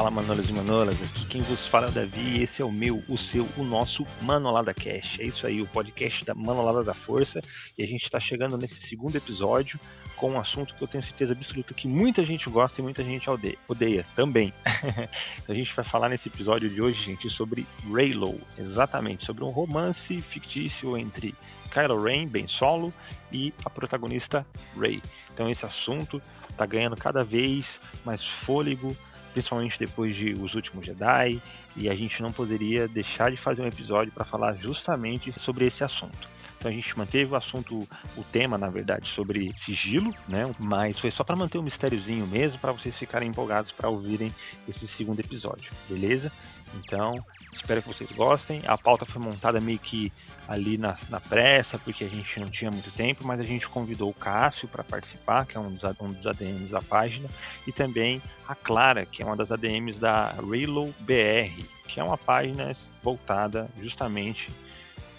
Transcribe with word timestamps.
Fala 0.00 0.10
Manolas 0.10 0.48
e 0.48 0.52
Manolas, 0.54 1.02
aqui 1.02 1.26
quem 1.26 1.42
vos 1.42 1.66
fala 1.66 1.84
é 1.84 1.90
o 1.90 1.92
Davi 1.92 2.38
e 2.38 2.42
esse 2.42 2.62
é 2.62 2.64
o 2.64 2.72
meu, 2.72 3.04
o 3.06 3.18
seu, 3.18 3.46
o 3.58 3.62
nosso 3.62 4.06
Manolada 4.22 4.72
Cash. 4.72 5.18
É 5.18 5.24
isso 5.24 5.46
aí, 5.46 5.60
o 5.60 5.66
podcast 5.66 6.24
da 6.24 6.34
Manolada 6.34 6.82
da 6.82 6.94
Força 6.94 7.42
e 7.76 7.84
a 7.84 7.86
gente 7.86 8.04
está 8.04 8.18
chegando 8.18 8.56
nesse 8.56 8.80
segundo 8.88 9.16
episódio 9.16 9.78
com 10.16 10.30
um 10.30 10.40
assunto 10.40 10.74
que 10.74 10.80
eu 10.80 10.88
tenho 10.88 11.04
certeza 11.04 11.34
absoluta 11.34 11.74
que 11.74 11.86
muita 11.86 12.24
gente 12.24 12.48
gosta 12.48 12.80
e 12.80 12.82
muita 12.82 13.04
gente 13.04 13.28
odeia, 13.68 14.06
também. 14.16 14.54
a 15.46 15.52
gente 15.52 15.76
vai 15.76 15.84
falar 15.84 16.08
nesse 16.08 16.28
episódio 16.28 16.70
de 16.70 16.80
hoje, 16.80 17.04
gente, 17.04 17.28
sobre 17.28 17.66
Raylo, 17.92 18.40
exatamente, 18.58 19.26
sobre 19.26 19.44
um 19.44 19.50
romance 19.50 20.22
fictício 20.22 20.96
entre 20.96 21.34
Kylo 21.70 22.02
Ren, 22.02 22.26
Ben 22.26 22.48
Solo, 22.48 22.90
e 23.30 23.52
a 23.66 23.68
protagonista 23.68 24.46
Rey. 24.80 25.02
Então 25.34 25.50
esse 25.50 25.66
assunto 25.66 26.22
está 26.48 26.64
ganhando 26.64 26.96
cada 26.96 27.22
vez 27.22 27.66
mais 28.02 28.24
fôlego, 28.46 28.96
principalmente 29.32 29.78
depois 29.78 30.14
de 30.14 30.34
Os 30.34 30.54
Últimos 30.54 30.84
Jedi, 30.84 31.40
e 31.76 31.88
a 31.88 31.94
gente 31.94 32.20
não 32.22 32.32
poderia 32.32 32.88
deixar 32.88 33.30
de 33.30 33.36
fazer 33.36 33.62
um 33.62 33.66
episódio 33.66 34.12
para 34.12 34.24
falar 34.24 34.54
justamente 34.54 35.32
sobre 35.40 35.66
esse 35.66 35.82
assunto. 35.82 36.28
Então 36.58 36.70
a 36.70 36.74
gente 36.74 36.96
manteve 36.96 37.32
o 37.32 37.36
assunto, 37.36 37.88
o 38.18 38.24
tema, 38.24 38.58
na 38.58 38.68
verdade, 38.68 39.08
sobre 39.14 39.54
sigilo, 39.64 40.14
né? 40.28 40.42
Mas 40.58 40.98
foi 40.98 41.10
só 41.10 41.24
para 41.24 41.34
manter 41.34 41.56
o 41.56 41.62
um 41.62 41.64
mistériozinho 41.64 42.26
mesmo, 42.26 42.58
para 42.58 42.72
vocês 42.72 42.94
ficarem 42.98 43.30
empolgados 43.30 43.72
para 43.72 43.88
ouvirem 43.88 44.30
esse 44.68 44.86
segundo 44.88 45.20
episódio, 45.20 45.72
beleza? 45.88 46.30
Então, 46.74 47.24
espero 47.52 47.82
que 47.82 47.88
vocês 47.88 48.10
gostem. 48.12 48.62
A 48.66 48.76
pauta 48.76 49.04
foi 49.04 49.20
montada 49.20 49.60
meio 49.60 49.78
que 49.78 50.12
ali 50.48 50.76
na, 50.76 50.96
na 51.08 51.20
pressa, 51.20 51.78
porque 51.78 52.04
a 52.04 52.08
gente 52.08 52.40
não 52.40 52.48
tinha 52.48 52.70
muito 52.70 52.90
tempo, 52.92 53.26
mas 53.26 53.40
a 53.40 53.44
gente 53.44 53.68
convidou 53.68 54.10
o 54.10 54.14
Cássio 54.14 54.68
para 54.68 54.82
participar, 54.82 55.46
que 55.46 55.56
é 55.56 55.60
um 55.60 55.70
dos, 55.70 55.82
um 56.00 56.12
dos 56.12 56.26
ADMs 56.26 56.70
da 56.70 56.82
página, 56.82 57.28
e 57.66 57.72
também 57.72 58.20
a 58.48 58.54
Clara, 58.54 59.06
que 59.06 59.22
é 59.22 59.26
uma 59.26 59.36
das 59.36 59.50
ADMs 59.50 59.98
da 59.98 60.32
Raylo 60.32 60.94
BR, 61.00 61.64
que 61.86 62.00
é 62.00 62.04
uma 62.04 62.18
página 62.18 62.76
voltada 63.02 63.68
justamente 63.80 64.48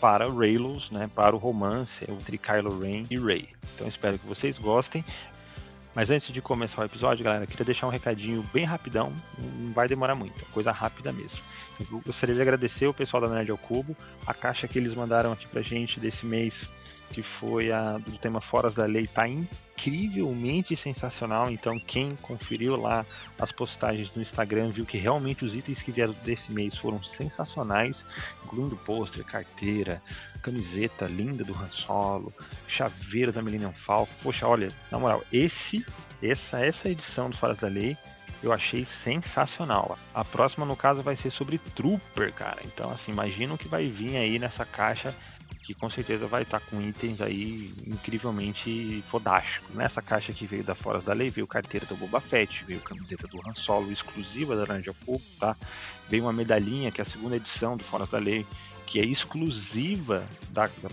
para 0.02 0.28
Raylos, 0.28 0.90
né, 0.90 1.10
para 1.14 1.36
o 1.36 1.40
romance 1.40 1.92
entre 2.10 2.38
Kylo 2.38 2.80
Ren 2.80 3.06
e 3.10 3.20
Rey. 3.20 3.48
Então 3.76 3.88
espero 3.88 4.18
que 4.18 4.26
vocês 4.26 4.58
gostem. 4.58 5.06
Mas 5.94 6.10
antes 6.10 6.34
de 6.34 6.42
começar 6.42 6.82
o 6.82 6.86
episódio, 6.86 7.24
galera, 7.24 7.46
queria 7.46 7.66
deixar 7.66 7.86
um 7.86 7.90
recadinho 7.90 8.42
bem 8.54 8.64
rapidão, 8.64 9.12
não 9.38 9.74
vai 9.74 9.90
demorar 9.90 10.16
muito, 10.16 10.40
é 10.40 10.46
coisa 10.54 10.72
rápida 10.72 11.12
mesmo. 11.12 11.38
Eu 11.90 12.02
gostaria 12.06 12.36
de 12.36 12.42
agradecer 12.42 12.88
o 12.88 12.94
pessoal 12.94 13.22
da 13.22 13.30
Nerd 13.30 13.52
ao 13.52 13.58
Cubo, 13.58 13.96
a 14.26 14.34
caixa 14.34 14.68
que 14.68 14.78
eles 14.78 14.94
mandaram 14.94 15.32
aqui 15.32 15.48
pra 15.48 15.62
gente 15.62 16.00
desse 16.00 16.26
mês, 16.26 16.54
que 17.12 17.22
foi 17.22 17.72
a 17.72 17.98
do 17.98 18.18
tema 18.18 18.42
Foras 18.42 18.74
da 18.74 18.86
Lei, 18.86 19.08
tá 19.08 19.28
incrivelmente 19.28 20.76
sensacional. 20.76 21.50
Então, 21.50 21.80
quem 21.80 22.16
conferiu 22.22 22.76
lá 22.76 23.06
as 23.40 23.52
postagens 23.52 24.10
no 24.16 24.22
Instagram 24.22 24.72
viu 24.72 24.86
que 24.86 24.98
realmente 24.98 25.44
os 25.44 25.54
itens 25.54 25.82
que 25.82 25.92
vieram 25.92 26.16
desse 26.24 26.52
mês 26.52 26.78
foram 26.78 27.02
sensacionais, 27.04 27.98
incluindo 28.44 28.78
pôster, 28.78 29.24
carteira, 29.26 30.02
camiseta 30.42 31.06
linda 31.06 31.44
do 31.44 31.54
Han 31.54 31.70
Solo, 31.70 32.34
chaveiro 32.68 33.32
da 33.32 33.42
Millennium 33.42 33.74
Falcon. 33.86 34.14
Poxa, 34.24 34.48
olha, 34.48 34.72
na 34.92 35.00
moral, 35.00 35.24
esse, 35.32 35.86
essa, 36.22 36.60
essa 36.64 36.90
edição 36.90 37.30
do 37.30 37.38
Foras 37.38 37.58
da 37.58 37.68
Lei 37.68 37.98
eu 38.44 38.52
achei 38.52 38.88
sensacional. 39.04 39.98
A 40.14 40.26
próxima, 40.26 40.66
no 40.66 40.76
caso, 40.76 41.02
vai 41.02 41.16
ser 41.16 41.32
sobre 41.32 41.58
Trooper, 41.58 42.34
cara. 42.34 42.60
Então, 42.66 42.92
assim, 42.92 43.12
imagina 43.12 43.54
o 43.54 43.58
que 43.58 43.68
vai 43.68 43.86
vir 43.86 44.18
aí 44.18 44.40
nessa 44.40 44.66
caixa, 44.66 45.14
que 45.64 45.76
com 45.76 45.90
certeza 45.90 46.26
vai 46.26 46.42
estar 46.42 46.60
com 46.60 46.82
itens 46.82 47.22
aí 47.22 47.72
incrivelmente 47.86 49.04
fodásticos. 49.10 49.76
Nessa 49.76 50.02
caixa 50.02 50.34
que 50.34 50.46
veio 50.46 50.64
da 50.64 50.74
Foras 50.74 51.04
da 51.04 51.14
Lei, 51.14 51.30
veio 51.30 51.46
carteira 51.46 51.86
do 51.86 51.96
Boba 51.96 52.20
Fett, 52.20 52.64
veio 52.66 52.82
camiseta 52.82 53.28
do 53.28 53.40
Han 53.48 53.54
Solo 53.54 53.92
exclusiva 53.92 54.56
da 54.56 54.62
Laranja 54.62 54.94
Fogo, 54.94 55.22
tá? 55.40 55.56
Veio 56.10 56.24
uma 56.24 56.34
medalhinha, 56.34 56.92
que 56.92 57.00
é 57.00 57.04
a 57.04 57.08
segunda 57.08 57.36
edição 57.36 57.78
do 57.78 57.84
Foras 57.84 58.10
da 58.10 58.18
Lei, 58.18 58.46
que 58.92 59.00
é 59.00 59.06
exclusiva 59.06 60.28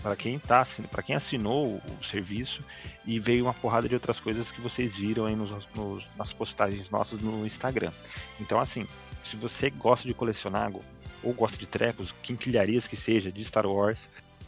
para 0.01 0.15
quem 0.15 0.39
tá, 0.39 0.65
para 0.89 1.03
quem 1.03 1.17
assinou 1.17 1.75
o, 1.75 2.05
serviço 2.09 2.63
e 3.05 3.19
veio 3.19 3.43
uma 3.43 3.53
porrada 3.53 3.89
de 3.89 3.93
outras 3.93 4.17
coisas 4.21 4.49
que 4.51 4.61
vocês 4.61 4.95
viram 4.95 5.25
aí 5.25 5.35
nos, 5.35 5.51
nos, 5.75 6.05
nas 6.17 6.31
postagens 6.31 6.89
nossas 6.89 7.19
no 7.19 7.45
Instagram. 7.45 7.91
Então 8.39 8.57
assim, 8.57 8.87
se 9.29 9.35
você 9.35 9.69
gosta 9.69 10.07
de 10.07 10.13
colecionar 10.13 10.71
ou 11.21 11.33
gosta 11.33 11.57
de 11.57 11.65
trecos, 11.65 12.13
quinquilharias 12.23 12.87
que 12.87 12.95
seja 12.95 13.29
de 13.29 13.43
Star 13.43 13.65
Wars, 13.65 13.99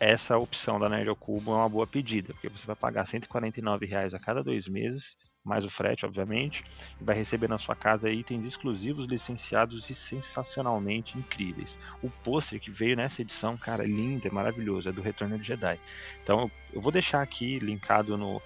essa 0.02 0.36
opção 0.36 0.80
da 0.80 0.90
Nerd 0.90 1.10
ao 1.10 1.16
Cubo 1.16 1.52
é 1.52 1.58
uma 1.58 1.70
boa 1.70 1.86
pedida, 1.86 2.34
porque 2.34 2.50
você 2.50 2.66
vai 2.66 2.76
pagar 2.76 3.08
149 3.08 3.86
reais 3.86 4.16
a 4.16 4.20
cada 4.20 4.44
dois 4.44 4.68
meses 4.68 5.04
mais 5.44 5.66
o 5.66 5.70
frete, 5.72 6.06
obviamente, 6.06 6.64
e 7.00 7.04
vai 7.04 7.16
receber 7.16 7.50
na 7.50 7.58
sua 7.58 7.76
casa 7.76 8.10
itens 8.10 8.46
exclusivos, 8.46 9.08
licenciados 9.08 9.90
e 9.90 9.96
sensacionalmente 10.08 11.18
incríveis. 11.18 11.70
O 12.02 12.10
pôster 12.24 12.60
que 12.60 12.70
veio 12.70 12.96
nessa 12.96 13.22
edição, 13.22 13.58
cara, 13.58 13.84
lindo, 13.84 14.28
é 14.28 14.32
maravilhoso, 14.32 14.90
é 14.90 14.92
do 14.92 15.02
Retorno 15.02 15.38
de 15.38 15.44
Jedi. 15.44 15.80
Então 16.24 16.50
eu 16.72 16.80
vou 16.80 16.92
deixar 16.92 17.22
aqui 17.22 17.58
linkado 17.58 18.18
no, 18.18 18.42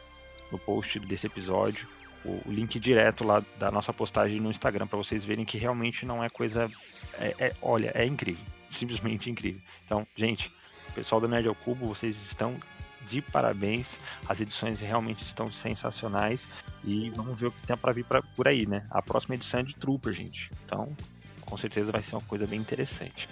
no 0.52 0.58
post 0.58 1.00
desse 1.00 1.28
episódio 1.28 1.86
o, 2.24 2.42
o 2.46 2.52
link 2.52 2.80
direto 2.80 3.26
lá 3.26 3.44
da 3.60 3.70
nossa 3.70 3.92
postagem 3.92 4.40
no 4.40 4.52
Instagram 4.52 4.88
para 4.88 4.98
vocês 4.98 5.24
verem 5.24 5.46
que 5.46 5.58
realmente 5.58 6.06
não 6.06 6.24
é 6.24 6.30
coisa. 6.30 6.70
É, 7.20 7.36
é, 7.40 7.56
olha, 7.62 7.92
é 7.94 8.06
incrível, 8.06 8.44
simplesmente 8.80 9.30
incrível. 9.30 9.62
Então, 9.86 10.08
gente, 10.16 10.50
pessoal 10.96 11.20
do 11.20 11.28
Nerd 11.28 11.48
ao 11.48 11.54
Cubo, 11.54 11.88
vocês 11.88 12.16
estão 12.32 12.56
de 13.10 13.22
parabéns. 13.22 13.86
As 14.28 14.40
edições 14.40 14.80
realmente 14.80 15.22
estão 15.24 15.52
sensacionais. 15.52 16.40
E 16.84 17.10
vamos 17.12 17.38
ver 17.38 17.48
o 17.48 17.52
que 17.52 17.68
tem 17.68 17.78
para 17.78 17.92
vir 17.92 18.06
pra, 18.06 18.22
por 18.22 18.48
aí, 18.48 18.66
né? 18.66 18.86
A 18.90 19.02
próxima 19.02 19.36
edição 19.36 19.60
é 19.60 19.64
de 19.64 19.76
Trooper, 19.76 20.14
gente. 20.14 20.50
Então, 20.66 20.96
com 21.42 21.58
certeza 21.58 21.92
vai 21.92 22.02
ser 22.02 22.16
uma 22.16 22.22
coisa 22.22 22.48
bem 22.48 22.60
interessante. 22.60 23.28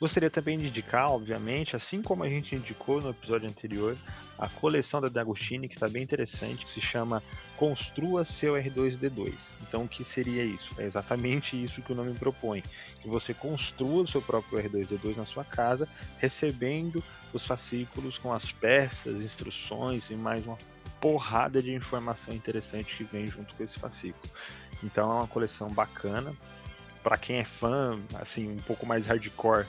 Gostaria 0.00 0.30
também 0.30 0.56
de 0.56 0.68
indicar, 0.68 1.10
obviamente, 1.10 1.74
assim 1.74 2.00
como 2.00 2.22
a 2.22 2.28
gente 2.28 2.54
indicou 2.54 3.00
no 3.00 3.10
episódio 3.10 3.48
anterior, 3.48 3.96
a 4.38 4.48
coleção 4.48 5.00
da 5.00 5.08
D'Agostini, 5.08 5.68
que 5.68 5.74
está 5.74 5.88
bem 5.88 6.04
interessante, 6.04 6.64
que 6.64 6.74
se 6.74 6.80
chama 6.80 7.20
Construa 7.56 8.24
seu 8.24 8.54
R2D2. 8.54 9.34
Então, 9.62 9.82
o 9.84 9.88
que 9.88 10.04
seria 10.04 10.44
isso? 10.44 10.72
É 10.78 10.84
exatamente 10.84 11.60
isso 11.60 11.82
que 11.82 11.92
o 11.92 11.96
nome 11.96 12.14
propõe: 12.14 12.62
que 13.00 13.08
você 13.08 13.32
construa 13.32 14.02
o 14.02 14.08
seu 14.08 14.20
próprio 14.20 14.58
R2D2 14.58 15.16
na 15.16 15.26
sua 15.26 15.44
casa, 15.44 15.88
recebendo 16.18 17.02
os 17.32 17.44
fascículos 17.46 18.18
com 18.18 18.32
as 18.32 18.50
peças, 18.52 19.20
instruções 19.20 20.02
e 20.10 20.14
mais 20.14 20.44
uma 20.44 20.58
porrada 21.00 21.62
de 21.62 21.72
informação 21.72 22.34
interessante 22.34 22.96
que 22.96 23.04
vem 23.04 23.26
junto 23.26 23.54
com 23.54 23.62
esse 23.62 23.78
fascículo. 23.78 24.32
Então, 24.82 25.10
é 25.10 25.14
uma 25.14 25.28
coleção 25.28 25.68
bacana. 25.68 26.32
Para 27.02 27.16
quem 27.16 27.36
é 27.38 27.44
fã, 27.44 27.98
assim, 28.14 28.50
um 28.50 28.56
pouco 28.56 28.84
mais 28.84 29.06
hardcore 29.06 29.64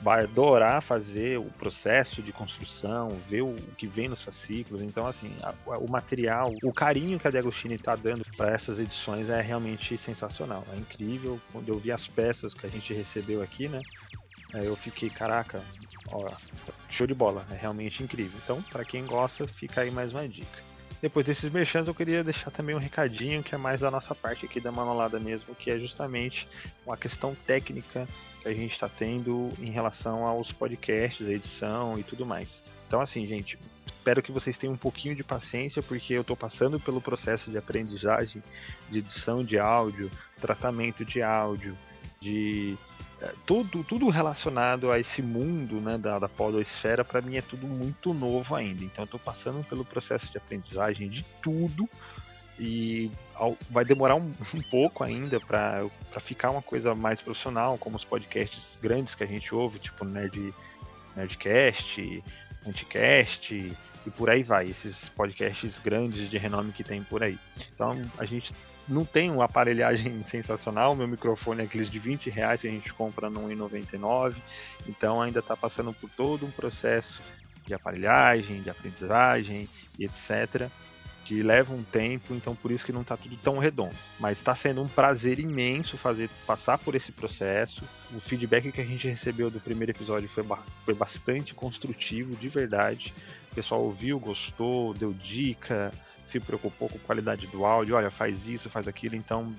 vai 0.00 0.24
adorar 0.24 0.82
fazer 0.82 1.38
o 1.38 1.44
processo 1.44 2.22
de 2.22 2.32
construção, 2.32 3.08
ver 3.28 3.42
o 3.42 3.54
que 3.76 3.86
vem 3.86 4.08
nos 4.08 4.22
fascículos. 4.22 4.82
Então, 4.82 5.06
assim, 5.06 5.30
a, 5.42 5.54
o 5.78 5.90
material, 5.90 6.52
o 6.62 6.72
carinho 6.72 7.18
que 7.18 7.26
a 7.26 7.30
Diagostini 7.30 7.74
está 7.74 7.96
dando 7.96 8.24
para 8.36 8.54
essas 8.54 8.78
edições 8.78 9.28
é 9.28 9.40
realmente 9.40 9.98
sensacional. 9.98 10.64
É 10.72 10.76
incrível. 10.76 11.40
Quando 11.52 11.68
eu 11.68 11.78
vi 11.78 11.90
as 11.90 12.06
peças 12.06 12.54
que 12.54 12.66
a 12.66 12.70
gente 12.70 12.92
recebeu 12.92 13.42
aqui, 13.42 13.68
né? 13.68 13.80
Eu 14.54 14.74
fiquei, 14.76 15.10
caraca, 15.10 15.60
ó, 16.10 16.30
show 16.88 17.06
de 17.06 17.12
bola, 17.12 17.44
é 17.50 17.56
realmente 17.56 18.02
incrível. 18.02 18.38
Então, 18.42 18.62
para 18.62 18.84
quem 18.84 19.04
gosta, 19.04 19.46
fica 19.46 19.82
aí 19.82 19.90
mais 19.90 20.10
uma 20.12 20.26
dica. 20.26 20.67
Depois 21.00 21.24
desses 21.24 21.50
merchans, 21.52 21.86
eu 21.86 21.94
queria 21.94 22.24
deixar 22.24 22.50
também 22.50 22.74
um 22.74 22.78
recadinho 22.78 23.42
que 23.42 23.54
é 23.54 23.58
mais 23.58 23.80
da 23.80 23.90
nossa 23.90 24.14
parte 24.14 24.46
aqui 24.46 24.60
da 24.60 24.72
Manolada 24.72 25.20
mesmo, 25.20 25.54
que 25.54 25.70
é 25.70 25.78
justamente 25.78 26.48
uma 26.84 26.96
questão 26.96 27.36
técnica 27.46 28.06
que 28.42 28.48
a 28.48 28.52
gente 28.52 28.72
está 28.72 28.88
tendo 28.88 29.52
em 29.60 29.70
relação 29.70 30.26
aos 30.26 30.50
podcasts, 30.50 31.26
a 31.26 31.32
edição 31.32 31.96
e 31.98 32.02
tudo 32.02 32.26
mais. 32.26 32.48
Então, 32.88 33.00
assim, 33.00 33.26
gente, 33.28 33.56
espero 33.86 34.22
que 34.22 34.32
vocês 34.32 34.56
tenham 34.56 34.74
um 34.74 34.78
pouquinho 34.78 35.14
de 35.14 35.22
paciência, 35.22 35.82
porque 35.82 36.14
eu 36.14 36.22
estou 36.22 36.36
passando 36.36 36.80
pelo 36.80 37.00
processo 37.00 37.48
de 37.48 37.56
aprendizagem 37.56 38.42
de 38.90 38.98
edição 38.98 39.44
de 39.44 39.58
áudio, 39.58 40.10
tratamento 40.40 41.04
de 41.04 41.22
áudio, 41.22 41.76
de 42.20 42.76
tudo, 43.46 43.82
tudo 43.82 44.08
relacionado 44.08 44.90
a 44.90 44.98
esse 44.98 45.22
mundo 45.22 45.76
né, 45.80 45.98
da, 45.98 46.18
da 46.18 46.28
podosfera, 46.28 47.04
para 47.04 47.20
mim 47.20 47.36
é 47.36 47.42
tudo 47.42 47.66
muito 47.66 48.14
novo 48.14 48.54
ainda. 48.54 48.84
Então 48.84 49.02
eu 49.02 49.06
estou 49.06 49.20
passando 49.20 49.64
pelo 49.64 49.84
processo 49.84 50.30
de 50.30 50.38
aprendizagem 50.38 51.08
de 51.08 51.24
tudo 51.42 51.88
e 52.58 53.10
vai 53.70 53.84
demorar 53.84 54.16
um, 54.16 54.30
um 54.54 54.62
pouco 54.70 55.04
ainda 55.04 55.40
para 55.40 55.88
ficar 56.20 56.50
uma 56.50 56.62
coisa 56.62 56.94
mais 56.94 57.20
profissional, 57.20 57.78
como 57.78 57.96
os 57.96 58.04
podcasts 58.04 58.62
grandes 58.80 59.14
que 59.14 59.24
a 59.24 59.26
gente 59.26 59.54
ouve, 59.54 59.78
tipo 59.78 60.04
Nerd, 60.04 60.54
Nerdcast, 61.16 62.22
Anticast 62.66 63.72
e 64.08 64.10
por 64.10 64.28
aí 64.28 64.42
vai, 64.42 64.64
esses 64.64 64.96
podcasts 65.10 65.70
grandes 65.84 66.28
de 66.28 66.38
renome 66.38 66.72
que 66.72 66.82
tem 66.82 67.02
por 67.02 67.22
aí. 67.22 67.38
Então 67.74 67.92
a 68.18 68.24
gente 68.24 68.52
não 68.88 69.04
tem 69.04 69.30
uma 69.30 69.44
aparelhagem 69.44 70.22
sensacional, 70.30 70.96
meu 70.96 71.06
microfone 71.06 71.60
é 71.60 71.64
aqueles 71.64 71.90
de 71.90 71.98
20 71.98 72.30
reais 72.30 72.60
que 72.60 72.66
a 72.66 72.70
gente 72.70 72.92
compra 72.92 73.30
no 73.30 73.48
1,99, 73.48 74.34
então 74.88 75.20
ainda 75.20 75.40
está 75.40 75.56
passando 75.56 75.92
por 75.92 76.10
todo 76.10 76.46
um 76.46 76.50
processo 76.50 77.20
de 77.66 77.74
aparelhagem, 77.74 78.62
de 78.62 78.70
aprendizagem 78.70 79.68
e 79.98 80.06
etc. 80.06 80.70
que 81.26 81.42
leva 81.42 81.74
um 81.74 81.82
tempo, 81.82 82.32
então 82.32 82.56
por 82.56 82.70
isso 82.70 82.84
que 82.84 82.92
não 82.92 83.02
está 83.02 83.14
tudo 83.14 83.36
tão 83.36 83.58
redondo. 83.58 83.94
Mas 84.18 84.38
está 84.38 84.56
sendo 84.56 84.82
um 84.82 84.88
prazer 84.88 85.38
imenso 85.38 85.98
fazer 85.98 86.30
passar 86.46 86.78
por 86.78 86.94
esse 86.94 87.12
processo. 87.12 87.84
O 88.14 88.20
feedback 88.20 88.72
que 88.72 88.80
a 88.80 88.84
gente 88.84 89.06
recebeu 89.06 89.50
do 89.50 89.60
primeiro 89.60 89.92
episódio 89.92 90.30
foi, 90.30 90.42
foi 90.86 90.94
bastante 90.94 91.52
construtivo, 91.52 92.34
de 92.34 92.48
verdade. 92.48 93.12
Pessoal 93.58 93.82
ouviu, 93.82 94.20
gostou, 94.20 94.94
deu 94.94 95.12
dica, 95.12 95.90
se 96.30 96.38
preocupou 96.38 96.88
com 96.88 96.96
a 96.96 97.00
qualidade 97.00 97.48
do 97.48 97.66
áudio, 97.66 97.96
olha, 97.96 98.08
faz 98.08 98.46
isso, 98.46 98.70
faz 98.70 98.86
aquilo. 98.86 99.16
Então, 99.16 99.52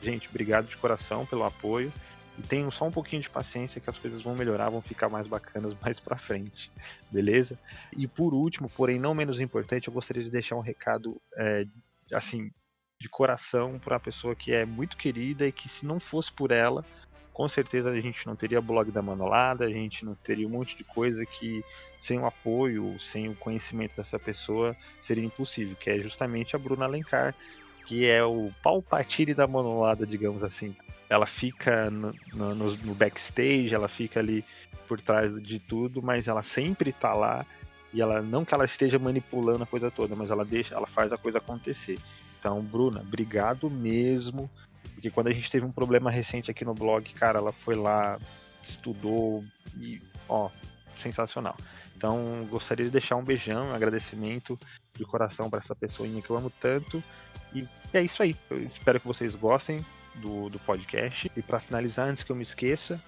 gente, 0.00 0.28
obrigado 0.28 0.68
de 0.68 0.76
coração 0.76 1.26
pelo 1.26 1.42
apoio. 1.42 1.92
E 2.38 2.42
tenham 2.42 2.70
só 2.70 2.84
um 2.86 2.92
pouquinho 2.92 3.22
de 3.22 3.28
paciência 3.28 3.80
que 3.80 3.90
as 3.90 3.98
coisas 3.98 4.22
vão 4.22 4.36
melhorar, 4.36 4.70
vão 4.70 4.80
ficar 4.80 5.08
mais 5.08 5.26
bacanas 5.26 5.74
mais 5.82 5.98
pra 5.98 6.16
frente, 6.16 6.70
beleza? 7.10 7.58
E 7.96 8.06
por 8.06 8.32
último, 8.32 8.70
porém 8.70 9.00
não 9.00 9.16
menos 9.16 9.40
importante, 9.40 9.88
eu 9.88 9.92
gostaria 9.92 10.22
de 10.22 10.30
deixar 10.30 10.54
um 10.54 10.60
recado, 10.60 11.20
é, 11.36 11.66
assim, 12.12 12.52
de 13.00 13.08
coração 13.08 13.80
para 13.80 13.98
pessoa 13.98 14.36
que 14.36 14.52
é 14.52 14.64
muito 14.64 14.96
querida 14.96 15.44
e 15.44 15.50
que 15.50 15.68
se 15.70 15.84
não 15.84 15.98
fosse 15.98 16.30
por 16.30 16.52
ela, 16.52 16.84
com 17.32 17.48
certeza 17.48 17.90
a 17.90 18.00
gente 18.00 18.24
não 18.26 18.36
teria 18.36 18.60
blog 18.60 18.92
da 18.92 19.02
Manolada, 19.02 19.64
a 19.64 19.70
gente 19.70 20.04
não 20.04 20.14
teria 20.14 20.46
um 20.46 20.50
monte 20.50 20.76
de 20.76 20.84
coisa 20.84 21.26
que 21.26 21.64
sem 22.06 22.18
o 22.18 22.26
apoio, 22.26 22.96
sem 23.12 23.28
o 23.28 23.34
conhecimento 23.34 23.96
dessa 23.96 24.18
pessoa 24.18 24.76
seria 25.06 25.24
impossível, 25.24 25.76
que 25.76 25.90
é 25.90 25.98
justamente 25.98 26.54
a 26.54 26.58
Bruna 26.58 26.84
Alencar, 26.84 27.34
que 27.86 28.06
é 28.06 28.24
o 28.24 28.50
palpatine 28.62 29.34
da 29.34 29.46
Manolada, 29.46 30.06
digamos 30.06 30.42
assim 30.42 30.74
ela 31.08 31.26
fica 31.26 31.90
no, 31.90 32.14
no, 32.32 32.54
no, 32.54 32.94
backstage, 32.94 33.74
ela 33.74 33.88
fica 33.88 34.20
ali 34.20 34.44
por 34.88 35.00
trás 35.00 35.42
de 35.42 35.58
tudo, 35.58 36.02
mas 36.02 36.26
ela 36.26 36.42
sempre 36.54 36.92
tá 36.92 37.14
lá 37.14 37.44
e 37.92 38.00
ela 38.00 38.20
não 38.20 38.44
que 38.44 38.52
ela 38.52 38.64
esteja 38.64 38.98
manipulando 38.98 39.62
a 39.62 39.66
coisa 39.66 39.90
toda, 39.90 40.16
mas 40.16 40.30
ela 40.30 40.44
deixa, 40.44 40.74
ela 40.74 40.86
faz 40.86 41.12
a 41.12 41.16
coisa 41.16 41.38
acontecer. 41.38 41.98
Então, 42.38 42.60
Bruna, 42.60 43.00
obrigado 43.00 43.70
mesmo, 43.70 44.50
porque 44.94 45.10
quando 45.10 45.28
a 45.28 45.32
gente 45.32 45.50
teve 45.50 45.64
um 45.64 45.72
problema 45.72 46.10
recente 46.10 46.50
aqui 46.50 46.64
no 46.64 46.74
blog, 46.74 47.08
cara, 47.14 47.38
ela 47.38 47.52
foi 47.52 47.76
lá, 47.76 48.18
estudou 48.68 49.44
e 49.78 50.02
ó, 50.28 50.50
sensacional. 51.02 51.56
Então, 51.96 52.46
gostaria 52.50 52.84
de 52.84 52.90
deixar 52.90 53.16
um 53.16 53.24
beijão, 53.24 53.68
um 53.68 53.74
agradecimento 53.74 54.58
de 54.94 55.04
coração 55.04 55.48
para 55.48 55.60
essa 55.60 55.74
pessoinha 55.74 56.20
que 56.20 56.30
eu 56.30 56.36
amo 56.36 56.52
tanto. 56.60 57.02
E 57.54 57.66
é 57.92 58.02
isso 58.02 58.22
aí. 58.22 58.36
Eu 58.50 58.58
espero 58.64 59.00
que 59.00 59.06
vocês 59.06 59.34
gostem 59.34 59.84
do, 60.16 60.48
do 60.48 60.58
podcast. 60.58 61.30
E 61.36 61.42
para 61.42 61.60
finalizar, 61.60 62.08
antes 62.08 62.24
que 62.24 62.30
eu 62.30 62.36
me 62.36 62.42
esqueça, 62.42 63.00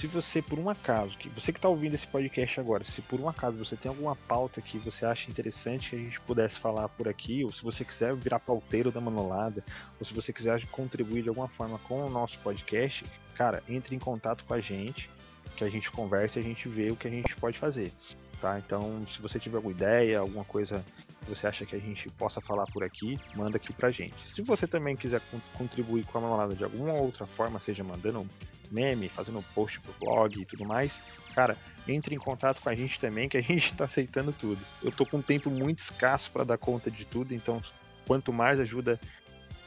se 0.00 0.06
você 0.06 0.40
por 0.40 0.58
um 0.58 0.70
acaso, 0.70 1.16
que 1.18 1.28
você 1.28 1.52
que 1.52 1.58
está 1.58 1.68
ouvindo 1.68 1.94
esse 1.94 2.06
podcast 2.06 2.58
agora, 2.58 2.84
se 2.84 3.02
por 3.02 3.20
um 3.20 3.28
acaso 3.28 3.58
você 3.58 3.76
tem 3.76 3.90
alguma 3.90 4.16
pauta 4.16 4.62
que 4.62 4.78
você 4.78 5.04
acha 5.04 5.30
interessante 5.30 5.90
que 5.90 5.96
a 5.96 5.98
gente 5.98 6.20
pudesse 6.22 6.58
falar 6.58 6.88
por 6.88 7.06
aqui, 7.06 7.44
ou 7.44 7.52
se 7.52 7.62
você 7.62 7.84
quiser 7.84 8.14
virar 8.14 8.40
pauteiro 8.40 8.90
da 8.90 9.00
Manolada, 9.00 9.62
ou 9.98 10.06
se 10.06 10.14
você 10.14 10.32
quiser 10.32 10.64
contribuir 10.68 11.22
de 11.22 11.28
alguma 11.28 11.48
forma 11.48 11.78
com 11.80 12.06
o 12.06 12.10
nosso 12.10 12.38
podcast, 12.38 13.04
cara, 13.34 13.62
entre 13.68 13.94
em 13.94 13.98
contato 13.98 14.42
com 14.44 14.54
a 14.54 14.60
gente, 14.60 15.10
que 15.56 15.64
a 15.64 15.68
gente 15.68 15.90
conversa 15.90 16.38
e 16.38 16.42
a 16.42 16.44
gente 16.44 16.68
vê 16.68 16.90
o 16.90 16.96
que 16.96 17.08
a 17.08 17.10
gente 17.10 17.34
pode 17.36 17.58
fazer. 17.58 17.92
Tá? 18.40 18.58
Então, 18.58 19.06
se 19.14 19.20
você 19.20 19.38
tiver 19.38 19.56
alguma 19.56 19.74
ideia, 19.74 20.20
alguma 20.20 20.44
coisa 20.44 20.84
que 21.24 21.30
você 21.30 21.46
acha 21.46 21.66
que 21.66 21.76
a 21.76 21.78
gente 21.78 22.08
possa 22.10 22.40
falar 22.40 22.64
por 22.66 22.82
aqui, 22.82 23.20
manda 23.34 23.58
aqui 23.58 23.72
pra 23.72 23.90
gente. 23.90 24.14
Se 24.34 24.40
você 24.40 24.66
também 24.66 24.96
quiser 24.96 25.20
contribuir 25.54 26.04
com 26.04 26.18
a 26.18 26.20
Mamalada 26.22 26.54
de 26.54 26.64
alguma 26.64 26.94
outra 26.94 27.26
forma, 27.26 27.60
seja 27.60 27.84
mandando 27.84 28.20
um 28.20 28.28
meme, 28.70 29.08
fazendo 29.10 29.38
um 29.38 29.44
post 29.54 29.78
pro 29.80 29.92
blog 30.00 30.40
e 30.40 30.44
tudo 30.46 30.64
mais, 30.64 30.90
cara, 31.34 31.56
entre 31.86 32.14
em 32.14 32.18
contato 32.18 32.62
com 32.62 32.70
a 32.70 32.74
gente 32.74 32.98
também, 32.98 33.28
que 33.28 33.36
a 33.36 33.42
gente 33.42 33.74
tá 33.74 33.84
aceitando 33.84 34.32
tudo. 34.32 34.58
Eu 34.82 34.90
tô 34.90 35.04
com 35.04 35.18
um 35.18 35.22
tempo 35.22 35.50
muito 35.50 35.82
escasso 35.82 36.30
para 36.30 36.44
dar 36.44 36.56
conta 36.56 36.90
de 36.90 37.04
tudo, 37.04 37.34
então 37.34 37.62
quanto 38.06 38.32
mais 38.32 38.58
ajuda 38.58 38.98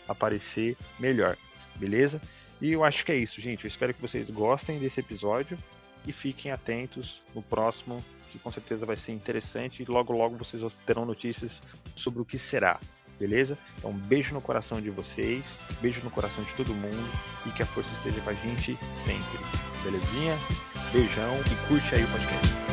aparecer, 0.08 0.76
melhor. 1.00 1.38
Beleza? 1.76 2.20
E 2.60 2.72
eu 2.72 2.84
acho 2.84 3.06
que 3.06 3.12
é 3.12 3.18
isso, 3.18 3.40
gente. 3.40 3.66
Eu 3.66 3.70
espero 3.70 3.94
que 3.94 4.02
vocês 4.02 4.30
gostem 4.30 4.80
desse 4.80 5.00
episódio 5.00 5.58
e 6.06 6.12
fiquem 6.12 6.52
atentos 6.52 7.22
no 7.34 7.42
próximo 7.42 8.04
que 8.32 8.40
com 8.40 8.52
certeza 8.52 8.86
vai 8.86 8.96
ser 8.96 9.12
interessante 9.12 9.84
e 9.84 9.86
logo 9.86 10.12
logo 10.12 10.36
vocês 10.36 10.64
terão 10.88 11.06
notícias 11.06 11.52
sobre 11.96 12.22
o 12.22 12.26
que 12.26 12.40
será. 12.40 12.80
Beleza? 13.20 13.58
Então, 13.78 13.92
um 13.92 13.98
beijo 13.98 14.34
no 14.34 14.42
coração 14.42 14.82
de 14.82 14.90
vocês, 14.90 15.44
beijo 15.80 16.02
no 16.04 16.10
coração 16.10 16.44
de 16.44 16.52
todo 16.56 16.74
mundo 16.74 17.12
e 17.46 17.52
que 17.52 17.62
a 17.62 17.66
força 17.66 17.94
esteja 17.98 18.20
com 18.22 18.32
a 18.32 18.34
gente 18.34 18.76
sempre. 19.06 19.40
Belezinha? 19.84 20.36
Beijão 20.92 21.36
e 21.40 21.68
curte 21.68 21.96
aí 21.96 22.04
o 22.04 22.08
podcast. 22.08 22.73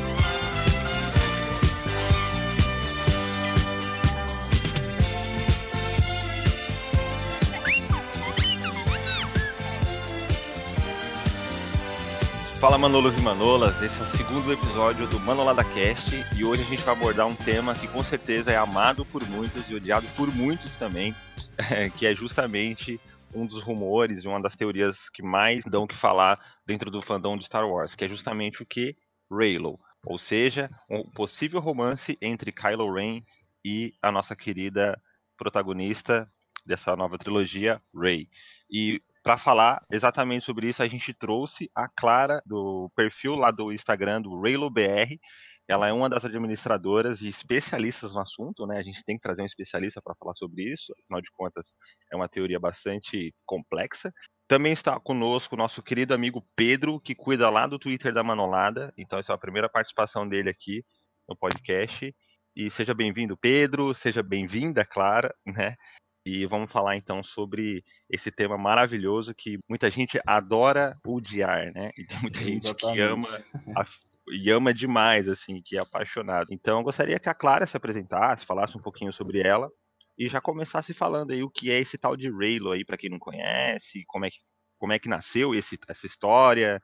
Fala 12.60 12.76
Manolos 12.76 13.18
e 13.18 13.22
Manolas, 13.22 13.82
esse 13.82 13.98
é 13.98 14.02
o 14.02 14.16
segundo 14.16 14.52
episódio 14.52 15.06
do 15.06 15.18
Manolada 15.18 15.64
Cast 15.64 16.14
e 16.38 16.44
hoje 16.44 16.60
a 16.62 16.66
gente 16.66 16.82
vai 16.82 16.94
abordar 16.94 17.26
um 17.26 17.34
tema 17.34 17.74
que 17.74 17.88
com 17.88 18.04
certeza 18.04 18.52
é 18.52 18.56
amado 18.56 19.02
por 19.06 19.26
muitos 19.30 19.66
e 19.66 19.74
odiado 19.74 20.06
por 20.14 20.28
muitos 20.28 20.70
também, 20.78 21.14
que 21.98 22.06
é 22.06 22.14
justamente 22.14 23.00
um 23.34 23.46
dos 23.46 23.62
rumores 23.62 24.22
e 24.22 24.28
uma 24.28 24.42
das 24.42 24.54
teorias 24.56 24.94
que 25.14 25.22
mais 25.22 25.64
dão 25.64 25.86
que 25.86 25.96
falar 25.96 26.38
dentro 26.66 26.90
do 26.90 27.00
fandom 27.00 27.38
de 27.38 27.46
Star 27.46 27.66
Wars, 27.66 27.94
que 27.94 28.04
é 28.04 28.08
justamente 28.08 28.62
o 28.62 28.66
que? 28.66 28.94
Raylo, 29.32 29.80
ou 30.04 30.18
seja, 30.18 30.68
um 30.90 31.02
possível 31.12 31.60
romance 31.60 32.18
entre 32.20 32.52
Kylo 32.52 32.92
Ren 32.92 33.22
e 33.64 33.94
a 34.02 34.12
nossa 34.12 34.36
querida 34.36 35.00
protagonista 35.38 36.30
dessa 36.66 36.94
nova 36.94 37.16
trilogia, 37.16 37.80
Rey. 37.94 38.28
E 38.70 39.00
para 39.30 39.38
falar 39.38 39.80
exatamente 39.92 40.44
sobre 40.44 40.68
isso, 40.68 40.82
a 40.82 40.88
gente 40.88 41.14
trouxe 41.14 41.70
a 41.72 41.86
Clara 41.86 42.42
do 42.44 42.90
perfil 42.96 43.36
lá 43.36 43.52
do 43.52 43.72
Instagram 43.72 44.20
do 44.20 44.40
RayloBR. 44.40 45.20
Ela 45.68 45.86
é 45.86 45.92
uma 45.92 46.10
das 46.10 46.24
administradoras 46.24 47.20
e 47.20 47.28
especialistas 47.28 48.12
no 48.12 48.18
assunto, 48.18 48.66
né? 48.66 48.78
A 48.78 48.82
gente 48.82 49.04
tem 49.04 49.14
que 49.14 49.22
trazer 49.22 49.42
um 49.42 49.46
especialista 49.46 50.02
para 50.02 50.16
falar 50.16 50.34
sobre 50.34 50.64
isso, 50.72 50.92
afinal 51.04 51.20
de 51.20 51.30
contas, 51.30 51.64
é 52.12 52.16
uma 52.16 52.28
teoria 52.28 52.58
bastante 52.58 53.32
complexa. 53.46 54.12
Também 54.48 54.72
está 54.72 54.98
conosco 54.98 55.54
o 55.54 55.58
nosso 55.58 55.80
querido 55.80 56.12
amigo 56.12 56.44
Pedro, 56.56 56.98
que 56.98 57.14
cuida 57.14 57.48
lá 57.48 57.68
do 57.68 57.78
Twitter 57.78 58.12
da 58.12 58.24
Manolada. 58.24 58.92
Então, 58.98 59.16
essa 59.16 59.30
é 59.30 59.34
a 59.36 59.38
primeira 59.38 59.68
participação 59.68 60.28
dele 60.28 60.50
aqui 60.50 60.82
no 61.28 61.36
podcast. 61.36 62.12
E 62.56 62.68
seja 62.72 62.92
bem-vindo, 62.92 63.36
Pedro, 63.36 63.94
seja 63.94 64.24
bem-vinda, 64.24 64.84
Clara, 64.84 65.32
né? 65.46 65.76
E 66.24 66.44
vamos 66.46 66.70
falar 66.70 66.96
então 66.96 67.22
sobre 67.22 67.82
esse 68.08 68.30
tema 68.30 68.58
maravilhoso 68.58 69.34
que 69.34 69.58
muita 69.68 69.90
gente 69.90 70.20
adora 70.26 70.98
odiar, 71.04 71.72
né? 71.72 71.90
E 71.96 72.04
tem 72.04 72.20
muita 72.20 72.38
gente 72.40 72.66
Exatamente. 72.66 72.96
que 72.96 73.00
ama 73.00 73.28
a, 73.76 73.86
e 74.32 74.50
ama 74.50 74.72
demais, 74.72 75.28
assim, 75.28 75.62
que 75.62 75.76
é 75.76 75.80
apaixonado. 75.80 76.48
Então 76.50 76.78
eu 76.78 76.84
gostaria 76.84 77.18
que 77.18 77.28
a 77.28 77.34
Clara 77.34 77.66
se 77.66 77.76
apresentasse, 77.76 78.46
falasse 78.46 78.76
um 78.76 78.82
pouquinho 78.82 79.12
sobre 79.12 79.40
ela 79.40 79.70
e 80.18 80.28
já 80.28 80.40
começasse 80.40 80.92
falando 80.92 81.30
aí 81.30 81.42
o 81.42 81.50
que 81.50 81.70
é 81.70 81.80
esse 81.80 81.96
tal 81.96 82.14
de 82.16 82.30
Raylo 82.30 82.72
aí 82.72 82.84
para 82.84 82.98
quem 82.98 83.08
não 83.10 83.18
conhece, 83.18 84.04
como 84.06 84.26
é 84.26 84.30
que 84.30 84.36
como 84.78 84.94
é 84.94 84.98
que 84.98 85.10
nasceu 85.10 85.54
esse, 85.54 85.78
essa 85.88 86.06
história 86.06 86.80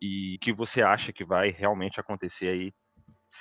e 0.00 0.36
o 0.36 0.38
que 0.40 0.50
você 0.50 0.80
acha 0.80 1.12
que 1.12 1.26
vai 1.26 1.50
realmente 1.50 2.00
acontecer 2.00 2.48
aí, 2.48 2.72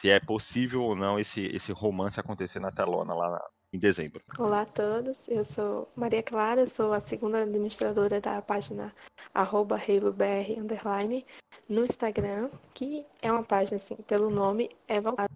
se 0.01 0.09
é 0.09 0.19
possível 0.19 0.81
ou 0.81 0.93
não 0.95 1.17
esse 1.19 1.41
esse 1.47 1.71
romance 1.71 2.19
acontecer 2.19 2.59
na 2.59 2.71
telona 2.71 3.13
lá 3.13 3.39
em 3.74 3.80
dezembro. 3.80 4.22
Olá 4.38 4.62
a 4.62 4.65
todos, 4.65 5.27
eu 5.27 5.44
sou 5.44 5.89
Maria 5.96 6.22
Clara, 6.22 6.68
sou 6.68 6.94
a 6.94 7.00
segunda 7.00 7.42
administradora 7.42 8.22
da 8.22 8.39
página 8.39 8.94
arroba 9.34 9.82
underline 10.58 11.25
no 11.68 11.84
Instagram, 11.84 12.51
que 12.74 13.03
é 13.20 13.32
uma 13.32 13.44
página, 13.44 13.77
assim, 13.77 13.96
pelo 13.96 14.30
nome, 14.30 14.70
é 14.88 15.01
voltada 15.01 15.27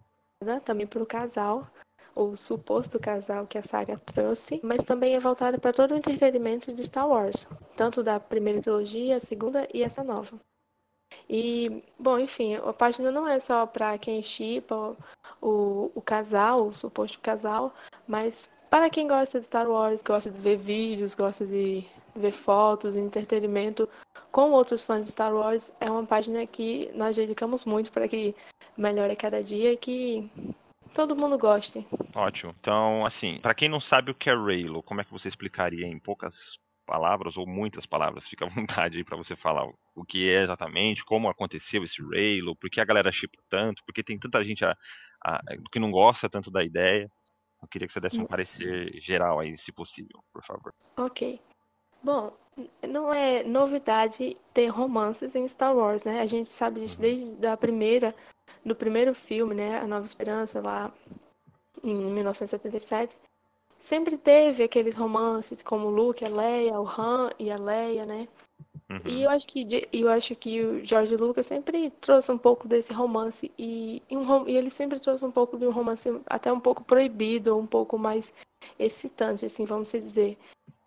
também 0.63 0.85
para 0.85 1.01
o 1.01 1.05
casal, 1.05 1.67
o 2.15 2.35
suposto 2.35 2.99
casal 2.99 3.47
que 3.47 3.57
a 3.57 3.63
saga 3.63 3.97
trouxe, 3.97 4.59
mas 4.63 4.83
também 4.83 5.15
é 5.15 5.19
voltada 5.19 5.57
para 5.57 5.73
todo 5.73 5.93
o 5.93 5.97
entretenimento 5.97 6.71
de 6.71 6.83
Star 6.83 7.07
Wars, 7.09 7.47
tanto 7.75 8.03
da 8.03 8.19
primeira 8.19 8.61
trilogia, 8.61 9.17
a 9.17 9.19
segunda 9.19 9.67
e 9.73 9.81
essa 9.81 10.03
nova. 10.03 10.39
E, 11.29 11.83
bom, 11.99 12.17
enfim, 12.17 12.55
a 12.55 12.73
página 12.73 13.11
não 13.11 13.27
é 13.27 13.39
só 13.39 13.65
para 13.65 13.97
quem 13.97 14.21
chipa 14.21 14.95
o, 15.41 15.91
o 15.93 16.01
casal, 16.01 16.67
o 16.67 16.73
suposto 16.73 17.19
casal, 17.19 17.73
mas 18.07 18.49
para 18.69 18.89
quem 18.89 19.07
gosta 19.07 19.39
de 19.39 19.45
Star 19.45 19.69
Wars, 19.69 20.01
gosta 20.01 20.31
de 20.31 20.39
ver 20.39 20.57
vídeos, 20.57 21.15
gosta 21.15 21.45
de 21.45 21.85
ver 22.15 22.31
fotos, 22.31 22.95
entretenimento 22.95 23.87
com 24.31 24.51
outros 24.51 24.83
fãs 24.83 25.05
de 25.05 25.11
Star 25.11 25.33
Wars, 25.33 25.73
é 25.79 25.89
uma 25.89 26.05
página 26.05 26.45
que 26.45 26.89
nós 26.93 27.15
dedicamos 27.15 27.65
muito 27.65 27.91
para 27.91 28.07
que 28.07 28.35
melhore 28.77 29.15
cada 29.15 29.41
dia 29.41 29.73
e 29.73 29.77
que 29.77 30.29
todo 30.93 31.15
mundo 31.15 31.37
goste. 31.37 31.85
Ótimo. 32.15 32.55
Então, 32.59 33.05
assim, 33.05 33.39
para 33.41 33.53
quem 33.53 33.69
não 33.69 33.81
sabe 33.81 34.11
o 34.11 34.15
que 34.15 34.29
é 34.29 34.33
Raylo, 34.33 34.83
como 34.83 35.01
é 35.01 35.03
que 35.03 35.11
você 35.11 35.27
explicaria 35.27 35.85
em 35.85 35.99
poucas 35.99 36.33
palavras 36.87 37.35
ou 37.37 37.45
muitas 37.45 37.85
palavras, 37.85 38.27
fica 38.27 38.45
à 38.45 38.49
vontade 38.49 38.97
aí 38.97 39.03
para 39.03 39.17
você 39.17 39.35
falar 39.35 39.69
o 39.93 40.05
que 40.05 40.29
é 40.29 40.43
exatamente, 40.43 41.03
como 41.05 41.29
aconteceu 41.29 41.83
esse 41.83 42.01
Raylo, 42.01 42.55
por 42.55 42.69
que 42.69 42.79
a 42.79 42.85
galera 42.85 43.11
chipa 43.11 43.37
tanto, 43.49 43.83
por 43.85 43.93
que 43.93 44.03
tem 44.03 44.17
tanta 44.17 44.43
gente 44.43 44.63
a, 44.63 44.75
a, 45.23 45.41
que 45.71 45.79
não 45.79 45.91
gosta 45.91 46.29
tanto 46.29 46.49
da 46.49 46.63
ideia. 46.63 47.11
Eu 47.61 47.67
queria 47.67 47.87
que 47.87 47.93
você 47.93 47.99
desse 47.99 48.17
um 48.17 48.23
hum. 48.23 48.27
parecer 48.27 48.99
geral 49.01 49.39
aí, 49.39 49.57
se 49.59 49.71
possível, 49.71 50.23
por 50.31 50.43
favor. 50.45 50.73
Ok. 50.95 51.41
Bom, 52.03 52.31
não 52.87 53.13
é 53.13 53.43
novidade 53.43 54.35
ter 54.53 54.67
romances 54.67 55.35
em 55.35 55.47
Star 55.47 55.75
Wars, 55.75 56.03
né? 56.03 56.21
A 56.21 56.25
gente 56.25 56.47
sabe 56.47 56.79
disso 56.79 56.97
uhum. 56.97 57.01
desde 57.01 57.47
a 57.47 57.57
primeira, 57.57 58.15
do 58.63 58.75
primeiro 58.75 59.13
filme, 59.13 59.55
né? 59.55 59.79
A 59.79 59.87
Nova 59.87 60.05
Esperança, 60.05 60.61
lá 60.61 60.93
em 61.83 61.95
1977. 61.95 63.17
Sempre 63.79 64.17
teve 64.17 64.63
aqueles 64.63 64.95
romances 64.95 65.61
como 65.61 65.89
Luke, 65.89 66.25
a 66.25 66.29
Leia, 66.29 66.79
o 66.79 66.87
Han 66.87 67.29
e 67.39 67.51
a 67.51 67.57
Leia, 67.57 68.05
né? 68.05 68.27
Uhum. 68.89 69.01
E 69.05 69.23
eu 69.23 69.29
acho 69.29 69.47
que 69.47 69.87
eu 69.91 70.09
acho 70.09 70.35
que 70.35 70.63
o 70.63 70.85
George 70.85 71.15
Lucas 71.17 71.45
sempre 71.45 71.89
trouxe 71.99 72.31
um 72.31 72.37
pouco 72.37 72.67
desse 72.67 72.93
romance 72.93 73.51
e, 73.57 74.01
e, 74.09 74.15
um, 74.15 74.47
e 74.47 74.55
ele 74.55 74.69
sempre 74.69 74.97
trouxe 74.97 75.25
um 75.25 75.31
pouco 75.31 75.57
de 75.57 75.67
um 75.67 75.71
romance 75.71 76.09
até 76.27 76.51
um 76.51 76.59
pouco 76.59 76.83
proibido, 76.83 77.57
um 77.57 77.67
pouco 77.67 77.97
mais 77.97 78.33
excitante, 78.79 79.45
assim, 79.45 79.65
vamos 79.65 79.91
dizer. 79.91 80.37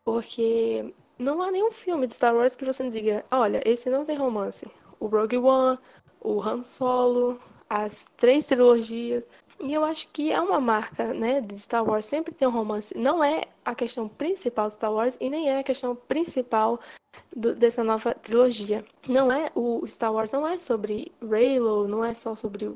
Porque 0.02 0.94
não 1.18 1.42
há 1.42 1.50
nenhum 1.50 1.70
filme 1.70 2.06
de 2.06 2.14
Star 2.14 2.35
Wars 2.35 2.56
que 2.56 2.64
você 2.64 2.88
diga, 2.88 3.25
olha, 3.30 3.62
esse 3.66 3.90
não 3.90 4.06
tem 4.06 4.16
romance. 4.16 4.66
O 4.99 5.06
Rogue 5.06 5.37
One, 5.37 5.78
o 6.20 6.40
Han 6.40 6.62
Solo, 6.62 7.38
as 7.68 8.06
três 8.16 8.47
trilogias. 8.47 9.26
E 9.61 9.75
eu 9.75 9.85
acho 9.85 10.09
que 10.09 10.33
é 10.33 10.40
uma 10.40 10.59
marca, 10.59 11.12
né, 11.12 11.40
de 11.40 11.59
Star 11.59 11.85
Wars 11.85 12.07
sempre 12.07 12.35
tem 12.35 12.49
um 12.49 12.50
romance. 12.50 12.97
Não 12.97 13.23
é 13.23 13.45
a 13.64 13.75
questão 13.75 14.09
principal 14.09 14.69
de 14.69 14.75
Star 14.75 14.93
Wars 14.93 15.19
e 15.21 15.29
nem 15.29 15.50
é 15.50 15.59
a 15.59 15.64
questão 15.64 15.95
principal 15.95 16.81
do, 17.37 17.55
dessa 17.55 17.85
nova 17.85 18.14
trilogia. 18.14 18.85
Não 19.07 19.31
é 19.31 19.50
o 19.55 19.87
Star 19.87 20.12
Wars 20.12 20.31
não 20.31 20.47
é 20.47 20.59
sobre 20.59 21.12
Reylo, 21.21 21.87
não 21.87 22.05
é 22.05 22.14
só 22.14 22.35
sobre 22.35 22.73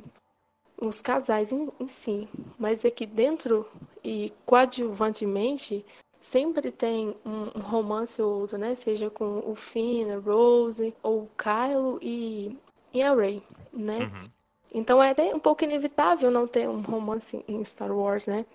os 0.80 1.00
casais 1.00 1.52
em, 1.52 1.70
em 1.80 1.88
si, 1.88 2.28
mas 2.58 2.84
é 2.84 2.90
que 2.90 3.06
dentro 3.06 3.66
e 4.02 4.32
coadjuvantemente 4.44 5.84
sempre 6.20 6.70
tem 6.70 7.14
um, 7.24 7.44
romance 7.60 8.20
ou 8.20 8.40
outro, 8.40 8.58
né? 8.58 8.74
Seja 8.74 9.10
com 9.10 9.42
o 9.46 9.54
Finn, 9.54 10.10
a 10.10 10.18
Rose, 10.18 10.94
ou 11.02 11.22
o 11.22 11.30
Kylo 11.36 11.98
e, 12.02 12.58
e 12.92 13.02
a 13.02 13.14
Rey, 13.14 13.42
né? 13.72 14.00
Uhum. 14.00 14.33
Então 14.72 15.02
é 15.02 15.14
um 15.34 15.38
pouco 15.38 15.64
inevitável 15.64 16.30
não 16.30 16.46
ter 16.46 16.68
um 16.68 16.80
romance 16.80 17.44
em 17.46 17.64
Star 17.64 17.92
Wars, 17.92 18.26
né? 18.26 18.46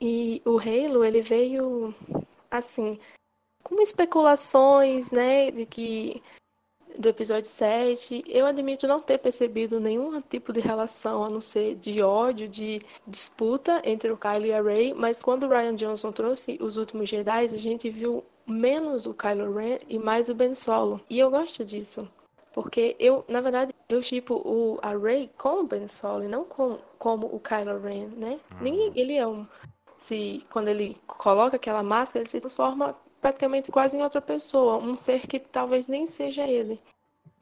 E 0.00 0.42
o 0.44 0.58
Halo, 0.58 1.04
ele 1.04 1.22
veio 1.22 1.94
assim, 2.50 2.98
com 3.62 3.80
especulações, 3.80 5.10
né, 5.12 5.50
de 5.50 5.64
que 5.64 6.20
do 6.98 7.08
episódio 7.08 7.48
7, 7.48 8.22
eu 8.26 8.44
admito 8.44 8.86
não 8.86 9.00
ter 9.00 9.18
percebido 9.18 9.80
nenhum 9.80 10.20
tipo 10.20 10.52
de 10.52 10.60
relação, 10.60 11.24
a 11.24 11.30
não 11.30 11.40
ser 11.40 11.74
de 11.76 12.02
ódio, 12.02 12.48
de 12.48 12.82
disputa 13.06 13.80
entre 13.84 14.12
o 14.12 14.16
Kylo 14.16 14.46
e 14.46 14.52
a 14.52 14.60
Rey, 14.60 14.92
mas 14.92 15.22
quando 15.22 15.44
o 15.44 15.48
Ryan 15.48 15.74
Johnson 15.74 16.12
trouxe 16.12 16.58
os 16.60 16.76
últimos 16.76 17.08
Jedi, 17.08 17.44
a 17.46 17.48
gente 17.56 17.88
viu 17.88 18.22
menos 18.46 19.06
o 19.06 19.14
Kylo 19.14 19.54
Ren 19.54 19.78
e 19.88 19.98
mais 19.98 20.28
o 20.28 20.34
Ben 20.34 20.54
Solo. 20.54 21.00
E 21.08 21.18
eu 21.18 21.30
gosto 21.30 21.64
disso. 21.64 22.08
Porque 22.52 22.94
eu, 22.98 23.24
na 23.28 23.40
verdade, 23.40 23.71
eu 23.92 24.00
tipo 24.00 24.34
o 24.44 24.78
a 24.82 24.96
Rey 24.96 25.30
com 25.38 25.60
o 25.60 25.66
Ben 25.66 25.86
Solo 25.88 26.24
e 26.24 26.28
não 26.28 26.44
com, 26.44 26.78
como 26.98 27.26
o 27.26 27.40
Kylo 27.40 27.80
Ren, 27.80 28.08
né? 28.16 28.40
Uhum. 28.54 28.62
Ninguém, 28.62 28.92
ele 28.94 29.14
é 29.16 29.26
um 29.26 29.46
se 29.98 30.44
quando 30.50 30.68
ele 30.68 30.96
coloca 31.06 31.56
aquela 31.56 31.82
máscara, 31.82 32.22
ele 32.22 32.30
se 32.30 32.40
transforma 32.40 32.96
praticamente 33.20 33.70
quase 33.70 33.96
em 33.96 34.02
outra 34.02 34.20
pessoa, 34.20 34.78
um 34.78 34.96
ser 34.96 35.20
que 35.26 35.38
talvez 35.38 35.86
nem 35.86 36.06
seja 36.06 36.46
ele. 36.46 36.80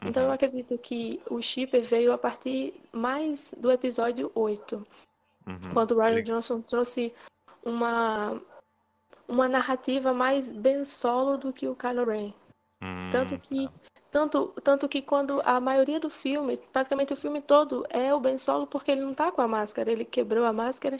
Então 0.02 0.22
eu 0.22 0.28
uhum. 0.28 0.34
acredito 0.34 0.76
que 0.78 1.20
o 1.30 1.40
Shipper 1.40 1.82
veio 1.82 2.12
a 2.12 2.18
partir 2.18 2.74
mais 2.92 3.52
do 3.56 3.70
episódio 3.70 4.30
8. 4.34 4.86
Uhum. 5.46 5.72
Quando 5.72 5.92
o 5.92 6.00
Ryan 6.00 6.22
Johnson 6.22 6.60
trouxe 6.60 7.12
uma 7.64 8.40
uma 9.28 9.48
narrativa 9.48 10.12
mais 10.12 10.50
bem 10.50 10.84
solo 10.84 11.38
do 11.38 11.52
que 11.52 11.68
o 11.68 11.76
Kylo 11.76 12.04
Ren. 12.04 12.34
Hum, 12.82 13.08
tanto 13.10 13.38
que 13.38 13.66
tá. 13.66 13.72
Tanto, 14.10 14.48
tanto 14.62 14.88
que 14.88 15.00
quando 15.00 15.40
a 15.44 15.60
maioria 15.60 16.00
do 16.00 16.10
filme, 16.10 16.56
praticamente 16.72 17.12
o 17.12 17.16
filme 17.16 17.40
todo 17.40 17.86
é 17.90 18.12
o 18.14 18.20
Ben 18.20 18.36
Solo 18.36 18.66
porque 18.66 18.90
ele 18.90 19.02
não 19.02 19.14
tá 19.14 19.30
com 19.30 19.40
a 19.40 19.48
máscara, 19.48 19.90
ele 19.90 20.04
quebrou 20.04 20.44
a 20.44 20.52
máscara. 20.52 20.96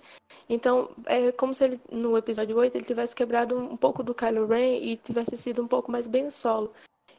Então, 0.48 0.90
é 1.06 1.32
como 1.32 1.52
se 1.52 1.64
ele 1.64 1.80
no 1.90 2.16
episódio 2.16 2.56
8 2.56 2.76
ele 2.76 2.84
tivesse 2.84 3.14
quebrado 3.14 3.56
um 3.56 3.76
pouco 3.76 4.02
do 4.02 4.14
Kylo 4.14 4.46
Ren 4.46 4.78
e 4.78 4.96
tivesse 4.96 5.36
sido 5.36 5.62
um 5.62 5.68
pouco 5.68 5.90
mais 5.90 6.06
Ben 6.06 6.30
Solo. 6.30 6.72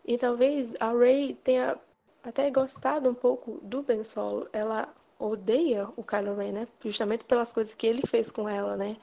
E 0.06 0.18
talvez 0.18 0.74
a 0.80 0.94
Rey 0.94 1.38
tenha 1.44 1.78
até 2.24 2.50
gostado 2.50 3.10
um 3.10 3.14
pouco 3.14 3.60
do 3.62 3.84
Ben 3.84 4.04
Solo. 4.04 4.48
Ela 4.54 4.88
odeia 5.20 5.90
o 5.96 6.04
Kylo 6.04 6.36
Ren, 6.36 6.52
né? 6.54 6.68
Justamente 6.84 7.26
pelas 7.26 7.54
coisas 7.54 7.74
que 7.74 7.86
ele 7.86 8.02
fez 8.08 8.32
com 8.32 8.48
ela, 8.50 8.76
né? 8.76 8.98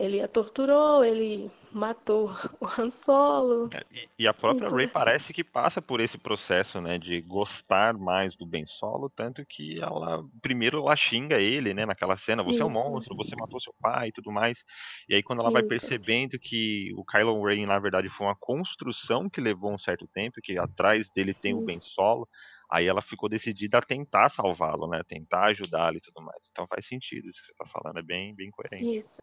Ele 0.00 0.22
a 0.22 0.26
torturou, 0.26 1.04
ele 1.04 1.50
matou 1.70 2.30
o 2.58 2.64
Han 2.64 2.88
Solo. 2.88 3.68
É, 3.70 3.84
e, 4.18 4.26
a 4.26 4.32
própria 4.32 4.64
então, 4.64 4.78
Rey 4.78 4.88
parece 4.88 5.30
que 5.30 5.44
passa 5.44 5.82
por 5.82 6.00
esse 6.00 6.16
processo, 6.16 6.80
né, 6.80 6.96
de 6.96 7.20
gostar 7.20 7.92
mais 7.98 8.34
do 8.34 8.46
Ben 8.46 8.64
Solo, 8.66 9.10
tanto 9.10 9.44
que 9.44 9.78
ela 9.78 10.24
primeiro 10.40 10.78
ela 10.78 10.96
xinga 10.96 11.38
ele, 11.38 11.74
né, 11.74 11.84
naquela 11.84 12.16
cena, 12.16 12.42
você 12.42 12.54
Isso. 12.54 12.62
é 12.62 12.64
um 12.64 12.72
monstro, 12.72 13.14
você 13.14 13.36
matou 13.36 13.60
seu 13.60 13.74
pai 13.78 14.08
e 14.08 14.12
tudo 14.12 14.32
mais. 14.32 14.58
E 15.06 15.14
aí 15.14 15.22
quando 15.22 15.40
ela 15.40 15.50
Isso. 15.50 15.52
vai 15.52 15.62
percebendo 15.64 16.38
que 16.38 16.94
o 16.96 17.04
Kylo 17.04 17.44
Ren 17.44 17.66
na 17.66 17.78
verdade 17.78 18.08
foi 18.08 18.26
uma 18.26 18.36
construção 18.36 19.28
que 19.28 19.38
levou 19.38 19.70
um 19.70 19.78
certo 19.78 20.08
tempo, 20.14 20.40
que 20.42 20.56
atrás 20.56 21.06
dele 21.14 21.34
tem 21.34 21.52
Isso. 21.52 21.60
o 21.60 21.64
Ben 21.66 21.78
Solo, 21.78 22.26
aí 22.72 22.86
ela 22.86 23.02
ficou 23.02 23.28
decidida 23.28 23.76
a 23.76 23.82
tentar 23.82 24.30
salvá-lo, 24.30 24.88
né, 24.88 25.02
tentar 25.06 25.48
ajudá-lo 25.48 25.98
e 25.98 26.00
tudo 26.00 26.22
mais. 26.24 26.40
Então 26.50 26.66
faz 26.66 26.86
sentido 26.86 27.28
isso 27.28 27.38
que 27.42 27.48
você 27.48 27.52
está 27.52 27.66
falando, 27.66 27.98
é 27.98 28.02
bem, 28.02 28.34
bem 28.34 28.50
coerente. 28.50 28.96
Isso. 28.96 29.20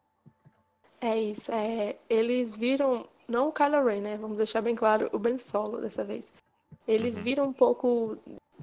É 1.00 1.16
isso. 1.16 1.52
É, 1.52 1.96
eles 2.08 2.56
viram, 2.56 3.06
não 3.28 3.48
o 3.48 3.52
Kylo 3.52 3.84
Ren, 3.84 4.00
né? 4.00 4.16
Vamos 4.16 4.38
deixar 4.38 4.60
bem 4.60 4.74
claro, 4.74 5.08
o 5.12 5.18
Ben 5.18 5.38
Solo 5.38 5.80
dessa 5.80 6.04
vez. 6.04 6.32
Eles 6.86 7.16
uhum. 7.18 7.22
viram 7.22 7.44
um 7.46 7.52
pouco. 7.52 8.16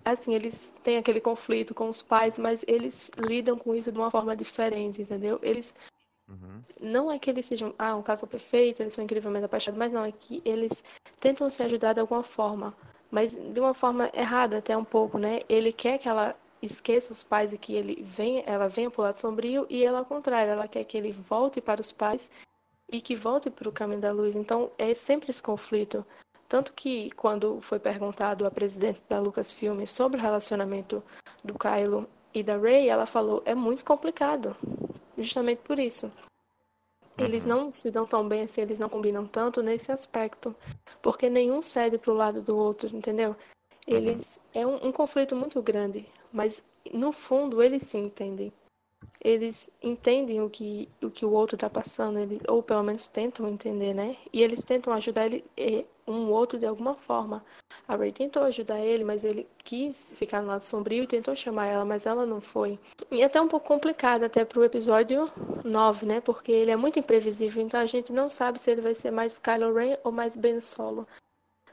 Assim, 0.03 0.33
eles 0.33 0.79
têm 0.83 0.97
aquele 0.97 1.21
conflito 1.21 1.73
com 1.73 1.87
os 1.87 2.01
pais, 2.01 2.37
mas 2.37 2.63
eles 2.67 3.09
lidam 3.17 3.57
com 3.57 3.73
isso 3.73 3.91
de 3.91 3.97
uma 3.97 4.11
forma 4.11 4.35
diferente, 4.35 5.01
entendeu? 5.01 5.39
Eles. 5.41 5.73
Uhum. 6.27 6.61
Não 6.81 7.11
é 7.11 7.19
que 7.19 7.29
eles 7.29 7.45
sejam, 7.45 7.73
ah, 7.77 7.95
um 7.95 8.01
casal 8.01 8.27
perfeito, 8.27 8.81
eles 8.81 8.93
são 8.93 9.03
incrivelmente 9.03 9.45
apaixonados, 9.45 9.77
mas 9.77 9.93
não, 9.93 10.03
é 10.03 10.11
que 10.11 10.41
eles 10.43 10.83
tentam 11.19 11.49
se 11.51 11.61
ajudar 11.61 11.93
de 11.93 11.99
alguma 11.99 12.23
forma, 12.23 12.75
mas 13.11 13.35
de 13.35 13.59
uma 13.59 13.75
forma 13.75 14.09
errada 14.11 14.57
até 14.57 14.75
um 14.75 14.83
pouco, 14.83 15.19
né? 15.19 15.41
Ele 15.47 15.71
quer 15.71 15.99
que 15.99 16.09
ela 16.09 16.35
esqueça 16.61 17.11
os 17.11 17.23
pais 17.23 17.53
e 17.53 17.57
que 17.57 17.73
ele 17.73 18.01
venha, 18.03 18.43
ela 18.45 18.67
venha 18.67 18.89
para 18.89 19.01
o 19.01 19.03
lado 19.03 19.17
sombrio 19.17 19.65
e 19.69 19.83
ela 19.83 19.99
ao 19.99 20.05
contrário, 20.05 20.51
ela 20.51 20.67
quer 20.67 20.83
que 20.83 20.97
ele 20.97 21.11
volte 21.11 21.61
para 21.61 21.81
os 21.81 21.91
pais 21.91 22.29
e 22.91 23.01
que 23.01 23.15
volte 23.15 23.49
para 23.49 23.69
o 23.69 23.71
caminho 23.71 24.01
da 24.01 24.11
luz. 24.11 24.35
Então 24.35 24.71
é 24.77 24.93
sempre 24.93 25.31
esse 25.31 25.41
conflito. 25.41 26.05
Tanto 26.47 26.73
que 26.73 27.09
quando 27.11 27.59
foi 27.61 27.79
perguntado 27.79 28.45
à 28.45 28.51
presidente 28.51 29.01
da 29.09 29.19
Lucasfilm 29.19 29.83
sobre 29.85 30.19
o 30.19 30.21
relacionamento 30.21 31.03
do 31.43 31.55
Kylo 31.57 32.07
e 32.33 32.43
da 32.43 32.57
Rey, 32.57 32.87
ela 32.87 33.05
falou: 33.05 33.41
é 33.45 33.55
muito 33.55 33.83
complicado, 33.83 34.55
justamente 35.17 35.59
por 35.63 35.79
isso. 35.79 36.11
Eles 37.17 37.45
uhum. 37.45 37.49
não 37.49 37.71
se 37.71 37.89
dão 37.89 38.05
tão 38.05 38.27
bem 38.27 38.43
assim, 38.43 38.61
eles 38.61 38.77
não 38.77 38.89
combinam 38.89 39.25
tanto 39.25 39.63
nesse 39.63 39.91
aspecto, 39.91 40.55
porque 41.01 41.29
nenhum 41.29 41.61
cede 41.61 41.97
para 41.97 42.11
o 42.11 42.15
lado 42.15 42.41
do 42.41 42.55
outro, 42.57 42.95
entendeu? 42.95 43.29
Uhum. 43.31 43.35
Eles 43.87 44.39
é 44.53 44.67
um, 44.67 44.87
um 44.87 44.91
conflito 44.91 45.35
muito 45.35 45.61
grande 45.61 46.05
mas 46.35 46.61
no 46.93 47.11
fundo 47.11 47.63
eles 47.63 47.83
se 47.83 47.97
entendem. 47.97 48.51
Eles 49.21 49.71
entendem 49.81 50.41
o 50.41 50.49
que 50.49 50.89
o, 51.01 51.09
que 51.09 51.25
o 51.25 51.31
outro 51.31 51.55
está 51.55 51.69
passando, 51.69 52.19
eles, 52.19 52.39
ou 52.47 52.61
pelo 52.61 52.83
menos 52.83 53.07
tentam 53.07 53.47
entender, 53.47 53.93
né? 53.93 54.15
E 54.31 54.43
eles 54.43 54.63
tentam 54.63 54.93
ajudar 54.93 55.25
ele, 55.25 55.87
um 56.07 56.29
outro 56.31 56.59
de 56.59 56.65
alguma 56.65 56.93
forma. 56.93 57.43
A 57.87 57.95
Ray 57.95 58.11
tentou 58.11 58.43
ajudar 58.43 58.79
ele, 58.79 59.03
mas 59.03 59.23
ele 59.23 59.47
quis 59.63 60.13
ficar 60.15 60.41
no 60.41 60.49
lado 60.49 60.61
sombrio 60.61 61.03
e 61.03 61.07
tentou 61.07 61.35
chamar 61.35 61.67
ela, 61.67 61.85
mas 61.85 62.05
ela 62.05 62.25
não 62.25 62.41
foi. 62.41 62.77
E 63.09 63.21
é 63.21 63.25
até 63.25 63.41
um 63.41 63.47
pouco 63.47 63.65
complicado 63.67 64.23
até 64.23 64.43
pro 64.43 64.63
episódio 64.63 65.31
9, 65.63 66.05
né? 66.05 66.19
Porque 66.21 66.51
ele 66.51 66.71
é 66.71 66.75
muito 66.75 66.99
imprevisível, 66.99 67.63
então 67.63 67.79
a 67.79 67.85
gente 67.85 68.11
não 68.11 68.29
sabe 68.29 68.59
se 68.59 68.69
ele 68.69 68.81
vai 68.81 68.93
ser 68.93 69.11
mais 69.11 69.39
Kylo 69.39 69.73
Ren 69.73 69.97
ou 70.03 70.11
mais 70.11 70.35
Ben 70.35 70.59
Solo. 70.59 71.07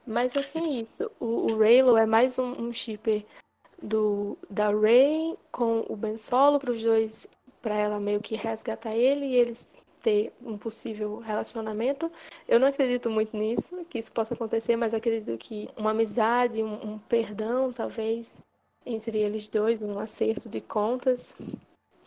Mas 0.07 0.35
enfim, 0.35 0.78
é 0.78 0.81
isso. 0.81 1.11
O, 1.21 1.52
o 1.52 1.59
Raylo 1.59 1.97
é 1.97 2.07
mais 2.07 2.38
um, 2.38 2.52
um 2.61 2.73
shipper 2.73 3.25
do 3.83 4.39
da 4.49 4.71
Ray 4.71 5.37
com 5.51 5.85
o 5.89 5.97
Ben 5.97 6.17
Solo 6.17 6.59
para 6.59 6.71
os 6.71 6.83
dois, 6.83 7.27
para 7.61 7.77
ela 7.77 8.01
meio 8.01 8.21
que 8.21 8.37
resgatar 8.37 8.95
ele 8.95 9.27
e 9.27 9.37
eles 9.37 9.77
ter 10.03 10.33
um 10.45 10.59
possível 10.59 11.19
relacionamento. 11.19 12.11
Eu 12.49 12.59
não 12.59 12.69
acredito 12.69 13.09
muito 13.09 13.37
nisso, 13.37 13.85
que 13.89 13.99
isso 13.99 14.12
possa 14.12 14.35
acontecer, 14.35 14.77
mas 14.77 14.93
acredito 14.93 15.39
que 15.39 15.69
uma 15.77 15.93
amizade, 15.93 16.62
um, 16.62 16.95
um 16.95 16.99
perdão, 16.99 17.73
talvez, 17.73 18.41
entre 18.85 19.19
eles 19.19 19.49
dois, 19.49 19.83
um 19.83 19.99
acerto 19.99 20.49
de 20.49 20.61
contas. 20.61 21.37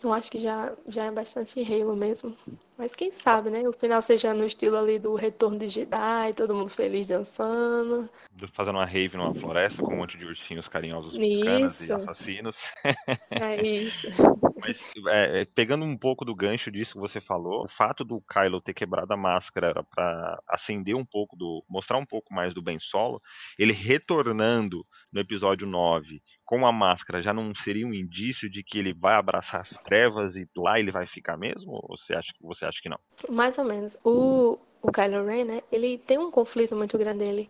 Eu 0.05 0.13
acho 0.13 0.29
que 0.29 0.38
já, 0.38 0.71
já 0.88 1.05
é 1.05 1.12
bastante 1.12 1.59
Halo 1.62 1.95
mesmo. 1.95 2.35
Mas 2.77 2.93
quem 2.93 3.09
sabe, 3.09 3.50
né? 3.50 3.67
O 3.67 3.74
final 3.74 4.01
seja 4.01 4.33
no 4.33 4.45
estilo 4.45 4.77
ali 4.77 5.00
do 5.00 5.15
Retorno 5.15 5.57
de 5.57 5.67
Jedi, 5.67 6.33
todo 6.35 6.53
mundo 6.53 6.69
feliz 6.69 7.07
dançando. 7.07 8.07
Fazendo 8.53 8.75
uma 8.75 8.85
rave 8.85 9.15
numa 9.15 9.33
floresta 9.33 9.81
com 9.81 9.93
um 9.93 9.97
monte 9.97 10.17
de 10.17 10.25
ursinhos 10.25 10.67
carinhosos 10.67 11.13
bacanas 11.13 11.88
e 11.88 11.91
assassinos. 11.91 12.55
É 13.31 13.65
isso. 13.65 14.07
Mas 14.62 14.77
é, 15.07 15.41
é, 15.41 15.45
pegando 15.45 15.85
um 15.85 15.97
pouco 15.97 16.24
do 16.24 16.35
gancho 16.35 16.69
disso 16.69 16.93
que 16.93 17.00
você 17.00 17.19
falou, 17.19 17.65
o 17.65 17.69
fato 17.69 18.03
do 18.03 18.21
Kylo 18.21 18.62
ter 18.62 18.74
quebrado 18.74 19.12
a 19.13 19.17
máscara 19.17 19.83
para 19.83 20.39
acender 20.47 20.95
um 20.95 21.05
pouco 21.05 21.35
do. 21.35 21.63
mostrar 21.69 21.97
um 21.97 22.05
pouco 22.05 22.33
mais 22.33 22.53
do 22.53 22.62
Ben 22.62 22.79
Solo, 22.79 23.21
ele 23.57 23.74
retornando 23.74 24.85
no 25.15 25.22
episódio 25.22 25.65
9 25.65 26.22
com 26.43 26.67
a 26.67 26.72
máscara 26.74 27.22
já 27.22 27.34
não 27.34 27.55
seria 27.63 27.88
um 27.88 27.93
indício 27.93 28.50
de 28.50 28.62
que 28.62 28.77
ele 28.77 28.93
vai 28.93 29.15
abraçar 29.15 29.62
as 29.62 29.69
trevas 29.84 30.36
e 30.36 30.45
lá 30.55 30.77
ele 30.77 30.91
vai 30.91 31.07
ficar 31.07 31.38
mesmo? 31.38 31.72
Ou 31.72 31.98
você 31.98 32.13
acha, 32.13 32.34
você 32.41 32.65
acha 32.65 32.79
que 32.81 32.89
não? 32.89 33.00
Mais 33.29 33.57
ou 33.57 33.63
menos. 33.63 33.98
O, 34.03 34.60
o 34.81 34.91
Kylo 34.91 35.25
Ren, 35.25 35.45
né? 35.45 35.62
Ele 35.72 35.98
tem 35.98 36.17
um 36.17 36.29
conflito 36.29 36.75
muito 36.75 36.98
grande 36.98 37.19
dele. 37.19 37.50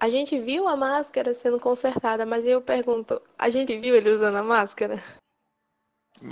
A 0.00 0.10
gente 0.10 0.38
viu 0.40 0.66
a 0.66 0.76
máscara 0.76 1.32
sendo 1.32 1.58
consertada, 1.58 2.26
mas 2.26 2.46
eu 2.46 2.60
pergunto, 2.60 3.22
a 3.38 3.48
gente 3.48 3.78
viu 3.78 3.94
ele 3.94 4.10
usando 4.10 4.36
a 4.36 4.42
máscara? 4.42 4.96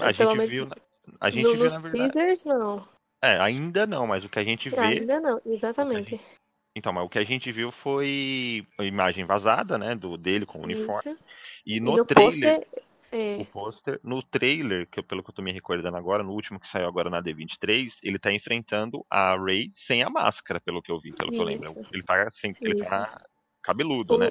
A 0.00 0.12
gente 0.12 0.36
menos, 0.36 0.50
viu, 0.50 0.68
a 1.20 1.30
gente 1.30 1.44
no, 1.44 1.52
viu 1.52 1.62
nos 1.62 1.74
na 1.74 1.80
verdade. 1.80 2.12
teasers, 2.12 2.44
não. 2.44 2.88
É, 3.22 3.38
ainda 3.40 3.86
não, 3.86 4.06
mas 4.06 4.24
o 4.24 4.28
que 4.28 4.38
a 4.38 4.44
gente 4.44 4.68
vê. 4.68 4.80
Ainda 4.80 5.20
não, 5.20 5.40
exatamente. 5.46 6.20
Então, 6.76 6.92
mas 6.92 7.06
o 7.06 7.08
que 7.08 7.18
a 7.18 7.24
gente 7.24 7.50
viu 7.50 7.72
foi 7.72 8.66
a 8.78 8.84
imagem 8.84 9.24
vazada, 9.24 9.78
né, 9.78 9.94
do 9.94 10.18
dele 10.18 10.44
com 10.44 10.58
o 10.58 10.64
uniforme. 10.64 11.14
Isso. 11.14 11.16
E 11.64 11.80
no, 11.80 11.94
e 11.94 11.96
no 11.96 12.04
trailer, 12.04 12.26
poster, 12.26 12.68
é... 13.10 13.36
o 13.40 13.44
pôster, 13.46 14.00
no 14.04 14.22
trailer, 14.22 14.86
que 14.88 15.02
pelo 15.02 15.22
que 15.22 15.30
eu 15.30 15.34
tô 15.34 15.40
me 15.40 15.50
recordando 15.50 15.96
agora, 15.96 16.22
no 16.22 16.32
último 16.32 16.60
que 16.60 16.70
saiu 16.70 16.86
agora 16.86 17.08
na 17.08 17.22
D23, 17.22 17.92
ele 18.02 18.18
tá 18.18 18.30
enfrentando 18.30 19.06
a 19.10 19.34
Ray 19.36 19.72
sem 19.86 20.02
a 20.02 20.10
máscara, 20.10 20.60
pelo 20.60 20.82
que 20.82 20.92
eu 20.92 21.00
vi, 21.00 21.14
pelo 21.14 21.30
Isso. 21.30 21.38
que 21.38 21.42
eu 21.42 21.46
lembro. 21.46 21.90
Ele 21.94 22.02
tá, 22.02 22.30
sem, 22.38 22.54
ele 22.60 22.84
tá 22.84 23.24
cabeludo, 23.62 24.16
o... 24.16 24.18
né? 24.18 24.30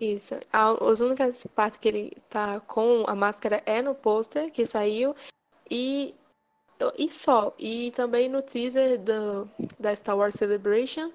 Isso. 0.00 0.36
As 0.52 1.00
únicas 1.00 1.44
partes 1.48 1.80
que 1.80 1.88
ele 1.88 2.16
tá 2.30 2.60
com 2.60 3.04
a 3.08 3.16
máscara 3.16 3.60
é 3.66 3.82
no 3.82 3.92
pôster 3.92 4.52
que 4.52 4.64
saiu 4.64 5.16
e 5.68 6.14
e 6.96 7.08
só. 7.08 7.54
E 7.58 7.90
também 7.92 8.28
no 8.28 8.40
teaser 8.40 9.00
do, 9.00 9.48
da 9.78 9.94
Star 9.94 10.16
Wars 10.16 10.34
Celebration 10.34 11.12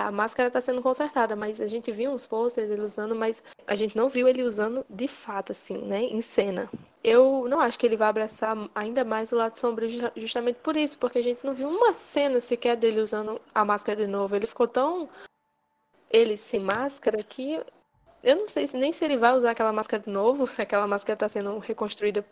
a 0.00 0.10
máscara 0.10 0.48
está 0.48 0.60
sendo 0.60 0.82
consertada, 0.82 1.36
mas 1.36 1.60
a 1.60 1.66
gente 1.66 1.92
viu 1.92 2.10
uns 2.10 2.26
posters 2.26 2.68
dele 2.68 2.82
usando, 2.82 3.14
mas 3.14 3.42
a 3.66 3.76
gente 3.76 3.96
não 3.96 4.08
viu 4.08 4.28
ele 4.28 4.42
usando 4.42 4.84
de 4.88 5.06
fato, 5.06 5.52
assim, 5.52 5.78
né, 5.78 6.02
em 6.02 6.20
cena. 6.20 6.70
Eu 7.02 7.46
não 7.48 7.60
acho 7.60 7.78
que 7.78 7.86
ele 7.86 7.96
vai 7.96 8.08
abraçar 8.08 8.56
ainda 8.74 9.04
mais 9.04 9.32
o 9.32 9.36
lado 9.36 9.56
sombrio 9.56 10.10
justamente 10.16 10.56
por 10.56 10.76
isso, 10.76 10.98
porque 10.98 11.18
a 11.18 11.22
gente 11.22 11.44
não 11.44 11.54
viu 11.54 11.68
uma 11.68 11.92
cena 11.92 12.40
sequer 12.40 12.76
dele 12.76 13.00
usando 13.00 13.40
a 13.54 13.64
máscara 13.64 14.04
de 14.04 14.06
novo. 14.06 14.36
Ele 14.36 14.46
ficou 14.46 14.68
tão 14.68 15.08
ele 16.10 16.36
sem 16.36 16.60
máscara 16.60 17.22
que 17.22 17.60
eu 18.22 18.36
não 18.36 18.48
sei 18.48 18.68
nem 18.74 18.92
se 18.92 19.04
ele 19.04 19.16
vai 19.16 19.34
usar 19.34 19.52
aquela 19.52 19.72
máscara 19.72 20.02
de 20.02 20.10
novo, 20.10 20.46
se 20.48 20.60
aquela 20.60 20.86
máscara 20.86 21.14
está 21.14 21.28
sendo 21.28 21.58
reconstruída 21.58 22.24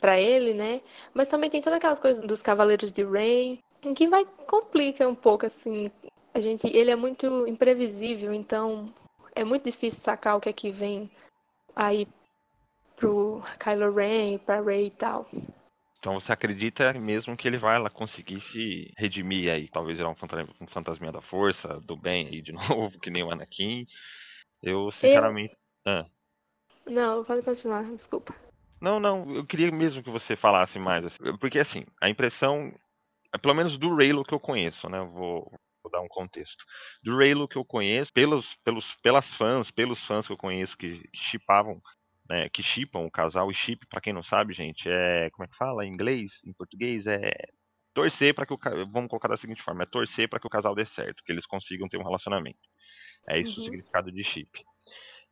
para 0.00 0.18
ele, 0.18 0.52
né? 0.54 0.80
Mas 1.14 1.28
também 1.28 1.48
tem 1.48 1.60
todas 1.60 1.76
aquelas 1.76 2.00
coisas 2.00 2.24
dos 2.24 2.42
Cavaleiros 2.42 2.90
de 2.90 3.04
Rain, 3.04 3.60
em 3.82 3.94
que 3.94 4.08
vai 4.08 4.24
complica 4.46 5.06
um 5.06 5.14
pouco 5.14 5.46
assim 5.46 5.90
a 6.34 6.40
gente, 6.40 6.66
ele 6.66 6.90
é 6.90 6.96
muito 6.96 7.46
imprevisível, 7.46 8.32
então 8.32 8.86
é 9.34 9.44
muito 9.44 9.64
difícil 9.64 10.02
sacar 10.02 10.36
o 10.36 10.40
que 10.40 10.48
é 10.48 10.52
que 10.52 10.70
vem 10.70 11.10
aí 11.74 12.06
pro 12.96 13.42
Kylo 13.58 13.92
Ren, 13.94 14.38
pra 14.38 14.60
Rey 14.60 14.86
e 14.86 14.90
tal. 14.90 15.26
Então 15.98 16.20
você 16.20 16.32
acredita 16.32 16.92
mesmo 16.94 17.36
que 17.36 17.46
ele 17.46 17.58
vai 17.58 17.78
lá 17.78 17.88
conseguir 17.88 18.40
se 18.50 18.92
redimir 18.98 19.52
aí, 19.52 19.68
talvez 19.68 19.98
virar 19.98 20.10
um 20.10 20.66
fantasminha 20.66 21.12
da 21.12 21.22
força, 21.22 21.80
do 21.80 21.96
bem 21.96 22.26
aí 22.26 22.42
de 22.42 22.50
novo, 22.52 22.98
que 22.98 23.10
nem 23.10 23.22
o 23.22 23.30
Anakin. 23.30 23.86
Eu 24.62 24.90
sinceramente. 24.92 25.54
Eu... 25.84 25.92
Ah. 25.92 26.06
Não, 26.86 27.24
pode 27.24 27.42
continuar, 27.42 27.84
desculpa. 27.84 28.34
Não, 28.80 28.98
não, 28.98 29.32
eu 29.32 29.46
queria 29.46 29.70
mesmo 29.70 30.02
que 30.02 30.10
você 30.10 30.34
falasse 30.34 30.76
mais, 30.76 31.04
assim, 31.04 31.36
porque 31.38 31.60
assim, 31.60 31.84
a 32.00 32.10
impressão, 32.10 32.74
pelo 33.40 33.54
menos 33.54 33.78
do 33.78 33.94
Raylo 33.94 34.24
que 34.24 34.34
eu 34.34 34.40
conheço, 34.40 34.88
né? 34.88 35.00
Vou 35.04 35.52
dar 35.92 36.00
um 36.00 36.08
contexto. 36.08 36.64
Do 37.02 37.16
Raylo 37.16 37.46
que 37.46 37.56
eu 37.56 37.64
conheço, 37.64 38.12
pelos, 38.12 38.46
pelos, 38.64 38.84
pelas 39.02 39.36
fãs, 39.36 39.70
pelos 39.70 40.02
fãs 40.06 40.26
que 40.26 40.32
eu 40.32 40.36
conheço 40.36 40.76
que 40.76 41.00
chipavam, 41.30 41.80
né, 42.28 42.48
que 42.48 42.62
chipam 42.62 43.00
o 43.00 43.10
casal, 43.10 43.50
e 43.50 43.54
chip, 43.54 43.86
para 43.86 44.00
quem 44.00 44.12
não 44.12 44.22
sabe, 44.24 44.54
gente, 44.54 44.88
é, 44.88 45.30
como 45.30 45.44
é 45.44 45.48
que 45.48 45.56
fala 45.56 45.84
em 45.84 45.92
inglês, 45.92 46.32
em 46.44 46.52
português, 46.52 47.06
é 47.06 47.32
torcer 47.94 48.34
para 48.34 48.46
que 48.46 48.54
o 48.54 48.58
vamos 48.90 49.10
colocar 49.10 49.28
da 49.28 49.36
seguinte 49.36 49.62
forma, 49.62 49.82
é 49.82 49.86
torcer 49.86 50.28
para 50.28 50.40
que 50.40 50.46
o 50.46 50.50
casal 50.50 50.74
dê 50.74 50.86
certo, 50.86 51.22
que 51.24 51.30
eles 51.30 51.46
consigam 51.46 51.88
ter 51.88 51.98
um 51.98 52.04
relacionamento. 52.04 52.58
É 53.28 53.38
isso 53.38 53.52
uhum. 53.52 53.60
o 53.60 53.64
significado 53.64 54.10
de 54.10 54.24
chip. 54.24 54.50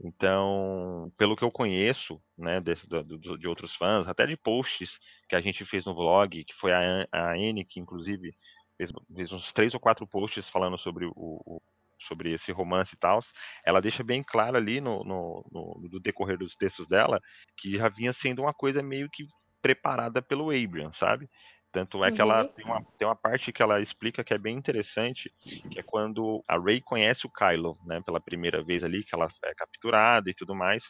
Então, 0.02 1.12
pelo 1.18 1.36
que 1.36 1.44
eu 1.44 1.50
conheço, 1.50 2.20
né, 2.38 2.58
de, 2.60 2.74
de, 2.74 3.38
de, 3.38 3.48
outros 3.48 3.74
fãs, 3.76 4.08
até 4.08 4.26
de 4.26 4.36
posts 4.36 4.90
que 5.28 5.36
a 5.36 5.40
gente 5.40 5.64
fez 5.66 5.84
no 5.84 5.94
vlog, 5.94 6.42
que 6.42 6.54
foi 6.54 6.72
a, 6.72 7.06
a 7.12 7.32
Anne 7.32 7.66
que 7.66 7.78
inclusive 7.78 8.34
fez, 8.80 8.90
fez 9.14 9.32
uns 9.32 9.52
três 9.52 9.74
ou 9.74 9.80
quatro 9.80 10.06
posts 10.06 10.48
falando 10.48 10.78
sobre 10.78 11.04
o, 11.06 11.12
o 11.14 11.62
sobre 12.08 12.32
esse 12.32 12.50
romance 12.50 12.90
e 12.94 12.98
tal, 12.98 13.20
ela 13.62 13.82
deixa 13.82 14.02
bem 14.02 14.22
claro 14.22 14.56
ali 14.56 14.80
no, 14.80 15.04
no, 15.04 15.44
no, 15.52 15.88
no, 15.92 16.00
decorrer 16.00 16.38
dos 16.38 16.56
textos 16.56 16.88
dela 16.88 17.20
que 17.58 17.76
já 17.76 17.90
vinha 17.90 18.10
sendo 18.14 18.40
uma 18.40 18.54
coisa 18.54 18.82
meio 18.82 19.06
que 19.10 19.26
preparada 19.60 20.22
pelo 20.22 20.50
Abraham, 20.50 20.92
sabe? 20.94 21.28
Tanto 21.72 22.02
é 22.02 22.10
que 22.10 22.20
ela 22.20 22.42
uhum. 22.42 22.48
tem 22.48 22.64
uma, 22.64 22.84
tem 22.98 23.06
uma 23.06 23.14
parte 23.14 23.52
que 23.52 23.62
ela 23.62 23.80
explica 23.80 24.24
que 24.24 24.34
é 24.34 24.38
bem 24.38 24.56
interessante, 24.56 25.30
que 25.70 25.78
é 25.78 25.82
quando 25.82 26.42
a 26.48 26.58
Rey 26.58 26.80
conhece 26.80 27.26
o 27.26 27.30
Kylo, 27.30 27.78
né, 27.84 28.00
pela 28.00 28.18
primeira 28.18 28.62
vez 28.64 28.82
ali, 28.82 29.04
que 29.04 29.14
ela 29.14 29.28
é 29.44 29.54
capturada 29.54 30.28
e 30.28 30.34
tudo 30.34 30.52
mais, 30.54 30.82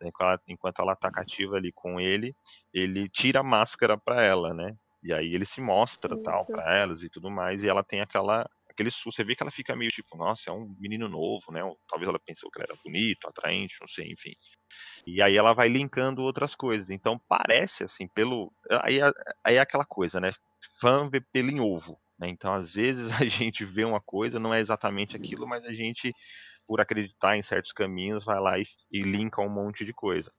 né, 0.00 0.08
enquanto 0.08 0.26
ela, 0.26 0.40
enquanto 0.48 0.80
ela 0.80 0.96
tá 0.96 1.10
cativa 1.10 1.56
ali 1.56 1.70
com 1.72 2.00
ele, 2.00 2.34
ele 2.72 3.08
tira 3.10 3.40
a 3.40 3.44
máscara 3.44 3.96
para 3.96 4.22
ela, 4.22 4.52
né? 4.52 4.74
E 5.04 5.12
aí 5.12 5.34
ele 5.34 5.44
se 5.46 5.60
mostra 5.60 6.14
Isso. 6.14 6.22
tal 6.22 6.40
para 6.46 6.76
elas 6.76 7.02
e 7.02 7.10
tudo 7.10 7.30
mais, 7.30 7.62
e 7.62 7.68
ela 7.68 7.84
tem 7.84 8.00
aquela 8.00 8.48
aquele 8.74 8.90
susto, 8.90 9.12
você 9.12 9.22
vê 9.22 9.36
que 9.36 9.42
ela 9.42 9.52
fica 9.52 9.76
meio 9.76 9.90
tipo, 9.92 10.16
nossa, 10.16 10.50
é 10.50 10.52
um 10.52 10.74
menino 10.80 11.08
novo, 11.08 11.52
né? 11.52 11.60
Talvez 11.88 12.08
ela 12.08 12.18
pensou 12.18 12.50
que 12.50 12.58
ele 12.58 12.66
era 12.68 12.80
bonito, 12.82 13.28
atraente, 13.28 13.76
não 13.80 13.86
sei, 13.88 14.10
enfim. 14.10 14.32
E 15.06 15.22
aí 15.22 15.36
ela 15.36 15.52
vai 15.52 15.68
linkando 15.68 16.22
outras 16.22 16.56
coisas. 16.56 16.90
Então 16.90 17.20
parece 17.28 17.84
assim, 17.84 18.08
pelo 18.08 18.52
aí, 18.82 18.98
aí 19.44 19.56
é 19.56 19.60
aquela 19.60 19.84
coisa, 19.84 20.20
né? 20.20 20.32
Fã 20.80 21.08
vê 21.08 21.20
pelo 21.20 21.50
em 21.50 21.60
ovo, 21.60 21.96
né? 22.18 22.28
Então 22.28 22.52
às 22.52 22.72
vezes 22.74 23.08
a 23.22 23.24
gente 23.24 23.64
vê 23.64 23.84
uma 23.84 24.00
coisa, 24.00 24.40
não 24.40 24.52
é 24.52 24.60
exatamente 24.60 25.16
aquilo, 25.16 25.46
mas 25.46 25.64
a 25.64 25.72
gente 25.72 26.12
por 26.66 26.80
acreditar 26.80 27.36
em 27.36 27.42
certos 27.42 27.72
caminhos 27.72 28.24
vai 28.24 28.40
lá 28.40 28.58
e, 28.58 28.66
e 28.90 29.02
linka 29.02 29.40
um 29.40 29.50
monte 29.50 29.84
de 29.84 29.92
coisa. 29.92 30.32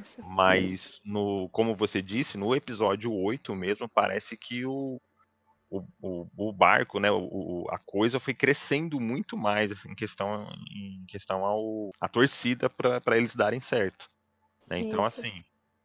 Isso. 0.00 0.22
Mas, 0.26 1.00
no, 1.04 1.48
como 1.50 1.74
você 1.74 2.02
disse, 2.02 2.36
no 2.36 2.54
episódio 2.54 3.12
8 3.12 3.54
mesmo, 3.54 3.88
parece 3.88 4.36
que 4.36 4.64
o, 4.66 5.00
o, 5.70 5.84
o, 6.00 6.28
o 6.36 6.52
barco, 6.52 7.00
né, 7.00 7.10
o, 7.10 7.66
a 7.70 7.78
coisa 7.78 8.20
foi 8.20 8.34
crescendo 8.34 9.00
muito 9.00 9.36
mais 9.36 9.72
assim, 9.72 9.90
em 9.90 9.94
questão, 9.94 10.48
em 10.74 11.04
questão 11.08 11.44
ao, 11.44 11.90
a 12.00 12.08
torcida 12.08 12.68
para 12.68 13.16
eles 13.16 13.34
darem 13.34 13.60
certo. 13.62 14.08
Né? 14.68 14.80
Então, 14.80 15.02
assim, 15.02 15.44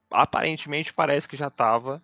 aparentemente 0.09 0.93
parece 0.93 1.27
que 1.27 1.37
já 1.37 1.47
estava 1.47 2.01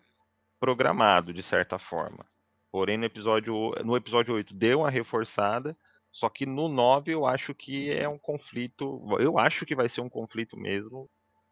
programado, 0.59 1.33
de 1.33 1.43
certa 1.43 1.77
forma. 1.77 2.25
Porém, 2.71 2.97
no 2.97 3.05
episódio, 3.05 3.73
no 3.83 3.95
episódio 3.95 4.33
8 4.35 4.53
deu 4.53 4.79
uma 4.79 4.89
reforçada, 4.89 5.75
só 6.11 6.29
que 6.29 6.45
no 6.45 6.67
9 6.67 7.11
eu 7.11 7.25
acho 7.25 7.53
que 7.53 7.91
é 7.91 8.07
um 8.07 8.17
conflito. 8.17 9.01
Eu 9.19 9.37
acho 9.37 9.65
que 9.65 9.75
vai 9.75 9.89
ser 9.89 10.01
um 10.01 10.09
conflito 10.09 10.57
mesmo 10.57 11.09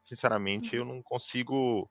sinceramente, 0.08 0.76
eu 0.76 0.86
não 0.86 1.02
consigo. 1.02 1.90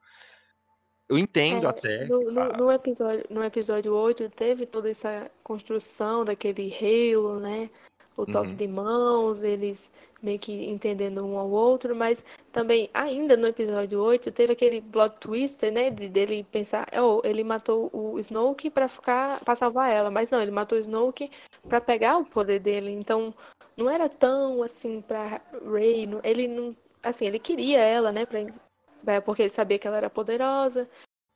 Eu 1.09 1.19
entendo 1.19 1.67
é, 1.67 1.71
até. 1.71 2.07
No, 2.07 2.31
no, 2.31 2.53
no, 2.53 2.73
episódio, 2.73 3.25
no 3.29 3.45
episódio 3.45 3.95
8 3.95 4.31
teve 4.31 4.65
toda 4.67 4.91
essa 4.91 5.31
construção 5.43 6.25
daquele 6.25 6.73
Halo, 6.75 7.41
né? 7.41 7.69
O 8.17 8.25
toque 8.25 8.51
uhum. 8.51 8.55
de 8.57 8.69
mãos, 8.69 9.43
eles 9.43 9.91
meio 10.23 10.39
que 10.39 10.67
entendendo 10.67 11.25
um 11.27 11.37
ao 11.37 11.51
outro, 11.51 11.97
mas 11.97 12.25
também, 12.53 12.89
ainda 12.95 13.37
no 13.37 13.49
episódio 13.49 14.01
8, 14.01 14.31
teve 14.31 14.53
aquele 14.53 14.81
plot 14.81 15.17
twister, 15.19 15.73
né? 15.73 15.91
De 15.91 16.09
dele 16.09 16.47
pensar, 16.51 16.87
oh, 16.97 17.21
ele 17.25 17.43
matou 17.43 17.91
o 17.93 18.19
Snoke 18.21 18.71
para 18.71 18.89
ficar. 18.89 19.41
para 19.45 19.57
salvar 19.57 19.93
ela. 19.93 20.11
Mas 20.11 20.31
não, 20.31 20.41
ele 20.41 20.53
matou 20.53 20.79
o 20.79 20.81
Snoke 20.81 21.31
para 21.69 21.81
pegar 21.81 22.17
o 22.19 22.25
poder 22.25 22.61
dele. 22.61 22.93
Então, 22.93 23.35
não 23.77 23.91
era 23.91 24.09
tão 24.09 24.63
assim 24.63 25.01
pra 25.01 25.41
Rey. 25.71 26.09
Ele 26.23 26.47
não 26.47 26.75
assim, 27.05 27.27
ele 27.27 27.39
queria 27.39 27.79
ela, 27.81 28.13
né, 28.13 28.27
pra, 28.27 28.41
é, 29.07 29.21
porque 29.21 29.43
ele 29.43 29.51
sabia 29.51 29.79
que 29.79 29.87
ela 29.87 29.97
era 29.97 30.11
poderosa, 30.11 30.89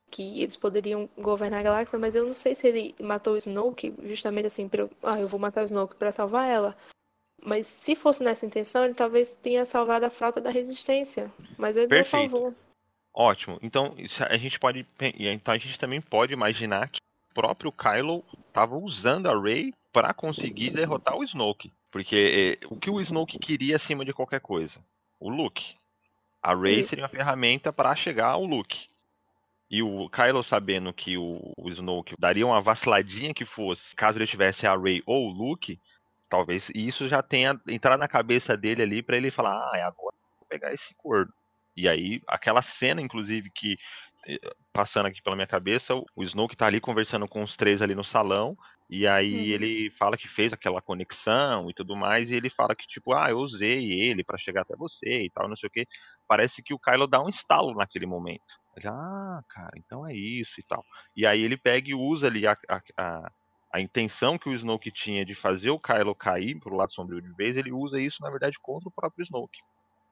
que 0.09 0.41
eles 0.41 0.57
poderiam 0.57 1.09
governar 1.17 1.59
a 1.59 1.63
galáxia, 1.63 1.99
mas 1.99 2.15
eu 2.15 2.25
não 2.25 2.33
sei 2.33 2.55
se 2.55 2.67
ele 2.67 2.95
matou 3.01 3.33
o 3.33 3.37
Snoke 3.37 3.93
justamente 4.03 4.47
assim, 4.47 4.67
pra, 4.67 4.89
ah, 5.03 5.19
eu 5.19 5.27
vou 5.27 5.39
matar 5.39 5.61
o 5.61 5.65
Snoke 5.65 5.95
para 5.95 6.11
salvar 6.11 6.49
ela. 6.49 6.75
Mas 7.43 7.67
se 7.67 7.95
fosse 7.95 8.23
nessa 8.23 8.45
intenção, 8.45 8.83
ele 8.83 8.93
talvez 8.93 9.35
tenha 9.35 9.65
salvado 9.65 10.05
a 10.05 10.09
frota 10.09 10.41
da 10.41 10.49
resistência, 10.49 11.31
mas 11.57 11.77
ele 11.77 11.87
Perfeito. 11.87 12.23
não 12.23 12.29
salvou. 12.29 12.55
Ótimo. 13.13 13.57
Então, 13.61 13.95
a 14.29 14.37
gente 14.37 14.59
pode 14.59 14.85
então 14.99 15.53
a 15.53 15.57
gente 15.57 15.79
também 15.79 16.01
pode 16.01 16.33
imaginar 16.33 16.89
que 16.89 16.99
próprio 17.33 17.71
Kylo 17.71 18.23
estava 18.47 18.75
usando 18.75 19.27
a 19.27 19.41
Rey 19.41 19.73
para 19.93 20.13
conseguir 20.13 20.71
derrotar 20.71 21.15
o 21.15 21.23
Snoke. 21.23 21.71
Porque 21.91 22.59
é, 22.61 22.65
o 22.67 22.77
que 22.77 22.89
o 22.89 23.01
Snoke 23.01 23.39
queria 23.39 23.77
acima 23.77 24.03
de 24.05 24.13
qualquer 24.13 24.41
coisa? 24.41 24.73
O 25.19 25.29
Luke. 25.29 25.75
A 26.41 26.55
Rey 26.55 26.87
seria 26.87 27.03
uma 27.03 27.09
ferramenta 27.09 27.73
para 27.73 27.95
chegar 27.95 28.27
ao 28.27 28.45
Luke. 28.45 28.77
E 29.69 29.83
o 29.83 30.09
Kylo 30.09 30.43
sabendo 30.43 30.91
que 30.91 31.17
o, 31.17 31.53
o 31.57 31.69
Snoke 31.69 32.15
daria 32.17 32.45
uma 32.45 32.61
vaciladinha 32.61 33.33
que 33.33 33.45
fosse, 33.45 33.81
caso 33.95 34.17
ele 34.17 34.25
tivesse 34.25 34.65
a 34.65 34.75
Rey 34.75 35.03
ou 35.05 35.27
o 35.27 35.31
Luke, 35.31 35.79
talvez 36.29 36.63
isso 36.73 37.07
já 37.07 37.21
tenha 37.21 37.59
entrado 37.67 37.99
na 37.99 38.07
cabeça 38.07 38.57
dele 38.57 38.81
ali 38.81 39.03
para 39.03 39.17
ele 39.17 39.29
falar: 39.29 39.57
"Ah, 39.71 39.77
é 39.77 39.83
agora 39.83 40.15
vou 40.39 40.47
pegar 40.47 40.73
esse 40.73 40.95
corno". 40.95 41.31
E 41.77 41.87
aí 41.87 42.21
aquela 42.27 42.63
cena 42.79 43.01
inclusive 43.01 43.51
que 43.51 43.77
eh, 44.27 44.39
passando 44.73 45.05
aqui 45.05 45.21
pela 45.21 45.35
minha 45.35 45.47
cabeça, 45.47 45.93
o 46.15 46.23
Snoke 46.23 46.57
tá 46.57 46.65
ali 46.65 46.81
conversando 46.81 47.27
com 47.27 47.43
os 47.43 47.55
três 47.55 47.81
ali 47.81 47.93
no 47.93 48.03
salão, 48.03 48.57
e 48.89 49.05
aí 49.05 49.33
uhum. 49.33 49.53
ele 49.53 49.91
fala 49.91 50.17
que 50.17 50.27
fez 50.29 50.51
aquela 50.51 50.81
conexão 50.81 51.69
e 51.69 51.73
tudo 51.73 51.95
mais, 51.95 52.27
e 52.29 52.33
ele 52.33 52.49
fala 52.49 52.75
que, 52.75 52.87
tipo, 52.87 53.13
ah, 53.13 53.29
eu 53.29 53.37
usei 53.37 53.91
ele 53.91 54.23
para 54.23 54.37
chegar 54.39 54.61
até 54.61 54.75
você 54.75 55.21
e 55.21 55.29
tal, 55.29 55.47
não 55.47 55.55
sei 55.55 55.67
o 55.67 55.71
que. 55.71 55.87
Parece 56.27 56.63
que 56.63 56.73
o 56.73 56.79
Kylo 56.79 57.05
dá 57.05 57.21
um 57.21 57.29
estalo 57.29 57.75
naquele 57.75 58.07
momento. 58.07 58.41
Ele, 58.75 58.87
ah, 58.87 59.43
cara, 59.47 59.73
então 59.77 60.07
é 60.07 60.15
isso 60.15 60.59
e 60.59 60.63
tal. 60.63 60.83
E 61.15 61.23
aí 61.25 61.39
ele 61.39 61.55
pega 61.55 61.87
e 61.89 61.93
usa 61.93 62.25
ali 62.25 62.47
a, 62.47 62.57
a, 62.67 62.81
a, 62.97 63.31
a 63.73 63.79
intenção 63.79 64.39
que 64.39 64.49
o 64.49 64.53
Snoke 64.55 64.91
tinha 64.91 65.23
de 65.23 65.35
fazer 65.35 65.69
o 65.69 65.79
Kylo 65.79 66.15
cair 66.15 66.59
pro 66.59 66.75
lado 66.75 66.91
sombrio 66.91 67.21
de 67.21 67.31
vez, 67.33 67.55
ele 67.55 67.71
usa 67.71 68.01
isso, 68.01 68.23
na 68.23 68.31
verdade, 68.31 68.57
contra 68.59 68.89
o 68.89 68.91
próprio 68.91 69.23
Snoke. 69.23 69.59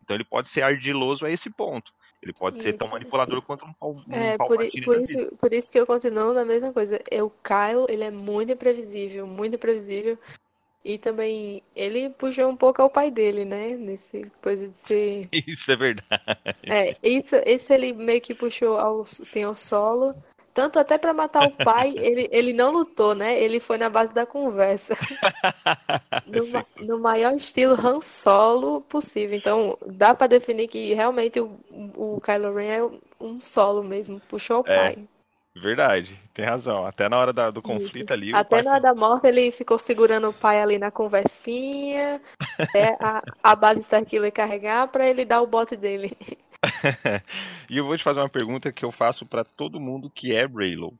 Então 0.07 0.15
ele 0.15 0.23
pode 0.23 0.47
ser 0.53 0.61
ardiloso 0.61 1.25
a 1.25 1.29
esse 1.29 1.49
ponto. 1.49 1.91
Ele 2.23 2.31
pode 2.31 2.57
isso. 2.59 2.63
ser 2.63 2.77
tão 2.77 2.87
manipulador 2.87 3.41
quanto 3.41 3.65
um, 3.65 3.73
um 3.81 4.13
é, 4.13 4.37
por, 4.37 4.57
por 4.85 5.01
isso, 5.01 5.35
por 5.37 5.53
isso 5.53 5.69
que 5.69 5.77
eu 5.77 5.85
continuo 5.85 6.33
na 6.33 6.45
mesma 6.45 6.71
coisa. 6.71 6.97
O 7.21 7.29
Kyle, 7.29 7.85
ele 7.89 8.05
é 8.05 8.09
muito 8.09 8.53
imprevisível, 8.53 9.27
muito 9.27 9.57
imprevisível. 9.57 10.17
E 10.87 10.97
também 10.97 11.61
ele 11.75 12.09
puxou 12.11 12.49
um 12.49 12.55
pouco 12.55 12.81
ao 12.81 12.89
pai 12.89 13.11
dele, 13.11 13.43
né? 13.43 13.75
Nesse 13.75 14.21
coisa 14.41 14.69
de 14.69 14.77
ser. 14.77 15.27
Isso 15.45 15.69
é 15.69 15.75
verdade. 15.75 16.21
É, 16.63 16.95
isso, 17.03 17.35
esse 17.45 17.73
ele 17.73 17.91
meio 17.91 18.21
que 18.21 18.33
puxou 18.33 18.77
ao 18.77 19.03
senhor 19.03 19.53
solo. 19.53 20.15
Tanto 20.53 20.79
até 20.79 20.97
para 20.97 21.13
matar 21.13 21.45
o 21.45 21.51
pai, 21.51 21.89
ele, 21.99 22.29
ele 22.31 22.53
não 22.53 22.71
lutou, 22.71 23.13
né? 23.13 23.37
Ele 23.37 23.59
foi 23.59 23.77
na 23.77 23.89
base 23.89 24.13
da 24.13 24.25
conversa. 24.25 24.93
no, 26.25 26.85
no, 26.85 26.99
maior 26.99 27.33
estilo 27.33 27.73
Han 27.73 27.99
Solo 27.99 28.79
possível. 28.79 29.37
Então, 29.37 29.77
dá 29.85 30.15
para 30.15 30.27
definir 30.27 30.67
que 30.69 30.93
realmente 30.93 31.37
o, 31.41 31.59
o 31.97 32.21
Kylo 32.21 32.55
Ren 32.55 32.69
é 32.69 32.89
um 33.19 33.41
solo 33.41 33.83
mesmo. 33.83 34.21
Puxou 34.21 34.61
o 34.61 34.69
é. 34.69 34.73
pai. 34.73 35.07
Verdade, 35.61 36.19
tem 36.33 36.45
razão. 36.45 36.85
Até 36.85 37.09
na 37.09 37.17
hora 37.17 37.33
da, 37.33 37.49
do 37.49 37.61
conflito 37.61 38.11
ali. 38.11 38.33
Até 38.33 38.61
na 38.61 38.71
hora 38.71 38.81
da 38.81 38.95
morte 38.95 39.27
ele 39.27 39.51
ficou 39.51 39.77
segurando 39.77 40.29
o 40.29 40.33
pai 40.33 40.61
ali 40.61 40.77
na 40.77 40.91
conversinha, 40.91 42.21
até 42.59 42.95
a, 42.99 43.21
a 43.41 43.55
base 43.55 43.81
Starkiller 43.81 44.31
carregar 44.31 44.87
para 44.89 45.07
ele 45.07 45.25
dar 45.25 45.41
o 45.41 45.47
bote 45.47 45.75
dele. 45.75 46.11
e 47.69 47.77
eu 47.77 47.85
vou 47.85 47.97
te 47.97 48.03
fazer 48.03 48.19
uma 48.19 48.29
pergunta 48.29 48.71
que 48.71 48.85
eu 48.85 48.91
faço 48.91 49.25
para 49.25 49.43
todo 49.43 49.79
mundo 49.79 50.09
que 50.09 50.35
é 50.35 50.45
Raylo. 50.45 50.93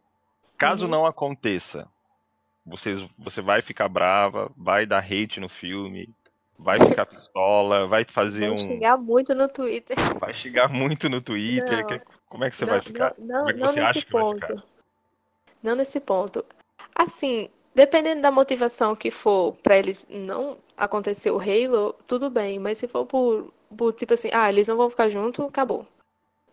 Caso 0.58 0.86
uhum. 0.86 0.92
não 0.92 1.06
aconteça, 1.06 1.88
você, 2.66 3.08
você 3.18 3.42
vai 3.42 3.62
ficar 3.62 3.88
brava, 3.88 4.52
vai 4.58 4.86
dar 4.86 5.00
hate 5.00 5.40
no 5.40 5.50
filme, 5.50 6.10
vai 6.58 6.80
ficar 6.80 7.06
pistola, 7.08 7.88
vai 7.88 8.06
fazer 8.06 8.40
vai 8.40 8.50
um. 8.50 8.56
Vai 8.56 8.66
xingar 8.66 8.98
muito 8.98 9.36
no 9.36 9.48
Twitter. 9.48 9.96
Vai 10.20 10.34
xingar 10.34 10.68
muito 10.68 11.08
no 11.08 11.22
Twitter. 11.22 11.86
Não, 11.86 12.17
Como 12.30 12.44
é 12.44 12.52
que 12.52 12.58
você 12.58 12.66
não, 12.66 12.72
vai 12.72 12.82
ficar? 12.82 13.14
Não, 13.18 13.44
não, 13.44 13.50
é 13.50 13.54
não 13.54 13.72
nesse 13.72 14.06
ponto. 14.06 14.64
Não 15.64 15.76
nesse 15.76 16.00
ponto. 16.00 16.46
Assim, 16.94 17.50
dependendo 17.74 18.22
da 18.22 18.32
motivação 18.32 18.96
que 18.96 19.10
for 19.10 19.54
para 19.64 19.78
eles 19.78 20.06
não 20.10 20.58
acontecer 20.76 21.32
o 21.32 21.40
Halo, 21.40 21.94
tudo 22.08 22.30
bem. 22.30 22.60
Mas 22.60 22.78
se 22.80 22.88
for 22.88 23.06
por, 23.06 23.54
por 23.76 23.94
tipo 23.94 24.14
assim, 24.14 24.30
ah, 24.34 24.50
eles 24.50 24.68
não 24.68 24.78
vão 24.78 24.90
ficar 24.90 25.10
juntos, 25.10 25.46
acabou. 25.46 25.88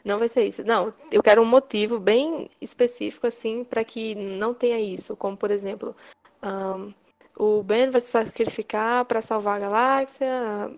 Não 0.04 0.18
vai 0.18 0.28
ser 0.28 0.46
isso. 0.46 0.62
Não, 0.64 0.92
eu 1.10 1.22
quero 1.22 1.40
um 1.40 1.46
motivo 1.46 1.98
bem 1.98 2.50
específico, 2.60 3.26
assim, 3.26 3.64
para 3.64 3.82
que 3.82 4.14
não 4.14 4.52
tenha 4.52 4.78
isso. 4.78 5.16
Como, 5.16 5.36
por 5.36 5.50
exemplo, 5.50 5.96
um, 6.42 6.92
o 7.38 7.62
Ben 7.62 7.90
vai 7.90 8.00
se 8.00 8.08
sacrificar 8.08 9.06
para 9.06 9.22
salvar 9.22 9.56
a 9.56 9.60
galáxia, 9.60 10.70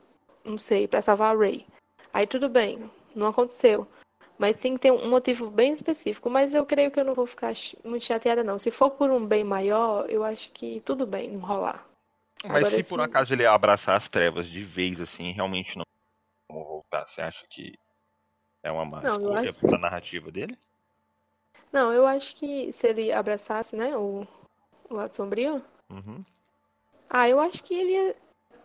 não 0.45 0.57
sei, 0.57 0.87
para 0.87 1.03
salvar 1.03 1.35
a 1.35 1.39
Rey. 1.39 1.67
Aí 2.13 2.27
tudo 2.27 2.49
bem, 2.49 2.91
não 3.15 3.29
aconteceu. 3.29 3.87
Mas 4.39 4.57
tem 4.57 4.75
que 4.75 4.81
ter 4.81 4.93
um 4.93 5.09
motivo 5.09 5.51
bem 5.51 5.73
específico. 5.73 6.29
Mas 6.29 6.55
eu 6.55 6.67
creio 6.67 6.91
que 6.91 7.01
eu 7.01 7.05
não 7.05 7.15
vou 7.15 7.27
ficar 7.27 7.53
muito 7.85 8.05
chateada, 8.05 8.45
não. 8.45 8.59
Se 8.59 8.71
for 8.71 8.91
por 8.91 9.11
um 9.11 9.25
bem 9.25 9.45
maior, 9.45 10.09
eu 10.11 10.23
acho 10.23 10.51
que 10.53 10.81
tudo 10.81 11.07
bem 11.07 11.31
não 11.31 11.41
rolar. 11.41 11.87
Mas 12.45 12.57
Agora, 12.57 12.83
se 12.83 12.89
por 12.89 13.01
assim... 13.01 13.11
acaso 13.11 13.33
ele 13.33 13.47
abraçar 13.47 13.97
as 13.97 14.09
trevas 14.09 14.47
de 14.49 14.63
vez, 14.65 15.01
assim, 15.01 15.33
realmente 15.33 15.77
não 15.77 15.85
vou 16.49 16.65
voltar, 16.65 17.07
você 17.07 17.21
acha 17.21 17.45
que 17.49 17.79
é 18.63 18.71
uma 18.71 18.85
má 18.85 19.03
escolha 19.03 19.51
acho... 19.51 19.61
pra 19.61 19.79
narrativa 19.79 20.31
dele? 20.31 20.57
Não, 21.73 21.93
eu 21.93 22.07
acho 22.07 22.37
que 22.37 22.73
se 22.73 22.87
ele 22.87 23.13
abraçasse, 23.13 23.75
né, 23.75 23.97
o, 23.97 24.27
o 24.89 24.95
lado 24.95 25.15
sombrio, 25.15 25.63
uhum. 25.91 26.25
Ah, 27.09 27.29
eu 27.29 27.41
acho 27.41 27.63
que 27.63 27.75
ele 27.75 27.93
ia... 27.93 28.17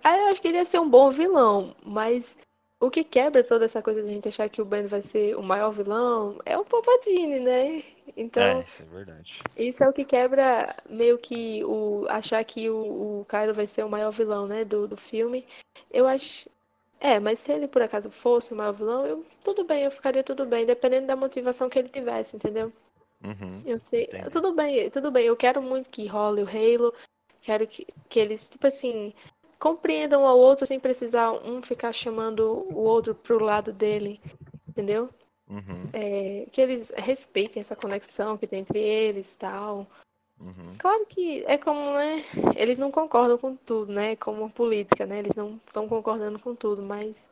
Ah, 0.04 0.18
eu 0.18 0.26
acho 0.28 0.42
que 0.42 0.48
ele 0.48 0.58
ia 0.58 0.66
ser 0.66 0.80
um 0.80 0.90
bom 0.90 1.10
vilão, 1.10 1.76
mas 1.84 2.36
o 2.82 2.90
que 2.90 3.04
quebra 3.04 3.44
toda 3.44 3.66
essa 3.66 3.82
coisa 3.82 4.02
de 4.02 4.10
a 4.10 4.14
gente 4.14 4.28
achar 4.28 4.50
que 4.50 4.62
o 4.62 4.66
Ben 4.66 4.88
vai 4.88 5.02
ser 5.02 5.38
o 5.38 5.44
maior 5.44 5.72
vilão 5.72 6.40
é 6.46 6.58
o 6.58 6.66
Palpatine, 6.66 7.40
né? 7.40 7.84
Então, 8.18 8.44
é, 8.44 8.66
isso 8.68 8.82
é 8.82 8.86
verdade. 8.86 9.40
Isso 9.56 9.84
é 9.84 9.90
o 9.90 9.94
que 9.94 10.04
quebra 10.04 10.76
meio 10.90 11.18
que 11.18 11.64
o 11.64 12.06
achar 12.10 12.44
que 12.44 12.70
o, 12.70 13.22
o 13.22 13.26
Kylo 13.30 13.54
vai 13.54 13.68
ser 13.68 13.86
o 13.86 13.90
maior 13.90 14.12
vilão, 14.12 14.48
né, 14.48 14.66
do, 14.66 14.88
do 14.88 14.98
filme. 14.98 15.46
Eu 15.92 16.08
acho 16.08 16.50
é, 17.00 17.20
mas 17.20 17.40
se 17.40 17.52
ele 17.52 17.68
por 17.68 17.82
acaso 17.82 18.12
fosse 18.12 18.54
o 18.54 18.56
maior 18.56 18.74
vilão, 18.74 19.06
eu 19.06 19.26
tudo 19.44 19.64
bem, 19.64 19.84
eu 19.84 19.92
ficaria 19.92 20.24
tudo 20.24 20.46
bem, 20.46 20.66
dependendo 20.66 21.08
da 21.08 21.16
motivação 21.16 21.70
que 21.70 21.80
ele 21.80 21.90
tivesse, 21.90 22.36
entendeu? 22.36 22.74
Uhum, 23.24 23.62
eu 23.66 23.80
sei, 23.80 24.06
entendi. 24.06 24.30
tudo 24.32 24.54
bem, 24.54 24.90
tudo 24.90 25.12
bem. 25.12 25.26
Eu 25.26 25.38
quero 25.38 25.62
muito 25.62 25.90
que 25.90 26.08
role 26.08 26.42
o 26.42 26.48
Halo, 26.48 26.94
Quero 27.42 27.66
que, 27.66 27.88
que 28.08 28.20
eles, 28.20 28.48
tipo 28.48 28.68
assim, 28.68 29.14
compreendam 29.62 30.26
ao 30.26 30.40
outro 30.40 30.66
sem 30.66 30.80
precisar 30.80 31.32
um 31.32 31.62
ficar 31.62 31.94
chamando 31.94 32.66
o 32.74 32.80
outro 32.80 33.14
pro 33.14 33.42
lado 33.42 33.72
dele, 33.72 34.20
entendeu? 34.68 35.08
Uhum. 35.48 35.88
É, 35.94 36.48
que 36.52 36.60
eles 36.60 36.92
respeitem 36.98 37.62
essa 37.62 37.76
conexão 37.76 38.40
que 38.40 38.48
tem 38.48 38.62
entre 38.62 38.80
eles 38.80 39.36
e 39.36 39.38
tal. 39.38 39.88
Uhum. 40.40 40.74
Claro 40.80 41.06
que 41.06 41.44
é 41.46 41.60
como, 41.60 41.80
né? 41.80 42.24
Eles 42.56 42.80
não 42.80 42.90
concordam 42.90 43.38
com 43.38 43.56
tudo, 43.56 43.94
né? 43.94 44.16
Como 44.16 44.50
política, 44.50 45.06
né? 45.06 45.20
Eles 45.20 45.36
não 45.36 45.60
estão 45.64 45.88
concordando 45.88 46.40
com 46.40 46.56
tudo, 46.56 46.82
mas. 46.82 47.30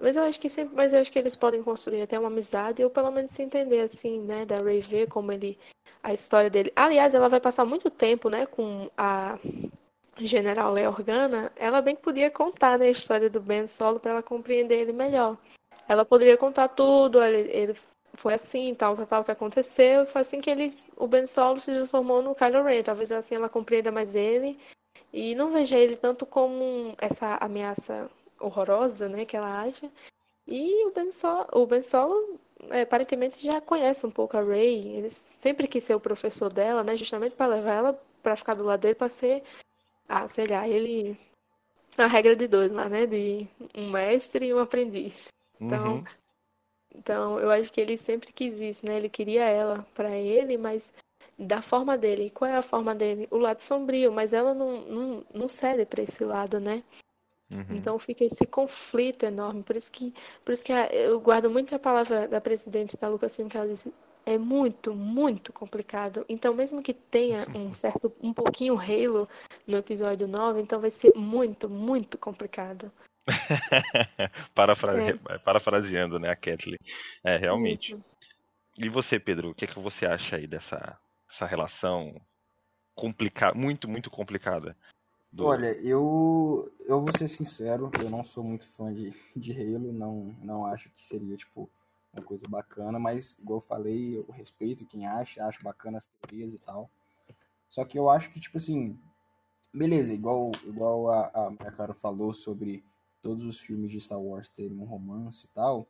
Mas 0.00 0.16
eu 0.16 0.22
acho 0.22 0.40
que 0.40 0.48
sempre, 0.48 0.74
mas 0.74 0.94
eu 0.94 1.00
acho 1.00 1.12
que 1.12 1.18
eles 1.18 1.36
podem 1.36 1.62
construir 1.62 2.00
até 2.00 2.18
uma 2.18 2.28
amizade, 2.28 2.82
ou 2.82 2.88
pelo 2.88 3.10
menos 3.10 3.30
se 3.30 3.42
entender 3.42 3.80
assim, 3.80 4.20
né? 4.20 4.46
Da 4.46 4.56
Ray 4.56 4.80
ver 4.80 5.06
como 5.06 5.30
ele 5.30 5.58
a 6.02 6.14
história 6.14 6.48
dele. 6.48 6.72
Aliás, 6.74 7.12
ela 7.12 7.28
vai 7.28 7.40
passar 7.40 7.66
muito 7.66 7.90
tempo, 7.90 8.30
né, 8.30 8.46
com 8.46 8.90
a 8.96 9.38
General 10.18 10.72
Leia 10.72 10.88
Organa. 10.90 11.52
Ela 11.56 11.80
bem 11.80 11.96
podia 11.96 12.30
contar 12.30 12.78
né, 12.78 12.86
a 12.86 12.90
história 12.90 13.30
do 13.30 13.40
Ben 13.40 13.66
Solo 13.66 13.98
para 13.98 14.12
ela 14.12 14.22
compreender 14.22 14.80
ele 14.80 14.92
melhor. 14.92 15.36
Ela 15.88 16.04
poderia 16.04 16.36
contar 16.36 16.68
tudo, 16.68 17.22
ele, 17.22 17.50
ele 17.50 17.76
foi 18.14 18.34
assim, 18.34 18.74
tal, 18.74 18.94
tal, 18.96 19.06
tal, 19.06 19.24
que 19.24 19.30
aconteceu. 19.30 20.06
Foi 20.06 20.20
assim 20.20 20.40
que 20.40 20.50
eles, 20.50 20.88
o 20.96 21.06
Ben 21.06 21.26
Solo 21.26 21.58
se 21.58 21.72
transformou 21.72 22.22
no 22.22 22.34
Kylo 22.34 22.62
Ren. 22.62 22.82
Talvez 22.82 23.10
assim 23.10 23.34
ela 23.34 23.48
compreenda 23.48 23.90
mais 23.90 24.14
ele 24.14 24.58
e 25.12 25.34
não 25.34 25.50
veja 25.50 25.78
ele 25.78 25.96
tanto 25.96 26.26
como 26.26 26.94
essa 26.98 27.36
ameaça 27.40 28.10
horrorosa, 28.40 29.08
né, 29.08 29.24
que 29.24 29.36
ela 29.36 29.62
acha. 29.62 29.90
E 30.46 30.86
o 30.86 30.90
Ben 30.92 31.10
Solo, 31.12 31.46
o 31.52 31.66
ben 31.66 31.82
Solo 31.82 32.38
é, 32.70 32.82
aparentemente 32.82 33.44
já 33.44 33.60
conhece 33.60 34.06
um 34.06 34.10
pouco 34.10 34.36
a 34.36 34.42
Ray. 34.42 34.96
Ele 34.96 35.10
sempre 35.10 35.66
quis 35.66 35.84
ser 35.84 35.94
o 35.94 36.00
professor 36.00 36.52
dela, 36.52 36.82
né? 36.82 36.96
Justamente 36.96 37.34
para 37.36 37.46
levar 37.54 37.72
ela 37.72 38.02
para 38.22 38.36
ficar 38.36 38.54
do 38.54 38.64
lado 38.64 38.80
dele, 38.80 38.94
para 38.94 39.08
ser, 39.08 39.42
ah, 40.12 40.28
sei 40.28 40.46
lá, 40.46 40.68
ele 40.68 41.16
a 41.96 42.06
regra 42.06 42.36
de 42.36 42.46
dois 42.46 42.70
lá, 42.70 42.88
né? 42.88 43.06
De 43.06 43.48
um 43.74 43.90
mestre 43.90 44.46
e 44.46 44.54
um 44.54 44.58
aprendiz. 44.58 45.28
Então, 45.60 45.96
uhum. 45.96 46.04
então 46.94 47.40
eu 47.40 47.50
acho 47.50 47.72
que 47.72 47.80
ele 47.80 47.96
sempre 47.96 48.32
quis 48.32 48.60
isso, 48.60 48.84
né? 48.84 48.96
Ele 48.96 49.08
queria 49.08 49.44
ela 49.44 49.86
para 49.94 50.14
ele, 50.14 50.58
mas 50.58 50.92
da 51.38 51.62
forma 51.62 51.96
dele. 51.96 52.30
Qual 52.30 52.50
é 52.50 52.56
a 52.56 52.62
forma 52.62 52.94
dele? 52.94 53.26
O 53.30 53.38
lado 53.38 53.60
sombrio, 53.60 54.12
mas 54.12 54.32
ela 54.32 54.52
não, 54.52 54.82
não, 54.82 55.24
não 55.32 55.48
cede 55.48 55.86
para 55.86 56.02
esse 56.02 56.24
lado, 56.24 56.60
né? 56.60 56.82
Uhum. 57.50 57.66
Então 57.70 57.98
fica 57.98 58.24
esse 58.24 58.46
conflito 58.46 59.24
enorme. 59.24 59.62
Por 59.62 59.76
isso 59.76 59.90
que, 59.90 60.12
por 60.44 60.52
isso 60.52 60.64
que 60.64 60.72
eu 60.72 61.20
guardo 61.20 61.50
muito 61.50 61.74
a 61.74 61.78
palavra 61.78 62.28
da 62.28 62.40
presidente 62.40 62.96
da 62.98 63.08
Lucasfilm 63.08 63.48
que 63.48 63.56
ela 63.56 63.68
disse 63.68 63.92
é 64.26 64.38
muito, 64.38 64.94
muito 64.94 65.52
complicado. 65.52 66.24
Então, 66.28 66.54
mesmo 66.54 66.82
que 66.82 66.94
tenha 66.94 67.46
um 67.54 67.72
certo, 67.74 68.12
um 68.22 68.32
pouquinho 68.32 68.78
Halo 68.78 69.28
no 69.66 69.76
episódio 69.76 70.26
9, 70.26 70.60
então 70.60 70.80
vai 70.80 70.90
ser 70.90 71.12
muito, 71.16 71.68
muito 71.68 72.18
complicado. 72.18 72.90
Parafrase... 74.54 75.20
É. 75.28 75.38
Parafraseando, 75.38 76.18
né, 76.18 76.30
a 76.30 76.36
Kathleen. 76.36 76.78
É, 77.24 77.36
realmente. 77.36 77.92
Isso. 77.92 78.04
E 78.78 78.88
você, 78.88 79.18
Pedro, 79.18 79.50
o 79.50 79.54
que, 79.54 79.64
é 79.64 79.68
que 79.68 79.78
você 79.78 80.06
acha 80.06 80.36
aí 80.36 80.46
dessa 80.46 80.98
essa 81.32 81.46
relação 81.46 82.20
complicada, 82.94 83.54
muito, 83.58 83.88
muito 83.88 84.10
complicada. 84.10 84.76
Do... 85.32 85.46
Olha, 85.46 85.72
eu 85.78 86.70
eu 86.86 87.00
vou 87.00 87.10
ser 87.16 87.28
sincero, 87.28 87.90
eu 87.98 88.10
não 88.10 88.22
sou 88.22 88.44
muito 88.44 88.66
fã 88.66 88.92
de, 88.92 89.14
de 89.34 89.52
Halo, 89.52 89.92
não, 89.92 90.36
não 90.42 90.66
acho 90.66 90.90
que 90.90 91.02
seria, 91.02 91.36
tipo, 91.36 91.70
uma 92.12 92.22
coisa 92.22 92.44
bacana, 92.48 92.98
mas, 92.98 93.36
igual 93.38 93.58
eu 93.58 93.66
falei, 93.66 94.18
eu 94.18 94.26
respeito 94.30 94.84
quem 94.84 95.06
acha, 95.06 95.44
acho 95.46 95.62
bacana 95.62 95.98
as 95.98 96.06
teorias 96.06 96.52
e 96.52 96.58
tal. 96.58 96.90
Só 97.68 97.84
que 97.84 97.98
eu 97.98 98.10
acho 98.10 98.30
que, 98.30 98.40
tipo 98.40 98.58
assim, 98.58 98.98
beleza, 99.72 100.12
igual, 100.12 100.52
igual 100.64 101.10
a, 101.10 101.30
a 101.34 101.50
minha 101.50 101.72
cara 101.72 101.94
falou 101.94 102.34
sobre 102.34 102.84
todos 103.22 103.44
os 103.46 103.58
filmes 103.58 103.90
de 103.90 104.00
Star 104.00 104.20
Wars 104.20 104.48
terem 104.50 104.78
um 104.78 104.84
romance 104.84 105.46
e 105.46 105.48
tal, 105.54 105.86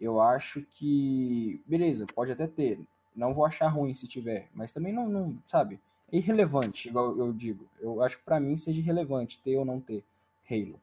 eu 0.00 0.20
acho 0.20 0.62
que, 0.62 1.62
beleza, 1.66 2.06
pode 2.14 2.32
até 2.32 2.46
ter, 2.46 2.78
não 3.14 3.32
vou 3.32 3.46
achar 3.46 3.68
ruim 3.68 3.94
se 3.94 4.06
tiver, 4.06 4.48
mas 4.52 4.72
também 4.72 4.92
não, 4.92 5.08
não 5.08 5.38
sabe, 5.46 5.80
é 6.10 6.18
irrelevante, 6.18 6.88
igual 6.88 7.16
eu 7.16 7.32
digo. 7.32 7.66
Eu 7.80 8.02
acho 8.02 8.18
que 8.18 8.24
para 8.24 8.40
mim 8.40 8.56
seja 8.56 8.80
irrelevante 8.80 9.40
ter 9.42 9.56
ou 9.56 9.64
não 9.64 9.80
ter 9.80 10.04
Halo. 10.50 10.78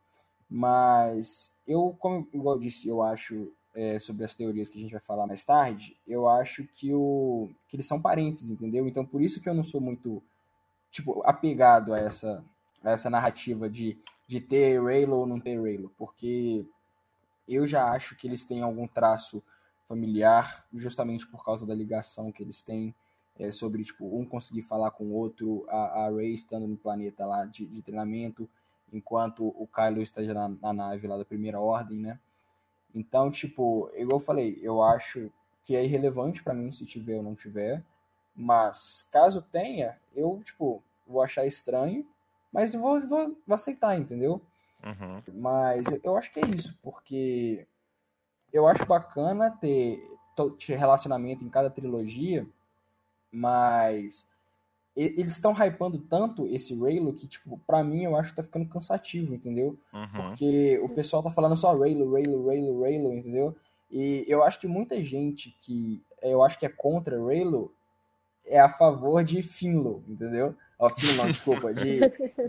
Mas 0.50 1.52
eu, 1.68 1.96
como 2.00 2.28
igual 2.34 2.56
eu 2.56 2.62
disse, 2.62 2.88
eu 2.88 3.04
acho 3.04 3.52
é, 3.80 3.98
sobre 3.98 4.26
as 4.26 4.36
teorias 4.36 4.68
que 4.68 4.78
a 4.78 4.82
gente 4.82 4.92
vai 4.92 5.00
falar 5.00 5.26
mais 5.26 5.42
tarde, 5.46 5.96
eu 6.06 6.28
acho 6.28 6.66
que, 6.76 6.94
o, 6.94 7.50
que 7.70 7.78
eles 7.78 7.86
são 7.86 8.02
parentes, 8.02 8.50
entendeu? 8.50 8.86
Então 8.86 9.06
por 9.06 9.22
isso 9.22 9.40
que 9.40 9.48
eu 9.48 9.54
não 9.54 9.64
sou 9.64 9.80
muito 9.80 10.22
tipo 10.92 11.22
apegado 11.26 11.94
a 11.94 12.00
essa, 12.00 12.44
a 12.84 12.92
essa 12.92 13.10
narrativa 13.10 13.70
de, 13.70 13.98
de 14.28 14.42
ter 14.42 14.80
Halo 14.80 15.20
ou 15.20 15.26
não 15.26 15.40
ter 15.40 15.58
Halo, 15.58 15.90
porque 15.98 16.66
eu 17.48 17.66
já 17.66 17.90
acho 17.90 18.18
que 18.18 18.28
eles 18.28 18.44
têm 18.44 18.62
algum 18.62 18.86
traço 18.86 19.42
familiar, 19.88 20.66
justamente 20.74 21.26
por 21.26 21.46
causa 21.46 21.66
da 21.66 21.74
ligação 21.74 22.34
que 22.34 22.44
eles 22.44 22.62
têm 22.62 22.94
é, 23.38 23.50
sobre 23.50 23.86
tipo 23.86 24.20
um 24.20 24.26
conseguir 24.26 24.64
falar 24.64 24.92
com 24.92 25.06
o 25.06 25.14
outro, 25.14 25.66
a, 25.70 26.06
a 26.06 26.10
Rey 26.10 26.34
estando 26.34 26.68
no 26.68 26.76
planeta 26.76 27.26
lá 27.26 27.46
de, 27.46 27.66
de 27.66 27.82
treinamento, 27.82 28.50
enquanto 28.92 29.48
o 29.48 29.66
Kylo 29.66 30.02
esteja 30.02 30.34
na, 30.34 30.50
na, 30.50 30.74
nave 30.74 31.08
lá 31.08 31.18
da 31.18 31.24
Primeira 31.24 31.62
Ordem, 31.62 31.98
né? 31.98 32.20
Então, 32.94 33.30
tipo, 33.30 33.90
igual 33.94 34.20
eu 34.20 34.26
falei, 34.26 34.60
eu 34.62 34.82
acho 34.82 35.32
que 35.64 35.76
é 35.76 35.84
irrelevante 35.84 36.44
para 36.44 36.54
mim 36.54 36.72
se 36.72 36.86
tiver 36.86 37.18
ou 37.18 37.24
não 37.24 37.36
tiver, 37.36 37.84
mas 38.36 39.06
caso 39.12 39.42
tenha, 39.42 39.98
eu, 40.16 40.42
tipo, 40.44 40.82
vou 41.06 41.22
achar 41.22 41.46
estranho, 41.46 42.06
mas 42.52 42.74
vou, 42.74 43.00
vou, 43.08 43.38
vou 43.46 43.56
aceitar, 43.56 43.98
entendeu? 43.98 44.42
Uhum. 44.84 45.22
Mas 45.34 45.86
eu 46.04 46.18
acho 46.18 46.32
que 46.32 46.40
é 46.40 46.48
isso, 46.48 46.78
porque 46.82 47.68
eu 48.52 48.68
acho 48.68 48.86
bacana 48.86 49.52
ter, 49.52 50.02
ter 50.66 50.76
relacionamento 50.78 51.44
em 51.44 51.50
cada 51.50 51.70
trilogia, 51.70 52.48
mas 53.32 54.26
eles 55.02 55.32
estão 55.32 55.54
hypando 55.54 55.98
tanto 55.98 56.48
esse 56.48 56.78
Raylo 56.78 57.14
que, 57.14 57.28
tipo, 57.28 57.58
pra 57.66 57.84
mim 57.84 58.04
eu 58.04 58.16
acho 58.16 58.32
que 58.32 58.36
tá 58.36 58.44
ficando 58.44 58.68
cansativo, 58.68 59.34
entendeu? 59.34 59.78
Uhum. 59.94 60.08
Porque 60.30 60.80
o 60.80 60.90
pessoal 60.90 61.24
tá 61.24 61.32
falando 61.32 61.56
só 61.56 61.78
Raylo, 61.78 62.12
Raylo, 62.12 62.48
Raylo, 62.48 62.82
Raylo, 62.82 63.14
entendeu? 63.14 63.56
E 63.90 64.26
eu 64.28 64.44
acho 64.44 64.60
que 64.60 64.68
muita 64.68 65.02
gente 65.04 65.56
que 65.62 66.04
eu 66.22 66.44
acho 66.44 66.60
que 66.60 66.66
é 66.66 66.70
contra 66.70 67.18
Raylo 67.18 67.74
é 68.46 68.60
a 68.60 68.70
favor 68.70 69.24
de 69.24 69.42
Finlo, 69.42 70.04
entendeu? 70.08 70.56
Ó, 70.78 70.88
oh, 70.88 70.90
Finlo, 70.90 71.26
desculpa, 71.28 71.72
de, 71.74 72.00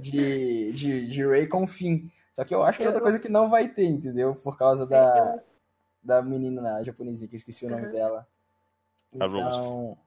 de, 0.01 0.73
de, 0.73 1.07
de 1.07 1.27
Ray 1.27 1.47
com 1.47 1.67
Finn. 1.67 2.09
Só 2.33 2.45
que 2.45 2.55
eu 2.55 2.63
acho 2.63 2.79
que 2.79 2.85
é 2.85 2.87
outra 2.89 3.03
coisa 3.03 3.19
que 3.19 3.29
não 3.29 3.51
vai 3.51 3.69
ter, 3.69 3.87
entendeu? 3.87 4.35
Por 4.35 4.57
causa 4.57 4.87
da, 4.87 5.41
da 6.03 6.23
menina 6.23 6.83
japonesa, 6.85 7.27
que 7.27 7.35
eu 7.35 7.39
esqueci 7.39 7.67
o 7.67 7.71
nome 7.71 7.87
uhum. 7.87 7.93
dela. 7.93 8.27
Então. 9.13 9.99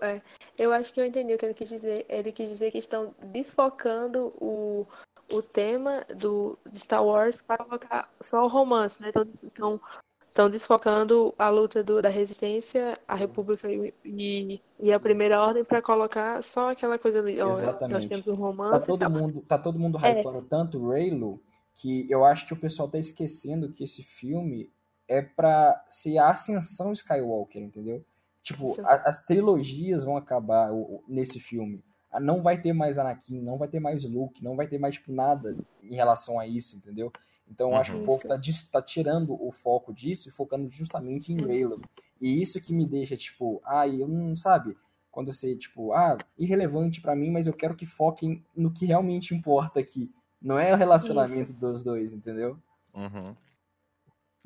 É. 0.00 0.20
Eu 0.58 0.72
acho 0.72 0.92
que 0.92 1.00
eu 1.00 1.04
entendi 1.04 1.34
o 1.34 1.38
que 1.38 1.46
ele 1.46 1.54
quis 1.54 1.68
dizer. 1.68 2.04
Ele 2.08 2.32
quis 2.32 2.48
dizer 2.48 2.70
que 2.70 2.78
estão 2.78 3.14
desfocando 3.32 4.32
o, 4.40 4.86
o 5.32 5.42
tema 5.42 6.04
do 6.16 6.58
de 6.70 6.78
Star 6.78 7.04
Wars 7.04 7.40
para 7.40 7.64
colocar 7.64 8.10
só 8.20 8.44
o 8.44 8.48
romance, 8.48 9.00
né? 9.00 9.10
Então, 9.42 9.80
estão 10.28 10.50
desfocando 10.50 11.32
a 11.38 11.48
luta 11.48 11.82
do, 11.82 12.02
da 12.02 12.08
resistência, 12.08 12.98
a 13.06 13.14
República 13.14 13.68
e, 14.04 14.60
e 14.80 14.92
a 14.92 14.98
Primeira 14.98 15.40
Ordem 15.40 15.64
para 15.64 15.80
colocar 15.80 16.42
só 16.42 16.70
aquela 16.72 16.98
coisa 16.98 17.20
ali. 17.20 17.40
Exatamente. 17.40 17.92
nós 17.92 18.06
temos 18.06 18.26
um 18.26 18.34
romance. 18.34 18.86
Tá 18.86 18.96
todo, 18.98 19.10
mundo, 19.10 19.44
tá 19.48 19.58
todo 19.58 19.78
mundo 19.78 19.98
é. 20.04 20.20
hypando 20.20 20.38
é. 20.38 20.48
tanto 20.48 20.88
Raylo 20.88 21.40
que 21.72 22.06
eu 22.10 22.24
acho 22.24 22.46
que 22.46 22.52
o 22.52 22.60
pessoal 22.60 22.88
tá 22.88 22.98
esquecendo 22.98 23.72
que 23.72 23.84
esse 23.84 24.02
filme 24.02 24.70
é 25.08 25.22
para 25.22 25.84
ser 25.88 26.18
a 26.18 26.30
ascensão 26.30 26.92
Skywalker, 26.92 27.62
entendeu? 27.62 28.04
Tipo, 28.44 28.78
a, 28.82 29.08
as 29.08 29.22
trilogias 29.22 30.04
vão 30.04 30.18
acabar 30.18 30.70
nesse 31.08 31.40
filme. 31.40 31.82
Ah, 32.12 32.20
não 32.20 32.42
vai 32.42 32.60
ter 32.60 32.74
mais 32.74 32.98
Anakin, 32.98 33.40
não 33.40 33.56
vai 33.56 33.66
ter 33.66 33.80
mais 33.80 34.04
Luke, 34.04 34.44
não 34.44 34.54
vai 34.54 34.68
ter 34.68 34.78
mais 34.78 34.96
tipo, 34.96 35.10
nada 35.10 35.56
em 35.82 35.94
relação 35.94 36.38
a 36.38 36.46
isso, 36.46 36.76
entendeu? 36.76 37.10
Então 37.48 37.70
eu 37.70 37.76
acho 37.76 37.92
que 37.92 37.98
o 37.98 38.04
povo 38.04 38.28
tá, 38.28 38.38
tá, 38.70 38.82
tirando 38.82 39.34
o 39.42 39.50
foco 39.50 39.94
disso 39.94 40.28
e 40.28 40.32
focando 40.32 40.68
justamente 40.70 41.32
em 41.32 41.40
Raylo. 41.40 41.80
E 42.20 42.40
isso 42.40 42.60
que 42.60 42.74
me 42.74 42.86
deixa, 42.86 43.16
tipo, 43.16 43.62
ah, 43.64 43.88
eu 43.88 44.06
não, 44.06 44.36
sabe? 44.36 44.76
Quando 45.10 45.32
você, 45.32 45.56
tipo, 45.56 45.92
ah, 45.92 46.18
irrelevante 46.38 47.00
para 47.00 47.16
mim, 47.16 47.30
mas 47.30 47.46
eu 47.46 47.54
quero 47.54 47.74
que 47.74 47.86
foquem 47.86 48.44
no 48.54 48.70
que 48.70 48.84
realmente 48.84 49.34
importa 49.34 49.80
aqui. 49.80 50.10
Não 50.40 50.58
é 50.58 50.72
o 50.72 50.76
relacionamento 50.76 51.50
isso. 51.50 51.60
dos 51.60 51.82
dois, 51.82 52.12
entendeu? 52.12 52.58
Uhum. 52.92 53.34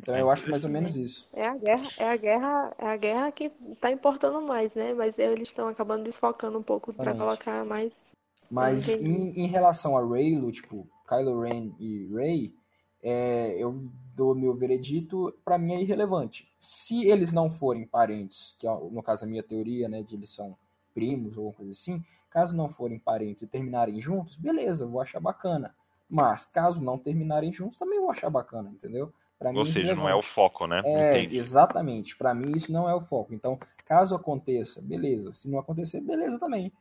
Então 0.01 0.17
eu 0.17 0.31
acho 0.31 0.49
mais 0.49 0.65
ou 0.65 0.71
menos 0.71 0.97
isso. 0.97 1.29
É 1.33 1.47
a 1.47 1.57
guerra, 1.57 1.91
é 1.99 2.09
a 2.09 2.17
guerra, 2.17 2.75
é 2.79 2.87
a 2.87 2.97
guerra 2.97 3.33
que 3.33 3.51
tá 3.81 3.91
importando 3.91 4.41
mais, 4.41 4.75
né? 4.75 4.95
Mas 4.95 5.19
eles 5.19 5.49
estão 5.49 5.69
acabando 5.69 6.05
desfocando 6.05 6.59
um 6.59 6.63
pouco 6.63 6.93
para 6.93 7.15
colocar 7.15 7.65
mais. 7.65 8.15
Mas 8.51 8.89
em, 8.89 9.31
em, 9.39 9.47
relação 9.47 9.97
a 9.99 10.01
Raylo, 10.01 10.51
tipo, 10.51 10.89
Kylo 11.07 11.41
Ren 11.41 11.73
e 11.79 12.09
Rey, 12.15 12.55
é, 13.03 13.55
eu 13.59 13.91
dou 14.15 14.35
meu 14.35 14.55
veredito, 14.55 15.35
para 15.45 15.59
mim 15.59 15.75
é 15.75 15.83
irrelevante. 15.83 16.49
Se 16.61 17.07
eles 17.07 17.33
não 17.33 17.51
forem 17.51 17.87
parentes, 17.87 18.57
que 18.59 18.67
é, 18.67 18.71
no 18.71 19.03
caso 19.03 19.25
a 19.25 19.29
minha 19.29 19.43
teoria, 19.43 19.89
né, 19.89 20.03
de 20.03 20.15
eles 20.15 20.31
são 20.31 20.57
primos 20.95 21.37
ou 21.37 21.53
coisa 21.53 21.73
assim, 21.73 22.03
caso 22.31 22.57
não 22.57 22.69
forem 22.69 22.99
parentes 22.99 23.43
e 23.43 23.47
terminarem 23.47 24.01
juntos, 24.01 24.37
beleza, 24.37 24.87
vou 24.87 25.01
achar 25.01 25.21
bacana. 25.21 25.75
Mas 26.09 26.47
caso 26.47 26.81
não 26.81 26.99
terminarem 26.99 27.53
juntos, 27.53 27.77
também 27.77 28.01
vou 28.01 28.11
achar 28.11 28.31
bacana, 28.31 28.71
entendeu? 28.71 29.13
Pra 29.39 29.51
Ou 29.51 29.65
mim, 29.65 29.73
seja, 29.73 29.95
não 29.95 30.09
é 30.09 30.15
o 30.15 30.23
foco, 30.23 30.67
né? 30.67 30.83
É, 30.85 31.19
Entendi. 31.21 31.37
exatamente. 31.37 32.17
Para 32.17 32.35
mim, 32.35 32.53
isso 32.57 32.73
não 32.73 32.89
é 32.89 32.95
o 32.95 33.01
foco. 33.01 33.33
Então, 33.33 33.59
caso 33.85 34.15
aconteça, 34.15 34.83
beleza. 34.83 35.33
Se 35.33 35.49
não 35.49 35.59
acontecer, 35.59 36.01
beleza 36.01 36.39
também. 36.39 36.73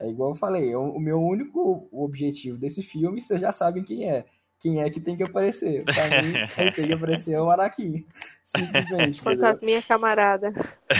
É 0.00 0.08
igual 0.08 0.30
eu 0.30 0.36
falei, 0.36 0.74
o 0.76 0.98
meu 0.98 1.20
único 1.20 1.88
objetivo 1.92 2.56
desse 2.56 2.82
filme, 2.82 3.20
vocês 3.20 3.40
já 3.40 3.52
sabem 3.52 3.82
quem 3.82 4.08
é 4.08 4.24
quem 4.60 4.82
é 4.82 4.90
que 4.90 5.00
tem 5.00 5.16
que 5.16 5.22
aparecer. 5.22 5.84
Pra 5.86 6.22
mim, 6.22 6.32
quem 6.54 6.72
tem 6.72 6.86
que 6.88 6.92
aparecer 6.92 7.32
é 7.32 7.40
o 7.40 7.50
Anakin. 7.50 8.04
Simplesmente. 8.44 9.22
minha 9.62 9.82
camarada. 9.82 10.52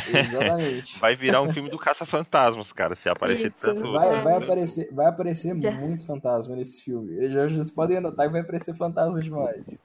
Exatamente. 0.07 0.99
Vai 0.99 1.17
virar 1.17 1.43
um 1.43 1.53
filme 1.53 1.71
do 1.71 1.79
Caça-Fantasmas, 1.79 2.71
cara, 2.73 2.95
se 2.97 3.09
aparecer 3.09 3.49
Isso. 3.49 3.67
tanto. 3.67 3.91
Vai, 3.93 4.23
vai 4.23 4.37
aparecer, 4.37 4.89
vai 4.93 5.07
aparecer 5.07 5.55
muito 5.55 6.05
fantasma 6.05 6.55
nesse 6.55 6.83
filme. 6.83 7.29
Já, 7.31 7.49
vocês 7.49 7.71
podem 7.71 7.97
anotar 7.97 8.27
que 8.27 8.33
vai 8.33 8.43
aparecer 8.43 8.75
fantasma 8.75 9.21
demais. 9.21 9.79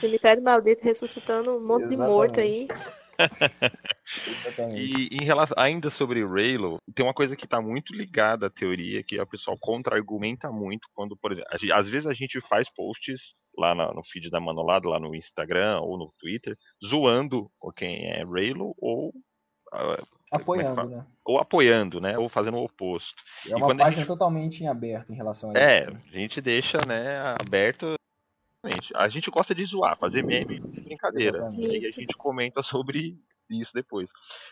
Cemitério 0.00 0.42
Maldito 0.42 0.82
ressuscitando 0.84 1.50
um 1.50 1.60
monte 1.60 1.82
Exatamente. 1.82 1.90
de 1.90 1.96
morto 1.96 2.40
aí. 2.40 2.68
E 4.74 5.08
em 5.10 5.24
relação, 5.24 5.56
ainda 5.58 5.90
sobre 5.90 6.24
Raylo, 6.24 6.78
tem 6.94 7.04
uma 7.04 7.14
coisa 7.14 7.36
que 7.36 7.44
está 7.44 7.60
muito 7.60 7.94
ligada 7.94 8.46
à 8.46 8.50
teoria, 8.50 9.02
que 9.02 9.18
a 9.18 9.26
pessoa 9.26 9.56
contra-argumenta 9.60 10.50
muito 10.50 10.88
quando, 10.94 11.16
por 11.16 11.32
exemplo, 11.32 11.50
às 11.72 11.88
vezes 11.88 12.06
a 12.06 12.14
gente 12.14 12.40
faz 12.48 12.68
posts 12.74 13.20
lá 13.56 13.74
no 13.74 14.02
feed 14.12 14.30
da 14.30 14.40
Manolada, 14.40 14.88
lá 14.88 14.98
no 14.98 15.14
Instagram 15.14 15.80
ou 15.80 15.98
no 15.98 16.12
Twitter, 16.18 16.56
zoando 16.84 17.50
quem 17.76 18.06
é 18.06 18.24
Raylo 18.24 18.74
ou 18.78 19.08
uh, 19.08 20.06
apoiando, 20.32 20.80
é 20.80 20.86
né? 20.86 21.06
Ou 21.24 21.38
apoiando, 21.38 22.00
né? 22.00 22.18
Ou 22.18 22.28
fazendo 22.28 22.56
o 22.56 22.64
oposto. 22.64 23.14
É 23.48 23.56
uma 23.56 23.68
página 23.68 23.92
gente... 23.92 24.06
totalmente 24.06 24.62
em 24.62 24.68
aberto 24.68 25.12
em 25.12 25.16
relação 25.16 25.50
a 25.50 25.58
é, 25.58 25.80
isso. 25.80 25.90
É, 25.90 25.92
né? 25.92 26.02
a 26.06 26.16
gente 26.16 26.40
deixa, 26.40 26.78
né, 26.86 27.34
aberto 27.40 27.94
a 28.94 29.08
gente 29.08 29.30
gosta 29.30 29.54
de 29.54 29.64
zoar, 29.64 29.98
fazer 29.98 30.22
meme 30.22 30.60
de 30.60 30.80
brincadeira. 30.80 31.48
E 31.56 31.86
a 31.86 31.90
gente 31.90 32.14
comenta 32.16 32.62
sobre 32.62 33.16
isso 33.50 33.72
depois. 33.74 34.08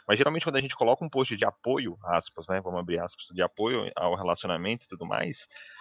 Mas 0.07 0.19
geralmente 0.19 0.45
quando 0.45 0.57
a 0.57 0.61
gente 0.61 0.77
coloca 0.77 1.05
um 1.05 1.09
post 1.09 1.37
de 1.37 1.45
apoio, 1.45 1.97
aspas, 2.05 2.47
né? 2.49 2.61
Vamos 2.61 2.81
abrir 2.81 2.99
aspas, 2.99 3.27
de 3.33 3.43
apoio 3.43 3.91
ao 3.97 4.15
relacionamento 4.15 4.85
e 4.85 4.89
tudo 4.89 5.07
mais, 5.07 5.37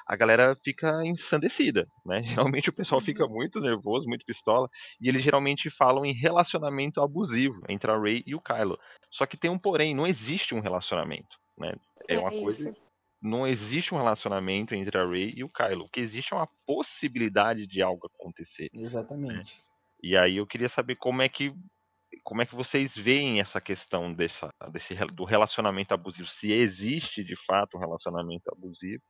a 0.07 0.15
galera 0.15 0.55
fica 0.63 1.05
ensandecida, 1.05 1.87
né? 2.05 2.21
Geralmente 2.55 2.69
o 2.69 2.73
pessoal 2.73 3.01
fica 3.01 3.25
uhum. 3.25 3.33
muito 3.33 3.59
nervoso, 3.59 4.07
muito 4.07 4.25
pistola, 4.25 4.69
e 4.99 5.09
eles 5.09 5.23
geralmente 5.23 5.69
falam 5.69 6.05
em 6.05 6.13
relacionamento 6.13 7.01
abusivo 7.01 7.61
entre 7.67 7.91
a 7.91 7.97
Ray 7.97 8.23
e 8.25 8.35
o 8.35 8.41
Kylo. 8.41 8.79
Só 9.11 9.25
que 9.25 9.37
tem 9.37 9.51
um 9.51 9.59
porém, 9.59 9.93
não 9.93 10.07
existe 10.07 10.55
um 10.55 10.61
relacionamento, 10.61 11.37
né? 11.57 11.73
É 12.07 12.17
uma 12.17 12.29
é 12.29 12.41
coisa 12.41 12.73
não 13.21 13.45
existe 13.45 13.93
um 13.93 13.97
relacionamento 13.97 14.73
entre 14.73 14.97
a 14.97 15.05
Rey 15.05 15.33
e 15.35 15.43
o 15.43 15.49
Kylo. 15.49 15.85
O 15.85 15.89
que 15.89 15.99
existe 15.99 16.33
é 16.33 16.37
uma 16.37 16.49
possibilidade 16.65 17.67
de 17.67 17.81
algo 17.81 18.07
acontecer. 18.07 18.69
Exatamente. 18.73 19.57
Né? 19.57 19.63
E 20.03 20.17
aí 20.17 20.37
eu 20.37 20.47
queria 20.47 20.69
saber 20.69 20.95
como 20.95 21.21
é 21.21 21.29
que 21.29 21.53
como 22.23 22.41
é 22.41 22.45
que 22.45 22.55
vocês 22.55 22.93
veem 22.93 23.39
essa 23.39 23.61
questão 23.61 24.13
dessa, 24.13 24.53
desse, 24.71 24.93
do 25.13 25.23
relacionamento 25.23 25.93
abusivo? 25.93 26.27
Se 26.39 26.51
existe 26.51 27.23
de 27.23 27.35
fato 27.45 27.77
um 27.77 27.79
relacionamento 27.79 28.51
abusivo 28.51 29.01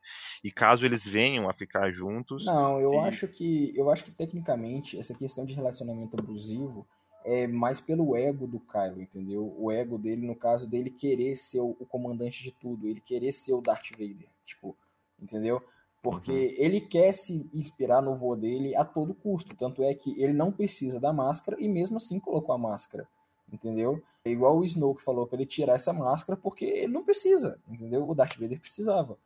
e 0.43 0.51
caso 0.51 0.85
eles 0.85 1.03
venham 1.03 1.49
a 1.49 1.53
ficar 1.53 1.91
juntos? 1.91 2.45
Não, 2.45 2.79
eu 2.79 2.93
e... 2.93 2.97
acho 2.99 3.27
que 3.27 3.73
eu 3.75 3.89
acho 3.89 4.03
que 4.03 4.11
tecnicamente 4.11 4.99
essa 4.99 5.15
questão 5.15 5.45
de 5.45 5.53
relacionamento 5.53 6.17
abusivo 6.19 6.87
é 7.23 7.47
mais 7.47 7.79
pelo 7.79 8.15
ego 8.15 8.47
do 8.47 8.59
Kylo, 8.59 9.01
entendeu? 9.01 9.55
O 9.57 9.71
ego 9.71 9.97
dele, 9.97 10.25
no 10.25 10.35
caso 10.35 10.67
dele, 10.67 10.89
querer 10.89 11.35
ser 11.35 11.59
o, 11.59 11.75
o 11.79 11.85
comandante 11.85 12.43
de 12.43 12.51
tudo, 12.51 12.87
ele 12.87 13.01
querer 13.01 13.31
ser 13.31 13.53
o 13.53 13.61
Darth 13.61 13.91
Vader, 13.91 14.29
tipo, 14.45 14.75
entendeu? 15.19 15.61
Porque 16.01 16.31
uhum. 16.31 16.55
ele 16.57 16.81
quer 16.81 17.13
se 17.13 17.47
inspirar 17.53 18.01
no 18.01 18.15
vô 18.15 18.35
dele 18.35 18.75
a 18.75 18.83
todo 18.83 19.13
custo. 19.13 19.55
Tanto 19.55 19.83
é 19.83 19.93
que 19.93 20.19
ele 20.19 20.33
não 20.33 20.51
precisa 20.51 20.99
da 20.99 21.13
máscara 21.13 21.57
e 21.59 21.69
mesmo 21.69 21.97
assim 21.97 22.19
colocou 22.19 22.55
a 22.55 22.57
máscara. 22.57 23.07
Entendeu? 23.51 24.01
É 24.25 24.31
igual 24.31 24.57
o 24.57 24.65
Snow 24.65 24.95
que 24.95 25.03
falou 25.03 25.27
para 25.27 25.37
ele 25.37 25.45
tirar 25.45 25.75
essa 25.75 25.93
máscara 25.93 26.39
porque 26.41 26.65
ele 26.65 26.91
não 26.91 27.03
precisa. 27.03 27.59
Entendeu? 27.69 28.09
O 28.09 28.15
Darth 28.15 28.37
Vader 28.37 28.59
precisava. 28.59 29.17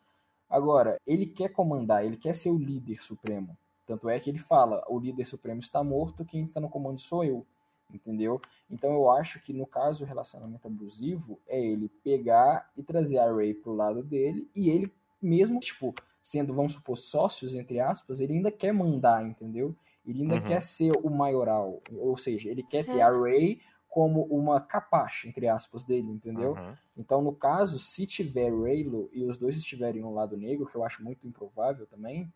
Agora, 0.50 1.00
ele 1.08 1.26
quer 1.26 1.50
comandar, 1.50 2.06
ele 2.06 2.18
quer 2.18 2.36
ser 2.36 2.50
o 2.50 2.58
líder 2.58 3.02
supremo. 3.02 3.58
Tanto 3.86 4.10
é 4.10 4.20
que 4.20 4.30
ele 4.30 4.40
fala: 4.40 4.84
o 4.90 5.00
líder 5.00 5.26
supremo 5.26 5.60
está 5.60 5.84
morto, 5.84 6.26
quem 6.26 6.44
está 6.44 6.60
no 6.60 6.70
comando 6.70 7.00
sou 7.00 7.24
eu. 7.24 7.46
Entendeu? 7.94 8.42
Então 8.70 8.94
eu 8.94 9.10
acho 9.12 9.40
que 9.42 9.54
no 9.54 9.66
caso 9.66 10.04
o 10.04 10.08
relacionamento 10.08 10.68
abusivo 10.68 11.40
é 11.48 11.64
ele 11.64 11.88
pegar 12.04 12.72
e 12.76 12.84
trazer 12.84 13.20
a 13.20 13.32
Ray 13.32 13.54
pro 13.54 13.74
lado 13.74 14.04
dele 14.04 14.50
e 14.56 14.70
ele 14.70 14.92
mesmo, 15.22 15.60
tipo, 15.60 15.94
sendo, 16.22 16.54
vamos 16.54 16.74
supor, 16.74 16.98
sócios, 16.98 17.56
entre 17.56 17.80
aspas, 17.80 18.20
ele 18.20 18.34
ainda 18.34 18.52
quer 18.52 18.74
mandar, 18.74 19.26
entendeu? 19.26 19.76
Ele 20.06 20.22
ainda 20.24 20.36
uhum. 20.36 20.44
quer 20.44 20.62
ser 20.62 20.92
o 21.04 21.10
maioral. 21.10 21.82
Ou 21.94 22.18
seja, 22.18 22.50
ele 22.50 22.64
quer 22.64 22.86
ter 22.86 22.98
é. 22.98 23.02
a 23.02 23.10
Ray 23.10 23.60
como 23.96 24.24
uma 24.24 24.60
capacha, 24.60 25.28
entre 25.28 25.48
aspas, 25.48 25.84
dele, 25.84 26.12
entendeu? 26.12 26.52
Uhum. 26.52 26.76
Então, 26.98 27.22
no 27.22 27.34
caso, 27.34 27.80
se 27.80 28.06
tiver 28.06 28.52
Raylo 28.52 29.10
e 29.14 29.24
os 29.24 29.38
dois 29.38 29.56
estiverem 29.56 30.02
no 30.02 30.14
lado 30.14 30.36
negro, 30.36 30.66
que 30.66 30.76
eu 30.76 30.84
acho 30.84 31.02
muito 31.02 31.26
improvável 31.26 31.88
também, 31.88 32.32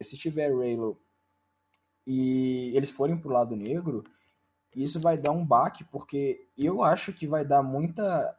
se 0.00 0.16
tiver 0.16 0.52
Raylo 0.52 1.00
e 2.04 2.72
eles 2.74 2.90
forem 2.90 3.16
pro 3.16 3.30
lado 3.30 3.54
negro, 3.54 4.02
isso 4.74 5.00
vai 5.00 5.16
dar 5.16 5.32
um 5.32 5.44
baque, 5.44 5.84
porque 5.84 6.46
eu 6.56 6.82
acho 6.82 7.12
que 7.12 7.26
vai 7.26 7.44
dar 7.44 7.62
muita. 7.62 8.36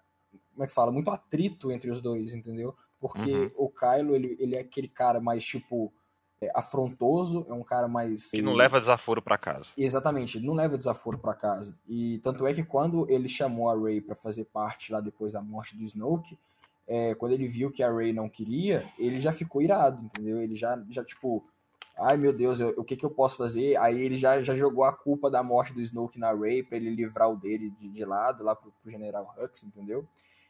Como 0.54 0.64
é 0.64 0.68
que 0.68 0.74
fala? 0.74 0.92
Muito 0.92 1.10
atrito 1.10 1.72
entre 1.72 1.90
os 1.90 2.02
dois, 2.02 2.34
entendeu? 2.34 2.76
Porque 3.00 3.34
uhum. 3.34 3.52
o 3.56 3.70
Kylo, 3.70 4.16
ele, 4.16 4.36
ele 4.40 4.56
é 4.56 4.60
aquele 4.60 4.88
cara 4.88 5.22
mais, 5.22 5.44
tipo, 5.44 5.92
é, 6.42 6.52
afrontoso, 6.54 7.46
é 7.50 7.54
um 7.54 7.64
cara 7.64 7.88
mais. 7.88 8.34
E 8.34 8.42
não 8.42 8.54
leva 8.54 8.80
desaforo 8.80 9.22
para 9.22 9.38
casa. 9.38 9.68
Exatamente, 9.78 10.38
ele 10.38 10.48
não 10.48 10.54
leva 10.54 10.78
desaforo 10.78 11.18
para 11.18 11.34
casa. 11.34 11.78
E 11.88 12.20
tanto 12.20 12.46
é 12.46 12.54
que 12.54 12.64
quando 12.64 13.10
ele 13.10 13.28
chamou 13.28 13.70
a 13.70 13.78
Rey 13.78 14.02
para 14.02 14.16
fazer 14.16 14.46
parte 14.46 14.92
lá 14.92 15.02
depois 15.02 15.34
da 15.34 15.42
morte 15.42 15.76
do 15.78 15.84
Snoke, 15.84 16.38
é, 16.88 17.14
quando 17.16 17.34
ele 17.34 17.48
viu 17.48 17.72
que 17.72 17.84
a 17.84 17.92
Rey 17.92 18.12
não 18.12 18.28
queria, 18.28 18.90
ele 18.98 19.20
já 19.20 19.32
ficou 19.32 19.62
irado, 19.62 20.04
entendeu? 20.04 20.42
Ele 20.42 20.56
já, 20.56 20.82
já 20.90 21.04
tipo, 21.04 21.46
ai 22.00 22.18
meu 22.18 22.34
Deus, 22.34 22.60
eu, 22.60 22.74
o 22.78 22.84
que, 22.84 22.96
que 22.96 23.06
eu 23.06 23.10
posso 23.10 23.38
fazer? 23.38 23.76
Aí 23.78 24.00
ele 24.02 24.18
já, 24.18 24.42
já 24.42 24.56
jogou 24.56 24.84
a 24.84 24.94
culpa 24.94 25.30
da 25.30 25.44
morte 25.44 25.74
do 25.74 25.82
Snoke 25.82 26.20
na 26.20 26.34
Rey 26.34 26.64
para 26.64 26.78
ele 26.78 26.90
livrar 26.90 27.30
o 27.30 27.36
dele 27.36 27.70
de, 27.72 27.90
de 27.90 28.06
lado 28.06 28.44
lá 28.44 28.56
pro, 28.56 28.72
pro 28.82 28.92
General 28.92 29.36
Hux, 29.38 29.64
entendeu? 29.64 30.08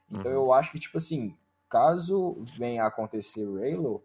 Então 0.10 0.32
uhum. 0.32 0.38
eu 0.38 0.54
acho 0.54 0.72
que, 0.72 0.80
tipo 0.80 0.98
assim, 0.98 1.36
caso 1.70 2.44
venha 2.58 2.84
a 2.84 2.88
acontecer 2.88 3.46
o 3.46 3.60
Raylo, 3.60 4.04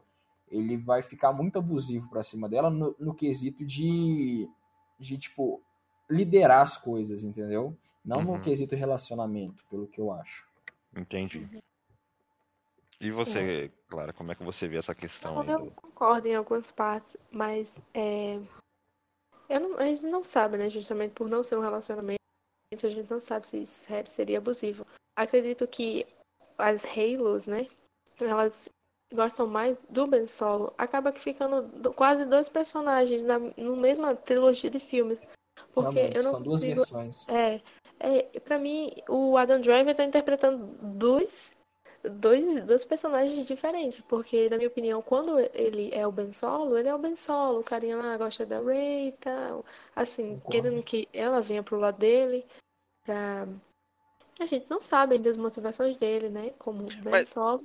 ele 0.50 0.76
vai 0.76 1.02
ficar 1.02 1.32
muito 1.32 1.58
abusivo 1.58 2.08
para 2.08 2.22
cima 2.22 2.48
dela 2.48 2.70
no, 2.70 2.94
no, 2.98 3.14
quesito 3.14 3.64
de, 3.64 4.48
de, 4.98 5.18
tipo, 5.18 5.62
liderar 6.08 6.62
as 6.62 6.76
coisas, 6.76 7.24
entendeu? 7.24 7.76
Não 8.04 8.18
uhum. 8.18 8.36
no 8.36 8.40
quesito 8.40 8.76
relacionamento, 8.76 9.64
pelo 9.70 9.86
que 9.86 10.00
eu 10.00 10.12
acho. 10.12 10.46
Entendi. 10.94 11.48
E 13.04 13.10
você, 13.10 13.66
é. 13.66 13.70
Clara, 13.88 14.12
como 14.14 14.32
é 14.32 14.34
que 14.34 14.42
você 14.42 14.66
vê 14.66 14.78
essa 14.78 14.94
questão? 14.94 15.44
Eu, 15.44 15.60
eu 15.60 15.70
concordo 15.72 16.26
em 16.26 16.34
algumas 16.34 16.72
partes, 16.72 17.18
mas 17.30 17.78
é, 17.92 18.40
eu 19.48 19.60
não, 19.60 19.78
a 19.78 19.84
gente 19.84 20.04
não 20.06 20.22
sabe, 20.22 20.56
né? 20.56 20.70
Justamente 20.70 21.12
por 21.12 21.28
não 21.28 21.42
ser 21.42 21.56
um 21.56 21.60
relacionamento, 21.60 22.18
a 22.72 22.88
gente 22.88 23.10
não 23.10 23.20
sabe 23.20 23.46
se 23.46 23.58
isso 23.58 23.90
seria 24.06 24.38
abusivo. 24.38 24.86
Acredito 25.16 25.66
que 25.68 26.06
as 26.56 26.82
Halos, 26.84 27.46
né? 27.46 27.68
Elas 28.18 28.70
gostam 29.12 29.46
mais 29.46 29.84
do 29.90 30.06
Ben 30.06 30.26
Solo. 30.26 30.72
Acaba 30.78 31.12
que 31.12 31.20
ficando 31.20 31.92
quase 31.92 32.24
dois 32.24 32.48
personagens 32.48 33.22
na 33.22 33.38
no 33.38 33.76
mesma 33.76 34.14
trilogia 34.14 34.70
de 34.70 34.78
filmes. 34.78 35.18
Porque 35.72 35.98
Realmente, 35.98 36.16
eu 36.16 36.22
não 36.22 36.30
são 36.32 36.42
consigo. 36.42 36.74
Duas 36.76 36.90
versões. 36.90 37.26
É, 37.28 37.60
é, 38.00 38.40
pra 38.40 38.58
mim, 38.58 38.92
o 39.08 39.36
Adam 39.36 39.60
Driver 39.60 39.94
tá 39.94 40.04
interpretando 40.04 40.76
dois, 40.82 41.54
dois, 42.10 42.64
dois 42.64 42.84
personagens 42.84 43.46
diferentes. 43.46 44.00
Porque, 44.00 44.48
na 44.48 44.56
minha 44.56 44.68
opinião, 44.68 45.02
quando 45.02 45.38
ele 45.54 45.90
é 45.92 46.06
o 46.06 46.12
Ben 46.12 46.32
Solo, 46.32 46.76
ele 46.76 46.88
é 46.88 46.94
o 46.94 46.98
Ben 46.98 47.16
Solo. 47.16 47.60
O 47.60 47.64
carinha 47.64 47.96
lá 47.96 48.16
gosta 48.16 48.44
da 48.44 48.60
Rey 48.60 49.08
e 49.08 49.12
tal. 49.12 49.64
Assim, 49.94 50.36
Concordo. 50.36 50.50
querendo 50.50 50.82
que 50.82 51.08
ela 51.12 51.40
venha 51.40 51.62
pro 51.62 51.78
lado 51.78 51.98
dele 51.98 52.44
pra 53.04 53.46
a 54.40 54.46
gente 54.46 54.68
não 54.68 54.80
sabe 54.80 55.14
ainda 55.14 55.30
as 55.30 55.36
motivações 55.36 55.96
dele, 55.96 56.28
né? 56.28 56.50
Como 56.58 56.86
Ben 56.86 57.02
mas... 57.04 57.28
Solo. 57.30 57.62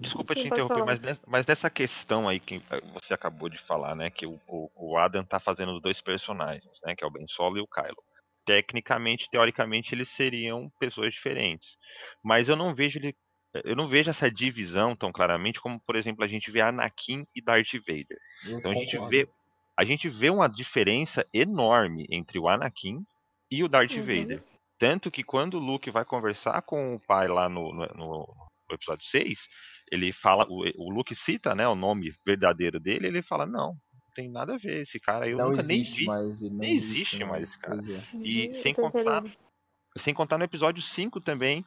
Desculpa 0.00 0.32
Sim, 0.32 0.42
te 0.42 0.46
interromper, 0.46 0.84
mas, 0.84 1.18
mas 1.26 1.44
dessa 1.44 1.68
questão 1.68 2.26
aí 2.26 2.40
que 2.40 2.62
você 2.94 3.12
acabou 3.12 3.48
de 3.48 3.58
falar, 3.66 3.94
né? 3.94 4.10
Que 4.10 4.26
o, 4.26 4.40
o 4.74 4.96
Adam 4.96 5.22
tá 5.22 5.38
fazendo 5.38 5.72
os 5.72 5.82
dois 5.82 6.00
personagens, 6.00 6.72
né? 6.82 6.96
Que 6.96 7.04
é 7.04 7.06
o 7.06 7.10
Ben 7.10 7.26
Solo 7.28 7.58
e 7.58 7.60
o 7.60 7.66
Kylo. 7.66 8.02
Tecnicamente, 8.46 9.28
teoricamente, 9.30 9.94
eles 9.94 10.08
seriam 10.16 10.70
pessoas 10.78 11.12
diferentes. 11.12 11.68
Mas 12.24 12.48
eu 12.48 12.56
não 12.56 12.74
vejo 12.74 12.98
ele. 12.98 13.14
Eu 13.64 13.74
não 13.74 13.88
vejo 13.88 14.10
essa 14.10 14.30
divisão 14.30 14.94
tão 14.94 15.10
claramente 15.10 15.60
como, 15.60 15.80
por 15.80 15.96
exemplo, 15.96 16.22
a 16.22 16.28
gente 16.28 16.50
vê 16.50 16.60
Anakin 16.60 17.26
e 17.34 17.42
Darth 17.42 17.72
Vader. 17.86 18.18
Eu 18.44 18.58
então 18.58 18.72
a 18.72 18.74
gente 18.74 18.98
vê. 19.08 19.28
A 19.78 19.84
gente 19.84 20.08
vê 20.08 20.30
uma 20.30 20.48
diferença 20.48 21.26
enorme 21.34 22.06
entre 22.10 22.38
o 22.38 22.48
Anakin 22.48 23.04
e 23.50 23.62
o 23.62 23.68
Darth 23.68 23.92
uhum. 23.92 24.06
Vader. 24.06 24.42
Tanto 24.78 25.10
que 25.10 25.22
quando 25.22 25.54
o 25.54 25.60
Luke 25.60 25.90
vai 25.90 26.04
conversar 26.04 26.60
com 26.62 26.94
o 26.94 27.00
pai 27.00 27.28
lá 27.28 27.48
no, 27.48 27.72
no, 27.72 27.86
no 28.68 28.74
episódio 28.74 29.04
6, 29.06 29.38
ele 29.90 30.12
fala, 30.12 30.46
o, 30.48 30.64
o, 30.76 30.90
Luke 30.90 31.14
cita 31.14 31.54
né, 31.54 31.66
o 31.66 31.74
nome 31.74 32.12
verdadeiro 32.24 32.80
dele, 32.80 33.06
ele 33.06 33.22
fala, 33.22 33.46
não, 33.46 33.74
não 33.85 33.85
tem 34.16 34.30
nada 34.30 34.54
a 34.54 34.58
ver, 34.58 34.82
esse 34.82 34.98
cara 34.98 35.28
eu 35.28 35.36
não 35.36 35.50
nunca 35.50 35.62
nem 35.62 35.82
vi. 35.82 36.06
Mais, 36.06 36.40
não 36.40 36.56
nem 36.56 36.76
existe 36.76 37.18
mais, 37.18 37.30
mais 37.30 37.48
esse 37.48 37.58
cara. 37.58 37.76
É. 37.76 38.16
E 38.16 38.48
uhum, 38.48 38.62
sem 38.62 38.72
contar, 38.72 39.22
sem 40.02 40.14
contar 40.14 40.38
no 40.38 40.44
episódio 40.44 40.82
5 40.82 41.20
também, 41.20 41.64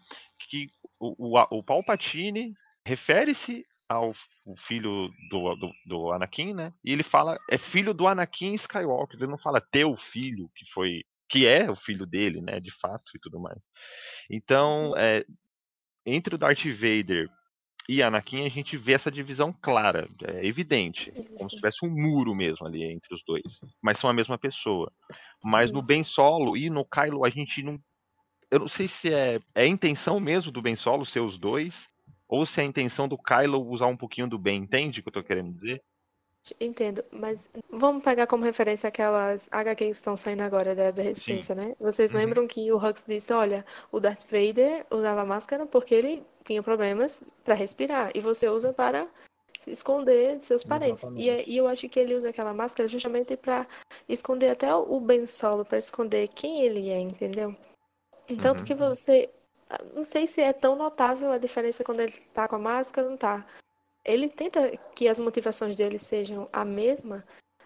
que 0.49 0.67
o, 0.99 1.37
o, 1.37 1.57
o 1.59 1.63
Palpatine 1.63 2.53
refere-se 2.85 3.63
ao 3.87 4.13
filho 4.67 5.09
do, 5.29 5.55
do, 5.55 5.71
do, 5.85 6.11
Anakin, 6.11 6.53
né? 6.53 6.73
E 6.83 6.91
ele 6.91 7.03
fala, 7.03 7.37
é 7.49 7.57
filho 7.57 7.93
do 7.93 8.07
Anakin 8.07 8.55
Skywalker. 8.55 9.19
Ele 9.19 9.31
não 9.31 9.37
fala 9.37 9.61
teu 9.71 9.95
filho, 10.11 10.49
que 10.55 10.65
foi 10.73 11.03
que 11.29 11.45
é 11.45 11.69
o 11.69 11.75
filho 11.75 12.07
dele, 12.07 12.41
né, 12.41 12.59
de 12.59 12.71
fato 12.79 13.03
e 13.15 13.19
tudo 13.19 13.39
mais. 13.39 13.59
Então, 14.31 14.95
é, 14.97 15.23
entre 16.03 16.33
o 16.33 16.37
Darth 16.39 16.65
Vader 16.65 17.29
e 17.91 18.03
Anakin, 18.03 18.45
a 18.45 18.49
gente 18.49 18.77
vê 18.77 18.93
essa 18.93 19.09
divisão 19.09 19.51
clara, 19.51 20.07
é 20.23 20.45
evidente, 20.45 21.11
como 21.11 21.49
se 21.49 21.55
tivesse 21.55 21.83
um 21.83 21.89
muro 21.89 22.35
mesmo 22.35 22.67
ali 22.67 22.83
entre 22.83 23.15
os 23.15 23.23
dois, 23.25 23.59
mas 23.81 23.99
são 23.99 24.07
a 24.07 24.13
mesma 24.13 24.37
pessoa. 24.37 24.91
Mas 25.43 25.71
Isso. 25.71 25.73
no 25.73 25.81
Ben 25.81 26.03
Solo 26.03 26.55
e 26.55 26.69
no 26.69 26.85
Kylo 26.85 27.25
a 27.25 27.31
gente 27.31 27.63
não 27.63 27.79
eu 28.51 28.59
não 28.59 28.69
sei 28.69 28.89
se 29.01 29.11
é, 29.11 29.39
é 29.55 29.63
a 29.63 29.67
intenção 29.67 30.19
mesmo 30.19 30.51
do 30.51 30.61
Ben 30.61 30.75
Solo 30.75 31.03
ser 31.03 31.19
os 31.19 31.39
dois, 31.39 31.73
ou 32.27 32.45
se 32.45 32.59
é 32.59 32.63
a 32.63 32.67
intenção 32.67 33.07
do 33.07 33.17
Kylo 33.17 33.67
usar 33.67 33.87
um 33.87 33.97
pouquinho 33.97 34.29
do 34.29 34.37
Ben, 34.37 34.61
entende 34.61 34.99
o 34.99 35.03
que 35.03 35.09
eu 35.09 35.13
tô 35.13 35.23
querendo 35.23 35.51
dizer? 35.53 35.81
Entendo, 36.59 37.03
mas 37.11 37.49
vamos 37.69 38.03
pegar 38.03 38.27
como 38.27 38.43
referência 38.43 38.87
aquelas 38.87 39.47
HQs 39.51 39.77
que 39.77 39.91
estão 39.91 40.15
saindo 40.15 40.41
agora 40.41 40.75
da, 40.75 40.91
da 40.91 41.03
Resistência, 41.03 41.55
Sim. 41.55 41.61
né? 41.61 41.73
Vocês 41.79 42.11
uhum. 42.11 42.17
lembram 42.17 42.47
que 42.47 42.71
o 42.71 42.77
Hux 42.77 43.03
disse, 43.07 43.33
olha, 43.33 43.65
o 43.91 43.99
Darth 43.99 44.25
Vader 44.29 44.85
usava 44.91 45.25
máscara 45.25 45.65
porque 45.65 45.95
ele 45.95 46.23
tinha 46.43 46.63
problemas 46.63 47.23
para 47.43 47.53
respirar, 47.53 48.11
e 48.15 48.19
você 48.19 48.47
usa 48.49 48.73
para 48.73 49.07
se 49.59 49.71
esconder 49.71 50.37
de 50.37 50.45
seus 50.45 50.63
parentes. 50.63 51.03
E, 51.15 51.29
é, 51.29 51.43
e, 51.47 51.57
eu 51.57 51.67
acho 51.67 51.87
que 51.89 51.99
ele 51.99 52.15
usa 52.15 52.29
aquela 52.29 52.53
máscara 52.53 52.87
justamente 52.87 53.35
para 53.35 53.67
esconder 54.07 54.49
até 54.49 54.73
o 54.73 54.99
Ben 54.99 55.25
Solo, 55.25 55.65
para 55.65 55.77
esconder 55.77 56.29
quem 56.29 56.63
ele 56.63 56.89
é, 56.89 56.99
entendeu? 56.99 57.55
Tanto 58.41 58.59
uhum. 58.59 58.65
que 58.65 58.75
você. 58.75 59.29
Não 59.93 60.03
sei 60.03 60.25
se 60.25 60.41
é 60.41 60.51
tão 60.51 60.75
notável 60.75 61.31
a 61.31 61.37
diferença 61.37 61.83
quando 61.83 61.99
ele 61.99 62.11
está 62.11 62.47
com 62.47 62.55
a 62.55 62.59
máscara 62.59 63.05
ou 63.05 63.11
não 63.11 63.17
tá 63.17 63.45
ele 64.03 64.29
tenta 64.29 64.75
que 64.95 65.07
as 65.07 65.19
motivações 65.19 65.75
dele 65.75 65.99
sejam 65.99 66.47
a 66.51 66.63
mesma, 66.63 67.23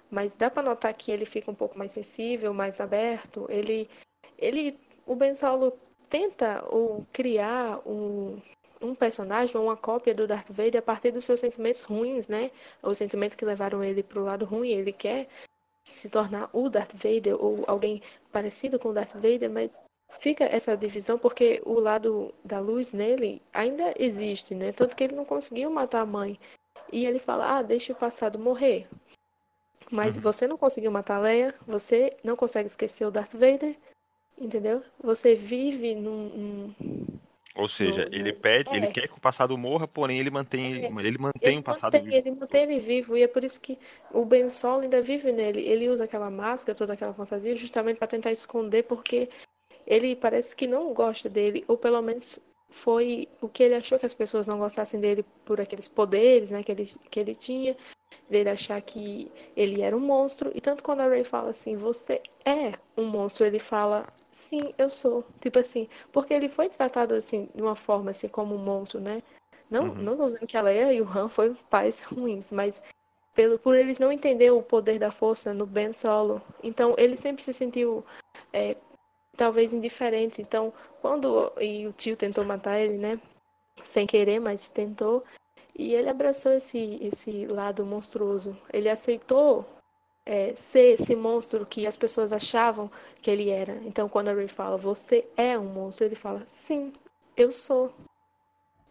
mas 0.10 0.36
dá 0.36 0.50
para 0.50 0.64
notar 0.64 0.94
que 0.94 1.12
ele 1.12 1.26
fica 1.26 1.50
um 1.50 1.56
pouco 1.56 1.78
mais 1.78 1.92
sensível, 1.92 2.54
mais 2.54 2.80
aberto. 2.80 3.48
Ele, 3.50 3.90
ele, 4.38 4.80
o 5.06 5.16
Ben 5.16 5.36
Solo 5.36 5.78
tenta 6.10 6.64
ou 6.70 7.06
criar 7.12 7.82
um, 7.88 8.40
um 8.82 8.94
personagem, 8.94 9.58
uma 9.58 9.78
cópia 9.78 10.14
do 10.14 10.28
Darth 10.28 10.52
Vader 10.52 10.80
a 10.80 10.82
partir 10.84 11.12
dos 11.12 11.24
seus 11.24 11.40
sentimentos 11.40 11.84
ruins, 11.84 12.28
né? 12.28 12.52
Os 12.82 12.98
sentimentos 12.98 13.36
que 13.36 13.46
levaram 13.46 13.84
ele 13.84 14.04
para 14.04 14.20
o 14.20 14.26
lado 14.26 14.46
ruim. 14.46 14.70
Ele 14.70 14.92
quer 14.92 15.28
se 15.84 16.10
tornar 16.10 16.50
o 16.54 16.70
Darth 16.70 16.94
Vader 16.94 17.36
ou 17.44 17.64
alguém 17.68 18.02
parecido 18.32 18.78
com 18.78 18.90
o 18.90 18.94
Darth 18.94 19.14
Vader, 19.14 19.50
mas 19.50 19.82
fica 20.20 20.46
essa 20.46 20.76
divisão 20.76 21.18
porque 21.18 21.62
o 21.66 21.80
lado 21.80 22.34
da 22.44 22.60
luz 22.60 22.92
nele 22.92 23.42
ainda 23.54 23.94
existe, 23.98 24.56
né? 24.56 24.72
Tanto 24.72 24.96
que 24.96 25.04
ele 25.04 25.16
não 25.16 25.26
conseguiu 25.26 25.70
matar 25.70 26.02
a 26.02 26.06
mãe. 26.06 26.40
E 26.92 27.06
ele 27.06 27.20
fala: 27.20 27.58
"Ah, 27.58 27.62
deixa 27.62 27.94
o 27.94 27.96
passado 27.96 28.38
morrer". 28.40 28.88
Mas 29.92 30.16
uhum. 30.16 30.24
você 30.24 30.48
não 30.48 30.58
conseguiu 30.58 30.92
matar 30.92 31.18
a 31.18 31.22
Leia, 31.22 31.56
você 31.68 32.16
não 32.24 32.36
consegue 32.36 32.68
esquecer 32.68 33.06
o 33.06 33.12
Darth 33.12 33.34
Vader, 33.34 33.76
entendeu? 34.40 34.84
Você 35.02 35.36
vive 35.36 35.94
num, 35.94 36.30
num 36.30 36.76
ou 37.56 37.70
seja, 37.70 38.06
no, 38.06 38.16
ele 38.16 38.34
pede, 38.34 38.72
é. 38.72 38.78
ele 38.78 38.88
quer 38.88 39.08
que 39.08 39.14
o 39.14 39.22
passado 39.22 39.56
morra, 39.58 39.88
porém 39.88 40.20
ele 40.20 40.32
mantém, 40.32 40.86
é. 40.86 40.88
ele 40.88 41.18
mantém 41.20 41.52
ele 41.52 41.60
o 41.60 41.64
passado 41.64 41.94
mantém, 41.94 42.04
vivo. 42.04 42.16
Ele 42.16 42.32
mantém 42.32 42.64
ele 42.64 42.80
vivo 42.80 43.16
e 43.16 43.22
é 43.22 43.28
por 43.28 43.44
isso 43.44 43.62
que 43.62 43.78
o 44.12 44.26
Ben 44.26 44.50
Solo 44.50 44.82
ainda 44.82 45.02
vive 45.02 45.32
nele. 45.32 45.62
Ele 45.62 45.88
usa 45.88 46.06
aquela 46.06 46.32
máscara, 46.32 46.76
toda 46.76 46.94
aquela 46.94 47.14
fantasia, 47.14 47.56
justamente 47.56 47.98
para 47.98 48.08
tentar 48.08 48.32
esconder, 48.32 48.84
porque 48.84 49.30
ele 49.86 50.16
parece 50.16 50.56
que 50.56 50.68
não 50.68 50.94
gosta 50.94 51.30
dele, 51.30 51.64
ou 51.68 51.78
pelo 51.78 52.02
menos 52.02 52.40
foi 52.70 53.28
o 53.42 53.48
que 53.48 53.64
ele 53.64 53.76
achou 53.76 54.00
que 54.00 54.06
as 54.06 54.14
pessoas 54.14 54.46
não 54.48 54.58
gostassem 54.58 55.00
dele 55.00 55.24
por 55.46 55.62
aqueles 55.62 55.88
poderes, 55.88 56.50
né, 56.50 56.64
que 56.64 56.72
ele, 56.72 56.92
que 57.10 57.20
ele 57.20 57.36
tinha, 57.36 57.78
dele 58.30 58.50
achar 58.50 58.82
que 58.82 59.32
ele 59.56 59.82
era 59.82 59.96
um 59.96 60.00
monstro. 60.00 60.52
E 60.56 60.62
tanto 60.62 60.84
quando 60.84 61.02
a 61.02 61.08
Ray 61.08 61.24
fala 61.24 61.52
assim, 61.52 61.76
você 61.76 62.22
é 62.46 62.74
um 62.98 63.06
monstro, 63.06 63.46
ele 63.46 63.60
fala 63.60 64.08
Sim, 64.34 64.74
eu 64.80 64.90
sou. 64.90 65.24
Tipo 65.40 65.60
assim, 65.60 65.88
porque 66.12 66.34
ele 66.34 66.50
foi 66.50 66.68
tratado 66.68 67.14
assim, 67.14 67.48
de 67.54 67.62
uma 67.62 67.76
forma 67.76 68.10
assim, 68.10 68.28
como 68.28 68.56
um 68.56 68.58
monstro, 68.58 69.00
né? 69.00 69.22
Não, 69.70 69.90
uhum. 69.90 69.96
não 69.96 70.18
tô 70.18 70.26
dizendo 70.26 70.48
que 70.48 70.58
a 70.58 70.62
Leia 70.62 70.92
e 70.92 71.02
o 71.02 71.08
Han 71.08 71.30
foram 71.30 71.54
pais 71.70 72.00
ruins, 72.02 72.52
mas 72.52 72.82
pelo, 73.36 73.60
por 73.60 73.76
eles 73.76 74.00
não 74.00 74.12
entender 74.12 74.50
o 74.50 74.64
poder 74.64 74.98
da 74.98 75.12
força 75.12 75.54
no 75.54 75.68
Ben 75.68 75.94
Solo. 75.94 76.42
Então, 76.64 76.96
ele 76.98 77.16
sempre 77.16 77.44
se 77.44 77.54
sentiu 77.54 78.04
é, 78.52 78.76
talvez 79.36 79.74
indiferente. 79.74 80.42
Então, 80.42 80.74
quando 81.02 81.52
e 81.60 81.88
o 81.88 81.94
tio 81.94 82.16
tentou 82.16 82.44
matar 82.44 82.80
ele, 82.80 82.98
né? 82.98 83.20
Sem 83.82 84.06
querer, 84.06 84.40
mas 84.40 84.70
tentou. 84.70 85.24
E 85.76 85.94
ele 85.94 86.10
abraçou 86.10 86.52
esse, 86.52 87.00
esse 87.02 87.48
lado 87.48 87.86
monstruoso. 87.86 88.56
Ele 88.72 88.90
aceitou 88.90 89.66
é, 90.26 90.56
ser 90.56 90.94
esse 90.94 91.16
monstro 91.16 91.66
que 91.66 91.88
as 91.88 91.98
pessoas 91.98 92.32
achavam 92.32 92.90
que 93.22 93.30
ele 93.30 93.50
era. 93.50 93.74
Então, 93.84 94.08
quando 94.08 94.30
a 94.30 94.34
Ray 94.34 94.48
fala, 94.48 94.78
você 94.78 95.26
é 95.36 95.58
um 95.58 95.66
monstro, 95.66 96.06
ele 96.06 96.16
fala, 96.16 96.44
sim, 96.46 96.94
eu 97.36 97.52
sou. 97.52 97.92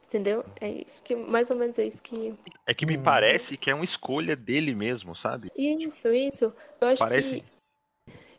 Entendeu? 0.07 0.45
É 0.61 0.68
isso 0.68 1.03
que, 1.03 1.16
mais 1.16 1.51
ou 1.51 1.57
menos 1.57 1.78
é 1.78 1.86
isso 1.86 2.03
que. 2.03 2.34
É 2.66 2.74
que 2.74 2.84
me 2.84 2.99
hum. 2.99 3.03
parece 3.03 3.57
que 3.57 3.70
é 3.70 3.74
uma 3.74 3.84
escolha 3.84 4.36
dele 4.36 4.74
mesmo, 4.74 5.16
sabe? 5.16 5.51
Isso, 5.57 6.12
isso. 6.12 6.53
Eu 6.80 6.88
acho 6.88 7.03
parece... 7.03 7.40
que. 7.40 7.51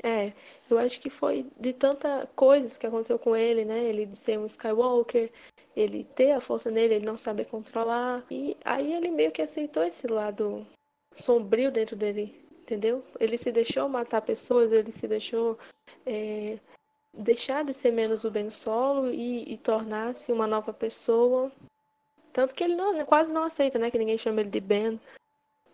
É, 0.04 0.34
eu 0.70 0.78
acho 0.78 1.00
que 1.00 1.10
foi 1.10 1.46
de 1.58 1.72
tanta 1.72 2.28
coisas 2.36 2.78
que 2.78 2.86
aconteceu 2.86 3.18
com 3.18 3.36
ele, 3.36 3.64
né? 3.64 3.84
Ele 3.86 4.14
ser 4.16 4.38
um 4.38 4.46
Skywalker, 4.46 5.32
ele 5.76 6.04
ter 6.04 6.34
a 6.34 6.42
força 6.42 6.70
nele, 6.70 6.96
ele 6.96 7.06
não 7.06 7.16
saber 7.16 7.46
controlar. 7.46 8.24
E 8.30 8.58
aí 8.66 8.94
ele 8.94 9.10
meio 9.10 9.32
que 9.32 9.42
aceitou 9.42 9.84
esse 9.84 10.08
lado 10.08 10.68
sombrio 11.14 11.72
dentro 11.72 11.96
dele 11.96 12.44
entendeu? 12.64 13.04
Ele 13.20 13.38
se 13.38 13.52
deixou 13.52 13.88
matar 13.88 14.22
pessoas, 14.22 14.72
ele 14.72 14.92
se 14.92 15.08
deixou 15.08 15.58
é, 16.06 16.58
deixar 17.14 17.64
de 17.64 17.74
ser 17.74 17.92
menos 17.92 18.24
o 18.24 18.32
Ben 18.32 18.50
Solo 18.50 19.12
e, 19.12 19.54
e 19.54 19.58
tornar-se 19.58 20.32
uma 20.32 20.48
nova 20.48 20.74
pessoa. 20.74 21.52
Tanto 22.32 22.56
que 22.56 22.64
ele 22.64 22.76
não, 22.76 23.06
quase 23.06 23.32
não 23.32 23.44
aceita, 23.44 23.78
né? 23.78 23.92
Que 23.92 24.00
ninguém 24.00 24.18
chama 24.18 24.42
ele 24.42 24.50
de 24.50 24.60
Ben. 24.60 25.00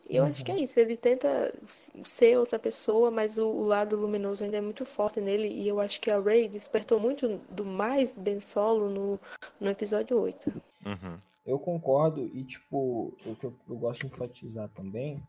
E 0.10 0.16
eu 0.16 0.24
uhum. 0.24 0.30
acho 0.30 0.44
que 0.44 0.52
é 0.52 0.56
uhum. 0.56 0.64
isso. 0.64 0.80
Ele 0.80 0.98
tenta 0.98 1.54
ser 1.62 2.38
outra 2.38 2.58
pessoa, 2.58 3.12
mas 3.12 3.38
o, 3.38 3.48
o, 3.48 3.64
lado 3.64 3.96
luminoso 3.96 4.44
ainda 4.44 4.58
é 4.58 4.62
muito 4.62 4.84
forte 4.84 5.22
nele. 5.22 5.48
E 5.48 5.68
eu 5.68 5.80
acho 5.80 6.02
que 6.02 6.10
a 6.10 6.20
Ray 6.20 6.50
despertou 6.50 7.00
muito 7.00 7.40
do 7.50 7.64
mais 7.64 8.18
Ben 8.18 8.40
Solo 8.40 8.90
no, 8.90 9.20
no 9.60 9.70
episódio 9.70 10.20
8. 10.20 10.50
Uhum. 10.86 11.20
Eu 11.46 11.60
concordo. 11.60 12.26
E, 12.34 12.44
tipo, 12.44 13.14
o 13.24 13.36
que 13.36 13.46
eu, 13.46 13.54
eu 13.70 13.76
gosto 13.78 14.02
de 14.02 14.08
enfatizar 14.08 14.68
também 14.70 15.22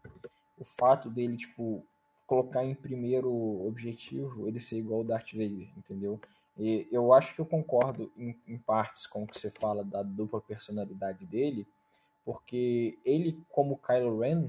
o 0.59 0.65
fato 0.65 1.11
dele, 1.11 1.37
tipo, 1.37 1.85
colocar 2.27 2.65
em 2.65 2.75
primeiro 2.75 3.31
objetivo 3.67 4.47
ele 4.47 4.61
ser 4.61 4.77
igual 4.77 5.01
o 5.01 5.05
Darth 5.05 5.33
Vader, 5.33 5.69
entendeu? 5.77 6.21
E 6.57 6.87
eu 6.93 7.13
acho 7.13 7.35
que 7.35 7.41
eu 7.41 7.47
concordo 7.47 8.11
em, 8.17 8.39
em 8.47 8.57
partes 8.57 9.07
com 9.07 9.25
o 9.25 9.27
que 9.27 9.39
você 9.39 9.51
fala 9.51 9.83
da 9.83 10.03
dupla 10.03 10.41
personalidade 10.41 11.27
dele, 11.27 11.67
porque 12.25 12.99
ele, 13.05 13.43
como 13.51 13.79
Kylo 13.79 14.21
Ren, 14.21 14.49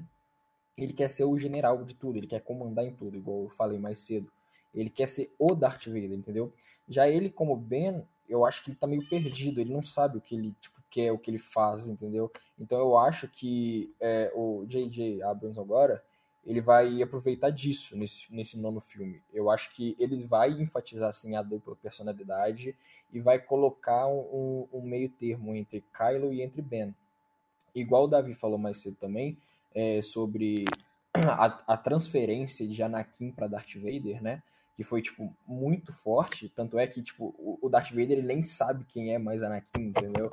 ele 0.78 0.93
quer 0.93 1.09
ser 1.11 1.26
o 1.26 1.38
general 1.38 1.84
de 1.84 1.93
tudo, 1.93 2.17
ele 2.17 2.28
quer 2.28 2.41
comandar 2.41 2.86
em 2.86 2.93
tudo, 2.93 3.17
igual 3.17 3.43
eu 3.43 3.49
falei 3.49 3.80
mais 3.80 3.99
cedo. 3.99 4.32
Ele 4.74 4.89
quer 4.89 5.07
ser 5.07 5.34
o 5.38 5.53
Darth 5.53 5.86
Vader, 5.86 6.13
entendeu? 6.13 6.53
Já 6.88 7.07
ele, 7.07 7.30
como 7.30 7.55
Ben, 7.55 8.05
eu 8.28 8.45
acho 8.45 8.63
que 8.63 8.69
ele 8.69 8.78
tá 8.78 8.88
meio 8.88 9.07
perdido, 9.07 9.59
ele 9.59 9.74
não 9.74 9.84
sabe 9.84 10.17
o 10.17 10.22
que 10.22 10.36
ele 10.36 10.55
tipo, 10.61 10.82
quer, 10.89 11.11
o 11.11 11.17
que 11.17 11.30
ele 11.30 11.39
faz, 11.39 11.88
entendeu? 11.88 12.32
Então 12.57 12.80
eu 12.80 12.97
acho 12.97 13.28
que 13.28 13.93
é, 13.99 14.32
o 14.34 14.65
J.J. 14.65 15.22
Abrams 15.24 15.59
agora, 15.59 16.03
ele 16.45 16.61
vai 16.61 17.01
aproveitar 17.01 17.49
disso 17.49 17.95
nesse, 17.95 18.34
nesse 18.34 18.57
nono 18.57 18.80
filme. 18.80 19.22
Eu 19.32 19.49
acho 19.49 19.74
que 19.76 19.95
ele 19.99 20.26
vai 20.26 20.49
enfatizar 20.51 21.09
assim, 21.09 21.36
a 21.36 21.41
dupla 21.41 21.76
personalidade 21.76 22.76
e 23.11 23.19
vai 23.19 23.38
colocar 23.39 24.07
um, 24.07 24.67
um 24.72 24.82
meio 24.82 25.09
termo 25.09 25.55
entre 25.55 25.84
Kylo 25.95 26.34
e 26.34 26.41
entre 26.41 26.61
Ben. 26.61 26.95
Igual 27.76 28.05
o 28.05 28.07
Davi 28.07 28.34
falou 28.34 28.57
mais 28.57 28.80
cedo 28.80 28.97
também, 28.99 29.38
é, 29.74 30.01
sobre 30.01 30.65
a, 31.13 31.74
a 31.74 31.78
transferência 31.78 32.67
de 32.67 32.82
Anakin 32.82 33.32
para 33.32 33.47
Darth 33.47 33.76
Vader, 33.76 34.22
né? 34.22 34.41
que 34.82 34.84
foi, 34.84 35.01
tipo, 35.01 35.36
muito 35.47 35.93
forte. 35.93 36.49
Tanto 36.49 36.80
é 36.80 36.88
que, 36.88 37.03
tipo, 37.03 37.36
o 37.61 37.69
Darth 37.69 37.91
Vader 37.91 38.11
ele 38.11 38.22
nem 38.24 38.41
sabe 38.41 38.84
quem 38.86 39.13
é 39.13 39.19
mais 39.19 39.43
Anakin, 39.43 39.89
entendeu? 39.89 40.30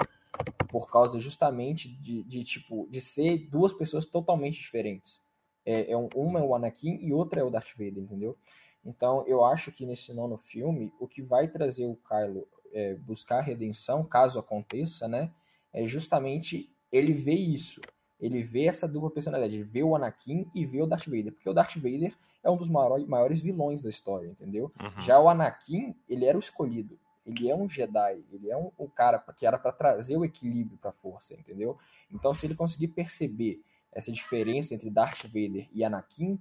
Por 0.69 0.91
causa 0.91 1.21
justamente 1.21 1.89
de, 1.89 2.23
de 2.23 2.45
tipo, 2.45 2.89
de 2.91 3.01
ser 3.01 3.49
duas 3.51 3.75
pessoas 3.75 4.07
totalmente 4.07 4.59
diferentes. 4.59 5.21
É, 5.67 5.93
é 5.93 5.97
um, 5.97 6.09
uma 6.15 6.41
é 6.41 6.43
o 6.43 6.55
Anakin 6.55 6.99
e 7.03 7.13
outra 7.13 7.41
é 7.41 7.45
o 7.45 7.51
Darth 7.51 7.73
Vader, 7.77 7.99
entendeu? 7.99 8.39
Então, 8.83 9.23
eu 9.27 9.45
acho 9.45 9.71
que 9.71 9.85
nesse 9.85 10.15
nono 10.15 10.39
filme, 10.39 10.93
o 10.99 11.07
que 11.07 11.21
vai 11.21 11.49
trazer 11.49 11.85
o 11.85 11.97
Kylo 12.09 12.49
é, 12.73 12.95
buscar 12.95 13.41
redenção, 13.41 14.03
caso 14.03 14.39
aconteça, 14.39 15.07
né? 15.07 15.31
É 15.73 15.87
justamente 15.87 16.75
ele 16.91 17.13
ver 17.13 17.35
isso 17.35 17.81
ele 18.21 18.43
vê 18.43 18.65
essa 18.65 18.89
dupla 18.89 19.11
personalidade, 19.11 19.55
ele 19.55 19.65
vê 19.65 19.83
o 19.83 19.95
Anakin 19.95 20.51
e 20.55 20.67
vê 20.67 20.83
o 20.83 20.87
Darth 20.87 21.07
Vader, 21.07 21.33
porque 21.33 21.49
o 21.49 21.55
Darth 21.55 21.77
Vader 21.77 22.15
é 22.43 22.51
um 22.51 22.57
dos 22.57 22.69
maiores 22.69 23.41
vilões 23.41 23.83
da 23.83 23.91
história, 23.91 24.29
entendeu? 24.29 24.73
Uhum. 24.81 25.01
Já 25.03 25.21
o 25.21 25.29
Anakin, 25.29 25.95
ele 26.09 26.25
era 26.25 26.37
o 26.37 26.41
escolhido, 26.41 26.99
ele 27.25 27.49
é 27.49 27.55
um 27.55 27.69
Jedi, 27.69 28.25
ele 28.33 28.51
é 28.51 28.57
um, 28.57 28.71
um 28.79 28.89
cara 28.89 29.19
que 29.37 29.47
era 29.47 29.59
para 29.59 29.71
trazer 29.71 30.17
o 30.17 30.25
equilíbrio 30.25 30.79
para 30.79 30.91
a 30.91 30.95
força, 30.95 31.35
entendeu? 31.35 31.79
Então, 32.11 32.35
se 32.35 32.47
ele 32.47 32.55
conseguir 32.55 32.89
perceber 32.89 33.61
essa 33.93 34.11
diferença 34.11 34.75
entre 34.75 34.91
Darth 34.91 35.25
Vader 35.25 35.69
e 35.73 35.85
Anakin, 35.85 36.39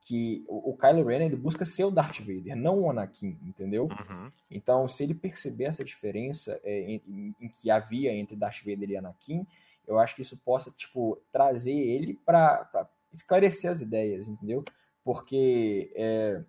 que 0.00 0.44
o, 0.46 0.76
Kylo 0.76 1.02
Ren 1.02 1.24
ele 1.24 1.36
busca 1.36 1.64
ser 1.64 1.84
o 1.84 1.90
Darth 1.90 2.20
Vader, 2.20 2.54
não 2.54 2.80
o 2.80 2.90
Anakin, 2.90 3.38
entendeu? 3.42 3.84
Uhum. 3.84 4.30
Então, 4.50 4.86
se 4.86 5.02
ele 5.02 5.14
perceber 5.14 5.64
essa 5.64 5.82
diferença 5.82 6.60
é, 6.62 6.80
em, 6.80 7.02
em, 7.08 7.34
em 7.40 7.48
que 7.48 7.70
havia 7.70 8.12
entre 8.12 8.36
Darth 8.36 8.58
Vader 8.58 8.90
e 8.90 8.96
Anakin, 8.98 9.46
eu 9.86 9.98
acho 9.98 10.14
que 10.14 10.22
isso 10.22 10.36
possa, 10.36 10.70
tipo, 10.70 11.20
trazer 11.32 11.74
ele 11.74 12.14
para 12.24 12.88
esclarecer 13.12 13.70
as 13.70 13.80
ideias, 13.80 14.28
entendeu? 14.28 14.64
Porque 15.02 15.92
é, 15.94 16.42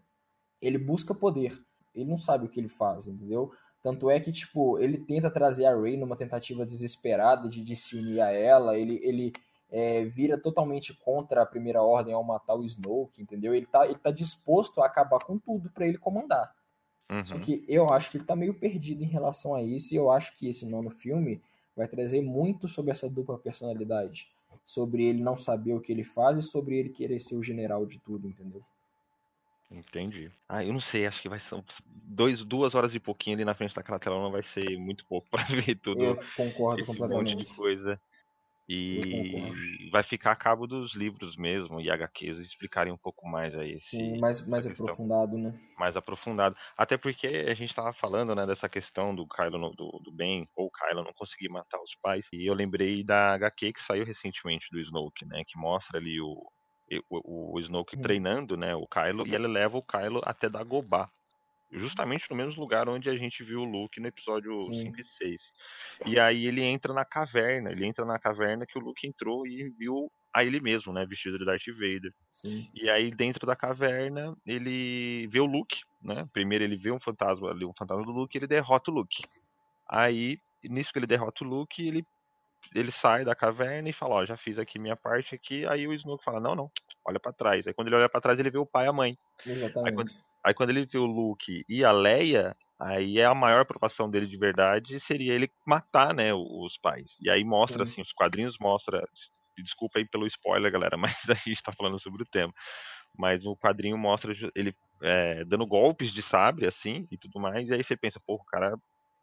ele 0.61 0.77
busca 0.77 1.13
poder, 1.13 1.61
ele 1.93 2.09
não 2.09 2.17
sabe 2.17 2.45
o 2.45 2.49
que 2.49 2.59
ele 2.59 2.69
faz, 2.69 3.07
entendeu? 3.07 3.51
Tanto 3.81 4.09
é 4.09 4.19
que, 4.19 4.31
tipo, 4.31 4.79
ele 4.79 4.97
tenta 4.97 5.29
trazer 5.29 5.65
a 5.65 5.79
Rey 5.79 5.95
numa 5.95 6.15
tentativa 6.15 6.65
desesperada 6.65 7.47
de, 7.47 7.61
de 7.61 7.75
se 7.75 7.95
unir 7.95 8.19
a 8.19 8.31
ela, 8.31 8.77
ele, 8.77 8.99
ele 9.03 9.31
é, 9.69 10.03
vira 10.05 10.38
totalmente 10.38 10.93
contra 10.93 11.41
a 11.41 11.45
Primeira 11.45 11.83
Ordem 11.83 12.13
ao 12.13 12.23
matar 12.23 12.55
o 12.55 12.65
Snoke, 12.65 13.21
entendeu? 13.21 13.53
Ele 13.53 13.65
tá, 13.65 13.86
ele 13.86 13.99
tá 13.99 14.09
disposto 14.09 14.81
a 14.81 14.88
acabar 14.88 15.19
com 15.19 15.38
tudo 15.38 15.69
para 15.69 15.88
ele 15.88 15.97
comandar. 15.97 16.51
Uhum. 17.11 17.23
Só 17.23 17.38
que 17.38 17.63
eu 17.67 17.91
acho 17.91 18.09
que 18.09 18.17
ele 18.17 18.25
tá 18.25 18.36
meio 18.36 18.53
perdido 18.53 19.03
em 19.03 19.07
relação 19.07 19.53
a 19.53 19.61
isso, 19.61 19.93
e 19.93 19.97
eu 19.97 20.09
acho 20.09 20.36
que 20.36 20.47
esse 20.47 20.65
nono 20.65 20.89
filme 20.89 21.41
vai 21.76 21.88
trazer 21.88 22.21
muito 22.21 22.67
sobre 22.67 22.91
essa 22.91 23.09
dupla 23.09 23.38
personalidade. 23.38 24.30
Sobre 24.65 25.03
ele 25.03 25.21
não 25.21 25.38
saber 25.38 25.73
o 25.73 25.82
que 25.82 25.91
ele 25.91 26.03
faz 26.03 26.39
e 26.39 26.41
sobre 26.41 26.78
ele 26.78 26.89
querer 26.89 27.19
ser 27.19 27.36
o 27.36 27.43
general 27.43 27.86
de 27.86 27.99
tudo, 27.99 28.28
entendeu? 28.28 28.63
Entendi. 29.69 30.32
Ah, 30.47 30.63
eu 30.63 30.71
não 30.71 30.80
sei, 30.80 31.05
acho 31.05 31.21
que 31.21 31.30
vai 31.30 31.39
ser 31.39 31.63
dois, 31.86 32.43
duas 32.45 32.76
horas 32.76 32.93
e 32.93 32.99
pouquinho 32.99 33.36
ali 33.36 33.45
na 33.45 33.55
frente 33.55 33.76
daquela 33.76 33.99
tela 33.99 34.21
não 34.21 34.32
vai 34.32 34.43
ser 34.53 34.78
muito 34.78 35.05
pouco 35.05 35.28
para 35.32 35.43
ver 35.45 35.78
tudo. 35.80 36.03
Eu 36.03 36.19
concordo 36.36 36.82
esse 36.82 36.86
completamente. 36.86 37.36
monte 37.36 37.47
de 37.47 37.55
coisa. 37.55 37.99
E 38.68 39.89
vai 39.91 40.01
ficar 40.01 40.32
a 40.32 40.36
cabo 40.36 40.66
dos 40.66 40.95
livros 40.95 41.36
mesmo 41.36 41.80
e 41.80 41.89
HQs 41.89 42.39
explicarem 42.39 42.91
um 42.91 42.97
pouco 42.97 43.28
mais 43.28 43.53
aí. 43.55 43.74
Esse, 43.74 43.89
Sim, 43.89 44.20
mais, 44.20 44.45
mais 44.47 44.66
aprofundado, 44.66 45.38
né? 45.38 45.53
Mais 45.78 45.95
aprofundado. 45.95 46.55
Até 46.76 46.97
porque 46.97 47.28
a 47.28 47.53
gente 47.53 47.70
estava 47.70 47.93
falando 47.93 48.34
né, 48.34 48.45
dessa 48.45 48.68
questão 48.68 49.13
do 49.13 49.28
Kylo, 49.28 49.70
do, 49.76 50.01
do 50.03 50.11
Ben, 50.11 50.47
ou 50.55 50.72
Kylo 50.72 51.03
não 51.03 51.13
conseguir 51.13 51.49
matar 51.49 51.80
os 51.80 51.95
pais. 52.01 52.26
E 52.34 52.49
eu 52.49 52.55
lembrei 52.55 53.03
da 53.03 53.36
HQ 53.36 53.74
que 53.74 53.86
saiu 53.86 54.03
recentemente 54.03 54.66
do 54.72 54.80
Snoke, 54.80 55.26
né? 55.26 55.43
Que 55.45 55.59
mostra 55.59 55.99
ali 55.99 56.20
o, 56.20 56.41
o, 57.09 57.55
o 57.55 57.59
Snoke 57.59 57.97
hum. 57.97 58.01
treinando, 58.01 58.57
né, 58.57 58.76
o 58.76 58.88
Kylo, 58.88 59.28
e 59.28 59.36
ele 59.36 59.47
leva 59.47 59.78
o 59.78 59.84
Kylo 59.84 60.22
até 60.24 60.49
Dagobah. 60.49 61.09
Justamente 61.80 62.30
no 62.30 62.36
mesmo 62.36 62.59
lugar 62.61 62.88
onde 62.88 63.09
a 63.09 63.17
gente 63.17 63.43
viu 63.43 63.61
o 63.61 63.65
Luke 63.65 63.99
no 63.99 64.07
episódio 64.07 64.55
Sim. 64.65 64.86
5 64.86 65.01
e 65.01 65.05
6. 65.05 65.41
E 66.05 66.19
aí 66.19 66.45
ele 66.45 66.63
entra 66.63 66.93
na 66.93 67.03
caverna, 67.03 67.71
ele 67.71 67.86
entra 67.86 68.05
na 68.05 68.17
caverna 68.17 68.65
que 68.65 68.78
o 68.78 68.82
Luke 68.82 69.05
entrou 69.05 69.45
e 69.45 69.69
viu 69.69 70.09
a 70.34 70.43
ele 70.43 70.59
mesmo, 70.59 70.91
né, 70.91 71.05
vestido 71.05 71.38
de 71.38 71.45
Darth 71.45 71.65
Vader. 71.67 72.13
Sim. 72.32 72.69
E 72.73 72.89
aí 72.89 73.11
dentro 73.11 73.45
da 73.45 73.55
caverna 73.55 74.36
ele 74.45 75.28
vê 75.28 75.39
o 75.39 75.45
Luke, 75.45 75.78
né? 76.01 76.28
Primeiro 76.34 76.63
ele 76.63 76.78
vê 76.78 76.91
um 76.91 76.99
fantasma 76.99 77.49
ali, 77.49 77.65
um 77.65 77.73
fantasma 77.73 78.03
do 78.03 78.11
Luke, 78.11 78.38
ele 78.38 78.47
derrota 78.47 78.91
o 78.91 78.93
Luke. 78.93 79.21
Aí 79.88 80.39
nisso 80.63 80.91
que 80.91 80.99
ele 80.99 81.07
derrota 81.07 81.43
o 81.43 81.47
Luke, 81.47 81.86
ele 81.86 82.05
ele 82.73 82.91
sai 82.93 83.23
da 83.23 83.36
caverna 83.36 83.89
e 83.89 83.93
fala, 83.93 84.15
ó, 84.15 84.26
já 84.26 84.36
fiz 84.38 84.57
aqui 84.57 84.80
minha 84.80 84.95
parte 84.95 85.36
aqui. 85.36 85.65
Aí 85.67 85.88
o 85.88 85.93
Snoke 85.93 86.23
fala, 86.23 86.39
não, 86.39 86.55
não, 86.55 86.71
olha 87.05 87.19
para 87.19 87.32
trás. 87.32 87.67
Aí 87.67 87.73
quando 87.73 87.88
ele 87.88 87.95
olha 87.95 88.09
para 88.09 88.21
trás, 88.21 88.39
ele 88.39 88.49
vê 88.49 88.57
o 88.57 88.65
pai 88.65 88.86
e 88.86 88.89
a 88.89 88.93
mãe. 88.93 89.17
Exatamente. 89.45 89.89
Aí 89.89 89.95
quando, 89.95 90.11
aí 90.45 90.53
quando, 90.53 90.69
ele 90.69 90.85
vê 90.85 90.97
o 90.97 91.05
Luke 91.05 91.65
e 91.67 91.83
a 91.83 91.91
Leia, 91.91 92.55
aí 92.79 93.19
é 93.19 93.25
a 93.25 93.33
maior 93.33 93.65
preocupação 93.65 94.09
dele 94.09 94.27
de 94.27 94.37
verdade 94.37 94.99
seria 95.01 95.33
ele 95.33 95.49
matar, 95.65 96.13
né, 96.13 96.33
os 96.33 96.77
pais. 96.77 97.09
E 97.19 97.29
aí 97.29 97.43
mostra 97.43 97.83
Sim. 97.85 97.91
assim, 97.91 98.01
os 98.01 98.13
quadrinhos 98.13 98.55
mostra, 98.59 99.03
desculpa 99.57 99.99
aí 99.99 100.05
pelo 100.05 100.27
spoiler, 100.27 100.71
galera, 100.71 100.95
mas 100.97 101.15
a 101.29 101.33
gente 101.33 101.63
tá 101.63 101.73
falando 101.73 101.99
sobre 101.99 102.23
o 102.23 102.27
tema. 102.27 102.53
Mas 103.17 103.45
o 103.45 103.55
quadrinho 103.55 103.97
mostra 103.97 104.33
ele 104.53 104.75
é, 105.01 105.43
dando 105.45 105.65
golpes 105.65 106.13
de 106.13 106.21
sabre, 106.23 106.67
assim, 106.67 107.07
e 107.09 107.17
tudo 107.17 107.39
mais. 107.39 107.69
E 107.69 107.73
aí 107.73 107.83
você 107.83 107.95
pensa, 107.95 108.19
pô, 108.25 108.35
o 108.35 108.45
cara 108.45 108.77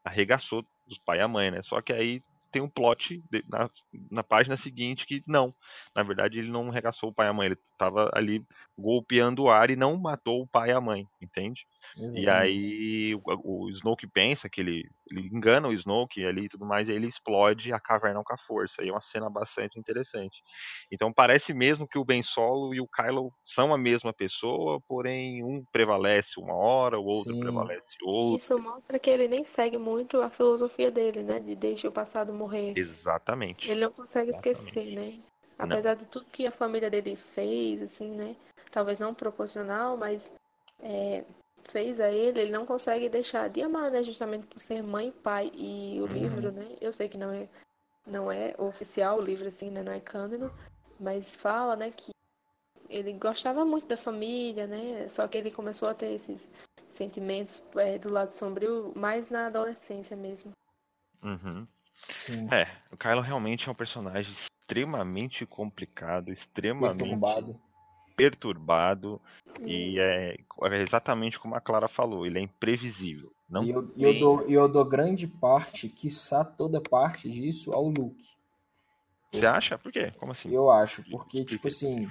arregaçou 0.04 0.64
os 0.88 0.98
pai 1.04 1.18
e 1.18 1.20
a 1.20 1.28
mãe, 1.28 1.50
né? 1.50 1.62
Só 1.62 1.80
que 1.80 1.92
aí 1.92 2.22
tem 2.52 2.62
um 2.62 2.68
plot 2.68 3.22
de, 3.30 3.44
na, 3.48 3.70
na, 4.10 4.22
página 4.22 4.56
seguinte 4.56 5.06
que 5.06 5.22
não. 5.26 5.52
Na 5.96 6.02
verdade, 6.02 6.38
ele 6.38 6.50
não 6.50 6.68
regaçou 6.68 7.08
o 7.10 7.12
pai 7.12 7.26
e 7.26 7.30
a 7.30 7.32
mãe, 7.32 7.46
ele 7.46 7.58
estava 7.72 8.10
ali 8.14 8.44
golpeando 8.78 9.44
o 9.44 9.50
ar 9.50 9.70
e 9.70 9.76
não 9.76 9.96
matou 9.96 10.42
o 10.42 10.46
pai 10.46 10.70
e 10.70 10.72
a 10.72 10.80
mãe, 10.80 11.06
entende? 11.20 11.66
Exatamente. 11.96 12.20
E 12.20 12.28
aí 12.28 13.14
o, 13.14 13.64
o 13.66 13.70
Snoke 13.70 14.06
pensa 14.06 14.48
que 14.48 14.60
ele, 14.60 14.84
ele 15.10 15.28
engana 15.28 15.68
o 15.68 15.72
Snoke 15.72 16.24
ali 16.24 16.44
e 16.44 16.48
tudo 16.48 16.64
mais, 16.64 16.88
e 16.88 16.92
ele 16.92 17.08
explode 17.08 17.72
a 17.72 17.80
caverna 17.80 18.22
com 18.24 18.32
a 18.32 18.38
força. 18.46 18.82
E 18.82 18.88
é 18.88 18.92
uma 18.92 19.02
cena 19.02 19.28
bastante 19.28 19.78
interessante. 19.78 20.42
Então 20.90 21.12
parece 21.12 21.52
mesmo 21.52 21.86
que 21.86 21.98
o 21.98 22.04
Ben 22.04 22.22
Solo 22.22 22.74
e 22.74 22.80
o 22.80 22.88
Kylo 22.88 23.32
são 23.54 23.72
a 23.74 23.78
mesma 23.78 24.12
pessoa, 24.12 24.80
porém 24.88 25.44
um 25.44 25.64
prevalece 25.72 26.30
uma 26.38 26.54
hora, 26.54 26.98
o 26.98 27.04
outro 27.04 27.34
Sim. 27.34 27.40
prevalece 27.40 27.82
outra. 28.02 28.36
Isso 28.36 28.58
mostra 28.58 28.98
que 28.98 29.10
ele 29.10 29.28
nem 29.28 29.44
segue 29.44 29.78
muito 29.78 30.20
a 30.20 30.30
filosofia 30.30 30.90
dele, 30.90 31.22
né? 31.22 31.40
De 31.40 31.54
deixa 31.54 31.88
o 31.88 31.92
passado 31.92 32.32
morrer. 32.32 32.72
Exatamente. 32.76 33.70
Ele 33.70 33.80
não 33.80 33.92
consegue 33.92 34.30
Exatamente. 34.30 34.58
esquecer, 34.58 34.94
né? 34.94 35.18
Apesar 35.58 35.90
não. 35.90 35.96
de 35.96 36.06
tudo 36.06 36.28
que 36.30 36.46
a 36.46 36.50
família 36.50 36.90
dele 36.90 37.14
fez, 37.14 37.82
assim, 37.82 38.10
né? 38.10 38.34
Talvez 38.70 38.98
não 38.98 39.14
proporcional, 39.14 39.96
mas 39.96 40.32
é, 40.82 41.24
fez 41.72 41.98
a 41.98 42.10
ele, 42.10 42.40
ele 42.40 42.52
não 42.52 42.66
consegue 42.66 43.08
deixar 43.08 43.48
de 43.48 43.62
amar, 43.62 43.90
né? 43.90 44.04
Justamente 44.04 44.46
por 44.46 44.58
ser 44.58 44.82
mãe 44.82 45.08
e 45.08 45.12
pai. 45.12 45.50
E 45.54 45.98
o 46.00 46.02
uhum. 46.02 46.12
livro, 46.12 46.52
né? 46.52 46.76
Eu 46.80 46.92
sei 46.92 47.08
que 47.08 47.18
não 47.18 47.32
é, 47.32 47.48
não 48.06 48.30
é 48.30 48.54
oficial 48.58 49.18
o 49.18 49.22
livro, 49.22 49.48
assim, 49.48 49.70
né? 49.70 49.82
Não 49.82 49.92
é 49.92 49.98
cânone, 49.98 50.50
mas 51.00 51.34
fala, 51.34 51.74
né? 51.74 51.90
Que 51.90 52.12
ele 52.88 53.12
gostava 53.14 53.64
muito 53.64 53.88
da 53.88 53.96
família, 53.96 54.66
né? 54.66 55.08
Só 55.08 55.26
que 55.26 55.38
ele 55.38 55.50
começou 55.50 55.88
a 55.88 55.94
ter 55.94 56.12
esses 56.12 56.50
sentimentos 56.88 57.64
é, 57.76 57.98
do 57.98 58.12
lado 58.12 58.28
sombrio 58.28 58.92
mais 58.94 59.30
na 59.30 59.46
adolescência 59.46 60.16
mesmo. 60.16 60.52
Uhum. 61.22 61.66
É, 62.52 62.68
o 62.92 62.96
Kylo 62.96 63.22
realmente 63.22 63.66
é 63.66 63.72
um 63.72 63.74
personagem 63.74 64.32
extremamente 64.42 65.46
complicado, 65.46 66.30
extremamente 66.30 66.98
perturbado 66.98 67.58
perturbado 68.16 69.20
e 69.60 69.98
é, 69.98 70.34
é, 70.34 70.82
exatamente 70.82 71.38
como 71.38 71.54
a 71.54 71.60
Clara 71.60 71.88
falou, 71.88 72.26
ele 72.26 72.38
é 72.38 72.42
imprevisível. 72.42 73.32
Não 73.48 73.62
e 73.64 73.70
eu, 73.70 73.86
tem... 73.88 74.04
eu, 74.04 74.20
dou, 74.20 74.42
eu 74.48 74.68
dou 74.68 74.84
grande 74.84 75.26
parte, 75.26 75.88
quiçá 75.88 76.44
toda 76.44 76.80
parte 76.80 77.30
disso, 77.30 77.72
ao 77.72 77.86
Luke. 77.86 78.26
Você 79.32 79.46
acha? 79.46 79.78
Por 79.78 79.90
quê? 79.90 80.12
Como 80.18 80.32
assim? 80.32 80.50
Eu 80.50 80.70
acho, 80.70 81.02
porque, 81.10 81.44
tipo 81.44 81.68
assim, 81.68 82.10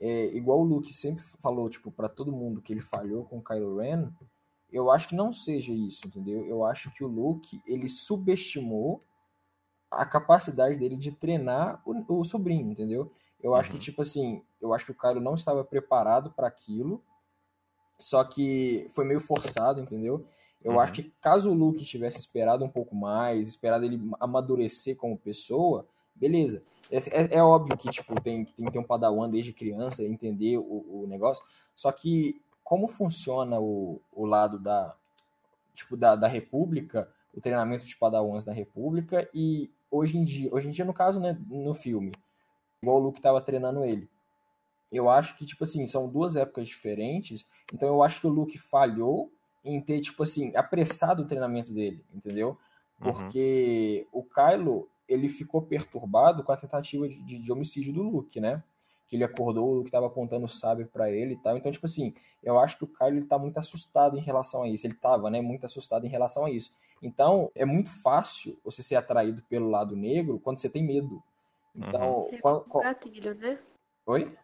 é, 0.00 0.26
igual 0.36 0.60
o 0.60 0.64
Luke 0.64 0.92
sempre 0.92 1.24
falou, 1.42 1.68
tipo, 1.68 1.90
para 1.90 2.08
todo 2.08 2.32
mundo 2.32 2.62
que 2.62 2.72
ele 2.72 2.80
falhou 2.80 3.24
com 3.24 3.38
o 3.38 3.44
Kylo 3.44 3.78
Ren, 3.78 4.08
eu 4.72 4.90
acho 4.90 5.08
que 5.08 5.14
não 5.14 5.32
seja 5.32 5.72
isso, 5.72 6.06
entendeu? 6.06 6.46
Eu 6.46 6.64
acho 6.64 6.90
que 6.92 7.02
o 7.02 7.08
Luke, 7.08 7.60
ele 7.66 7.88
subestimou 7.88 9.04
a 9.90 10.06
capacidade 10.06 10.78
dele 10.78 10.96
de 10.96 11.10
treinar 11.10 11.82
o, 11.84 12.20
o 12.20 12.24
sobrinho, 12.24 12.70
entendeu? 12.70 13.12
Eu 13.42 13.52
uhum. 13.52 13.56
acho 13.56 13.70
que, 13.70 13.76
uhum. 13.76 13.82
tipo 13.82 14.02
assim, 14.02 14.42
eu 14.60 14.72
acho 14.72 14.84
que 14.84 14.92
o 14.92 14.94
Caio 14.94 15.20
não 15.20 15.34
estava 15.34 15.64
preparado 15.64 16.30
para 16.30 16.46
aquilo, 16.46 17.02
só 17.98 18.24
que 18.24 18.88
foi 18.94 19.04
meio 19.04 19.20
forçado, 19.20 19.80
entendeu? 19.80 20.26
Eu 20.62 20.72
uhum. 20.72 20.80
acho 20.80 20.92
que 20.92 21.12
caso 21.20 21.50
o 21.50 21.54
Luke 21.54 21.84
tivesse 21.84 22.18
esperado 22.18 22.64
um 22.64 22.68
pouco 22.68 22.94
mais, 22.94 23.48
esperado 23.48 23.84
ele 23.84 24.00
amadurecer 24.20 24.96
como 24.96 25.16
pessoa, 25.16 25.86
beleza. 26.14 26.62
É, 26.90 26.96
é, 26.96 27.36
é 27.36 27.42
óbvio 27.42 27.76
que, 27.76 27.88
tipo, 27.88 28.20
tem, 28.20 28.44
tem 28.44 28.66
que 28.66 28.72
ter 28.72 28.78
um 28.78 28.84
padawan 28.84 29.30
desde 29.30 29.52
criança, 29.52 30.02
entender 30.02 30.58
o, 30.58 31.02
o 31.02 31.06
negócio, 31.08 31.44
só 31.74 31.90
que 31.90 32.40
como 32.62 32.86
funciona 32.86 33.58
o, 33.58 34.00
o 34.12 34.24
lado 34.26 34.58
da, 34.58 34.94
tipo, 35.74 35.96
da, 35.96 36.14
da 36.14 36.28
República, 36.28 37.10
o 37.34 37.40
treinamento 37.40 37.84
de 37.84 37.96
padawans 37.96 38.44
da 38.44 38.52
República, 38.52 39.28
e 39.34 39.70
hoje 39.90 40.18
em 40.18 40.24
dia, 40.24 40.48
hoje 40.52 40.68
em 40.68 40.70
dia, 40.70 40.84
no 40.84 40.94
caso, 40.94 41.18
né, 41.18 41.36
no 41.48 41.74
filme, 41.74 42.12
igual 42.82 42.98
o 42.98 43.00
Luke 43.00 43.18
estava 43.18 43.40
treinando 43.40 43.84
ele. 43.84 44.08
Eu 44.90 45.08
acho 45.08 45.36
que, 45.36 45.46
tipo 45.46 45.64
assim, 45.64 45.86
são 45.86 46.08
duas 46.08 46.34
épocas 46.34 46.66
diferentes, 46.66 47.46
então 47.72 47.88
eu 47.88 48.02
acho 48.02 48.20
que 48.20 48.26
o 48.26 48.30
Luke 48.30 48.58
falhou 48.58 49.30
em 49.64 49.80
ter, 49.80 50.00
tipo 50.00 50.22
assim, 50.22 50.54
apressado 50.56 51.22
o 51.22 51.26
treinamento 51.26 51.72
dele, 51.72 52.04
entendeu? 52.12 52.58
Uhum. 53.00 53.12
Porque 53.12 54.06
uhum. 54.12 54.20
o 54.20 54.24
Kylo, 54.24 54.88
ele 55.08 55.28
ficou 55.28 55.62
perturbado 55.62 56.42
com 56.42 56.52
a 56.52 56.56
tentativa 56.56 57.08
de, 57.08 57.22
de, 57.22 57.38
de 57.38 57.52
homicídio 57.52 57.92
do 57.92 58.02
Luke, 58.02 58.40
né? 58.40 58.62
Que 59.06 59.16
ele 59.16 59.24
acordou, 59.24 59.68
o 59.68 59.74
Luke 59.74 59.88
estava 59.88 60.06
apontando 60.06 60.46
o 60.46 60.48
sábio 60.48 60.86
para 60.86 61.10
ele 61.10 61.34
e 61.34 61.36
tal. 61.36 61.56
Então, 61.56 61.70
tipo 61.70 61.86
assim, 61.86 62.14
eu 62.42 62.58
acho 62.58 62.78
que 62.78 62.84
o 62.84 62.86
Kylo 62.86 63.16
ele 63.16 63.26
tá 63.26 63.38
muito 63.38 63.58
assustado 63.58 64.16
em 64.16 64.22
relação 64.22 64.62
a 64.62 64.68
isso. 64.68 64.86
Ele 64.86 64.94
tava, 64.94 65.30
né, 65.30 65.40
muito 65.40 65.66
assustado 65.66 66.06
em 66.06 66.10
relação 66.10 66.44
a 66.44 66.50
isso. 66.50 66.72
Então, 67.02 67.50
é 67.54 67.64
muito 67.64 67.90
fácil 67.90 68.58
você 68.64 68.82
ser 68.82 68.96
atraído 68.96 69.42
pelo 69.42 69.68
lado 69.68 69.96
negro 69.96 70.38
quando 70.38 70.58
você 70.58 70.68
tem 70.68 70.82
medo. 70.82 71.22
Então, 71.74 72.20
uhum. 72.20 72.28
é 72.32 72.38
qual, 72.40 72.60
qual... 72.62 72.82
um 72.82 72.86
gatilho, 72.86 73.34
né? 73.34 73.58
Oi? 74.06 74.36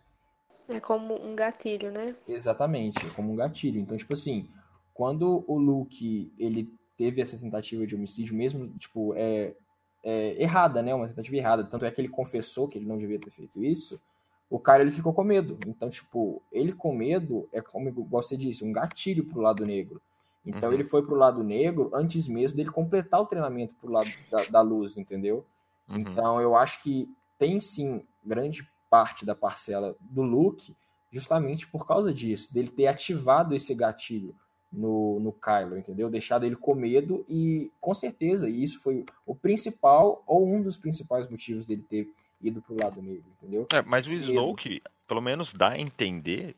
É 0.69 0.81
como 0.81 1.15
um 1.15 1.35
gatilho, 1.37 1.93
né? 1.93 2.15
Exatamente, 2.27 3.05
é 3.07 3.11
como 3.11 3.33
um 3.33 3.37
gatilho. 3.37 3.81
Então, 3.81 3.97
tipo 3.97 4.15
assim, 4.15 4.49
quando 4.93 5.45
o 5.47 5.59
Luke 5.59 6.33
ele 6.39 6.73
teve 6.97 7.21
essa 7.21 7.39
tentativa 7.39 7.87
de 7.87 7.95
homicídio, 7.95 8.35
mesmo 8.35 8.69
tipo 8.79 9.15
é, 9.15 9.55
é, 10.03 10.43
errada, 10.43 10.83
né? 10.83 10.95
Uma 10.95 11.09
tentativa 11.09 11.37
errada. 11.37 11.65
Tanto 11.65 11.85
é 11.85 11.91
que 11.91 12.01
ele 12.01 12.09
confessou 12.09 12.69
que 12.69 12.79
ele 12.79 12.87
não 12.87 12.99
devia 12.99 13.21
ter 13.21 13.31
feito 13.31 13.63
isso. 13.63 14.01
O 14.49 14.59
cara 14.59 14.83
ele 14.83 14.91
ficou 14.91 15.13
com 15.13 15.25
medo. 15.25 15.59
Então, 15.67 15.91
tipo, 15.91 16.43
ele 16.53 16.73
com 16.73 16.95
medo 16.95 17.49
é 17.53 17.61
como 17.61 17.93
você 18.05 18.37
disse, 18.37 18.65
um 18.65 18.73
gatilho 18.73 19.25
pro 19.25 19.41
lado 19.41 19.67
negro. 19.67 20.01
Então 20.47 20.69
uhum. 20.69 20.75
ele 20.75 20.85
foi 20.85 21.05
pro 21.05 21.17
lado 21.17 21.43
negro 21.43 21.91
antes 21.93 22.29
mesmo 22.29 22.57
dele 22.57 22.71
completar 22.71 23.21
o 23.21 23.27
treinamento 23.27 23.75
pro 23.81 23.91
lado 23.91 24.09
da, 24.31 24.45
da 24.45 24.61
luz, 24.61 24.97
entendeu? 24.97 25.45
Uhum. 25.89 25.99
Então 25.99 26.41
eu 26.41 26.57
acho 26.57 26.83
que 26.83 27.09
tem 27.39 27.61
sim 27.61 28.03
grande 28.25 28.69
parte 28.91 29.25
da 29.25 29.35
parcela 29.35 29.97
do 30.01 30.23
Luke 30.23 30.75
justamente 31.13 31.67
por 31.67 31.87
causa 31.87 32.13
disso, 32.13 32.53
dele 32.53 32.69
ter 32.69 32.87
ativado 32.89 33.55
esse 33.55 33.75
gatilho 33.75 34.35
no, 34.73 35.21
no 35.21 35.33
Kylo, 35.33 35.79
entendeu? 35.79 36.11
Deixado 36.11 36.45
ele 36.45 36.57
com 36.57 36.75
medo 36.75 37.25
e 37.29 37.71
com 37.81 37.95
certeza 37.95 38.49
isso 38.49 38.81
foi 38.81 39.05
o 39.25 39.35
principal 39.35 40.23
ou 40.27 40.47
um 40.47 40.63
dos 40.63 40.77
principais 40.77 41.29
motivos 41.29 41.65
dele 41.65 41.83
ter 41.89 42.09
ido 42.43 42.61
pro 42.61 42.77
lado 42.77 43.01
negro, 43.01 43.25
entendeu? 43.39 43.67
É, 43.73 43.83
mas 43.83 44.07
o 44.07 44.13
Snoke, 44.13 44.83
pelo 45.09 45.21
menos 45.21 45.53
dá 45.55 45.71
a 45.71 45.79
entender 45.79 46.55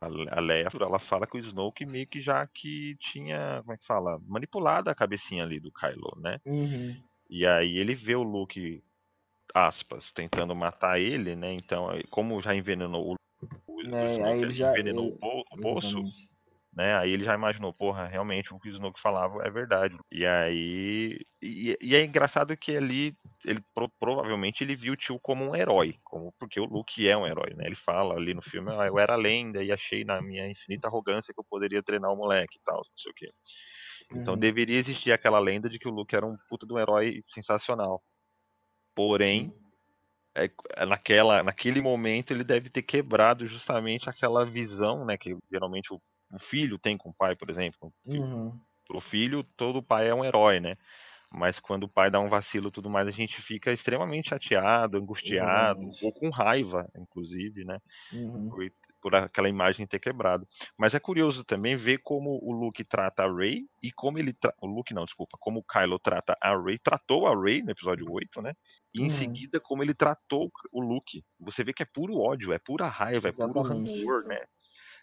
a 0.00 0.40
Leia, 0.40 0.68
ela 0.74 0.98
fala 0.98 1.28
que 1.28 1.36
o 1.36 1.40
Snoke 1.40 1.86
meio 1.86 2.06
que 2.08 2.20
já 2.20 2.46
que 2.48 2.96
tinha, 3.12 3.60
como 3.60 3.72
é 3.72 3.76
que 3.76 3.86
fala, 3.86 4.20
manipulado 4.26 4.90
a 4.90 4.94
cabecinha 4.94 5.44
ali 5.44 5.60
do 5.60 5.70
Kylo, 5.70 6.18
né? 6.20 6.40
Uhum. 6.44 6.96
E 7.32 7.46
aí 7.46 7.78
ele 7.78 7.94
vê 7.94 8.14
o 8.14 8.22
Luke, 8.22 8.84
aspas, 9.54 10.04
tentando 10.12 10.54
matar 10.54 11.00
ele, 11.00 11.34
né? 11.34 11.54
Então, 11.54 11.88
como 12.10 12.42
já 12.42 12.54
envenenou 12.54 13.14
o, 13.14 13.16
o, 13.66 13.80
é, 13.96 14.22
aí 14.22 14.42
ele 14.42 14.52
já 14.52 14.70
envenenou 14.70 15.06
ele... 15.06 15.18
o 15.50 15.62
poço, 15.62 16.02
né? 16.76 16.94
Aí 16.98 17.10
ele 17.10 17.24
já 17.24 17.34
imaginou, 17.34 17.72
porra, 17.72 18.06
realmente 18.06 18.52
o 18.52 18.60
que 18.60 18.68
o 18.68 18.72
Snoke 18.72 19.00
falava 19.00 19.42
é 19.46 19.50
verdade. 19.50 19.96
E 20.12 20.26
aí. 20.26 21.24
E, 21.40 21.78
e 21.80 21.96
é 21.96 22.04
engraçado 22.04 22.54
que 22.54 22.76
ali, 22.76 23.16
ele 23.46 23.64
pro, 23.74 23.88
provavelmente 23.98 24.62
ele 24.62 24.76
viu 24.76 24.92
o 24.92 24.96
tio 24.96 25.18
como 25.18 25.42
um 25.42 25.56
herói, 25.56 25.96
como 26.04 26.34
porque 26.38 26.60
o 26.60 26.66
Luke 26.66 27.08
é 27.08 27.16
um 27.16 27.26
herói, 27.26 27.54
né? 27.54 27.64
Ele 27.64 27.76
fala 27.76 28.14
ali 28.14 28.34
no 28.34 28.42
filme, 28.42 28.70
ah, 28.72 28.86
eu 28.86 28.98
era 28.98 29.16
lenda 29.16 29.64
e 29.64 29.72
achei 29.72 30.04
na 30.04 30.20
minha 30.20 30.46
infinita 30.50 30.86
arrogância 30.86 31.32
que 31.32 31.40
eu 31.40 31.46
poderia 31.48 31.82
treinar 31.82 32.12
o 32.12 32.16
moleque 32.16 32.58
e 32.58 32.62
tal, 32.62 32.76
não 32.76 32.98
sei 32.98 33.10
o 33.10 33.14
quê. 33.14 33.32
Então 34.18 34.34
uhum. 34.34 34.40
deveria 34.40 34.78
existir 34.78 35.12
aquela 35.12 35.38
lenda 35.38 35.68
de 35.68 35.78
que 35.78 35.88
o 35.88 35.92
Luke 35.92 36.14
era 36.14 36.26
um 36.26 36.36
puta 36.48 36.66
de 36.66 36.72
um 36.72 36.78
herói 36.78 37.22
sensacional. 37.34 38.02
Porém, 38.94 39.52
é, 40.34 40.50
é, 40.76 40.86
naquela, 40.86 41.42
naquele 41.42 41.80
momento 41.80 42.32
ele 42.32 42.44
deve 42.44 42.70
ter 42.70 42.82
quebrado 42.82 43.46
justamente 43.46 44.08
aquela 44.08 44.44
visão, 44.44 45.04
né, 45.04 45.16
que 45.16 45.36
geralmente 45.50 45.92
o, 45.92 46.00
o 46.32 46.38
filho 46.50 46.78
tem 46.78 46.96
com 46.96 47.10
o 47.10 47.14
pai, 47.14 47.36
por 47.36 47.50
exemplo. 47.50 47.92
Uhum. 48.06 48.58
Pro 48.86 49.00
filho, 49.00 49.44
todo 49.56 49.82
pai 49.82 50.08
é 50.08 50.14
um 50.14 50.24
herói, 50.24 50.60
né? 50.60 50.76
Mas 51.30 51.58
quando 51.58 51.84
o 51.84 51.88
pai 51.88 52.10
dá 52.10 52.20
um 52.20 52.28
vacilo 52.28 52.68
e 52.68 52.70
tudo 52.70 52.90
mais, 52.90 53.08
a 53.08 53.10
gente 53.10 53.40
fica 53.42 53.72
extremamente 53.72 54.28
chateado, 54.28 54.98
angustiado, 54.98 55.80
Exatamente. 55.80 56.04
ou 56.04 56.12
com 56.12 56.28
raiva, 56.28 56.86
inclusive, 56.94 57.64
né? 57.64 57.78
Uhum. 58.12 58.50
Por, 59.02 59.14
aquela 59.16 59.48
imagem 59.48 59.86
ter 59.86 59.98
quebrado. 59.98 60.46
Mas 60.78 60.94
é 60.94 61.00
curioso 61.00 61.44
também 61.44 61.76
ver 61.76 61.98
como 62.04 62.38
o 62.42 62.52
Luke 62.52 62.84
trata 62.84 63.24
a 63.24 63.32
Rey 63.34 63.66
e 63.82 63.92
como 63.92 64.18
ele. 64.18 64.32
Tra... 64.32 64.54
O 64.62 64.66
Luke 64.66 64.94
não, 64.94 65.04
desculpa. 65.04 65.36
Como 65.40 65.60
o 65.60 65.64
Kylo 65.64 65.98
trata 65.98 66.36
a 66.40 66.56
Rey, 66.56 66.78
tratou 66.78 67.26
a 67.26 67.34
Rey 67.38 67.62
no 67.62 67.72
episódio 67.72 68.06
8, 68.10 68.40
né? 68.40 68.54
E 68.94 69.02
em 69.02 69.10
Uhum. 69.10 69.18
seguida, 69.18 69.60
como 69.60 69.82
ele 69.82 69.94
tratou 69.94 70.50
o 70.72 70.80
Luke. 70.80 71.24
Você 71.40 71.64
vê 71.64 71.72
que 71.72 71.82
é 71.82 71.86
puro 71.86 72.16
ódio, 72.18 72.52
é 72.52 72.58
pura 72.58 72.86
raiva, 72.88 73.28
é 73.28 73.32
puro 73.32 73.60
Exatamente. 73.60 73.98
rancor, 73.98 74.28
né? 74.28 74.40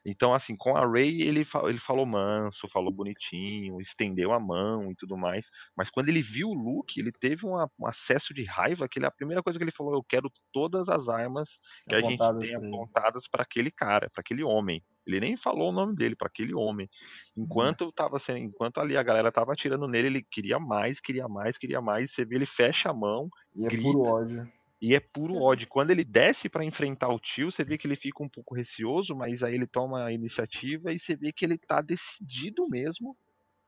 Então, 0.05 0.33
assim, 0.33 0.55
com 0.55 0.75
a 0.77 0.85
Ray, 0.85 1.21
ele, 1.21 1.45
ele 1.65 1.79
falou 1.79 2.05
manso, 2.05 2.67
falou 2.71 2.91
bonitinho, 2.91 3.79
estendeu 3.81 4.31
a 4.31 4.39
mão 4.39 4.91
e 4.91 4.95
tudo 4.95 5.17
mais. 5.17 5.45
Mas 5.75 5.89
quando 5.89 6.09
ele 6.09 6.21
viu 6.21 6.49
o 6.49 6.53
Luke, 6.53 6.99
ele 6.99 7.11
teve 7.11 7.45
uma- 7.45 7.69
um 7.79 7.87
acesso 7.87 8.33
de 8.33 8.43
raiva, 8.43 8.87
que 8.89 8.99
ele, 8.99 9.05
a 9.05 9.11
primeira 9.11 9.43
coisa 9.43 9.57
que 9.59 9.63
ele 9.63 9.71
falou, 9.71 9.93
eu 9.93 10.03
quero 10.03 10.29
todas 10.53 10.87
as 10.89 11.07
armas 11.07 11.49
que 11.87 11.95
a 11.95 12.01
gente 12.01 12.19
tem 12.39 12.55
apontadas 12.55 13.27
para 13.29 13.43
aquele 13.43 13.71
cara, 13.71 14.09
para 14.09 14.21
aquele 14.21 14.43
homem. 14.43 14.81
Ele 15.05 15.19
nem 15.19 15.37
falou 15.37 15.69
o 15.69 15.71
nome 15.73 15.95
dele, 15.95 16.15
para 16.15 16.27
aquele 16.27 16.53
homem. 16.53 16.87
Enquanto 17.35 17.81
eu 17.81 17.91
tava 17.91 18.19
sendo, 18.19 18.37
enquanto 18.39 18.79
ali 18.79 18.95
a 18.95 19.03
galera 19.03 19.31
tava 19.31 19.53
atirando 19.53 19.87
nele, 19.87 20.07
ele 20.07 20.23
queria 20.31 20.59
mais, 20.59 20.99
queria 20.99 21.27
mais, 21.27 21.57
queria 21.57 21.81
mais. 21.81 22.13
Você 22.13 22.23
vê 22.25 22.35
ele 22.35 22.45
fecha 22.45 22.89
a 22.89 22.93
mão 22.93 23.27
E 23.55 23.65
é 23.65 23.69
grita. 23.69 23.83
puro 23.83 24.01
ódio. 24.01 24.51
E 24.81 24.95
é 24.95 24.99
puro 24.99 25.35
ódio. 25.35 25.67
Quando 25.67 25.91
ele 25.91 26.03
desce 26.03 26.47
pra 26.47 26.63
enfrentar 26.63 27.09
o 27.09 27.19
tio, 27.19 27.51
você 27.51 27.63
vê 27.63 27.77
que 27.77 27.85
ele 27.85 27.95
fica 27.95 28.23
um 28.23 28.29
pouco 28.29 28.55
receoso, 28.55 29.15
mas 29.15 29.43
aí 29.43 29.53
ele 29.53 29.67
toma 29.67 30.05
a 30.05 30.11
iniciativa 30.11 30.93
e 30.93 30.99
você 30.99 31.15
vê 31.15 31.31
que 31.33 31.43
ele 31.43 31.57
tá 31.57 31.81
decidido 31.81 32.67
mesmo 32.67 33.15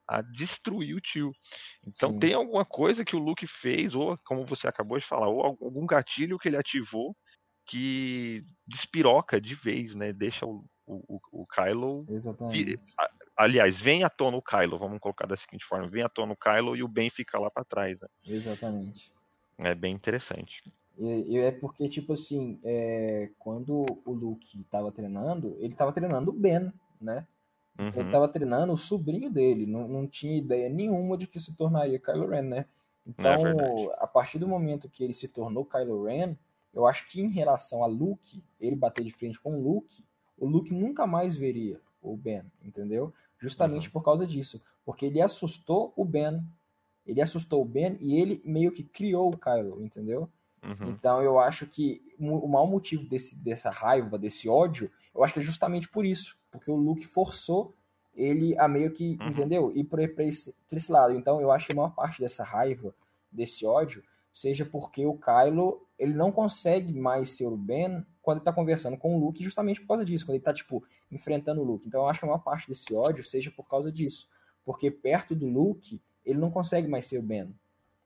a 0.07 0.22
destruir 0.22 0.95
o 0.95 1.01
tio. 1.01 1.32
Então 1.86 2.12
Sim. 2.14 2.20
tem 2.20 2.34
alguma 2.34 2.66
coisa 2.66 3.05
que 3.05 3.16
o 3.16 3.20
Luke 3.20 3.45
fez, 3.62 3.93
ou 3.93 4.18
como 4.26 4.45
você 4.45 4.68
acabou 4.68 4.99
de 4.99 5.07
falar, 5.07 5.28
ou 5.28 5.43
algum 5.43 5.86
gatilho 5.86 6.39
que 6.39 6.49
ele 6.49 6.57
ativou 6.57 7.16
que 7.68 8.43
despiroca 8.68 9.39
de 9.39 9.55
vez, 9.55 9.95
né? 9.95 10.12
Deixa 10.12 10.45
o, 10.45 10.66
o, 10.86 11.20
o 11.32 11.47
Kylo. 11.47 12.05
Exatamente. 12.09 12.80
Aliás, 13.38 13.80
vem 13.80 14.03
à 14.03 14.09
tona 14.09 14.38
o 14.38 14.41
Kylo, 14.41 14.78
vamos 14.78 14.99
colocar 14.99 15.26
da 15.26 15.38
seguinte 15.38 15.66
forma: 15.66 15.88
vem 15.88 16.03
à 16.03 16.09
tona 16.09 16.34
o 16.34 16.38
Kylo 16.38 16.76
e 16.76 16.84
o 16.84 16.88
Ben 16.88 17.09
fica 17.09 17.39
lá 17.39 17.49
pra 17.49 17.64
trás. 17.64 17.99
Né? 18.01 18.07
Exatamente. 18.28 19.12
É 19.57 19.74
bem 19.76 19.93
interessante. 19.93 20.62
E, 20.97 21.33
e 21.33 21.37
é 21.37 21.51
porque, 21.51 21.87
tipo 21.89 22.13
assim, 22.13 22.59
é, 22.63 23.29
quando 23.39 23.85
o 24.05 24.11
Luke 24.11 24.63
tava 24.69 24.91
treinando, 24.91 25.55
ele 25.59 25.73
tava 25.75 25.91
treinando 25.91 26.31
o 26.31 26.33
Ben, 26.33 26.71
né? 26.99 27.25
Ele 27.93 28.05
Uhum. 28.05 28.11
tava 28.11 28.27
treinando 28.29 28.71
o 28.73 28.77
sobrinho 28.77 29.29
dele, 29.29 29.65
não, 29.65 29.87
não 29.87 30.07
tinha 30.07 30.37
ideia 30.37 30.69
nenhuma 30.69 31.17
de 31.17 31.27
que 31.27 31.39
se 31.39 31.55
tornaria 31.55 31.99
Kylo 31.99 32.27
Ren, 32.27 32.43
né? 32.43 32.65
Então, 33.05 33.41
É 33.89 33.95
a 33.97 34.07
partir 34.07 34.39
do 34.39 34.47
momento 34.47 34.89
que 34.89 35.03
ele 35.03 35.13
se 35.13 35.27
tornou 35.27 35.65
Kylo 35.65 36.03
Ren, 36.05 36.35
eu 36.73 36.85
acho 36.87 37.05
que 37.09 37.19
em 37.21 37.29
relação 37.29 37.83
a 37.83 37.87
Luke, 37.87 38.41
ele 38.59 38.75
bater 38.75 39.03
de 39.03 39.11
frente 39.11 39.39
com 39.39 39.57
o 39.57 39.61
Luke, 39.61 40.03
o 40.37 40.47
Luke 40.47 40.73
nunca 40.73 41.05
mais 41.05 41.35
veria 41.35 41.81
o 42.01 42.15
Ben, 42.15 42.43
entendeu? 42.63 43.13
Justamente 43.39 43.87
Uhum. 43.87 43.93
por 43.93 44.03
causa 44.03 44.25
disso. 44.25 44.61
Porque 44.85 45.05
ele 45.05 45.21
assustou 45.21 45.91
o 45.95 46.05
Ben. 46.05 46.41
Ele 47.05 47.21
assustou 47.21 47.61
o 47.61 47.65
Ben 47.65 47.97
e 47.99 48.15
ele 48.19 48.41
meio 48.45 48.71
que 48.71 48.83
criou 48.83 49.29
o 49.33 49.37
Kylo, 49.37 49.83
entendeu? 49.83 50.29
Uhum. 50.64 50.89
Então 50.89 51.22
eu 51.22 51.39
acho 51.39 51.66
que 51.66 52.01
o 52.20 52.47
maior 52.47 52.68
motivo 52.68 53.03
desse, 53.07 53.36
dessa 53.38 53.70
raiva, 53.70 54.18
desse 54.18 54.47
ódio, 54.47 54.91
eu 55.14 55.24
acho 55.24 55.34
que 55.34 55.39
é 55.39 55.43
justamente 55.43 55.89
por 55.89 56.05
isso. 56.05 56.38
Porque 56.51 56.70
o 56.70 56.76
Luke 56.76 57.05
forçou 57.05 57.74
ele 58.14 58.57
a 58.59 58.68
meio 58.68 58.91
que, 58.91 59.18
Uhum. 59.22 59.28
entendeu? 59.30 59.72
Ir 59.76 59.86
pra, 59.86 60.07
pra 60.07 60.24
esse, 60.24 60.53
pra 60.70 60.78
esse 60.78 60.91
lado. 60.91 61.14
Então 61.16 61.41
eu 61.41 61.51
acho 61.51 61.66
que 61.66 61.74
a 61.74 61.76
maior 61.76 61.95
parte 61.95 62.20
dessa 62.22 62.43
raiva, 62.43 62.93
desse 63.32 63.66
ódio, 63.66 64.03
seja 64.34 64.66
porque 64.66 65.05
o 65.05 65.18
Kylo, 65.18 65.86
ele 65.97 66.14
não 66.14 66.32
consegue 66.32 66.93
mais 66.93 67.32
ser 67.32 67.45
o 67.47 67.57
Ben 67.57 68.05
quando 68.22 68.38
ele 68.38 68.45
tá 68.45 68.53
conversando 68.53 68.97
com 68.97 69.16
o 69.16 69.20
Luke, 69.20 69.43
justamente 69.43 69.82
por 69.82 69.88
causa 69.88 70.05
disso. 70.05 70.26
Quando 70.26 70.36
ele 70.36 70.43
tá, 70.43 70.53
tipo, 70.53 70.84
enfrentando 71.12 71.62
o 71.62 71.64
Luke. 71.64 71.88
Então 71.88 72.01
eu 72.01 72.07
acho 72.07 72.20
que 72.20 72.26
a 72.26 72.30
maior 72.30 72.39
parte 72.43 72.68
desse 72.68 72.93
ódio 72.93 73.24
seja 73.24 73.49
por 73.49 73.68
causa 73.68 73.91
disso. 73.91 74.28
Porque 74.64 74.91
perto 74.91 75.34
do 75.34 75.47
Luke, 75.47 75.99
ele 76.24 76.38
não 76.38 76.51
consegue 76.51 76.88
mais 76.88 77.05
ser 77.07 77.18
o 77.18 77.24
Ben. 77.24 77.53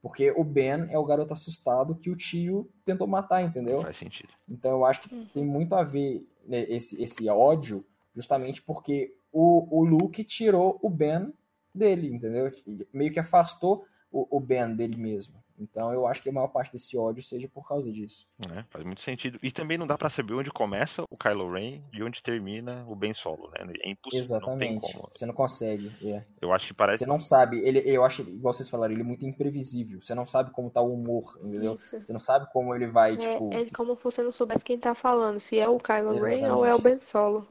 Porque 0.06 0.32
o 0.38 0.44
Ben 0.44 0.86
é 0.92 1.00
o 1.00 1.04
garoto 1.04 1.34
assustado 1.34 1.96
que 1.96 2.12
o 2.12 2.16
tio 2.16 2.70
tentou 2.86 3.08
matar, 3.08 3.42
entendeu? 3.42 3.82
Faz 3.82 3.98
sentido. 3.98 4.30
Então 4.48 4.70
eu 4.70 4.86
acho 4.86 5.02
que 5.02 5.16
Uhum. 5.16 5.26
tem 5.34 5.44
muito 5.44 5.74
a 5.74 5.84
ver 5.84 6.24
né, 6.46 6.60
esse, 6.70 7.02
esse 7.02 7.28
ódio, 7.28 7.84
justamente 8.16 8.62
porque 8.62 9.16
o, 9.32 9.80
o 9.80 9.84
Luke 9.84 10.24
tirou 10.24 10.78
o 10.80 10.92
Ben 10.92 11.34
dele, 11.74 12.14
entendeu? 12.14 12.52
Meio 12.94 13.12
que 13.12 13.20
afastou 13.20 13.84
o, 14.12 14.38
o 14.38 14.40
Ben 14.40 14.76
dele 14.76 14.96
mesmo. 14.96 15.44
Então 15.60 15.94
eu 15.94 16.06
acho 16.06 16.22
que 16.22 16.30
a 16.30 16.32
maior 16.34 16.48
parte 16.50 16.72
desse 16.74 16.98
ódio 16.98 17.24
seja 17.24 17.48
por 17.48 17.68
causa 17.68 17.92
disso. 17.92 18.28
né? 18.38 18.66
Faz 18.70 18.84
muito 18.84 19.02
sentido. 19.02 19.40
E 19.42 19.52
também 19.52 19.78
não 19.78 19.88
dá 19.88 19.98
pra 19.98 20.10
saber 20.10 20.34
onde 20.34 20.52
começa 20.52 21.04
o 21.10 21.18
Kylo 21.18 21.52
Ren 21.52 21.82
e 21.94 22.04
onde 22.04 22.22
termina 22.22 22.86
o 22.88 22.96
Ben 22.96 23.14
Solo, 23.14 23.50
né? 23.52 23.66
É 23.82 23.90
impossível, 23.90 24.40
não 24.42 24.58
tem 24.58 24.76
Exatamente. 24.76 24.94
como. 24.94 25.10
Você 25.12 25.26
não 25.26 25.34
consegue. 25.34 25.92
é. 26.04 26.26
Eu 26.42 26.54
acho 26.54 26.68
que 26.68 26.74
parece 26.74 27.04
Você 27.04 27.10
não 27.10 27.20
sabe. 27.20 27.60
Ele, 27.60 27.80
eu 27.86 28.04
acho, 28.04 28.22
igual 28.24 28.54
vocês 28.54 28.70
falaram, 28.70 28.94
ele 28.94 29.02
é 29.02 29.06
muito 29.06 29.26
imprevisível. 29.26 30.02
Você 30.02 30.14
não 30.14 30.26
sabe 30.26 30.52
como 30.52 30.70
tá 30.70 30.82
o 30.82 30.94
humor, 30.94 31.38
entendeu? 31.42 31.76
Isso. 31.76 32.00
Você 32.00 32.12
não 32.14 32.20
sabe 32.20 32.52
como 32.52 32.76
ele 32.76 32.88
vai, 32.88 33.16
tipo. 33.16 33.50
É, 33.54 33.62
é 33.62 33.70
como 33.70 33.96
se 33.96 34.04
você 34.04 34.22
não 34.24 34.32
soubesse 34.32 34.64
quem 34.64 34.78
tá 34.78 34.94
falando, 34.94 35.40
se 35.40 35.58
é 35.58 35.68
o 35.70 35.80
Kylo 35.80 36.14
Ren 36.22 36.40
Exatamente. 36.40 36.52
ou 36.52 36.66
é 36.66 36.76
o 36.76 36.80
Ben 36.80 37.00
Solo. 37.00 37.48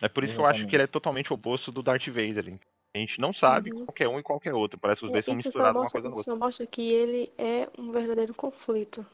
É 0.00 0.08
por 0.08 0.24
isso 0.24 0.34
que 0.34 0.40
eu 0.40 0.44
acho 0.46 0.54
Exatamente. 0.56 0.70
que 0.70 0.76
ele 0.76 0.82
é 0.82 0.86
totalmente 0.88 1.32
o 1.32 1.36
oposto 1.36 1.70
do 1.70 1.82
Darth 1.82 2.06
Vader. 2.08 2.58
A 2.94 2.98
gente 2.98 3.18
não 3.18 3.32
sabe 3.32 3.72
Uhum. 3.72 3.86
qualquer 3.86 4.08
um 4.08 4.18
e 4.18 4.22
qualquer 4.22 4.54
outro. 4.54 4.78
Parece 4.78 5.00
que 5.00 5.06
os 5.06 5.12
dois 5.12 5.24
são 5.24 5.34
misturados 5.34 5.76
uma 5.76 5.82
mostra, 5.82 6.00
coisa 6.02 6.14
na 6.14 6.20
isso 6.20 6.36
mostra 6.36 6.66
que 6.66 6.92
ele 6.92 7.32
é 7.38 7.68
um 7.78 7.90
verdadeiro 7.90 8.34
conflito. 8.34 9.04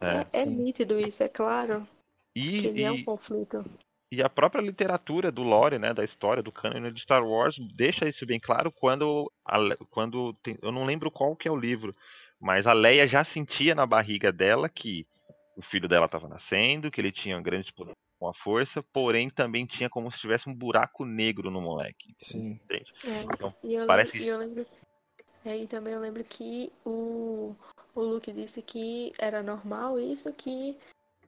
É. 0.00 0.26
É, 0.32 0.42
é 0.42 0.46
nítido 0.46 0.98
isso, 1.00 1.22
é 1.24 1.28
claro 1.28 1.86
E, 2.34 2.56
que 2.58 2.66
ele 2.68 2.82
é 2.82 2.92
um 2.92 2.98
e, 2.98 3.04
conflito. 3.04 3.64
e 4.12 4.22
a 4.22 4.28
própria 4.28 4.62
literatura 4.62 5.32
do 5.32 5.42
lore, 5.42 5.80
né, 5.80 5.92
da 5.92 6.04
história, 6.04 6.40
do 6.42 6.52
canon 6.52 6.92
de 6.92 7.02
Star 7.02 7.26
Wars, 7.26 7.56
deixa 7.74 8.08
isso 8.08 8.24
bem 8.24 8.38
claro 8.38 8.70
quando, 8.70 9.30
quando 9.90 10.32
tem- 10.34 10.56
eu 10.62 10.70
não 10.70 10.84
lembro 10.84 11.10
qual 11.10 11.34
que 11.34 11.48
é 11.48 11.50
o 11.50 11.56
livro, 11.56 11.92
mas 12.40 12.68
a 12.68 12.72
Leia 12.72 13.08
já 13.08 13.24
sentia 13.24 13.74
na 13.74 13.84
barriga 13.84 14.30
dela 14.30 14.68
que 14.68 15.04
o 15.56 15.62
filho 15.62 15.88
dela 15.88 16.06
estava 16.06 16.28
nascendo, 16.28 16.88
que 16.88 17.00
ele 17.00 17.10
tinha 17.10 17.40
grandes 17.40 17.72
poderes 17.72 17.98
com 18.18 18.28
a 18.28 18.34
força, 18.34 18.82
porém 18.92 19.30
também 19.30 19.64
tinha 19.66 19.88
como 19.88 20.10
se 20.10 20.18
tivesse 20.18 20.48
um 20.48 20.54
buraco 20.54 21.04
negro 21.04 21.50
no 21.50 21.60
moleque. 21.60 22.14
Sim. 22.18 22.60
Entende? 22.64 22.92
É. 23.04 23.22
Então, 23.22 23.54
E 23.62 23.74
eu 23.74 23.86
parece 23.86 24.12
lembro, 24.12 24.24
e 24.24 24.28
eu 24.28 24.38
lembro, 24.38 24.66
é, 25.44 25.56
e 25.56 25.66
também 25.66 25.94
eu 25.94 26.00
lembro 26.00 26.24
que 26.24 26.72
o, 26.84 27.54
o 27.94 28.00
Luke 28.00 28.32
disse 28.32 28.60
que 28.60 29.12
era 29.18 29.42
normal 29.42 29.98
isso, 29.98 30.32
que, 30.32 30.76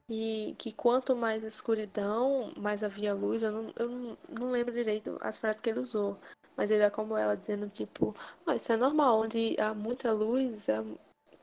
e, 0.09 0.53
que 0.57 0.73
quanto 0.73 1.15
mais 1.15 1.43
escuridão, 1.43 2.51
mais 2.57 2.83
havia 2.83 3.13
luz. 3.13 3.41
Eu 3.43 3.51
não, 3.51 3.73
eu 3.77 3.89
não, 3.89 4.17
não 4.29 4.51
lembro 4.51 4.73
direito 4.73 5.17
as 5.21 5.37
frases 5.37 5.61
que 5.61 5.69
ele 5.69 5.79
usou, 5.79 6.17
mas 6.57 6.69
ele 6.69 6.83
é 6.83 6.89
como 6.89 7.15
ela 7.15 7.35
dizendo, 7.35 7.69
tipo, 7.69 8.13
"Ah, 8.45 8.55
isso 8.55 8.71
é 8.71 8.77
normal, 8.77 9.21
onde 9.21 9.55
há 9.59 9.73
muita 9.73 10.11
luz, 10.11 10.67
há- 10.69 10.83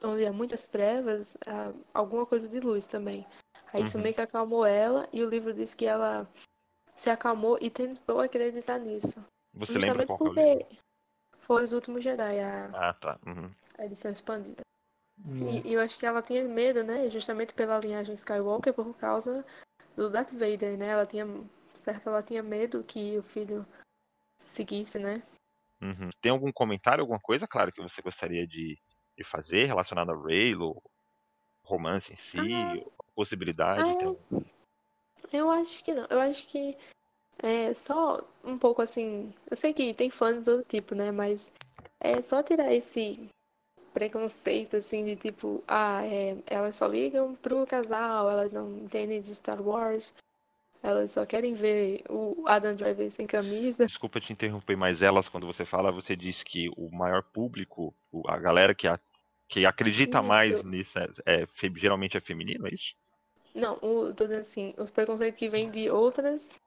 onde 0.05 0.27
há 0.27 0.33
muitas 0.33 0.69
trevas, 0.69 1.37
há 1.47 1.73
alguma 1.95 2.27
coisa 2.27 2.49
de 2.49 2.61
luz 2.61 2.87
também. 2.87 3.27
Aí 3.73 3.83
isso 3.83 3.97
Uhum. 3.97 4.03
meio 4.03 4.15
que 4.15 4.21
acalmou 4.21 4.65
ela, 4.65 5.09
e 5.13 5.23
o 5.23 5.29
livro 5.29 5.53
diz 5.53 5.75
que 5.75 5.85
ela 5.85 6.29
se 6.97 7.11
acalmou 7.11 7.59
e 7.61 7.71
tentou 7.71 8.21
acreditar 8.21 8.79
nisso. 8.79 9.25
você 9.55 9.73
lembra 9.73 10.07
Justamente 10.07 10.07
qual 10.07 10.21
o 10.21 10.35
livro? 10.35 10.67
porque 10.67 10.77
foi 11.39 11.65
os 11.65 11.73
últimos 11.73 12.03
Jedi, 12.03 12.41
a, 12.41 12.67
Ah, 12.75 12.95
tá. 12.95 13.19
Uhum. 13.27 13.51
a 13.79 13.85
edição 13.85 14.11
expandida. 14.11 14.63
Hum. 15.25 15.49
E, 15.49 15.69
e 15.69 15.73
eu 15.75 15.81
acho 15.81 15.99
que 15.99 16.07
ela 16.07 16.23
tinha 16.23 16.45
medo, 16.45 16.83
né? 16.83 17.11
Justamente 17.11 17.53
pela 17.53 17.79
linhagem 17.79 18.15
Skywalker, 18.15 18.73
por 18.73 18.97
causa 18.97 19.45
do 19.97 20.11
Darth 20.11 20.33
Vader, 20.33 20.79
né? 20.79 20.89
Ela 20.89 21.07
tinha, 21.07 21.27
certo, 21.75 22.09
ela 22.09 22.23
tinha 22.23 22.43
medo 22.43 22.83
que 22.85 23.19
o 23.19 23.23
filho 23.23 23.67
seguisse, 24.41 24.99
né? 24.99 25.23
Uhum. 25.81 26.11
Tem 26.21 26.33
algum 26.33 26.53
comentário, 26.53 27.03
alguma 27.03 27.21
coisa, 27.21 27.47
claro, 27.47 27.73
que 27.73 27.83
você 27.83 28.01
gostaria 28.03 28.47
de, 28.47 28.77
de 29.17 29.25
fazer 29.25 29.67
relacionado 29.67 30.11
a 30.11 30.17
Raylo, 30.17 30.81
romance 31.63 32.13
em 32.13 32.17
si, 32.17 32.39
Ah. 32.39 32.98
Possibilidade? 33.19 33.83
Ah, 33.83 33.89
então? 33.91 34.17
Eu 35.33 35.51
acho 35.51 35.83
que 35.83 35.93
não. 35.93 36.07
Eu 36.09 36.21
acho 36.21 36.47
que 36.47 36.77
é 37.43 37.75
só 37.75 38.25
um 38.45 38.57
pouco 38.57 38.81
assim. 38.81 39.35
Eu 39.51 39.57
sei 39.57 39.75
que 39.75 39.93
tem 39.93 40.09
fãs 40.09 40.39
de 40.39 40.45
todo 40.45 40.63
tipo, 40.65 40.95
né? 40.95 41.11
Mas 41.11 41.53
é 41.99 42.21
só 42.21 42.45
tirar 42.45 42.73
esse 42.73 43.29
preconceito, 43.93 44.77
assim, 44.77 45.05
de 45.05 45.17
tipo, 45.17 45.65
ah, 45.67 46.07
é, 46.07 46.37
elas 46.47 46.77
só 46.77 46.87
ligam 46.87 47.35
pro 47.35 47.67
casal, 47.67 48.31
elas 48.31 48.53
não 48.53 48.79
entendem 48.79 49.21
de 49.21 49.35
Star 49.35 49.61
Wars, 49.61 50.15
elas 50.81 51.11
só 51.11 51.27
querem 51.27 51.55
ver 51.55 52.05
o 52.09 52.45
Adam 52.47 52.77
Driver 52.77 53.11
sem 53.11 53.27
camisa. 53.27 53.89
Desculpa 53.89 54.21
te 54.21 54.33
interromper, 54.33 54.77
mas 54.77 55.03
elas, 55.03 55.29
quando 55.29 55.49
você 55.49 55.67
fala, 55.67 55.91
você 55.91 56.15
diz 56.15 56.41
que 56.45 56.69
o 56.77 56.89
maior 56.95 57.25
público, 57.25 57.93
a 58.29 58.39
galera 58.39 58.73
que 58.75 58.87
a- 58.87 59.01
Que 59.51 59.65
acredita 59.65 60.19
Isso. 60.19 60.29
mais 60.29 60.65
nisso, 60.65 60.93
é, 61.25 61.43
é, 61.43 61.47
geralmente 61.77 62.19
é 62.19 62.21
feminino, 62.21 62.67
é 62.69 62.75
isso? 62.75 62.95
Não, 63.59 63.75
o, 63.83 64.15
tô 64.15 64.27
dizendo 64.27 64.41
assim, 64.41 64.75
os 64.79 64.91
preconceitos 64.91 65.39
que 65.39 65.49
vêm 65.49 65.71
de 65.71 65.91
outras, 65.91 66.61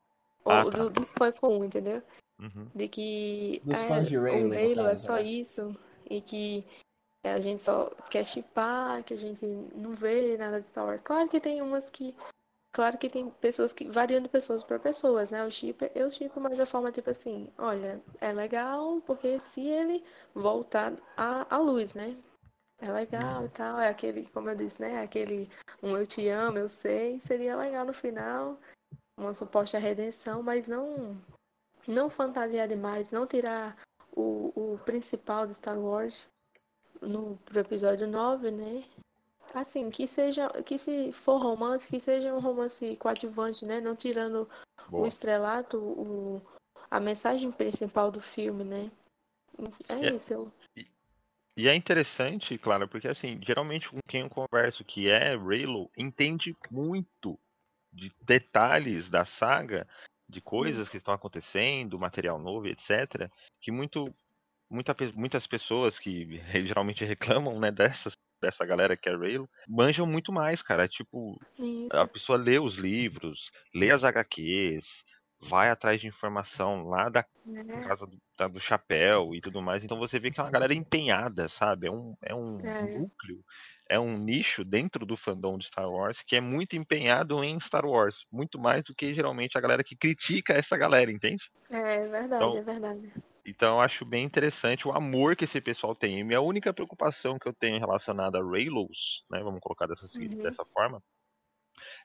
Ah, 0.46 0.64
ou 0.66 0.72
tá. 0.72 0.78
do, 0.78 0.90
dos 0.90 1.12
fãs 1.12 1.40
comuns, 1.40 1.66
entendeu? 1.66 2.02
Uhum. 2.40 2.68
De 2.76 2.88
que 2.88 3.62
Dos 3.64 3.78
é, 3.78 3.88
fãs 3.88 4.08
de 4.08 4.18
Halo, 4.18 4.50
o 4.50 4.54
Halo 4.54 4.88
é 4.88 4.96
só 4.96 5.16
né? 5.16 5.24
isso, 5.24 5.78
e 6.10 6.20
que 6.20 6.66
a 7.24 7.40
gente 7.40 7.62
só 7.62 7.90
quer 8.10 8.26
chipar, 8.26 9.04
que 9.04 9.14
a 9.14 9.18
gente 9.18 9.46
não 9.46 9.94
vê 9.94 10.38
nada 10.38 10.60
de 10.60 10.68
Star 10.68 10.86
Wars. 10.86 11.02
Claro 11.02 11.30
que 11.30 11.40
tem 11.40 11.62
umas 11.62 11.90
que. 11.90 12.16
Claro 12.74 12.98
que 12.98 13.10
tem 13.10 13.30
pessoas 13.30 13.74
que 13.74 13.86
variam 13.86 14.22
de 14.22 14.30
pessoas 14.30 14.64
para 14.64 14.80
pessoas, 14.80 15.30
né? 15.30 15.46
O 15.46 15.52
chip, 15.52 15.92
eu 15.94 16.10
chipo, 16.10 16.40
mas 16.40 16.58
da 16.58 16.66
forma 16.66 16.90
tipo 16.90 17.10
assim, 17.10 17.50
olha, 17.58 18.02
é 18.22 18.32
legal 18.32 19.02
porque 19.06 19.38
se 19.38 19.68
ele 19.68 20.02
voltar 20.34 20.94
à, 21.18 21.46
à 21.54 21.58
luz, 21.58 21.94
né? 21.94 22.16
É 22.82 22.92
legal 22.92 23.46
e 23.46 23.50
tal, 23.50 23.80
é 23.80 23.90
aquele, 23.90 24.28
como 24.32 24.50
eu 24.50 24.56
disse, 24.56 24.82
né? 24.82 25.04
Aquele 25.04 25.48
um 25.84 25.96
eu 25.96 26.06
te 26.08 26.28
amo, 26.28 26.58
eu 26.58 26.68
sei, 26.68 27.20
seria 27.20 27.56
legal 27.56 27.86
no 27.86 27.94
final, 27.94 28.60
uma 29.16 29.36
suposta 29.36 29.78
redenção, 29.78 30.42
mas 30.42 30.68
não 30.68 31.16
não 31.88 32.10
fantasiar 32.10 32.68
demais, 32.68 33.12
não 33.12 33.28
tirar 33.28 33.78
o, 34.16 34.52
o 34.56 34.80
principal 34.80 35.46
de 35.46 35.54
Star 35.54 35.80
Wars 35.80 36.28
no 37.02 37.38
pro 37.46 37.60
episódio 37.60 38.08
9, 38.08 38.50
né? 38.50 38.84
Assim, 39.54 39.90
que 39.92 40.08
seja, 40.08 40.50
que 40.64 40.78
se 40.78 41.12
for 41.12 41.38
romance, 41.38 41.88
que 41.88 42.00
seja 42.00 42.34
um 42.34 42.40
romance 42.40 42.96
coadjuvante, 42.98 43.66
né? 43.66 43.80
Não 43.80 43.96
tirando 43.96 44.48
o 44.88 44.90
Boa. 44.90 45.08
estrelato, 45.08 45.78
o, 45.78 46.42
a 46.90 47.00
mensagem 47.00 47.52
principal 47.52 48.10
do 48.10 48.22
filme, 48.22 48.64
né? 48.64 48.92
É 49.88 50.06
É. 50.06 50.16
isso. 50.16 50.34
Eu, 50.34 50.52
E 51.62 51.68
é 51.68 51.76
interessante, 51.76 52.58
claro, 52.58 52.88
porque 52.88 53.08
assim, 53.08 53.40
geralmente 53.46 53.88
com 53.88 54.00
quem 54.08 54.22
eu 54.22 54.30
converso 54.32 54.84
que 54.84 55.08
é 55.08 55.36
Raylo 55.36 55.92
entende 55.96 56.58
muito 56.72 57.38
de 57.94 58.12
detalhes 58.20 59.08
da 59.12 59.28
saga, 59.38 59.88
de 60.28 60.42
coisas 60.42 60.90
que 60.90 60.98
estão 60.98 61.14
acontecendo, 61.14 62.00
material 62.00 62.40
novo, 62.40 62.66
etc. 62.66 63.30
Que 63.62 63.72
muito, 63.72 64.12
muita, 64.68 64.96
muitas 65.14 65.46
pessoas 65.46 65.96
que 66.00 66.42
geralmente 66.66 67.06
reclamam, 67.06 67.60
né, 67.60 67.70
dessas, 67.70 68.18
dessa 68.42 68.66
galera 68.66 68.98
que 68.98 69.08
é 69.08 69.16
Raylo, 69.16 69.48
manjam 69.68 70.08
muito 70.08 70.34
mais, 70.34 70.64
cara. 70.64 70.88
Tipo, 70.88 71.40
isso. 71.60 71.96
a 71.96 72.08
pessoa 72.08 72.40
lê 72.40 72.58
os 72.58 72.74
livros, 72.74 73.40
lê 73.72 73.92
as 73.92 74.04
HQs, 74.04 74.84
vai 75.50 75.70
atrás 75.70 76.00
de 76.00 76.08
informação 76.08 76.88
lá 76.88 77.10
da 77.10 77.26
né? 77.46 77.82
casa 77.84 78.06
do, 78.06 78.18
da- 78.38 78.48
do 78.48 78.60
chapéu 78.62 79.34
e 79.36 79.42
tudo 79.42 79.62
mais. 79.62 79.84
Então 79.84 79.98
você 79.98 80.20
vê 80.20 80.32
que 80.32 80.40
é 80.40 80.44
uma 80.44 80.52
galera 80.52 80.74
empenhada, 80.74 81.48
sabe? 81.50 81.88
É 81.88 81.92
um, 81.92 82.16
é 82.22 82.34
um 82.36 82.60
É. 82.60 82.82
núcleo, 82.98 83.44
é 83.90 84.00
um 84.00 84.18
nicho 84.18 84.64
dentro 84.64 85.06
do 85.06 85.18
fandom 85.18 85.58
de 85.58 85.66
Star 85.68 85.90
Wars 85.90 86.18
que 86.28 86.36
é 86.36 86.42
muito 86.42 86.76
empenhado 86.76 87.44
em 87.44 87.60
Star 87.62 87.86
Wars. 87.86 88.16
Muito 88.32 88.60
mais 88.60 88.84
do 88.84 88.94
que 88.96 89.14
geralmente 89.14 89.58
a 89.58 89.62
galera 89.62 89.84
que 89.84 89.96
critica 89.96 90.54
essa 90.54 90.78
galera, 90.78 91.12
entende? 91.12 91.44
É 91.70 92.08
verdade, 92.08 92.36
Então- 92.36 92.58
é 92.58 92.62
verdade. 92.64 93.12
Então 93.46 93.76
eu 93.78 93.82
acho 93.82 94.06
bem 94.06 94.24
interessante 94.24 94.88
o 94.88 94.92
amor 94.92 95.36
que 95.36 95.46
esse 95.46 95.60
pessoal 95.60 95.96
tem. 95.96 96.20
E 96.20 96.24
minha 96.24 96.40
única 96.42 96.72
preocupação 96.72 97.40
que 97.40 97.48
eu 97.50 97.54
tenho 97.54 97.80
relacionada 97.80 98.38
a 98.38 98.42
Raylos, 98.44 99.24
né, 99.32 99.42
vamos 99.42 99.60
colocar 99.62 99.88
dessa, 99.88 100.06
Uhum. 100.16 100.28
dessa 100.44 100.64
forma, 100.66 101.02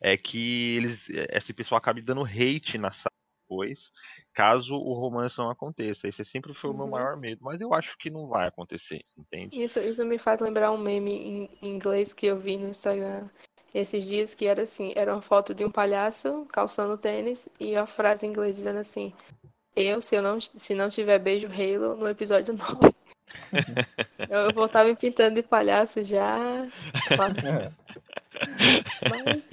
é 0.00 0.16
que 0.16 0.76
eles, 0.76 0.98
esse 1.32 1.52
pessoal 1.52 1.78
acabe 1.78 2.00
dando 2.00 2.24
hate 2.24 2.78
na 2.78 2.90
sala 2.92 3.10
depois, 3.46 3.78
caso 4.34 4.74
o 4.74 4.92
romance 4.92 5.38
não 5.38 5.48
aconteça. 5.48 6.08
Esse 6.08 6.24
sempre 6.24 6.52
foi 6.54 6.70
o 6.70 6.74
meu 6.74 6.84
Uhum. 6.84 6.90
maior 6.90 7.16
medo, 7.16 7.38
mas 7.42 7.60
eu 7.60 7.72
acho 7.72 7.96
que 7.98 8.10
não 8.10 8.26
vai 8.26 8.48
acontecer, 8.48 9.04
entende? 9.16 9.62
Isso, 9.62 9.78
isso 9.78 10.04
me 10.04 10.18
faz 10.18 10.40
lembrar 10.40 10.72
um 10.72 10.78
meme 10.78 11.48
em 11.62 11.68
inglês 11.68 12.12
que 12.12 12.26
eu 12.26 12.36
vi 12.36 12.56
no 12.56 12.68
Instagram 12.68 13.28
esses 13.72 14.06
dias, 14.06 14.34
que 14.34 14.46
era 14.46 14.62
assim, 14.62 14.92
era 14.96 15.12
uma 15.12 15.22
foto 15.22 15.54
de 15.54 15.64
um 15.64 15.70
palhaço 15.70 16.46
calçando 16.52 16.98
tênis 16.98 17.48
e 17.60 17.76
a 17.76 17.86
frase 17.86 18.26
em 18.26 18.30
inglês 18.30 18.56
dizendo 18.56 18.78
assim, 18.78 19.12
eu, 19.74 20.00
se 20.00 20.16
eu 20.16 20.22
não, 20.22 20.40
se 20.40 20.74
não 20.74 20.88
tiver 20.88 21.18
beijo 21.18 21.46
Halo 21.46 21.96
no 21.96 22.08
episódio 22.08 22.54
9. 22.56 22.94
Eu, 24.28 24.40
eu 24.40 24.52
vou 24.52 24.66
estar 24.66 24.84
me 24.84 24.96
pintando 24.96 25.36
de 25.36 25.42
palhaço 25.42 26.02
já. 26.02 26.66
Mas, 29.08 29.50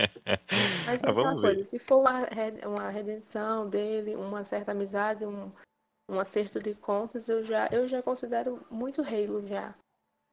mas 0.85 1.03
Ah, 1.03 1.11
ver. 1.11 1.41
coisa, 1.41 1.63
se 1.63 1.79
for 1.79 2.01
uma, 2.01 2.27
uma 2.65 2.89
redenção 2.89 3.69
dele, 3.69 4.15
uma 4.15 4.43
certa 4.43 4.71
amizade, 4.71 5.25
um, 5.25 5.51
um 6.09 6.19
acerto 6.19 6.59
de 6.59 6.75
contas, 6.75 7.29
eu 7.29 7.43
já, 7.43 7.67
eu 7.71 7.87
já 7.87 8.01
considero 8.01 8.65
muito 8.69 9.01
Halo 9.01 9.45
já. 9.47 9.75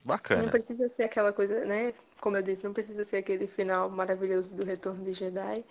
Não 0.02 0.06
Bacana. 0.06 0.50
precisa 0.50 0.88
ser 0.88 1.04
aquela 1.04 1.32
coisa, 1.32 1.64
né? 1.64 1.92
Como 2.20 2.36
eu 2.36 2.42
disse, 2.42 2.64
não 2.64 2.72
precisa 2.72 3.04
ser 3.04 3.18
aquele 3.18 3.46
final 3.46 3.90
maravilhoso 3.90 4.54
do 4.54 4.64
Retorno 4.64 5.04
de 5.04 5.12
Jedi. 5.12 5.64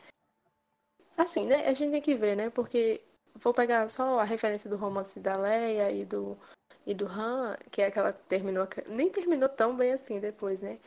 Assim, 1.18 1.46
né? 1.46 1.68
A 1.68 1.74
gente 1.74 1.92
tem 1.92 2.02
que 2.02 2.16
ver, 2.16 2.36
né? 2.36 2.50
Porque 2.50 3.02
vou 3.36 3.54
pegar 3.54 3.88
só 3.90 4.20
a 4.20 4.24
referência 4.24 4.70
do 4.70 4.78
romance 4.78 5.20
da 5.20 5.38
Leia 5.38 5.92
e 5.92 6.06
do 6.06 6.38
e 6.86 6.94
do 6.94 7.06
Han, 7.06 7.56
que 7.72 7.82
é 7.82 7.88
aquela 7.88 8.12
que 8.12 8.24
terminou, 8.24 8.68
nem 8.88 9.12
terminou 9.12 9.48
tão 9.50 9.76
bem 9.76 9.94
assim 9.94 10.20
depois, 10.20 10.62
né? 10.62 10.80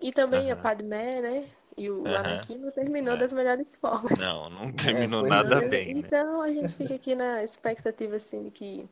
E 0.00 0.12
também 0.12 0.50
a. 0.50 0.56
Padmé, 0.56 1.20
né? 1.20 1.48
E 1.76 1.90
o 1.90 2.06
Aham. 2.06 2.16
Anakin 2.16 2.58
não 2.58 2.70
terminou 2.70 3.14
É. 3.14 3.16
das 3.18 3.32
melhores 3.32 3.76
formas. 3.80 4.18
Não, 4.18 4.48
não 4.48 4.72
terminou 4.72 5.20
pois 5.20 5.30
nada 5.30 5.58
é. 5.58 5.68
bem, 5.68 5.94
né? 5.94 6.00
Então 6.06 6.40
a 6.42 6.48
gente 6.48 6.74
fica 6.74 6.94
aqui 6.94 7.14
na 7.14 7.44
expectativa 7.44 8.16
assim 8.16 8.44
de 8.44 8.50
que, 8.50 8.88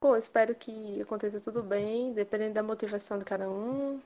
pô, 0.00 0.16
espero 0.16 0.54
que 0.54 1.00
aconteça 1.02 1.40
tudo 1.40 1.62
bem, 1.62 2.12
dependendo 2.12 2.54
da 2.54 2.62
motivação 2.62 3.18
de 3.18 3.24
cada 3.24 3.50
um. 3.50 4.00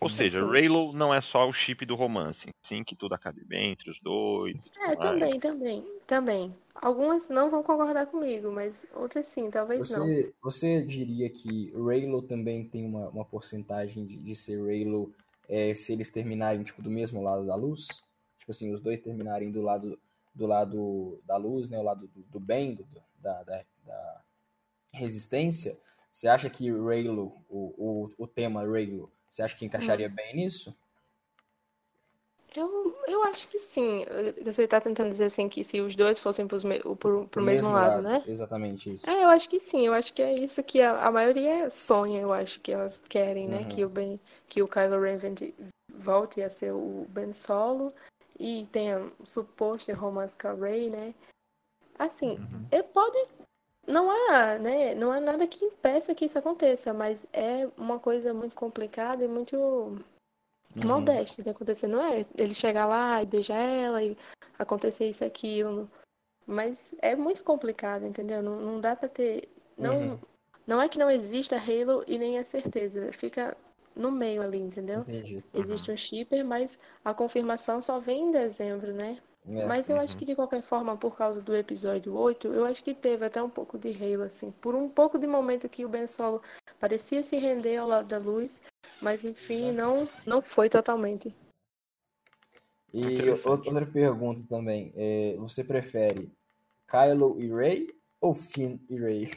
Ou 0.00 0.08
Sim. 0.08 0.16
seja, 0.16 0.38
Sim. 0.38 0.50
Raylo 0.50 0.92
não 0.92 1.12
é 1.12 1.20
só 1.20 1.48
o 1.48 1.52
chip 1.52 1.84
do 1.84 1.94
romance, 1.94 2.48
sim 2.68 2.84
que 2.84 2.94
tudo 2.94 3.14
acabe 3.14 3.44
bem 3.44 3.72
entre 3.72 3.90
os 3.90 3.98
dois. 4.00 4.56
É, 4.82 4.88
mais. 4.88 4.98
também, 5.00 5.40
também, 5.40 5.84
também. 6.06 6.54
Algumas 6.74 7.28
não 7.28 7.50
vão 7.50 7.62
concordar 7.62 8.06
comigo, 8.06 8.50
mas 8.52 8.86
outras 8.94 9.26
sim, 9.26 9.50
talvez 9.50 9.90
não. 9.90 10.06
Você, 10.06 10.34
você 10.42 10.82
diria 10.82 11.28
que 11.28 11.72
Raylo 11.72 12.22
também 12.22 12.64
tem 12.64 12.84
uma, 12.86 13.08
uma 13.08 13.24
porcentagem 13.24 14.06
de, 14.06 14.16
de 14.16 14.34
ser 14.34 14.64
Raylo 14.64 15.12
é, 15.50 15.74
se 15.74 15.92
eles 15.92 16.10
terminarem 16.10 16.62
tipo, 16.62 16.82
do 16.82 16.90
mesmo 16.90 17.20
lado 17.22 17.46
da 17.46 17.56
luz? 17.56 17.88
Tipo 18.38 18.52
assim, 18.52 18.72
os 18.72 18.80
dois 18.80 19.00
terminarem 19.00 19.50
do 19.50 19.60
lado 19.62 20.00
do 20.34 20.46
lado 20.46 21.20
da 21.26 21.36
luz, 21.36 21.68
né? 21.68 21.78
O 21.78 21.82
lado 21.82 22.06
do, 22.08 22.22
do 22.22 22.40
bem, 22.40 22.74
do, 22.74 22.86
da, 23.18 23.42
da, 23.42 23.64
da 23.84 24.24
resistência. 24.92 25.78
Você 26.12 26.28
acha 26.28 26.48
que 26.50 26.70
Raylo, 26.70 27.44
o, 27.48 28.06
o, 28.08 28.24
o 28.24 28.26
tema 28.28 28.62
Raylo, 28.66 29.12
você 29.28 29.42
acha 29.42 29.56
que 29.56 29.64
encaixaria 29.64 30.08
Hum. 30.08 30.14
bem 30.14 30.36
nisso? 30.36 30.76
Eu, 32.54 32.96
eu 33.06 33.22
acho 33.24 33.48
que 33.48 33.58
sim. 33.58 34.04
Você 34.44 34.66
tá 34.66 34.80
tentando 34.80 35.10
dizer 35.10 35.26
assim 35.26 35.48
que 35.48 35.62
se 35.62 35.80
os 35.80 35.94
dois 35.94 36.18
fossem 36.18 36.46
pros 36.46 36.64
me- 36.64 36.80
pro, 36.96 37.26
pro 37.28 37.42
mesmo 37.42 37.70
lado, 37.70 38.02
né? 38.02 38.22
Exatamente 38.26 38.92
isso. 38.92 39.08
É, 39.08 39.24
eu 39.24 39.28
acho 39.28 39.48
que 39.48 39.60
sim. 39.60 39.86
Eu 39.86 39.92
acho 39.94 40.12
que 40.12 40.22
é 40.22 40.34
isso 40.34 40.62
que 40.62 40.82
a, 40.82 41.00
a 41.00 41.12
maioria 41.12 41.70
sonha, 41.70 42.20
eu 42.20 42.32
acho 42.32 42.60
que 42.60 42.72
elas 42.72 42.98
querem, 43.08 43.46
né? 43.46 43.60
Uhum. 43.60 43.68
Que 43.68 43.84
o 43.84 43.88
Ben, 43.88 44.20
que 44.48 44.62
o 44.62 44.68
Kylo 44.68 45.00
Ren 45.00 45.18
volte 45.94 46.42
a 46.42 46.50
ser 46.50 46.72
o 46.72 47.06
Ben 47.10 47.32
Solo 47.32 47.92
e 48.38 48.66
tenha 48.72 48.98
um 49.00 49.10
suposto 49.26 49.92
romance 49.92 50.36
com 50.36 50.48
a 50.48 50.54
Rey, 50.54 50.90
né? 50.90 51.14
Assim, 51.98 52.38
Uhum. 52.72 52.82
pode. 52.92 53.18
Não 53.86 54.10
há, 54.10 54.58
né? 54.58 54.94
Não 54.94 55.12
há 55.12 55.20
nada 55.20 55.46
que 55.46 55.64
impeça 55.64 56.14
que 56.14 56.24
isso 56.24 56.38
aconteça, 56.38 56.92
mas 56.92 57.26
é 57.32 57.68
uma 57.76 57.98
coisa 57.98 58.32
muito 58.32 58.54
complicada 58.54 59.24
e 59.24 59.28
muito 59.28 59.98
Uhum. 60.76 60.86
modesta 60.86 61.42
de 61.42 61.50
acontecer. 61.50 61.86
Não 61.86 62.02
é 62.02 62.24
ele 62.38 62.54
chegar 62.54 62.86
lá 62.86 63.22
e 63.22 63.26
beijar 63.26 63.58
ela 63.58 64.02
e 64.02 64.16
acontecer 64.58 65.08
isso 65.08 65.24
aquilo. 65.24 65.90
Mas 66.46 66.94
é 67.00 67.14
muito 67.14 67.44
complicado, 67.44 68.04
entendeu? 68.04 68.42
Não, 68.42 68.60
não 68.60 68.80
dá 68.80 68.96
pra 68.96 69.08
ter. 69.08 69.48
Não, 69.76 69.98
Uhum. 69.98 70.18
não 70.66 70.82
é 70.82 70.88
que 70.88 70.98
não 70.98 71.10
exista 71.10 71.56
Halo 71.56 72.04
e 72.06 72.18
nem 72.18 72.38
a 72.38 72.44
certeza. 72.44 73.12
Fica 73.12 73.56
no 73.94 74.10
meio 74.10 74.42
ali, 74.42 74.58
entendeu? 74.58 75.00
Entendi. 75.00 75.44
Existe 75.52 75.90
um 75.90 75.96
shipper, 75.96 76.44
mas 76.44 76.78
a 77.04 77.12
confirmação 77.12 77.82
só 77.82 77.98
vem 77.98 78.28
em 78.28 78.30
dezembro, 78.30 78.92
né? 78.92 79.18
É. 79.48 79.66
Mas 79.66 79.88
eu 79.88 79.96
uhum. 79.96 80.02
acho 80.02 80.16
que 80.18 80.24
de 80.24 80.34
qualquer 80.34 80.62
forma, 80.62 80.96
por 80.96 81.16
causa 81.16 81.40
do 81.40 81.56
episódio 81.56 82.14
8, 82.14 82.48
eu 82.48 82.64
acho 82.64 82.84
que 82.84 82.94
teve 82.94 83.24
até 83.24 83.42
um 83.42 83.48
pouco 83.48 83.78
de 83.78 83.90
Halo, 83.90 84.24
assim. 84.24 84.50
Por 84.60 84.74
um 84.74 84.88
pouco 84.88 85.18
de 85.18 85.26
momento 85.26 85.68
que 85.68 85.84
o 85.84 85.88
Ben 85.88 86.06
Solo 86.06 86.42
parecia 86.80 87.22
se 87.22 87.36
render 87.36 87.76
ao 87.76 87.86
lado 87.86 88.08
da 88.08 88.18
luz, 88.18 88.60
mas 89.00 89.22
enfim, 89.22 89.70
não, 89.70 90.08
não 90.26 90.40
foi 90.40 90.68
totalmente. 90.68 91.36
E 92.92 93.30
outra 93.44 93.86
pergunta 93.86 94.42
também. 94.48 94.92
é, 94.96 95.36
você 95.36 95.62
prefere 95.62 96.32
Kylo 96.90 97.40
e 97.40 97.46
Rey 97.46 97.86
ou 98.20 98.34
Finn 98.34 98.78
e 98.88 98.96
Rey? 98.96 99.30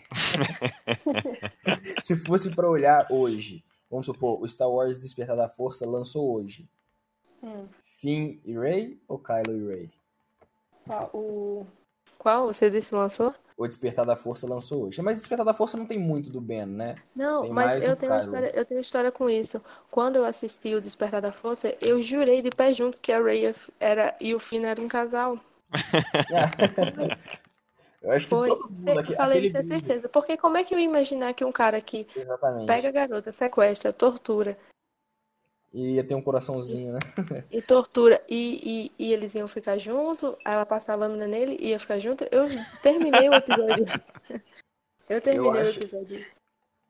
Se 2.01 2.15
fosse 2.15 2.49
pra 2.55 2.67
olhar 2.67 3.07
hoje, 3.11 3.63
vamos 3.91 4.07
supor, 4.07 4.41
o 4.41 4.49
Star 4.49 4.69
Wars 4.69 4.99
Despertar 4.99 5.35
da 5.37 5.47
Força 5.47 5.87
lançou 5.87 6.33
hoje. 6.33 6.67
Hum. 7.43 7.67
Finn 7.99 8.39
e 8.43 8.57
Rey 8.57 8.99
ou 9.07 9.19
Kylo 9.19 9.55
e 9.55 9.67
Rey? 9.67 9.91
Qual, 10.85 11.09
o... 11.13 11.67
Qual 12.17 12.47
você 12.47 12.71
disse 12.71 12.95
lançou? 12.95 13.35
O 13.57 13.67
Despertar 13.67 14.05
da 14.05 14.15
Força 14.15 14.47
lançou 14.47 14.87
hoje. 14.87 15.01
Mas 15.01 15.17
Despertar 15.17 15.45
da 15.45 15.53
Força 15.53 15.77
não 15.77 15.85
tem 15.85 15.99
muito 15.99 16.29
do 16.29 16.41
Ben, 16.41 16.65
né? 16.65 16.95
Não, 17.15 17.43
Tem 17.43 17.51
mas 17.51 17.83
eu 17.83 17.95
tenho, 17.95 18.11
uma 18.11 18.21
história, 18.21 18.51
eu 18.53 18.65
tenho 18.65 18.81
história 18.81 19.11
com 19.11 19.29
isso. 19.29 19.61
Quando 19.91 20.17
eu 20.17 20.25
assisti 20.25 20.73
o 20.73 20.81
Despertar 20.81 21.21
da 21.21 21.31
Força, 21.31 21.75
eu 21.81 22.01
jurei 22.01 22.41
de 22.41 22.49
pé 22.49 22.73
junto 22.73 22.99
que 22.99 23.11
a 23.11 23.21
Rey 23.21 23.53
era, 23.79 24.15
e 24.19 24.33
o 24.33 24.39
Finn 24.39 24.65
eram 24.65 24.85
um 24.85 24.87
casal. 24.87 25.37
eu 28.01 28.11
acho 28.11 28.25
que 28.25 28.29
Foi. 28.29 28.49
todo 28.49 28.69
mundo 28.69 28.99
aqui, 28.99 29.15
falei 29.15 29.45
isso 29.45 29.57
é 29.57 29.61
certeza. 29.61 30.09
Porque 30.09 30.35
como 30.37 30.57
é 30.57 30.63
que 30.63 30.73
eu 30.73 30.79
ia 30.79 30.85
imaginar 30.85 31.33
que 31.33 31.45
um 31.45 31.51
cara 31.51 31.79
que 31.79 32.07
Exatamente. 32.15 32.67
pega 32.67 32.89
a 32.89 32.91
garota, 32.91 33.31
sequestra, 33.31 33.93
tortura 33.93 34.57
E 35.73 35.93
ia 35.95 36.03
ter 36.03 36.13
um 36.13 36.21
coraçãozinho, 36.21 36.93
né? 36.93 36.99
e 37.51 37.61
tortura 37.61 38.21
e, 38.29 38.91
e, 38.99 39.05
e 39.07 39.11
eles 39.13 39.33
iam 39.33 39.47
ficar 39.47 39.77
junto, 39.77 40.37
aí 40.45 40.53
ela 40.53 40.65
passa 40.67 40.93
a 40.93 40.95
lâmina 40.95 41.25
nele 41.25 41.57
e 41.59 41.69
ia 41.69 41.79
ficar 41.79 41.97
junto? 41.97 42.23
Eu 42.31 42.47
terminei 42.81 43.27
o 43.29 43.33
episódio. 43.33 43.85
Eu 45.09 45.19
terminei 45.19 45.49
o 45.49 45.67
acho- 45.67 45.79
episódio. 45.79 46.25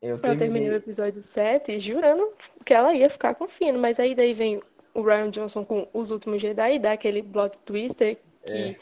Eu 0.01 0.15
Eu 0.15 0.19
terminei 0.19 0.37
o 0.37 0.39
terminei. 0.51 0.75
episódio 0.75 1.21
7 1.21 1.79
jurando 1.79 2.31
que 2.65 2.73
ela 2.73 2.93
ia 2.93 3.09
ficar 3.09 3.33
com 3.35 3.45
o 3.45 3.49
Finn, 3.49 3.77
mas 3.77 3.99
aí 3.99 4.13
daí 4.13 4.33
vem 4.33 4.61
o 4.93 5.01
Ryan 5.01 5.29
Johnson 5.31 5.63
com 5.65 5.87
Os 5.93 6.11
Últimos 6.11 6.41
Jedi 6.41 6.75
e 6.75 6.79
dá 6.79 6.91
aquele 6.91 7.23
plot 7.23 7.57
twister 7.61 8.17
que 8.45 8.51
É. 8.53 8.75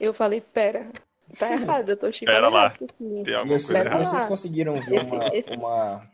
eu 0.00 0.12
falei, 0.12 0.40
pera, 0.40 0.90
tá 1.38 1.48
errado, 1.80 1.88
eu 1.90 1.96
tô 1.96 2.10
chipando 2.12 2.36
Pera 2.38 2.48
lá. 2.50 2.74
o. 3.00 3.22
Tem 3.24 3.34
alguma 3.34 3.58
vocês, 3.58 3.82
coisa 3.88 4.04
vocês 4.04 4.24
conseguiram 4.26 4.80
ver 4.82 4.96
Esse- 4.96 5.14
uma, 5.14 5.28
esse- 5.28 5.54
uma, 5.54 6.10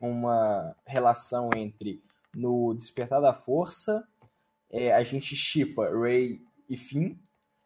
uma 0.00 0.76
relação 0.86 1.50
entre 1.56 2.00
no 2.34 2.74
Despertar 2.74 3.20
da 3.20 3.32
Força, 3.32 4.04
é, 4.70 4.92
a 4.92 5.02
gente 5.02 5.34
chipa 5.34 5.88
Ray 5.90 6.40
e 6.68 6.76
Finn, 6.76 7.16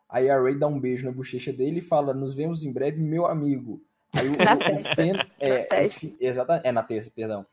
aí 0.08 0.30
a 0.30 0.40
Ray 0.40 0.58
dá 0.58 0.66
um 0.66 0.80
beijo 0.80 1.04
na 1.04 1.12
bochecha 1.12 1.52
dele 1.52 1.78
e 1.78 1.82
fala, 1.82 2.14
nos 2.14 2.34
vemos 2.34 2.62
em 2.62 2.72
breve, 2.72 3.00
meu 3.00 3.26
amigo. 3.26 3.82
Aí 4.12 4.28
o, 4.28 4.32
Na 4.38 4.54
o- 4.54 4.56
o 4.56 4.58
testa. 4.58 4.94
Finn, 4.96 5.14
é, 5.40 5.68
o. 5.86 5.90
Finn- 6.00 6.16
exata- 6.20 6.60
é 6.64 6.72
na 6.72 6.82
testa, 6.82 7.10
perdão. 7.14 7.44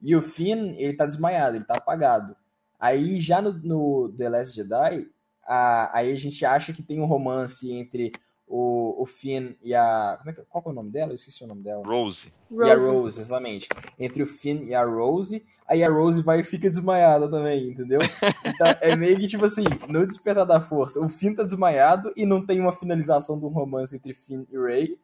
E 0.00 0.14
o 0.14 0.22
Finn, 0.22 0.74
ele 0.78 0.94
tá 0.94 1.06
desmaiado, 1.06 1.56
ele 1.56 1.64
tá 1.64 1.74
apagado. 1.76 2.36
Aí 2.78 3.20
já 3.20 3.42
no, 3.42 3.52
no 3.52 4.12
The 4.16 4.28
Last 4.28 4.54
Jedi, 4.54 5.06
a, 5.44 5.98
aí 5.98 6.12
a 6.12 6.16
gente 6.16 6.44
acha 6.44 6.72
que 6.72 6.82
tem 6.82 7.00
um 7.00 7.04
romance 7.06 7.70
entre 7.72 8.12
o, 8.50 9.02
o 9.02 9.06
Finn 9.06 9.52
e 9.62 9.74
a. 9.74 10.16
Como 10.18 10.30
é 10.30 10.32
que, 10.34 10.42
qual 10.42 10.62
que 10.62 10.68
é 10.68 10.72
o 10.72 10.74
nome 10.74 10.90
dela? 10.90 11.12
Eu 11.12 11.16
esqueci 11.16 11.44
o 11.44 11.46
nome 11.46 11.62
dela. 11.62 11.82
Rose. 11.86 12.32
E 12.50 12.70
a 12.70 12.74
Rose. 12.74 12.90
Rose, 12.90 13.20
exatamente. 13.20 13.68
Entre 13.98 14.22
o 14.22 14.26
Finn 14.26 14.64
e 14.64 14.74
a 14.74 14.84
Rose. 14.84 15.42
Aí 15.66 15.84
a 15.84 15.88
Rose 15.88 16.20
vai 16.20 16.40
e 16.40 16.42
fica 16.42 16.68
desmaiada 16.68 17.30
também, 17.30 17.70
entendeu? 17.70 18.00
Então 18.44 18.66
é 18.80 18.96
meio 18.96 19.16
que 19.20 19.28
tipo 19.28 19.44
assim, 19.44 19.62
no 19.88 20.04
Despertar 20.04 20.44
da 20.44 20.60
Força, 20.60 20.98
o 21.00 21.08
Finn 21.08 21.32
tá 21.32 21.44
desmaiado 21.44 22.12
e 22.16 22.26
não 22.26 22.44
tem 22.44 22.58
uma 22.60 22.72
finalização 22.72 23.38
do 23.38 23.46
romance 23.46 23.94
entre 23.94 24.12
Finn 24.12 24.44
e 24.50 24.58
Rey. 24.58 24.98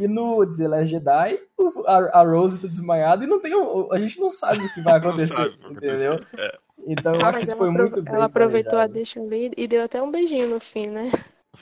E 0.00 0.06
no 0.06 0.46
The 0.56 0.68
Last 0.68 0.86
Jedi, 0.86 1.40
o- 1.58 1.82
a, 1.88 2.20
a 2.20 2.22
Rose 2.22 2.60
tá 2.60 2.68
desmaiada 2.68 3.24
e 3.24 3.26
não 3.26 3.40
tem. 3.40 3.52
A 3.90 3.98
gente 3.98 4.20
não 4.20 4.30
sabe 4.30 4.64
o 4.64 4.72
que 4.72 4.80
vai 4.80 5.00
Não 5.00 5.08
acontecer, 5.08 5.34
sabe 5.34 5.48
o 5.48 5.56
que 5.58 5.62
vai 5.64 5.72
entendeu? 5.72 6.20
É, 6.38 6.58
Então 6.86 7.14
eu 7.16 7.20
Ah, 7.24 7.28
acho 7.30 7.38
que 7.38 7.44
isso 7.46 7.52
ela, 7.52 7.58
foi 7.60 7.70
muito 7.72 8.00
bem 8.02 8.14
ela 8.14 8.24
aproveitou 8.26 8.78
a 8.78 8.86
planejado. 8.86 8.92
deixa 8.94 9.20
ali 9.20 9.50
e 9.56 9.66
deu 9.66 9.82
até 9.82 10.00
um 10.00 10.10
beijinho 10.12 10.48
no 10.50 10.60
fim, 10.60 10.86
né? 10.86 11.10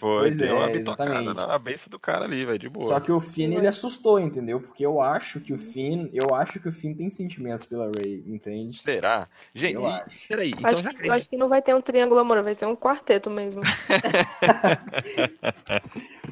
Foi, 0.01 0.21
Pois 0.23 0.39
deu 0.39 0.49
é, 0.49 0.53
uma 0.55 0.71
exatamente. 0.73 1.27
na 1.35 1.47
cabeça 1.47 1.89
do 1.91 1.99
cara 1.99 2.25
ali, 2.25 2.45
velho, 2.45 2.59
de 2.59 2.69
boa. 2.69 2.87
Só 2.89 2.99
que 3.01 3.13
o 3.13 3.21
Finn, 3.21 3.53
ele 3.53 3.67
assustou, 3.69 4.19
entendeu? 4.19 4.61
Porque 4.61 4.85
eu 4.85 5.01
acho 5.01 5.39
que 5.41 5.53
o 5.53 5.59
Finn, 5.59 6.09
eu 6.13 6.35
acho 6.35 6.59
que 6.59 6.69
o 6.69 6.73
Finn 6.73 6.95
tem 6.95 7.09
sentimentos 7.11 7.65
pela 7.67 7.91
Rey, 7.95 8.25
entende? 8.27 8.83
Será? 8.83 9.29
Gente, 9.55 9.75
Eu 9.75 9.83
e- 9.83 9.87
acho. 9.93 10.29
peraí, 10.29 10.51
então 10.51 10.71
Acho 10.71 10.83
já 10.83 10.91
que, 10.95 11.11
acho 11.11 11.29
que 11.29 11.37
não 11.37 11.49
vai 11.49 11.63
ter 11.63 11.75
um 11.75 11.81
triângulo 11.81 12.21
amoroso, 12.21 12.45
vai 12.45 12.55
ser 12.55 12.67
um 12.67 12.75
quarteto 12.77 13.29
mesmo. 13.31 13.63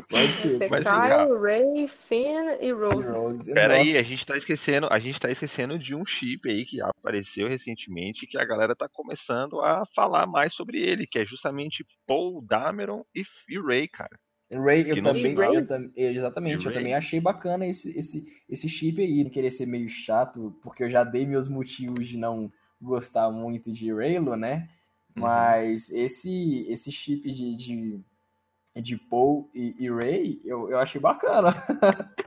Pode 0.09 0.33
Vai 0.33 0.33
ser. 0.35 0.51
ser 0.53 0.71
Mas, 0.71 0.85
Kyle, 0.85 1.39
Ray, 1.41 1.89
Finn 1.89 2.57
e 2.61 2.73
Rose. 2.73 3.13
Rose. 3.13 3.53
Pera 3.53 3.75
aí, 3.75 3.89
Nossa. 3.89 3.99
a 3.99 4.03
gente 4.03 4.25
tá 4.27 4.37
esquecendo, 4.39 4.89
a 4.91 4.99
gente 4.99 5.21
tá 5.21 5.31
esquecendo 5.31 5.79
de 5.79 5.95
um 5.95 6.05
chip 6.07 6.49
aí 6.49 6.65
que 6.65 6.81
apareceu 6.81 7.49
recentemente 7.49 8.27
que 8.27 8.39
a 8.39 8.45
galera 8.45 8.75
tá 8.75 8.89
começando 8.89 9.61
a 9.61 9.85
falar 9.95 10.27
mais 10.27 10.55
sobre 10.55 10.79
ele, 10.79 11.07
que 11.07 11.19
é 11.19 11.27
justamente 11.27 11.85
Paul 12.07 12.41
Dameron 12.43 13.05
e, 13.15 13.23
e 13.49 13.58
Ray, 13.61 13.89
cara. 13.89 14.19
Ray, 14.51 14.91
eu 14.91 15.03
também, 15.03 15.35
nada. 15.35 15.55
eu 15.55 15.67
tam- 15.67 15.91
exatamente, 15.95 16.57
eu 16.65 16.65
Ray? 16.65 16.75
também 16.79 16.95
achei 16.95 17.21
bacana 17.21 17.67
esse, 17.67 17.97
esse, 17.99 18.27
esse 18.49 18.69
chip 18.69 19.01
aí, 19.01 19.29
querer 19.29 19.51
ser 19.51 19.67
meio 19.67 19.89
chato, 19.89 20.57
porque 20.63 20.83
eu 20.85 20.91
já 20.91 21.05
dei 21.05 21.27
meus 21.27 21.49
motivos 21.49 22.09
de 22.09 22.17
não 22.17 22.51
gostar 22.81 23.31
muito 23.31 23.71
de 23.71 23.93
Raylo, 23.93 24.37
né? 24.37 24.69
Uhum. 25.17 25.23
Mas 25.23 25.91
esse, 25.91 26.67
esse 26.69 26.91
chip 26.91 27.31
de, 27.31 27.57
de, 27.57 28.01
de 28.81 28.97
Paul 28.97 29.51
e, 29.55 29.75
e 29.79 29.91
Ray, 29.91 30.41
eu, 30.45 30.71
eu 30.71 30.79
achei 30.79 31.01
bacana. 31.01 31.55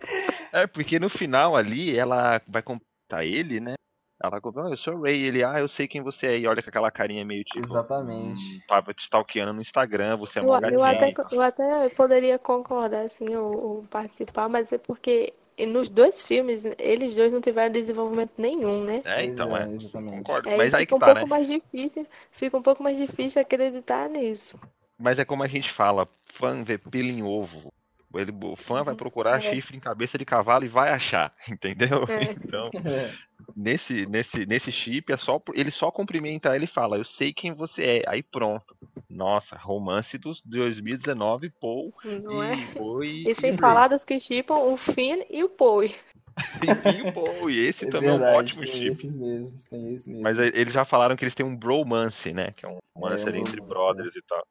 É, 0.53 0.67
porque 0.67 0.99
no 0.99 1.09
final 1.09 1.55
ali 1.55 1.95
ela 1.95 2.41
vai 2.47 2.61
contar 2.61 3.23
ele, 3.25 3.59
né? 3.59 3.75
Ela 4.23 4.39
conta, 4.39 4.61
"Ah, 4.61 4.69
eu 4.69 4.77
sou 4.77 4.95
o 4.95 5.01
Ray, 5.01 5.19
ele, 5.23 5.43
ah, 5.43 5.59
eu 5.59 5.67
sei 5.67 5.87
quem 5.87 6.01
você 6.01 6.27
é, 6.27 6.39
e 6.39 6.47
olha 6.47 6.61
com 6.61 6.69
aquela 6.69 6.91
carinha 6.91 7.25
meio 7.25 7.43
tipo, 7.43 7.65
Exatamente. 7.65 8.57
hum, 8.57 8.59
tava 8.67 8.93
te 8.93 9.03
stalkeando 9.03 9.53
no 9.53 9.61
Instagram, 9.61 10.17
você 10.17 10.39
é 10.39 10.41
Eu, 10.41 10.47
uma 10.47 10.69
eu 10.69 10.83
até, 10.83 11.13
eu 11.31 11.41
até 11.41 11.89
poderia 11.89 12.37
concordar, 12.37 13.05
assim, 13.05 13.35
ou, 13.35 13.83
participar, 13.89 14.47
mas 14.47 14.71
é 14.71 14.77
porque 14.77 15.33
nos 15.67 15.89
dois 15.89 16.23
filmes, 16.23 16.65
eles 16.77 17.13
dois 17.13 17.33
não 17.33 17.41
tiveram 17.41 17.71
desenvolvimento 17.71 18.33
nenhum, 18.37 18.83
né? 18.83 19.01
É, 19.05 19.23
então, 19.25 19.55
é, 19.55 19.63
é. 19.63 19.73
exatamente. 19.73 20.17
Concordo. 20.17 20.49
Aí 20.49 20.57
Mas 20.57 20.73
aí 20.73 20.81
fica 20.81 20.89
que 20.89 20.95
um 20.95 20.99
tá, 20.99 21.05
pouco 21.07 21.21
né? 21.21 21.27
mais 21.27 21.47
difícil, 21.47 22.07
fica 22.31 22.57
um 22.57 22.61
pouco 22.61 22.83
mais 22.83 22.97
difícil 22.97 23.41
acreditar 23.41 24.07
nisso. 24.09 24.59
Mas 24.99 25.17
é 25.17 25.25
como 25.25 25.43
a 25.43 25.47
gente 25.47 25.71
fala, 25.73 26.07
fã 26.37 26.63
vê 26.63 26.77
pelo 26.77 27.09
em 27.09 27.23
ovo. 27.23 27.73
Ele, 28.15 28.31
o 28.43 28.55
fã 28.67 28.83
vai 28.83 28.95
procurar 28.95 29.41
É. 29.41 29.49
chifre 29.53 29.77
em 29.77 29.79
cabeça 29.79 30.17
de 30.17 30.25
cavalo 30.25 30.65
e 30.65 30.69
vai 30.69 30.91
achar, 30.91 31.33
entendeu? 31.49 32.03
É. 32.09 32.31
Então, 32.33 32.69
É, 32.85 33.13
nesse, 33.55 34.05
nesse, 34.05 34.45
nesse 34.45 34.71
chip, 34.71 35.11
é 35.11 35.17
só, 35.17 35.41
ele 35.53 35.71
só 35.71 35.91
cumprimenta 35.91 36.55
ela 36.55 36.63
e 36.63 36.67
fala, 36.67 36.97
eu 36.97 37.05
sei 37.05 37.33
quem 37.33 37.53
você 37.53 37.83
é. 37.83 38.03
Aí 38.07 38.21
pronto. 38.23 38.75
Nossa, 39.09 39.55
romance 39.57 40.17
dos 40.17 40.41
2019, 40.45 41.49
Paul 41.59 41.93
Não 42.23 42.43
é? 42.43 42.53
e, 42.53 42.75
Paul 42.75 43.03
e, 43.03 43.27
E 43.29 43.35
sem 43.35 43.51
e 43.51 43.57
falar 43.57 43.87
dos 43.87 44.05
que 44.05 44.19
chipam 44.19 44.55
o 44.55 44.77
Finn 44.77 45.23
e 45.29 45.43
o 45.43 45.49
Poe. 45.49 45.89
E 46.63 47.01
o 47.01 47.49
e 47.49 47.59
esse 47.67 47.85
é 47.85 47.89
também 47.89 48.09
é 48.09 48.13
um 48.13 48.17
verdade, 48.19 48.37
ótimo 48.37 48.63
tem 48.63 48.77
chip. 48.77 48.91
esses 48.91 49.13
mesmos, 49.13 49.63
tem 49.65 49.93
esses 49.93 50.05
mesmos. 50.07 50.23
Mas 50.23 50.39
eles 50.39 50.73
já 50.73 50.85
falaram 50.85 51.15
que 51.15 51.23
eles 51.23 51.35
têm 51.35 51.45
um 51.45 51.55
bromance, 51.55 52.31
né? 52.33 52.51
Que 52.55 52.65
é 52.65 52.69
um 52.69 52.77
romance 52.95 53.23
É, 53.27 53.31
um 53.31 53.35
entre 53.35 53.61
brothers 53.61 54.15
e 54.15 54.21
tal. 54.27 54.47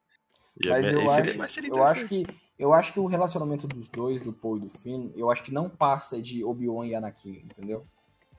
E 0.61 0.69
Mas 0.69 0.85
é- 0.85 0.95
eu 0.95 1.09
acho, 1.09 1.65
eu 1.65 1.83
acho 1.83 2.07
que 2.07 2.25
eu 2.61 2.73
acho 2.73 2.93
que 2.93 2.99
o 2.99 3.07
relacionamento 3.07 3.65
dos 3.65 3.87
dois, 3.87 4.21
do 4.21 4.31
Paul 4.31 4.57
e 4.57 4.59
do 4.59 4.69
Finn, 4.69 5.09
eu 5.15 5.31
acho 5.31 5.41
que 5.41 5.51
não 5.51 5.67
passa 5.67 6.21
de 6.21 6.43
Obi-Wan 6.43 6.85
e 6.85 6.93
Anakin, 6.93 7.41
entendeu? 7.43 7.87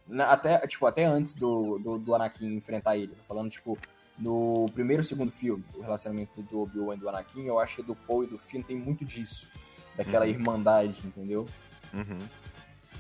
Na- 0.07 0.31
até, 0.31 0.59
tipo, 0.65 0.87
até 0.87 1.05
antes 1.05 1.35
do, 1.35 1.77
do, 1.81 1.99
do 1.99 2.15
Anakin 2.15 2.55
enfrentar 2.55 2.97
ele. 2.97 3.09
Tô 3.17 3.23
falando, 3.25 3.51
tipo, 3.51 3.77
no 4.17 4.71
primeiro 4.75 5.03
e 5.03 5.05
segundo 5.05 5.33
filme, 5.33 5.65
o 5.75 5.81
relacionamento 5.83 6.41
do 6.41 6.61
Obi-Wan 6.61 6.95
e 6.95 6.99
do 6.99 7.09
Anakin, 7.09 7.43
eu 7.47 7.59
acho 7.59 7.77
que 7.77 7.83
do 7.83 7.97
Paul 7.97 8.23
e 8.23 8.27
do 8.29 8.39
Finn 8.39 8.63
tem 8.63 8.77
muito 8.77 9.05
disso. 9.05 9.49
Daquela 9.97 10.25
Uhum. 10.25 10.31
irmandade, 10.31 11.01
entendeu? 11.05 11.45
Uhum. 11.93 12.19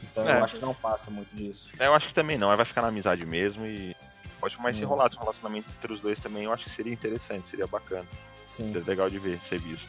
Então 0.02 0.28
É. 0.28 0.40
eu 0.40 0.44
acho 0.44 0.56
que 0.56 0.60
não 0.64 0.74
passa 0.74 1.08
muito 1.08 1.28
disso. 1.36 1.70
É, 1.78 1.86
Eu 1.86 1.94
acho 1.94 2.08
que 2.08 2.14
também 2.14 2.36
não, 2.36 2.50
aí 2.50 2.56
vai 2.56 2.66
ficar 2.66 2.82
na 2.82 2.88
amizade 2.88 3.24
mesmo 3.24 3.64
e 3.64 3.94
pode 4.40 4.60
mais 4.60 4.76
se 4.76 4.84
Hum. 4.84 4.88
rolar 4.88 5.08
um 5.14 5.18
relacionamento 5.20 5.68
entre 5.78 5.92
os 5.92 6.00
dois 6.00 6.18
também, 6.18 6.42
eu 6.42 6.52
acho 6.52 6.64
que 6.64 6.70
seria 6.74 6.92
interessante, 6.92 7.48
seria 7.48 7.66
bacana. 7.68 8.06
Sim. 8.48 8.72
Seria 8.72 8.82
legal 8.88 9.08
de 9.08 9.18
ver, 9.20 9.38
ser 9.48 9.58
visto. 9.60 9.88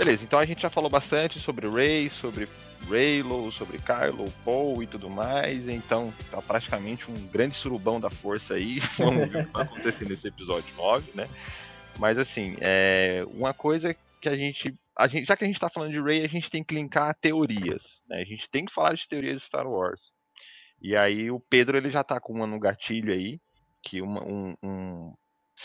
Beleza, 0.00 0.24
então 0.24 0.38
a 0.38 0.46
gente 0.46 0.62
já 0.62 0.70
falou 0.70 0.88
bastante 0.88 1.38
sobre 1.38 1.68
Ray, 1.68 2.08
sobre 2.08 2.48
Raylo, 2.88 3.52
sobre 3.52 3.76
Kylo, 3.76 4.32
Paul 4.42 4.82
e 4.82 4.86
tudo 4.86 5.10
mais. 5.10 5.68
Então 5.68 6.10
tá 6.30 6.40
praticamente 6.40 7.10
um 7.10 7.26
grande 7.26 7.54
surubão 7.58 8.00
da 8.00 8.08
força 8.08 8.54
aí. 8.54 8.78
Vamos 8.96 9.28
ver 9.28 9.42
o 9.42 9.46
que 9.46 9.52
vai 9.52 9.62
acontecer 9.62 10.08
nesse 10.08 10.26
episódio 10.26 10.74
9, 10.74 11.12
né? 11.14 11.24
Mas 11.98 12.16
assim, 12.16 12.56
é 12.62 13.26
uma 13.34 13.52
coisa 13.52 13.94
que 14.22 14.28
a 14.30 14.34
gente, 14.34 14.74
a 14.96 15.06
gente. 15.06 15.26
Já 15.26 15.36
que 15.36 15.44
a 15.44 15.46
gente 15.46 15.60
tá 15.60 15.68
falando 15.68 15.92
de 15.92 16.00
Ray, 16.00 16.24
a 16.24 16.28
gente 16.28 16.48
tem 16.48 16.64
que 16.64 16.74
linkar 16.74 17.14
teorias. 17.20 17.82
Né? 18.08 18.22
A 18.22 18.24
gente 18.24 18.48
tem 18.50 18.64
que 18.64 18.72
falar 18.72 18.94
de 18.94 19.06
teorias 19.06 19.38
de 19.42 19.46
Star 19.48 19.68
Wars. 19.68 20.00
E 20.80 20.96
aí 20.96 21.30
o 21.30 21.38
Pedro 21.38 21.76
ele 21.76 21.90
já 21.90 22.02
tá 22.02 22.18
com 22.18 22.32
uma 22.32 22.46
no 22.46 22.58
gatilho 22.58 23.12
aí, 23.12 23.38
que 23.82 24.00
uma- 24.00 24.24
um, 24.24 24.54
um 24.62 25.12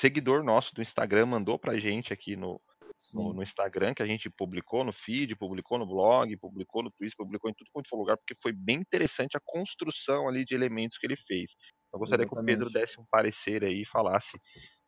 seguidor 0.01 0.43
nosso 0.43 0.75
do 0.75 0.81
Instagram 0.81 1.25
mandou 1.25 1.57
pra 1.57 1.79
gente 1.79 2.11
aqui 2.11 2.35
no, 2.35 2.59
no, 3.13 3.33
no 3.33 3.43
Instagram, 3.43 3.93
que 3.93 4.03
a 4.03 4.05
gente 4.05 4.29
publicou 4.29 4.83
no 4.83 4.93
feed, 4.93 5.35
publicou 5.35 5.77
no 5.77 5.85
blog, 5.85 6.35
publicou 6.37 6.83
no 6.83 6.91
Twitter, 6.91 7.15
publicou 7.17 7.49
em 7.49 7.53
tudo 7.53 7.69
quanto 7.71 7.89
for 7.89 7.97
lugar, 7.97 8.17
porque 8.17 8.35
foi 8.41 8.51
bem 8.51 8.77
interessante 8.77 9.37
a 9.37 9.41
construção 9.43 10.27
ali 10.27 10.43
de 10.45 10.55
elementos 10.55 10.97
que 10.97 11.05
ele 11.05 11.17
fez. 11.27 11.51
Eu 11.93 11.99
gostaria 11.99 12.25
que 12.25 12.33
o 12.33 12.35
Exatamente. 12.35 12.57
Pedro 12.57 12.73
desse 12.73 12.99
um 12.99 13.05
parecer 13.09 13.63
aí 13.63 13.81
e 13.81 13.85
falasse 13.85 14.39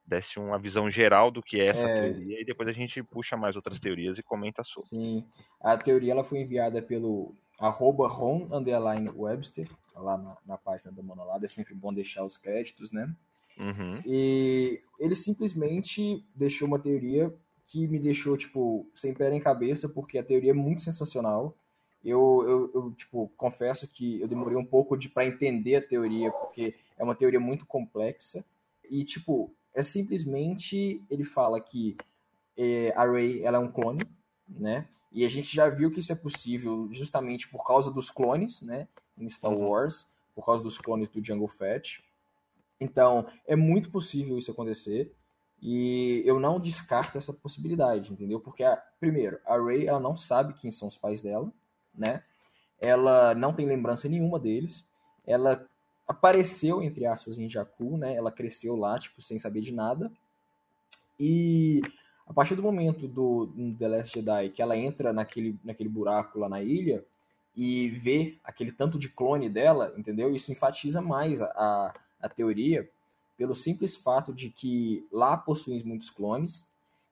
desse 0.05 0.39
uma 0.39 0.57
visão 0.57 0.89
geral 0.89 1.29
do 1.29 1.43
que 1.43 1.59
é 1.59 1.65
essa 1.65 1.79
é... 1.79 2.01
teoria 2.01 2.41
e 2.41 2.45
depois 2.45 2.69
a 2.69 2.71
gente 2.71 3.03
puxa 3.03 3.35
mais 3.35 3.55
outras 3.55 3.79
teorias 3.79 4.17
e 4.17 4.23
comenta 4.23 4.63
sobre. 4.63 4.87
Sim, 4.89 5.25
a 5.61 5.77
teoria 5.77 6.13
ela 6.13 6.23
foi 6.23 6.39
enviada 6.39 6.81
pelo 6.81 7.35
arroba 7.59 8.07
Ron 8.07 8.47
underline 8.51 9.09
Webster, 9.09 9.69
lá 9.95 10.17
na, 10.17 10.37
na 10.45 10.57
página 10.57 10.91
da 10.91 11.01
Monolada, 11.01 11.45
é 11.45 11.49
sempre 11.49 11.73
bom 11.73 11.93
deixar 11.93 12.23
os 12.23 12.37
créditos, 12.37 12.91
né? 12.91 13.13
Uhum. 13.57 14.01
E 14.05 14.79
ele 14.99 15.15
simplesmente 15.15 16.23
deixou 16.35 16.67
uma 16.67 16.79
teoria 16.79 17.33
que 17.67 17.87
me 17.87 17.99
deixou, 17.99 18.37
tipo, 18.37 18.89
sem 18.95 19.13
pé 19.13 19.33
em 19.33 19.39
cabeça, 19.39 19.87
porque 19.87 20.17
a 20.17 20.23
teoria 20.23 20.51
é 20.51 20.53
muito 20.53 20.81
sensacional. 20.81 21.55
Eu, 22.03 22.43
eu, 22.47 22.71
eu 22.73 22.91
tipo, 22.93 23.29
confesso 23.35 23.87
que 23.87 24.21
eu 24.21 24.27
demorei 24.27 24.57
um 24.57 24.65
pouco 24.65 24.97
de 24.97 25.09
para 25.09 25.25
entender 25.25 25.75
a 25.75 25.81
teoria, 25.81 26.31
porque 26.31 26.75
é 26.97 27.03
uma 27.03 27.15
teoria 27.15 27.39
muito 27.39 27.65
complexa. 27.65 28.43
E, 28.89 29.03
tipo, 29.03 29.51
é 29.73 29.83
simplesmente 29.83 31.01
ele 31.09 31.25
fala 31.25 31.59
que 31.59 31.97
é, 32.57 32.93
a 32.95 33.05
Rey 33.05 33.43
ela 33.43 33.57
é 33.57 33.59
um 33.59 33.71
clone, 33.71 34.01
né? 34.47 34.87
E 35.11 35.25
a 35.25 35.29
gente 35.29 35.53
já 35.53 35.67
viu 35.67 35.91
que 35.91 35.99
isso 35.99 36.11
é 36.11 36.15
possível 36.15 36.87
justamente 36.91 37.49
por 37.49 37.65
causa 37.65 37.91
dos 37.91 38.09
clones, 38.09 38.61
né? 38.61 38.87
Em 39.17 39.29
Star 39.29 39.51
uhum. 39.51 39.67
Wars, 39.67 40.07
por 40.33 40.45
causa 40.45 40.63
dos 40.63 40.77
clones 40.77 41.09
do 41.09 41.23
Jungle 41.23 41.47
Fett. 41.47 42.01
Então, 42.79 43.27
é 43.45 43.55
muito 43.55 43.89
possível 43.89 44.37
isso 44.37 44.51
acontecer. 44.51 45.11
E 45.61 46.21
eu 46.25 46.39
não 46.39 46.59
descarto 46.59 47.17
essa 47.17 47.33
possibilidade, 47.33 48.11
entendeu? 48.11 48.39
Porque, 48.39 48.63
a, 48.63 48.77
primeiro, 48.99 49.39
a 49.45 49.57
Rey 49.57 49.87
ela 49.87 49.99
não 49.99 50.15
sabe 50.15 50.53
quem 50.53 50.71
são 50.71 50.87
os 50.87 50.97
pais 50.97 51.21
dela, 51.21 51.51
né? 51.93 52.23
Ela 52.79 53.33
não 53.33 53.53
tem 53.53 53.65
lembrança 53.65 54.07
nenhuma 54.07 54.39
deles. 54.39 54.85
Ela 55.25 55.67
apareceu, 56.07 56.81
entre 56.81 57.05
aspas, 57.05 57.39
em 57.39 57.49
Jakku, 57.49 57.97
né? 57.97 58.15
Ela 58.15 58.31
cresceu 58.31 58.75
lá, 58.75 58.99
tipo, 58.99 59.21
sem 59.21 59.39
saber 59.39 59.61
de 59.61 59.73
nada. 59.73 60.11
E 61.19 61.81
a 62.27 62.33
partir 62.33 62.55
do 62.55 62.61
momento 62.61 63.07
do, 63.07 63.47
do 63.47 63.75
The 63.77 63.87
Last 63.87 64.13
Jedi 64.13 64.49
que 64.49 64.61
ela 64.61 64.77
entra 64.77 65.11
naquele, 65.11 65.57
naquele 65.63 65.89
buraco 65.89 66.37
lá 66.37 66.47
na 66.47 66.61
ilha 66.61 67.03
e 67.55 67.89
vê 67.89 68.37
aquele 68.43 68.71
tanto 68.71 68.99
de 68.99 69.09
clone 69.09 69.49
dela, 69.49 69.93
entendeu? 69.97 70.35
Isso 70.35 70.51
enfatiza 70.51 71.01
mais 71.01 71.41
a, 71.41 71.47
a, 71.47 71.93
a 72.21 72.29
teoria 72.29 72.87
pelo 73.37 73.55
simples 73.55 73.95
fato 73.95 74.33
de 74.33 74.49
que 74.49 75.07
lá 75.11 75.37
possuem 75.37 75.83
muitos 75.83 76.09
clones 76.09 76.65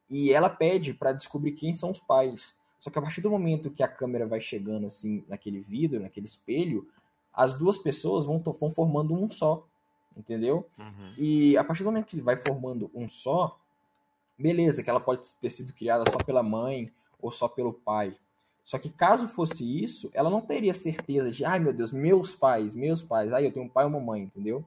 e 0.09 0.31
ela 0.33 0.49
pede 0.49 0.93
para 0.93 1.13
descobrir 1.13 1.51
quem 1.51 1.73
são 1.73 1.91
os 1.91 1.99
pais. 1.99 2.55
Só 2.79 2.89
que 2.89 2.99
a 2.99 3.01
partir 3.01 3.21
do 3.21 3.29
momento 3.29 3.71
que 3.71 3.83
a 3.83 3.87
câmera 3.87 4.27
vai 4.27 4.41
chegando 4.41 4.87
assim 4.87 5.23
naquele 5.27 5.61
vidro, 5.61 6.01
naquele 6.01 6.25
espelho, 6.25 6.87
as 7.33 7.55
duas 7.55 7.77
pessoas 7.77 8.25
vão, 8.25 8.39
vão 8.39 8.69
formando 8.69 9.13
um 9.13 9.29
só, 9.29 9.65
entendeu? 10.15 10.67
Uhum. 10.77 11.13
E 11.17 11.57
a 11.57 11.63
partir 11.63 11.83
do 11.83 11.87
momento 11.91 12.05
que 12.05 12.21
vai 12.21 12.37
formando 12.37 12.89
um 12.93 13.07
só, 13.07 13.59
beleza, 14.37 14.83
que 14.83 14.89
ela 14.89 14.99
pode 14.99 15.27
ter 15.41 15.49
sido 15.49 15.73
criada 15.73 16.03
só 16.09 16.17
pela 16.17 16.43
mãe 16.43 16.91
ou 17.21 17.31
só 17.31 17.47
pelo 17.47 17.73
pai. 17.73 18.15
Só 18.63 18.79
que 18.79 18.89
caso 18.89 19.27
fosse 19.27 19.83
isso, 19.83 20.09
ela 20.13 20.29
não 20.29 20.41
teria 20.41 20.73
certeza 20.73 21.31
de, 21.31 21.45
ai 21.45 21.59
meu 21.59 21.71
Deus, 21.71 21.91
meus 21.91 22.33
pais, 22.33 22.73
meus 22.73 23.01
pais, 23.01 23.31
ai 23.31 23.45
eu 23.45 23.51
tenho 23.51 23.65
um 23.65 23.69
pai 23.69 23.85
e 23.85 23.87
uma 23.87 23.99
mãe, 23.99 24.23
entendeu? 24.23 24.65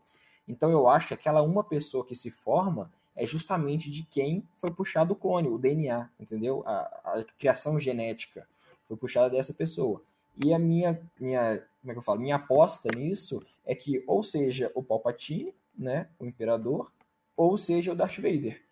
Então 0.49 0.71
eu 0.71 0.89
acho 0.89 1.09
que 1.09 1.15
aquela 1.15 1.43
uma 1.43 1.63
pessoa 1.63 2.05
que 2.05 2.15
se 2.15 2.31
forma 2.31 2.91
é 3.15 3.27
justamente 3.27 3.91
de 3.91 4.05
quem 4.05 4.43
foi 4.57 4.71
puxado 4.71 5.13
o 5.13 5.17
clone, 5.17 5.49
o 5.49 5.59
DNA, 5.59 6.09
entendeu? 6.19 6.63
A, 6.65 6.79
a 7.05 7.25
criação 7.39 7.79
genética 7.79 8.49
foi 8.87 8.97
puxada 8.97 9.29
dessa 9.29 9.53
pessoa. 9.53 10.03
E 10.43 10.55
a 10.55 10.59
minha, 10.59 11.01
minha, 11.21 11.59
como 11.81 11.91
é 11.91 11.93
que 11.93 11.99
eu 11.99 12.03
falo? 12.03 12.21
Minha 12.21 12.37
aposta 12.37 12.89
nisso 12.97 13.43
é 13.67 13.75
que 13.75 14.03
ou 14.07 14.23
seja 14.23 14.71
o 14.75 14.83
Palpatine, 14.83 15.53
né, 15.77 16.09
o 16.19 16.25
imperador, 16.27 16.93
ou 17.37 17.59
seja 17.59 17.93
o 17.93 17.95
Darth 17.95 18.17
Vader. 18.17 18.63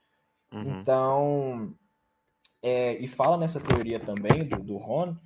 Uhum. 0.52 0.80
Então, 0.80 1.74
é, 2.62 2.96
e 2.98 3.06
fala 3.06 3.36
nessa 3.36 3.60
teoria 3.60 4.00
também 4.00 4.44
do, 4.44 4.56
do 4.58 4.76
Ron 4.76 5.16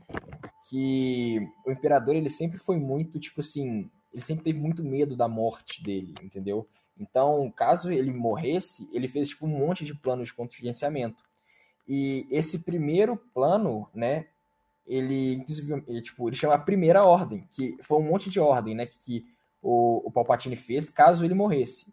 que 0.68 1.46
o 1.66 1.70
imperador 1.70 2.14
ele 2.14 2.30
sempre 2.30 2.58
foi 2.58 2.76
muito 2.76 3.18
tipo 3.18 3.40
assim, 3.40 3.90
ele 4.12 4.22
sempre 4.22 4.44
teve 4.44 4.58
muito 4.58 4.82
medo 4.82 5.16
da 5.16 5.28
morte 5.28 5.82
dele, 5.82 6.14
entendeu? 6.22 6.66
Então, 6.98 7.50
caso 7.56 7.90
ele 7.90 8.12
morresse, 8.12 8.88
ele 8.92 9.08
fez 9.08 9.30
tipo 9.30 9.46
um 9.46 9.48
monte 9.48 9.84
de 9.84 9.94
planos 9.94 10.28
de 10.28 10.34
contingenciamento. 10.34 11.22
E 11.88 12.26
esse 12.30 12.58
primeiro 12.58 13.16
plano, 13.16 13.88
né, 13.94 14.26
ele, 14.86 15.34
inclusive, 15.34 15.84
ele, 15.88 16.02
tipo, 16.02 16.28
ele 16.28 16.36
chama 16.36 16.54
a 16.54 16.58
primeira 16.58 17.04
ordem, 17.04 17.48
que 17.52 17.76
foi 17.82 17.98
um 17.98 18.04
monte 18.04 18.28
de 18.28 18.38
ordem, 18.38 18.74
né, 18.74 18.86
que, 18.86 18.98
que 18.98 19.26
o, 19.62 20.02
o 20.06 20.10
Palpatine 20.10 20.56
fez 20.56 20.90
caso 20.90 21.24
ele 21.24 21.34
morresse. 21.34 21.86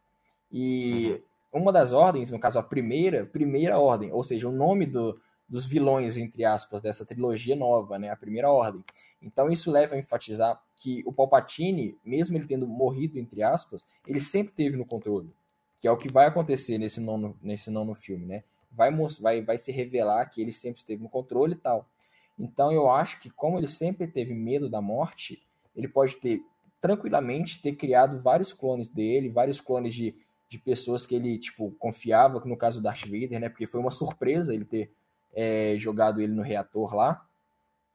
E 0.51 1.21
uhum. 1.53 1.61
uma 1.61 1.71
das 1.71 1.93
ordens, 1.93 2.31
no 2.31 2.39
caso 2.39 2.59
a 2.59 2.63
primeira, 2.63 3.25
primeira 3.25 3.79
ordem, 3.79 4.11
ou 4.11 4.23
seja, 4.23 4.49
o 4.49 4.51
nome 4.51 4.85
do, 4.85 5.19
dos 5.47 5.65
vilões, 5.65 6.17
entre 6.17 6.43
aspas, 6.43 6.81
dessa 6.81 7.05
trilogia 7.05 7.55
nova, 7.55 7.97
né, 7.97 8.09
a 8.09 8.15
primeira 8.15 8.51
ordem. 8.51 8.83
Então 9.21 9.49
isso 9.49 9.71
leva 9.71 9.95
a 9.95 9.97
enfatizar 9.97 10.61
que 10.75 11.01
o 11.05 11.13
Palpatine, 11.13 11.97
mesmo 12.03 12.37
ele 12.37 12.45
tendo 12.45 12.67
morrido, 12.67 13.17
entre 13.17 13.41
aspas, 13.41 13.85
ele 14.05 14.19
sempre 14.19 14.53
teve 14.53 14.75
no 14.75 14.85
controle, 14.85 15.33
que 15.79 15.87
é 15.87 15.91
o 15.91 15.97
que 15.97 16.11
vai 16.11 16.27
acontecer 16.27 16.77
nesse 16.77 16.99
nono, 16.99 17.37
nesse 17.41 17.71
nono 17.71 17.95
filme, 17.95 18.25
né, 18.25 18.43
vai, 18.71 18.91
vai, 19.19 19.41
vai 19.41 19.57
se 19.57 19.71
revelar 19.71 20.25
que 20.29 20.41
ele 20.41 20.51
sempre 20.51 20.79
esteve 20.79 21.01
no 21.01 21.09
controle 21.09 21.53
e 21.53 21.57
tal. 21.57 21.89
Então 22.37 22.71
eu 22.71 22.89
acho 22.91 23.19
que 23.19 23.29
como 23.29 23.57
ele 23.57 23.67
sempre 23.67 24.05
teve 24.07 24.33
medo 24.33 24.69
da 24.69 24.81
morte, 24.81 25.41
ele 25.75 25.87
pode 25.87 26.17
ter 26.17 26.41
tranquilamente 26.79 27.61
ter 27.61 27.73
criado 27.73 28.21
vários 28.21 28.53
clones 28.53 28.87
dele, 28.87 29.29
vários 29.29 29.59
clones 29.59 29.93
de, 29.93 30.15
de 30.47 30.59
pessoas 30.59 31.05
que 31.05 31.15
ele 31.15 31.39
tipo 31.39 31.71
confiava, 31.79 32.39
que 32.39 32.47
no 32.47 32.57
caso 32.57 32.79
do 32.79 32.83
Darth 32.83 33.05
Vader, 33.05 33.39
né? 33.39 33.49
Porque 33.49 33.65
foi 33.65 33.79
uma 33.79 33.91
surpresa 33.91 34.53
ele 34.53 34.65
ter 34.65 34.91
é, 35.37 35.77
jogado 35.77 36.19
ele 36.19 36.33
no 36.33 36.41
reator 36.41 36.93
lá. 36.93 37.25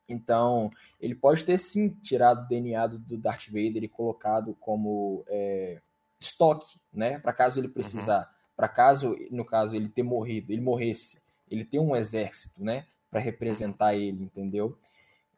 Então, 0.08 0.70
ele 1.00 1.14
pode 1.14 1.44
ter 1.44 1.58
sim 1.58 1.88
tirado 1.88 2.44
o 2.44 2.48
DNA 2.48 2.86
do 2.86 3.18
Darth 3.18 3.48
Vader 3.48 3.82
e 3.82 3.88
colocado 3.88 4.56
como 4.60 5.24
é, 5.26 5.80
estoque, 6.18 6.78
né? 6.92 7.18
Para 7.18 7.32
caso 7.32 7.60
ele 7.60 7.68
precisar. 7.68 8.20
Uhum. 8.20 8.34
Para 8.56 8.68
caso, 8.68 9.16
no 9.30 9.44
caso, 9.44 9.74
ele 9.74 9.88
ter 9.88 10.02
morrido, 10.02 10.52
ele 10.52 10.60
morresse, 10.62 11.18
ele 11.50 11.64
tem 11.64 11.80
um 11.80 11.96
exército, 11.96 12.62
né? 12.62 12.86
para 13.12 13.20
representar 13.20 13.94
ele, 13.94 14.24
entendeu? 14.24 14.74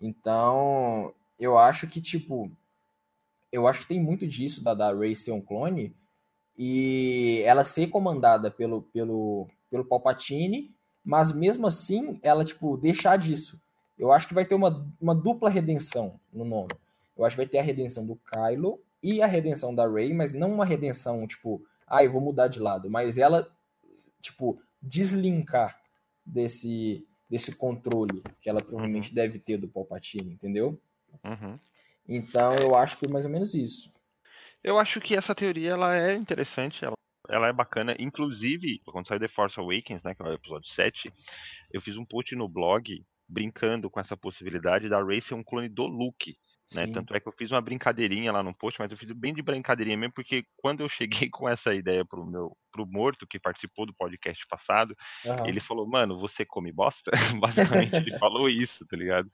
Então, 0.01 1.13
eu 1.37 1.59
acho 1.59 1.89
que, 1.89 2.01
tipo, 2.01 2.49
eu 3.51 3.67
acho 3.67 3.81
que 3.81 3.89
tem 3.89 4.01
muito 4.01 4.29
disso 4.29 4.63
da, 4.63 4.73
da 4.73 4.95
Rey 4.95 5.17
ser 5.17 5.33
um 5.33 5.41
clone 5.41 5.93
e 6.57 7.43
ela 7.45 7.65
ser 7.65 7.89
comandada 7.89 8.49
pelo, 8.49 8.83
pelo, 8.83 9.49
pelo 9.69 9.85
Palpatine, 9.85 10.73
mas 11.05 11.33
mesmo 11.33 11.67
assim, 11.67 12.19
ela, 12.23 12.45
tipo, 12.45 12.77
deixar 12.77 13.19
disso. 13.19 13.61
Eu 13.99 14.11
acho 14.11 14.27
que 14.27 14.35
vai 14.35 14.45
ter 14.45 14.55
uma, 14.55 14.89
uma 15.01 15.15
dupla 15.15 15.51
redenção 15.51 16.19
no 16.33 16.45
nome. 16.45 16.73
Eu 17.17 17.25
acho 17.25 17.37
que 17.37 17.43
vai 17.43 17.49
ter 17.49 17.59
a 17.59 17.63
redenção 17.63 18.05
do 18.05 18.17
Kylo 18.17 18.81
e 19.03 19.23
a 19.23 19.27
redenção 19.27 19.75
da 19.75 19.87
Rey, 19.87 20.13
mas 20.13 20.33
não 20.33 20.53
uma 20.53 20.65
redenção, 20.65 21.27
tipo, 21.27 21.65
ah, 21.87 22.03
eu 22.03 22.11
vou 22.11 22.21
mudar 22.21 22.49
de 22.49 22.59
lado, 22.59 22.91
mas 22.91 23.19
ela, 23.19 23.47
tipo, 24.21 24.61
deslinkar 24.83 25.79
desse 26.25 27.07
desse 27.29 27.55
controle 27.55 28.23
que 28.41 28.49
ela 28.49 28.63
provavelmente 28.63 29.09
uhum. 29.09 29.15
deve 29.15 29.39
ter 29.39 29.57
do 29.57 29.67
Palpatine, 29.67 30.33
entendeu? 30.33 30.81
Uhum. 31.25 31.59
Então 32.09 32.55
eu 32.55 32.77
acho 32.77 32.99
que 32.99 33.07
é 33.07 33.09
mais 33.09 33.25
ou 33.25 33.33
menos 33.33 33.55
isso. 33.55 33.93
Eu 34.63 34.79
acho 34.79 35.01
que 35.01 35.17
essa 35.17 35.35
teoria 35.35 35.73
ela 35.73 35.97
é 35.97 36.15
interessante, 36.15 36.85
ela, 36.85 36.94
ela 37.29 37.49
é 37.49 37.53
bacana. 37.53 37.97
Inclusive, 37.99 38.81
quando 38.87 39.07
saiu 39.07 39.21
The 39.21 39.29
Force 39.29 39.59
Awakens, 39.59 40.03
né, 40.03 40.15
que 40.15 40.23
é 40.23 40.27
o 40.27 40.33
episódio 40.33 40.69
7, 40.71 41.13
eu 41.73 41.81
fiz 41.81 41.97
um 41.97 42.05
post 42.05 42.35
no 42.35 42.49
blog 42.49 43.05
brincando 43.29 43.89
com 43.91 44.01
essa 44.01 44.17
possibilidade 44.17 44.89
da 44.89 45.03
Rey 45.03 45.21
ser 45.23 45.35
um 45.35 45.43
clone 45.43 45.69
do 45.69 45.87
Luke. 45.87 46.37
Né? 46.73 46.87
Tanto 46.87 47.15
é 47.15 47.21
que 47.21 47.29
eu 47.29 47.33
fiz 47.33 47.51
uma 47.51 47.61
brincadeirinha 47.61 48.33
lá 48.33 48.43
no 48.43 48.55
post, 48.55 48.81
mas 48.81 48.91
eu 48.91 48.97
fiz 48.97 49.11
bem 49.13 49.35
de 49.35 49.43
brincadeirinha 49.43 49.97
mesmo, 49.97 50.15
porque 50.15 50.45
quando 50.57 50.81
eu 50.81 50.89
cheguei 50.89 51.29
com 51.31 51.49
essa 51.49 51.75
ideia 51.75 52.05
pro 52.05 52.25
meu 52.25 52.57
pro 52.75 52.85
morto 52.85 53.25
que 53.25 53.39
participou 53.39 53.87
do 53.87 53.95
podcast 53.95 54.45
passado, 54.49 54.97
uhum. 55.25 55.47
ele 55.47 55.61
falou, 55.61 55.87
mano, 55.87 56.19
você 56.19 56.45
come 56.45 56.73
bosta? 56.73 57.09
Basicamente 57.41 57.95
ele 57.95 58.19
falou 58.19 58.49
isso, 58.49 58.85
tá 58.87 58.97
ligado? 58.97 59.31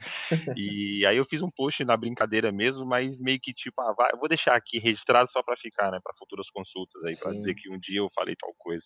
E 0.55 1.07
aí 1.07 1.17
eu 1.17 1.25
fiz 1.25 1.41
um 1.41 1.51
post 1.51 1.83
na 1.83 1.97
brincadeira 1.97 2.53
mesmo, 2.53 2.85
mas 2.85 3.19
meio 3.19 3.41
que 3.41 3.55
tipo, 3.55 3.81
ah, 3.81 3.95
vai, 3.97 4.13
eu 4.13 4.19
vou 4.19 4.29
deixar 4.29 4.55
aqui 4.55 4.79
registrado 4.79 5.33
só 5.33 5.43
para 5.43 5.57
ficar, 5.57 5.91
né, 5.91 5.99
para 6.05 6.15
futuras 6.19 6.51
consultas 6.51 7.03
aí, 7.05 7.17
para 7.17 7.33
dizer 7.33 7.55
que 7.55 7.71
um 7.71 7.79
dia 7.79 8.01
eu 8.01 8.11
falei 8.15 8.37
tal 8.37 8.53
coisa. 8.59 8.85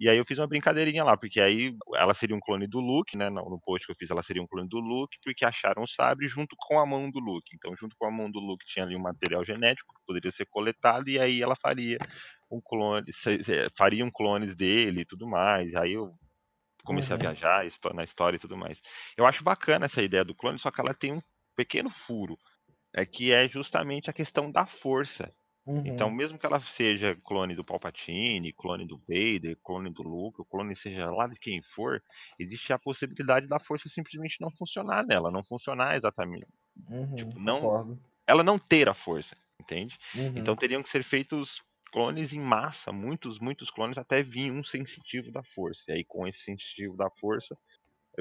E 0.00 0.08
aí 0.08 0.18
eu 0.18 0.24
fiz 0.24 0.36
uma 0.38 0.48
brincadeirinha 0.48 1.04
lá, 1.04 1.16
porque 1.16 1.40
aí 1.40 1.76
ela 1.94 2.14
seria 2.14 2.34
um 2.34 2.40
clone 2.40 2.66
do 2.66 2.80
Luke, 2.80 3.16
né, 3.16 3.30
no 3.30 3.60
post 3.64 3.86
que 3.86 3.92
eu 3.92 3.96
fiz 3.96 4.10
ela 4.10 4.24
seria 4.24 4.42
um 4.42 4.48
clone 4.48 4.68
do 4.68 4.80
Luke, 4.80 5.16
porque 5.22 5.44
acharam 5.44 5.84
o 5.84 5.88
sabre 5.88 6.26
junto 6.28 6.56
com 6.58 6.80
a 6.80 6.86
mão 6.86 7.08
do 7.08 7.20
Luke. 7.20 7.54
Então, 7.54 7.72
junto 7.76 7.94
com 7.96 8.06
a 8.06 8.10
mão 8.10 8.28
do 8.28 8.40
Luke 8.40 8.66
tinha 8.66 8.84
ali 8.84 8.96
um 8.96 9.00
material 9.00 9.44
genético 9.44 9.94
que 9.94 10.06
poderia 10.06 10.32
ser 10.32 10.46
coletado 10.46 11.08
e 11.08 11.20
aí 11.20 11.40
ela 11.40 11.54
faria 11.54 11.98
um 12.52 12.60
clone, 12.60 13.06
fariam 13.76 14.10
clones 14.10 14.54
dele 14.56 15.00
e 15.00 15.04
tudo 15.04 15.26
mais. 15.26 15.74
Aí 15.74 15.94
eu 15.94 16.12
comecei 16.84 17.10
uhum. 17.10 17.16
a 17.16 17.32
viajar 17.32 17.66
na 17.94 18.04
história 18.04 18.36
e 18.36 18.40
tudo 18.40 18.56
mais. 18.56 18.78
Eu 19.16 19.26
acho 19.26 19.42
bacana 19.42 19.86
essa 19.86 20.02
ideia 20.02 20.24
do 20.24 20.34
clone, 20.34 20.58
só 20.58 20.70
que 20.70 20.80
ela 20.80 20.94
tem 20.94 21.12
um 21.12 21.22
pequeno 21.56 21.90
furo, 22.06 22.36
é 22.94 23.06
que 23.06 23.32
é 23.32 23.48
justamente 23.48 24.10
a 24.10 24.12
questão 24.12 24.50
da 24.50 24.66
força. 24.66 25.32
Uhum. 25.64 25.86
Então, 25.86 26.10
mesmo 26.10 26.38
que 26.38 26.44
ela 26.44 26.60
seja 26.76 27.16
clone 27.24 27.54
do 27.54 27.64
Palpatine, 27.64 28.52
clone 28.52 28.84
do 28.84 28.98
Vader, 28.98 29.56
clone 29.62 29.90
do 29.90 30.02
Luke, 30.02 30.40
o 30.40 30.44
clone 30.44 30.74
seja 30.76 31.08
lá 31.10 31.28
de 31.28 31.38
quem 31.38 31.62
for, 31.74 32.02
existe 32.38 32.72
a 32.72 32.78
possibilidade 32.78 33.46
da 33.46 33.60
força 33.60 33.88
simplesmente 33.90 34.40
não 34.40 34.50
funcionar 34.50 35.06
nela, 35.06 35.30
não 35.30 35.44
funcionar 35.44 35.96
exatamente. 35.96 36.48
Uhum, 36.88 37.14
tipo, 37.14 37.40
não, 37.40 37.96
ela 38.26 38.42
não 38.42 38.58
ter 38.58 38.88
a 38.88 38.94
força, 38.94 39.36
entende? 39.60 39.96
Uhum. 40.16 40.34
Então 40.36 40.56
teriam 40.56 40.82
que 40.82 40.90
ser 40.90 41.04
feitos 41.04 41.48
clones 41.92 42.32
em 42.32 42.40
massa, 42.40 42.90
muitos, 42.90 43.38
muitos 43.38 43.70
clones, 43.70 43.98
até 43.98 44.22
vir 44.22 44.50
um 44.50 44.64
sensitivo 44.64 45.30
da 45.30 45.42
força. 45.54 45.82
E 45.88 45.92
aí, 45.92 46.04
com 46.04 46.26
esse 46.26 46.42
sensitivo 46.42 46.96
da 46.96 47.10
força, 47.20 47.56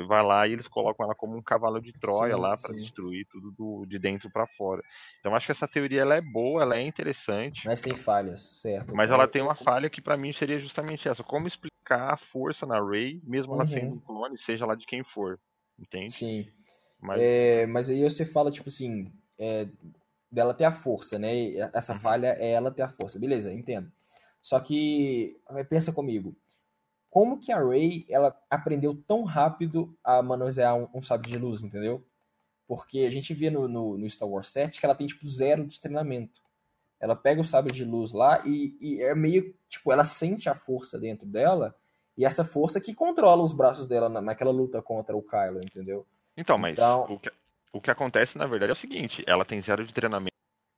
vai 0.07 0.23
lá 0.23 0.47
e 0.47 0.53
eles 0.53 0.67
colocam 0.67 1.05
ela 1.05 1.15
como 1.15 1.37
um 1.37 1.41
cavalo 1.41 1.81
de 1.81 1.91
Troia 1.93 2.35
sim, 2.35 2.39
lá 2.39 2.55
para 2.57 2.73
destruir 2.73 3.25
tudo 3.29 3.51
do, 3.51 3.85
de 3.85 3.99
dentro 3.99 4.29
para 4.29 4.47
fora. 4.57 4.81
Então 5.19 5.35
acho 5.35 5.45
que 5.45 5.51
essa 5.51 5.67
teoria 5.67 6.01
ela 6.01 6.15
é 6.15 6.21
boa, 6.21 6.61
ela 6.61 6.77
é 6.77 6.81
interessante. 6.81 7.61
Mas 7.65 7.81
tem 7.81 7.95
falhas, 7.95 8.41
certo? 8.61 8.95
Mas 8.95 9.09
ela 9.09 9.27
tem 9.27 9.41
uma 9.41 9.55
falha 9.55 9.89
que 9.89 10.01
para 10.01 10.17
mim 10.17 10.33
seria 10.33 10.59
justamente 10.59 11.07
essa: 11.07 11.23
como 11.23 11.47
explicar 11.47 12.13
a 12.13 12.17
força 12.31 12.65
na 12.65 12.81
Rey, 12.81 13.19
mesmo 13.23 13.53
ela 13.53 13.63
uhum. 13.63 13.69
sendo 13.69 13.95
um 13.95 13.99
clone, 13.99 14.37
seja 14.39 14.65
lá 14.65 14.75
de 14.75 14.85
quem 14.85 15.03
for, 15.13 15.39
entende? 15.77 16.13
Sim. 16.13 16.47
Mas, 17.01 17.19
é, 17.21 17.65
mas 17.65 17.89
aí 17.89 18.03
você 18.03 18.25
fala 18.25 18.51
tipo 18.51 18.69
assim, 18.69 19.11
é, 19.37 19.67
dela 20.31 20.53
ter 20.53 20.65
a 20.65 20.71
força, 20.71 21.19
né? 21.19 21.55
Essa 21.73 21.93
uhum. 21.93 21.99
falha 21.99 22.35
é 22.39 22.51
ela 22.51 22.71
ter 22.71 22.81
a 22.81 22.89
força, 22.89 23.19
beleza? 23.19 23.51
Entendo. 23.51 23.91
Só 24.41 24.59
que 24.59 25.37
pensa 25.69 25.91
comigo 25.91 26.35
como 27.11 27.37
que 27.37 27.51
a 27.51 27.61
Rey 27.61 28.05
ela 28.09 28.33
aprendeu 28.49 28.95
tão 29.05 29.23
rápido 29.23 29.93
a 30.01 30.23
manusear 30.23 30.75
um, 30.75 30.87
um 30.93 31.03
sabre 31.03 31.29
de 31.29 31.37
luz, 31.37 31.61
entendeu? 31.61 32.01
Porque 32.65 32.99
a 32.99 33.11
gente 33.11 33.33
vê 33.33 33.49
no, 33.49 33.67
no, 33.67 33.97
no, 33.97 34.09
Star 34.09 34.29
Wars 34.29 34.47
7 34.47 34.79
que 34.79 34.85
ela 34.85 34.95
tem, 34.95 35.05
tipo, 35.05 35.27
zero 35.27 35.67
de 35.67 35.79
treinamento. 35.79 36.41
Ela 37.01 37.15
pega 37.15 37.41
o 37.41 37.45
sabre 37.45 37.73
de 37.73 37.83
luz 37.83 38.13
lá 38.13 38.41
e, 38.45 38.77
e 38.79 39.01
é 39.01 39.13
meio, 39.13 39.53
tipo, 39.67 39.91
ela 39.91 40.05
sente 40.05 40.47
a 40.47 40.55
força 40.55 40.97
dentro 40.97 41.25
dela 41.25 41.75
e 42.17 42.23
essa 42.23 42.45
força 42.45 42.79
que 42.79 42.95
controla 42.95 43.43
os 43.43 43.51
braços 43.51 43.87
dela 43.87 44.07
na, 44.07 44.21
naquela 44.21 44.51
luta 44.51 44.81
contra 44.81 45.15
o 45.15 45.21
Kylo, 45.21 45.61
entendeu? 45.61 46.07
Então, 46.37 46.57
mas 46.57 46.77
então... 46.77 47.03
O, 47.09 47.19
que, 47.19 47.29
o 47.73 47.81
que 47.81 47.91
acontece, 47.91 48.37
na 48.37 48.45
verdade, 48.45 48.71
é 48.71 48.75
o 48.75 48.79
seguinte, 48.79 49.23
ela 49.27 49.45
tem 49.45 49.61
zero 49.61 49.85
de 49.85 49.93
treinamento 49.93 50.35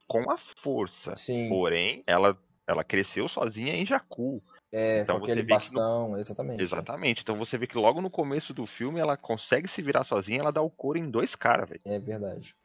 com 0.07 0.29
a 0.29 0.37
força. 0.61 1.15
Sim. 1.15 1.49
Porém, 1.49 2.03
ela, 2.05 2.37
ela 2.67 2.83
cresceu 2.83 3.27
sozinha 3.27 3.73
em 3.73 3.85
Jakku. 3.85 4.43
É, 4.71 5.01
então 5.01 5.19
com 5.19 5.25
aquele 5.25 5.43
bastão, 5.43 6.09
no... 6.09 6.17
exatamente. 6.17 6.63
Exatamente. 6.63 7.21
Então 7.21 7.37
você 7.37 7.57
vê 7.57 7.67
que 7.67 7.77
logo 7.77 8.01
no 8.01 8.09
começo 8.09 8.53
do 8.53 8.65
filme 8.65 8.99
ela 8.99 9.15
consegue 9.15 9.67
se 9.69 9.81
virar 9.81 10.03
sozinha, 10.03 10.39
ela 10.39 10.51
dá 10.51 10.61
o 10.61 10.69
couro 10.69 10.97
em 10.97 11.09
dois 11.09 11.35
caras, 11.35 11.69
velho. 11.69 11.81
É 11.85 11.99
verdade. 11.99 12.55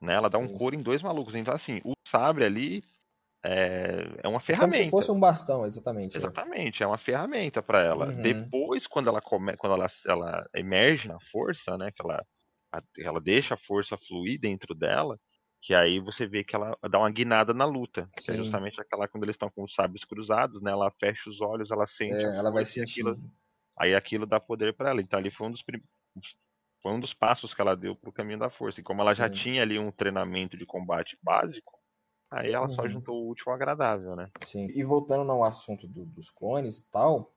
Né? 0.00 0.14
Ela 0.14 0.30
dá 0.30 0.38
Sim. 0.38 0.44
um 0.44 0.56
couro 0.56 0.74
em 0.74 0.82
dois 0.82 1.02
malucos. 1.02 1.34
Então, 1.34 1.54
assim, 1.54 1.80
o 1.84 1.92
sabre 2.10 2.44
ali 2.44 2.82
é, 3.44 4.18
é 4.22 4.28
uma 4.28 4.40
ferramenta. 4.40 4.78
Como 4.78 4.84
se 4.84 4.90
fosse 4.90 5.10
um 5.10 5.20
bastão, 5.20 5.66
exatamente. 5.66 6.16
É. 6.16 6.20
Exatamente, 6.20 6.82
é, 6.82 6.84
é 6.84 6.86
uma 6.86 6.98
ferramenta 6.98 7.62
para 7.62 7.84
ela. 7.84 8.06
Uhum. 8.06 8.20
Depois, 8.20 8.86
quando 8.86 9.08
ela 9.08 9.20
come... 9.20 9.56
quando 9.56 9.74
ela, 9.74 9.90
ela 10.06 10.48
emerge 10.54 11.06
na 11.06 11.20
força, 11.30 11.76
né? 11.76 11.90
Que 11.90 12.02
ela, 12.02 12.24
ela 12.98 13.20
deixa 13.20 13.54
a 13.54 13.58
força 13.66 13.96
fluir 14.06 14.40
dentro 14.40 14.74
dela, 14.74 15.18
que 15.62 15.74
aí 15.74 15.98
você 16.00 16.26
vê 16.26 16.44
que 16.44 16.54
ela 16.54 16.76
dá 16.90 16.98
uma 16.98 17.10
guinada 17.10 17.52
na 17.52 17.64
luta. 17.64 18.08
Que 18.16 18.30
é 18.30 18.36
justamente 18.36 18.80
aquela 18.80 19.08
quando 19.08 19.24
eles 19.24 19.34
estão 19.34 19.50
com 19.50 19.64
os 19.64 19.74
sábios 19.74 20.04
cruzados, 20.04 20.62
né? 20.62 20.70
Ela 20.70 20.90
fecha 21.00 21.28
os 21.28 21.40
olhos, 21.40 21.70
ela 21.70 21.86
sente. 21.86 22.14
É, 22.14 22.36
ela 22.36 22.50
vai 22.50 22.64
sentir. 22.64 23.00
Aquilo, 23.00 23.18
aí 23.76 23.94
aquilo 23.94 24.26
dá 24.26 24.38
poder 24.38 24.74
para 24.74 24.90
ela. 24.90 25.00
Então 25.00 25.18
ali 25.18 25.30
foi 25.30 25.46
um 25.46 25.50
dos 25.50 25.62
foi 26.82 26.92
um 26.92 27.00
dos 27.00 27.12
passos 27.12 27.52
que 27.52 27.60
ela 27.60 27.76
deu 27.76 27.96
pro 27.96 28.12
caminho 28.12 28.38
da 28.38 28.50
força. 28.50 28.80
E 28.80 28.84
como 28.84 29.02
ela 29.02 29.14
Sim. 29.14 29.18
já 29.18 29.30
tinha 29.30 29.62
ali 29.62 29.78
um 29.78 29.90
treinamento 29.90 30.56
de 30.56 30.64
combate 30.64 31.18
básico, 31.22 31.72
aí 32.30 32.52
ela 32.52 32.68
uhum. 32.68 32.74
só 32.74 32.88
juntou 32.88 33.16
o 33.16 33.30
útil 33.30 33.44
ao 33.48 33.54
agradável, 33.54 34.14
né? 34.14 34.30
Sim. 34.44 34.68
E 34.72 34.84
voltando 34.84 35.30
ao 35.30 35.42
assunto 35.44 35.88
do, 35.88 36.04
dos 36.06 36.30
clones 36.30 36.78
e 36.78 36.90
tal, 36.90 37.34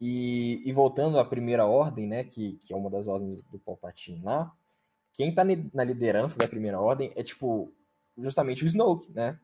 e, 0.00 0.62
e, 0.64 0.72
voltando 0.72 1.18
à 1.18 1.24
primeira 1.24 1.66
ordem, 1.66 2.06
né? 2.06 2.24
Que, 2.24 2.58
que 2.62 2.72
é 2.72 2.76
uma 2.76 2.90
das 2.90 3.06
ordens 3.06 3.42
do 3.44 3.58
Palpatine 3.58 4.22
lá 4.22 4.52
quem 5.14 5.32
tá 5.32 5.42
na 5.72 5.84
liderança 5.84 6.36
da 6.36 6.46
primeira 6.46 6.78
ordem 6.78 7.12
é, 7.14 7.22
tipo, 7.22 7.72
justamente 8.18 8.64
o 8.64 8.66
Snoke, 8.66 9.10
né? 9.12 9.38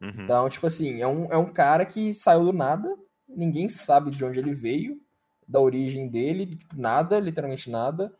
Uhum. 0.00 0.24
Então, 0.24 0.48
tipo 0.48 0.66
assim, 0.66 1.00
é 1.00 1.06
um, 1.06 1.26
é 1.26 1.36
um 1.36 1.52
cara 1.52 1.84
que 1.84 2.14
saiu 2.14 2.46
do 2.46 2.52
nada, 2.52 2.96
ninguém 3.28 3.68
sabe 3.68 4.10
de 4.10 4.24
onde 4.24 4.40
ele 4.40 4.54
veio, 4.54 4.98
da 5.46 5.60
origem 5.60 6.08
dele, 6.08 6.56
tipo, 6.56 6.80
nada, 6.80 7.20
literalmente 7.20 7.70
nada, 7.70 8.12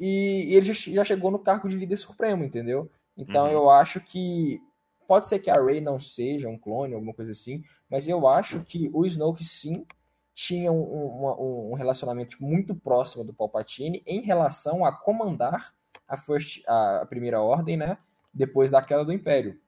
e, 0.00 0.46
e 0.48 0.54
ele 0.54 0.64
já, 0.64 0.72
já, 0.72 1.04
chegou 1.04 1.30
no 1.30 1.38
cargo 1.38 1.68
de 1.68 1.76
líder 1.76 1.98
supremo, 1.98 2.42
entendeu? 2.42 2.90
Então 3.16 3.46
uhum. 3.46 3.52
eu 3.52 3.70
acho 3.70 4.00
que 4.00 4.58
pode 5.06 5.28
ser 5.28 5.38
que 5.38 5.50
a 5.50 5.62
Rey 5.62 5.80
não 5.80 6.00
seja 6.00 6.48
um 6.48 6.58
clone, 6.58 6.94
alguma 6.94 7.12
coisa 7.12 7.32
assim, 7.32 7.62
mas 7.90 8.08
eu 8.08 8.26
acho 8.26 8.60
que 8.60 8.90
o 8.94 9.04
Snoke 9.04 9.44
sim 9.44 9.84
tinha 10.36 10.70
um, 10.70 10.82
um, 10.82 11.70
um 11.70 11.74
relacionamento 11.74 12.36
muito 12.38 12.74
próximo 12.74 13.24
do 13.24 13.32
Palpatine 13.32 14.02
em 14.06 14.20
relação 14.20 14.84
a 14.84 14.92
comandar 14.92 15.74
a, 16.06 16.18
first, 16.18 16.62
a, 16.68 17.06
primeira 17.08 17.40
ordem, 17.40 17.74
né? 17.74 17.96
Depois 18.34 18.70
da 18.70 18.82
queda 18.82 19.02
do 19.02 19.14
Império. 19.14 19.58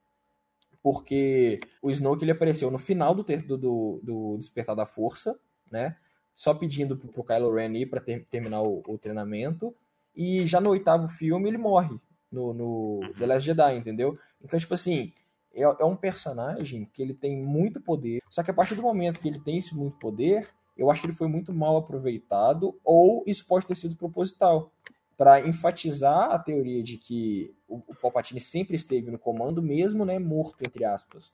Porque 0.82 1.58
o 1.80 1.90
Snoke 1.90 2.22
ele 2.22 2.32
apareceu 2.32 2.70
no 2.70 2.76
final 2.76 3.14
do, 3.14 3.24
do, 3.24 3.56
do, 3.56 4.00
do 4.02 4.36
Despertar 4.36 4.76
da 4.76 4.84
Força, 4.84 5.40
né? 5.72 5.96
Só 6.36 6.52
pedindo 6.52 6.98
pro, 6.98 7.08
pro 7.08 7.24
Kylo 7.24 7.54
Ren 7.54 7.72
ir 7.72 7.86
pra 7.86 7.98
ter, 7.98 8.26
terminar 8.26 8.60
o, 8.60 8.82
o, 8.86 8.98
treinamento. 8.98 9.74
E 10.14 10.44
já 10.44 10.60
no 10.60 10.68
oitavo 10.68 11.08
filme 11.08 11.48
ele 11.48 11.56
morre 11.56 11.98
no, 12.30 12.52
no 12.52 13.00
The 13.18 13.24
Last 13.26 13.46
Jedi, 13.46 13.74
entendeu? 13.74 14.18
Então, 14.44 14.60
tipo 14.60 14.74
assim, 14.74 15.14
é, 15.54 15.62
é 15.62 15.84
um 15.84 15.96
personagem 15.96 16.84
que 16.92 17.00
ele 17.00 17.14
tem 17.14 17.38
muito 17.38 17.80
poder. 17.80 18.22
Só 18.28 18.42
que 18.42 18.50
a 18.50 18.54
partir 18.54 18.74
do 18.74 18.82
momento 18.82 19.18
que 19.18 19.28
ele 19.28 19.40
tem 19.40 19.56
esse 19.56 19.74
muito 19.74 19.96
poder, 19.98 20.46
eu 20.78 20.90
acho 20.90 21.00
que 21.02 21.08
ele 21.08 21.16
foi 21.16 21.28
muito 21.28 21.52
mal 21.52 21.76
aproveitado, 21.76 22.78
ou 22.84 23.24
isso 23.26 23.44
pode 23.44 23.66
ter 23.66 23.74
sido 23.74 23.96
proposital 23.96 24.70
para 25.18 25.44
enfatizar 25.46 26.30
a 26.30 26.38
teoria 26.38 26.80
de 26.80 26.96
que 26.96 27.52
o, 27.68 27.82
o 27.88 27.94
Palpatine 27.94 28.40
sempre 28.40 28.76
esteve 28.76 29.10
no 29.10 29.18
comando, 29.18 29.60
mesmo 29.60 30.04
né, 30.04 30.16
morto, 30.16 30.62
entre 30.64 30.84
aspas. 30.84 31.32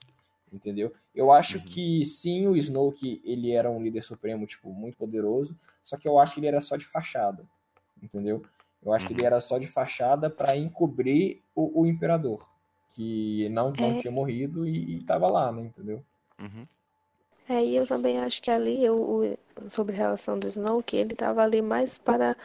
Entendeu? 0.50 0.92
Eu 1.14 1.30
acho 1.30 1.58
uhum. 1.58 1.64
que 1.64 2.04
sim, 2.06 2.46
o 2.46 2.56
Snoke 2.56 3.20
ele 3.24 3.52
era 3.52 3.70
um 3.70 3.82
líder 3.82 4.02
supremo, 4.02 4.46
tipo, 4.46 4.72
muito 4.72 4.96
poderoso, 4.96 5.54
só 5.82 5.98
que 5.98 6.08
eu 6.08 6.18
acho 6.18 6.34
que 6.34 6.40
ele 6.40 6.46
era 6.46 6.62
só 6.62 6.76
de 6.76 6.86
fachada. 6.86 7.44
Entendeu? 8.02 8.42
Eu 8.82 8.92
acho 8.92 9.04
uhum. 9.04 9.08
que 9.08 9.12
ele 9.14 9.20
uhum. 9.22 9.26
era 9.26 9.40
só 9.40 9.58
de 9.58 9.66
fachada 9.66 10.30
para 10.30 10.56
encobrir 10.56 11.42
o, 11.54 11.82
o, 11.82 11.86
imperador, 11.86 12.46
que 12.94 13.48
não, 13.50 13.70
não 13.72 13.98
é... 13.98 14.00
tinha 14.00 14.12
morrido 14.12 14.66
e, 14.66 14.98
estava 14.98 15.28
lá, 15.28 15.52
né? 15.52 15.62
Entendeu? 15.62 16.02
Uhum. 16.40 16.66
É, 17.48 17.62
e 17.62 17.76
eu 17.76 17.86
também 17.86 18.18
acho 18.18 18.40
que 18.40 18.50
ali, 18.50 18.82
eu, 18.82 19.36
sobre 19.68 19.94
a 19.94 19.98
relação 19.98 20.38
do 20.38 20.46
Snoke, 20.46 20.96
ele 20.96 21.12
estava 21.12 21.42
ali 21.42 21.60
mais 21.60 21.98
para 21.98 22.36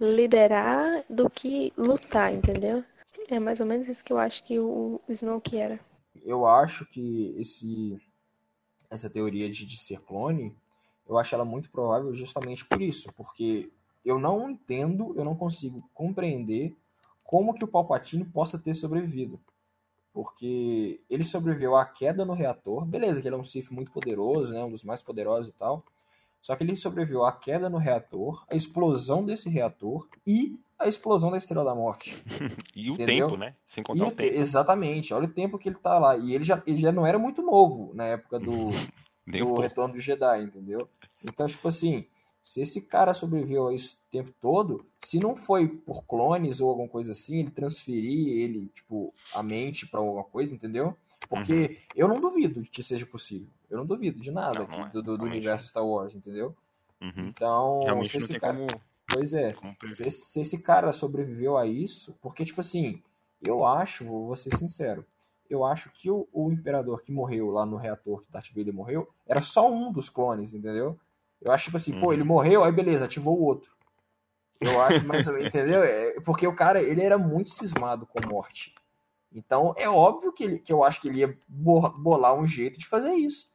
liderar 0.00 1.04
do 1.08 1.28
que 1.28 1.72
lutar, 1.76 2.32
entendeu? 2.32 2.82
É 3.28 3.38
mais 3.38 3.60
ou 3.60 3.66
menos 3.66 3.88
isso 3.88 4.04
que 4.04 4.12
eu 4.12 4.18
acho 4.18 4.44
que 4.44 4.58
o 4.58 5.00
Snoke 5.08 5.58
era. 5.58 5.80
Eu 6.24 6.46
acho 6.46 6.86
que 6.86 7.34
esse 7.38 7.98
essa 8.88 9.10
teoria 9.10 9.50
de, 9.50 9.66
de 9.66 9.76
ser 9.76 10.00
clone, 10.00 10.54
eu 11.08 11.18
acho 11.18 11.34
ela 11.34 11.44
muito 11.44 11.68
provável 11.70 12.14
justamente 12.14 12.64
por 12.64 12.80
isso, 12.80 13.12
porque 13.14 13.68
eu 14.04 14.18
não 14.18 14.48
entendo, 14.48 15.12
eu 15.16 15.24
não 15.24 15.34
consigo 15.34 15.82
compreender 15.92 16.74
como 17.24 17.52
que 17.52 17.64
o 17.64 17.68
Palpatine 17.68 18.24
possa 18.24 18.58
ter 18.58 18.74
sobrevivido. 18.74 19.40
Porque 20.16 20.98
ele 21.10 21.24
sobreviveu 21.24 21.76
à 21.76 21.84
queda 21.84 22.24
no 22.24 22.32
reator, 22.32 22.86
beleza, 22.86 23.20
que 23.20 23.28
ele 23.28 23.34
é 23.34 23.38
um 23.38 23.44
Sith 23.44 23.70
muito 23.70 23.92
poderoso, 23.92 24.50
né, 24.50 24.64
um 24.64 24.70
dos 24.70 24.82
mais 24.82 25.02
poderosos 25.02 25.50
e 25.50 25.52
tal, 25.52 25.84
só 26.40 26.56
que 26.56 26.64
ele 26.64 26.74
sobreviveu 26.74 27.22
à 27.22 27.32
queda 27.32 27.68
no 27.68 27.76
reator, 27.76 28.42
a 28.50 28.56
explosão 28.56 29.22
desse 29.22 29.50
reator 29.50 30.08
e 30.26 30.58
a 30.78 30.88
explosão 30.88 31.30
da 31.30 31.36
Estrela 31.36 31.66
da 31.66 31.74
Morte. 31.74 32.16
e 32.74 32.90
o 32.90 32.94
entendeu? 32.94 33.26
tempo, 33.26 33.36
né? 33.38 33.54
Sem 33.68 33.84
contar 33.84 34.04
o, 34.04 34.08
o 34.08 34.10
tempo. 34.10 34.38
Exatamente, 34.38 35.12
olha 35.12 35.26
o 35.26 35.30
tempo 35.30 35.58
que 35.58 35.68
ele 35.68 35.76
tá 35.76 35.98
lá. 35.98 36.16
E 36.16 36.32
ele 36.32 36.44
já, 36.44 36.62
ele 36.66 36.78
já 36.78 36.90
não 36.90 37.06
era 37.06 37.18
muito 37.18 37.42
novo 37.42 37.92
na 37.92 38.06
época 38.06 38.38
do, 38.38 38.70
do 39.28 39.60
Retorno 39.60 39.92
do 39.92 40.00
Jedi, 40.00 40.44
entendeu? 40.44 40.88
Então, 41.22 41.46
tipo 41.46 41.68
assim, 41.68 42.06
se 42.46 42.60
esse 42.60 42.80
cara 42.80 43.12
sobreviveu 43.12 43.66
a 43.66 43.74
isso 43.74 43.96
o 43.96 44.10
tempo 44.12 44.32
todo, 44.40 44.86
se 45.00 45.18
não 45.18 45.34
foi 45.34 45.66
por 45.66 46.04
clones 46.04 46.60
ou 46.60 46.70
alguma 46.70 46.88
coisa 46.88 47.10
assim, 47.10 47.40
ele 47.40 47.50
transferir 47.50 48.28
ele, 48.38 48.68
tipo, 48.68 49.12
a 49.34 49.42
mente 49.42 49.84
para 49.84 49.98
alguma 49.98 50.22
coisa, 50.22 50.54
entendeu? 50.54 50.96
Porque 51.28 51.52
uhum. 51.52 51.76
eu 51.96 52.06
não 52.06 52.20
duvido 52.20 52.62
que 52.62 52.84
seja 52.84 53.04
possível. 53.04 53.48
Eu 53.68 53.78
não 53.78 53.84
duvido 53.84 54.20
de 54.20 54.30
nada 54.30 54.60
não, 54.60 54.68
não 54.68 54.86
é. 54.86 54.90
do, 54.90 55.02
do, 55.02 55.24
universo 55.24 55.66
Star 55.66 55.84
Wars, 55.84 56.14
entendeu? 56.14 56.54
Uhum. 57.00 57.26
Então, 57.26 57.80
Realmente 57.82 58.10
se 58.10 58.16
esse 58.18 58.38
cara... 58.38 58.54
Como... 58.54 58.80
Pois 59.12 59.34
é, 59.34 59.56
se, 59.90 60.10
se, 60.12 60.40
esse 60.40 60.62
cara 60.62 60.92
sobreviveu 60.92 61.56
a 61.56 61.66
isso, 61.66 62.16
porque, 62.22 62.44
tipo 62.44 62.60
assim, 62.60 63.02
eu 63.44 63.66
acho, 63.66 64.04
vou 64.04 64.36
ser 64.36 64.56
sincero, 64.56 65.04
eu 65.50 65.64
acho 65.64 65.90
que 65.90 66.08
o, 66.08 66.28
o 66.32 66.52
imperador 66.52 67.02
que 67.02 67.10
morreu 67.10 67.50
lá 67.50 67.66
no 67.66 67.76
reator 67.76 68.22
que 68.22 68.30
Darth 68.30 68.52
Vader 68.54 68.72
morreu, 68.72 69.08
era 69.26 69.42
só 69.42 69.68
um 69.68 69.90
dos 69.92 70.08
clones, 70.08 70.54
entendeu? 70.54 70.96
Eu 71.40 71.52
acho, 71.52 71.64
tipo 71.64 71.76
assim, 71.76 71.94
uhum. 71.94 72.00
pô, 72.00 72.12
ele 72.12 72.22
uhum. 72.22 72.28
morreu, 72.28 72.64
aí 72.64 72.72
beleza, 72.72 73.04
ativou 73.04 73.38
o 73.38 73.44
outro. 73.44 73.70
Eu 74.60 74.80
acho, 74.80 75.06
mas, 75.06 75.26
entendeu? 75.28 75.82
É, 75.82 76.20
porque 76.20 76.46
o 76.46 76.54
cara, 76.54 76.80
ele 76.80 77.02
era 77.02 77.18
muito 77.18 77.50
cismado 77.50 78.06
com 78.06 78.26
morte. 78.26 78.74
Então 79.32 79.74
é 79.76 79.88
óbvio 79.88 80.32
que, 80.32 80.44
ele, 80.44 80.58
que 80.58 80.72
eu 80.72 80.82
acho 80.82 81.00
que 81.00 81.08
ele 81.08 81.18
ia 81.18 81.38
bolar 81.48 82.34
um 82.34 82.46
jeito 82.46 82.78
de 82.78 82.86
fazer 82.86 83.12
isso. 83.14 83.50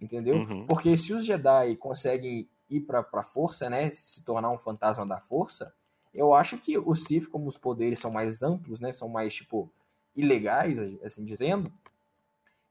Entendeu? 0.00 0.36
Uhum. 0.36 0.66
Porque 0.66 0.96
se 0.96 1.12
os 1.12 1.24
Jedi 1.24 1.76
conseguem 1.76 2.48
ir 2.68 2.80
para 2.80 3.06
a 3.12 3.22
força, 3.22 3.70
né, 3.70 3.90
se 3.90 4.22
tornar 4.22 4.50
um 4.50 4.58
fantasma 4.58 5.06
da 5.06 5.18
força, 5.20 5.74
eu 6.12 6.34
acho 6.34 6.58
que 6.58 6.76
o 6.78 6.94
Sith, 6.94 7.28
como 7.28 7.48
os 7.48 7.56
poderes 7.56 8.00
são 8.00 8.10
mais 8.10 8.42
amplos, 8.42 8.80
né, 8.80 8.92
são 8.92 9.08
mais 9.08 9.34
tipo 9.34 9.72
ilegais, 10.14 10.78
assim 11.02 11.24
dizendo, 11.24 11.72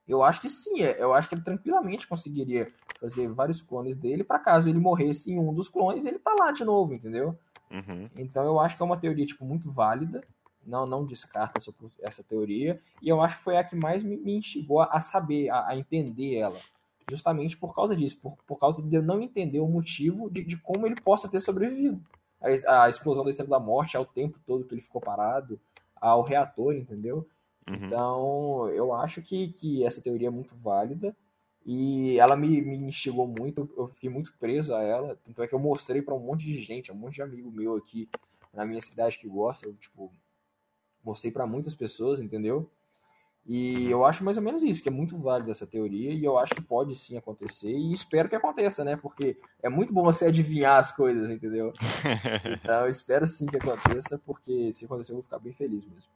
eu 0.08 0.24
acho 0.24 0.42
que 0.42 0.50
sim, 0.50 0.82
é, 0.82 1.02
eu 1.02 1.14
acho 1.14 1.28
que 1.28 1.36
ele 1.36 1.42
tranquilamente 1.42 2.08
conseguiria 2.08 2.72
fazer 3.00 3.28
vários 3.28 3.62
clones 3.62 3.96
dele 3.96 4.24
para 4.24 4.40
caso 4.40 4.70
ele 4.70 4.80
morresse 4.80 5.32
em 5.32 5.40
um 5.40 5.54
dos 5.54 5.68
clones, 5.68 6.06
ele 6.06 6.20
tá 6.20 6.36
lá 6.38 6.52
de 6.52 6.64
novo, 6.64 6.94
entendeu? 6.94 7.38
Uhum. 7.72 8.10
Então 8.18 8.44
eu 8.44 8.60
acho 8.60 8.78
que 8.78 8.84
é 8.84 8.86
uma 8.86 8.98
teoria 8.98 9.26
tipo 9.26 9.44
muito 9.44 9.72
válida, 9.72 10.24
não 10.66 10.86
não 10.86 11.06
descarta 11.06 11.58
essa, 11.58 11.74
essa 12.02 12.24
teoria 12.24 12.82
e 13.02 13.10
eu 13.10 13.22
acho 13.22 13.38
que 13.38 13.44
foi 13.44 13.58
a 13.58 13.64
que 13.64 13.76
mais 13.76 14.04
me, 14.04 14.18
me 14.18 14.38
instigou 14.38 14.82
a 14.82 15.02
saber, 15.02 15.50
a, 15.50 15.70
a 15.70 15.78
entender 15.78 16.36
ela 16.36 16.60
justamente 17.10 17.56
por 17.56 17.74
causa 17.74 17.96
disso, 17.96 18.18
por, 18.20 18.38
por 18.46 18.58
causa 18.58 18.82
de 18.82 18.96
eu 18.96 19.02
não 19.02 19.22
entender 19.22 19.60
o 19.60 19.68
motivo 19.68 20.30
de, 20.30 20.44
de 20.44 20.58
como 20.58 20.86
ele 20.86 21.00
possa 21.00 21.28
ter 21.28 21.40
sobrevivido. 21.40 22.02
A, 22.42 22.84
a, 22.84 22.90
explosão 22.90 23.24
da 23.24 23.30
Estrela 23.30 23.52
da 23.52 23.60
Morte, 23.60 23.98
ao 23.98 24.06
tempo 24.06 24.40
todo 24.46 24.66
que 24.66 24.74
ele 24.74 24.82
ficou 24.82 25.02
parado, 25.02 25.60
ao 25.96 26.24
reator, 26.24 26.74
entendeu? 26.74 27.28
Uhum. 27.68 27.76
Então, 27.76 28.70
eu 28.70 28.94
acho 28.94 29.22
que, 29.22 29.50
que 29.50 29.84
essa 29.84 30.02
teoria 30.02 30.28
é 30.28 30.32
muito 30.32 30.56
válida 30.56 31.16
e 31.66 32.20
ela 32.20 32.36
me, 32.36 32.62
me 32.62 32.78
instigou 32.78 33.28
muito, 33.28 33.68
eu 33.76 33.88
fiquei 33.88 34.10
muito 34.10 34.32
preso 34.38 34.76
a 34.76 34.84
ela, 34.84 35.18
tanto 35.26 35.42
é 35.42 35.48
que 35.48 35.56
eu 35.56 35.60
mostrei 35.60 36.02
para 36.02 36.14
um 36.14 36.20
monte 36.20 36.46
de 36.46 36.60
gente, 36.60 36.92
um 36.92 36.96
monte 36.96 37.16
de 37.16 37.22
amigo 37.24 37.52
meu 37.52 37.76
aqui 37.76 38.08
na 38.54 38.66
minha 38.66 38.82
cidade 38.82 39.18
que 39.18 39.28
gosta, 39.28 39.68
eu, 39.68 39.74
tipo, 39.74 40.12
mostrei 41.04 41.32
para 41.32 41.48
muitas 41.48 41.74
pessoas, 41.74 42.22
entendeu? 42.22 42.70
E 43.48 43.90
eu 43.92 44.04
acho 44.04 44.24
mais 44.24 44.38
ou 44.38 44.44
menos 44.44 44.64
isso, 44.64 44.82
que 44.82 44.90
é 44.90 44.92
muito 44.92 45.18
válido 45.18 45.52
essa 45.52 45.68
teoria, 45.68 46.12
e 46.12 46.24
eu 46.24 46.38
acho 46.38 46.56
que 46.56 46.62
pode 46.62 46.96
sim 46.96 47.16
acontecer, 47.16 47.72
e 47.72 47.94
espero 47.94 48.28
que 48.28 48.36
aconteça, 48.36 48.84
né? 48.84 48.96
Porque 48.96 49.38
é 49.62 49.70
muito 49.70 49.94
bom 49.94 50.04
você 50.04 50.26
adivinhar 50.26 50.80
as 50.80 50.92
coisas, 50.92 51.30
entendeu? 51.30 51.74
Então 52.64 52.82
eu 52.82 52.90
espero 52.90 53.28
sim 53.28 53.46
que 53.46 53.58
aconteça, 53.58 54.18
porque 54.20 54.74
se 54.74 54.86
acontecer 54.86 55.12
eu 55.12 55.18
vou 55.18 55.24
ficar 55.24 55.38
bem 55.38 55.54
feliz 55.54 55.86
mesmo. 55.86 56.10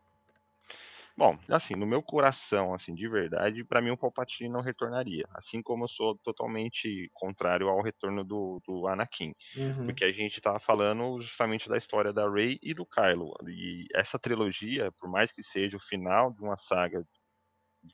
Bom, 1.19 1.37
assim, 1.49 1.75
no 1.75 1.85
meu 1.85 2.01
coração, 2.01 2.73
assim, 2.73 2.95
de 2.95 3.05
verdade, 3.05 3.61
para 3.65 3.81
mim 3.81 3.89
o 3.89 3.97
Palpatine 3.97 4.47
não 4.47 4.61
retornaria. 4.61 5.25
Assim 5.33 5.61
como 5.61 5.83
eu 5.83 5.89
sou 5.89 6.17
totalmente 6.19 7.11
contrário 7.13 7.67
ao 7.67 7.81
retorno 7.81 8.23
do, 8.23 8.61
do 8.65 8.87
Anakin. 8.87 9.33
Uhum. 9.57 9.87
Porque 9.87 10.05
a 10.05 10.13
gente 10.13 10.39
tava 10.39 10.61
falando 10.61 11.21
justamente 11.21 11.67
da 11.67 11.77
história 11.77 12.13
da 12.13 12.29
Rey 12.31 12.57
e 12.63 12.73
do 12.73 12.85
Kylo. 12.85 13.33
E 13.49 13.85
essa 13.93 14.17
trilogia, 14.17 14.93
por 14.93 15.09
mais 15.09 15.29
que 15.33 15.43
seja 15.43 15.75
o 15.75 15.87
final 15.89 16.31
de 16.31 16.41
uma 16.41 16.55
saga 16.55 17.03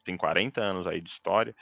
tem 0.03 0.15
40 0.15 0.61
anos 0.61 0.85
aí 0.85 1.01
de 1.01 1.09
história, 1.09 1.55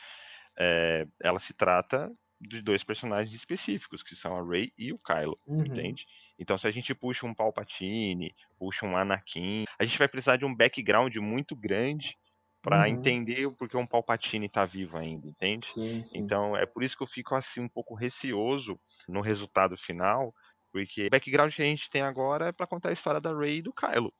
é, 0.60 1.08
ela 1.22 1.40
se 1.40 1.54
trata 1.54 2.12
de 2.48 2.62
dois 2.62 2.84
personagens 2.84 3.36
específicos, 3.36 4.04
que 4.04 4.16
são 4.16 4.36
a 4.36 4.44
Rey 4.44 4.72
e 4.78 4.94
o 4.94 5.00
Kylo, 5.00 5.38
uhum. 5.48 5.66
entende? 5.66 6.06
Então, 6.38 6.58
se 6.58 6.68
a 6.68 6.72
gente 6.72 6.94
puxa 6.94 7.26
um 7.26 7.34
Palpatine, 7.34 8.36
puxa 8.60 8.86
um 8.86 8.98
Anakin, 8.98 9.66
a 9.80 9.86
gente 9.86 9.98
vai 9.98 10.08
precisar 10.08 10.38
de 10.38 10.46
um 10.46 10.54
background 10.54 11.16
muito 11.18 11.56
grande 11.56 12.18
para 12.62 12.80
uhum. 12.80 12.86
entender 12.86 13.46
o 13.46 13.52
porquê 13.52 13.76
um 13.78 13.86
Palpatine 13.86 14.46
está 14.46 14.66
vivo 14.66 14.98
ainda, 14.98 15.28
entende? 15.28 15.68
Sim, 15.68 16.04
sim. 16.04 16.20
Então, 16.20 16.56
é 16.56 16.66
por 16.66 16.84
isso 16.84 16.96
que 16.96 17.04
eu 17.04 17.08
fico 17.08 17.36
assim 17.36 17.62
um 17.62 17.70
pouco 17.70 17.94
receoso 17.94 18.80
no 19.08 19.22
resultado 19.22 19.78
final, 19.78 20.34
porque 20.72 21.08
o 21.08 21.10
background 21.10 21.54
que 21.54 21.62
a 21.62 21.66
gente 21.66 21.90
tem 21.90 22.02
agora 22.02 22.48
é 22.48 22.52
para 22.52 22.68
contar 22.68 22.90
a 22.90 22.94
história 22.94 23.20
da 23.20 23.36
Rey 23.36 23.58
e 23.58 23.62
do 23.62 23.74
Kylo, 23.74 24.14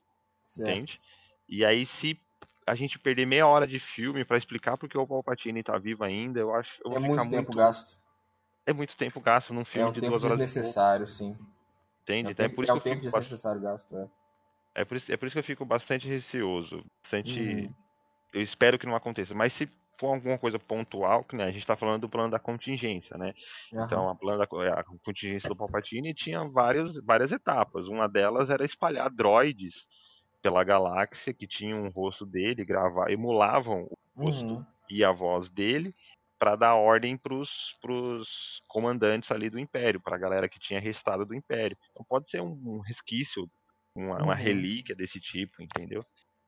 certo. 0.44 0.70
entende? 0.70 1.00
E 1.48 1.64
aí, 1.64 1.86
se 2.00 2.18
a 2.66 2.74
gente 2.74 2.98
perder 2.98 3.26
meia 3.26 3.46
hora 3.46 3.66
de 3.66 3.78
filme 3.94 4.24
para 4.24 4.38
explicar 4.38 4.76
porque 4.76 4.96
o 4.96 5.06
Palpatine 5.06 5.62
tá 5.62 5.78
vivo 5.78 6.04
ainda, 6.04 6.40
eu 6.40 6.54
acho. 6.54 6.70
Eu 6.84 6.92
é 6.92 6.98
muito 6.98 7.22
tempo 7.22 7.34
muito... 7.34 7.56
gasto. 7.56 7.96
É 8.66 8.72
muito 8.72 8.96
tempo 8.96 9.20
gasto 9.20 9.52
num 9.52 9.64
filme 9.64 9.86
é 9.86 9.90
um 9.90 9.92
de 9.92 10.00
duas 10.00 10.24
horas. 10.24 10.40
É 10.40 10.44
desnecessário, 10.44 11.06
sim. 11.06 11.36
Entende? 12.02 12.28
É, 12.28 12.32
então, 12.32 12.46
é 12.46 12.48
por 12.48 12.64
isso 12.64 12.72
é 12.72 12.74
um 12.74 12.80
tempo 12.80 13.00
desnecessário 13.00 13.60
gasto, 13.60 13.96
é. 13.96 14.08
É 14.74 14.84
por, 14.84 14.96
isso, 14.96 15.12
é 15.12 15.16
por 15.16 15.26
isso 15.26 15.34
que 15.34 15.38
eu 15.38 15.44
fico 15.44 15.64
bastante 15.64 16.08
receoso. 16.08 16.84
Bastante. 17.02 17.38
Uhum. 17.38 17.74
Eu 18.32 18.42
espero 18.42 18.78
que 18.78 18.86
não 18.86 18.96
aconteça. 18.96 19.32
Mas 19.32 19.52
se 19.56 19.68
for 19.98 20.14
alguma 20.14 20.36
coisa 20.36 20.58
pontual, 20.58 21.22
que 21.22 21.36
né, 21.36 21.44
a 21.44 21.50
gente 21.50 21.60
está 21.60 21.76
falando 21.76 22.00
do 22.00 22.08
plano 22.08 22.30
da 22.30 22.40
contingência, 22.40 23.16
né? 23.16 23.32
Uhum. 23.72 23.84
Então, 23.84 24.08
a, 24.08 24.16
plano 24.16 24.38
da, 24.38 24.80
a 24.80 24.84
contingência 24.84 25.48
do 25.48 25.54
Palpatine 25.54 26.12
tinha 26.12 26.42
várias, 26.48 26.92
várias 27.04 27.30
etapas. 27.30 27.86
Uma 27.86 28.08
delas 28.08 28.50
era 28.50 28.64
espalhar 28.64 29.08
droids 29.10 29.74
pela 30.42 30.64
galáxia 30.64 31.32
que 31.32 31.46
tinham 31.46 31.84
um 31.84 31.88
rosto 31.88 32.26
dele, 32.26 32.64
gravar, 32.64 33.10
emulavam 33.10 33.88
o 34.16 34.24
rosto 34.24 34.44
uhum. 34.44 34.66
e 34.90 35.04
a 35.04 35.12
voz 35.12 35.48
dele 35.48 35.94
para 36.38 36.56
dar 36.56 36.74
ordem 36.74 37.16
para 37.16 37.34
os 37.34 38.28
comandantes 38.68 39.30
ali 39.30 39.48
do 39.48 39.58
Império, 39.58 40.00
para 40.00 40.16
a 40.16 40.18
galera 40.18 40.48
que 40.48 40.58
tinha 40.58 40.80
restado 40.80 41.24
do 41.24 41.34
Império. 41.34 41.76
Então 41.90 42.04
pode 42.08 42.28
ser 42.30 42.40
um, 42.40 42.52
um 42.64 42.80
resquício, 42.80 43.48
uma, 43.94 44.18
uhum. 44.18 44.24
uma 44.24 44.34
relíquia 44.34 44.94
desse 44.94 45.20
tipo, 45.20 45.62
entendeu? 45.62 46.04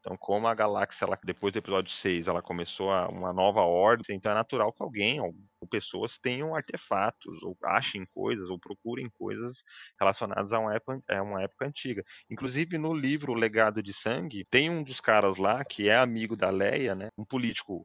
Então, 0.06 0.16
como 0.16 0.46
a 0.46 0.54
galáxia, 0.54 1.04
ela, 1.04 1.18
depois 1.24 1.52
do 1.52 1.58
episódio 1.58 1.90
6, 2.00 2.28
ela 2.28 2.40
começou 2.40 2.92
a, 2.92 3.08
uma 3.08 3.32
nova 3.32 3.62
ordem, 3.62 4.14
então 4.14 4.30
é 4.30 4.36
natural 4.36 4.72
que 4.72 4.80
alguém, 4.80 5.20
ou, 5.20 5.34
ou, 5.60 5.66
pessoas 5.66 6.16
tenham 6.22 6.54
artefatos, 6.54 7.42
ou 7.42 7.56
achem 7.64 8.06
coisas, 8.14 8.48
ou 8.48 8.56
procurem 8.56 9.10
coisas 9.18 9.56
relacionadas 9.98 10.52
a 10.52 10.60
uma 10.60 10.76
época, 10.76 11.02
a 11.10 11.20
uma 11.20 11.42
época 11.42 11.66
antiga. 11.66 12.04
Inclusive, 12.30 12.78
no 12.78 12.94
livro 12.94 13.34
Legado 13.34 13.82
de 13.82 13.92
Sangue, 13.94 14.46
tem 14.48 14.70
um 14.70 14.84
dos 14.84 15.00
caras 15.00 15.38
lá 15.38 15.64
que 15.64 15.88
é 15.88 15.96
amigo 15.96 16.36
da 16.36 16.50
Leia, 16.50 16.94
né? 16.94 17.08
Um 17.18 17.24
político 17.24 17.84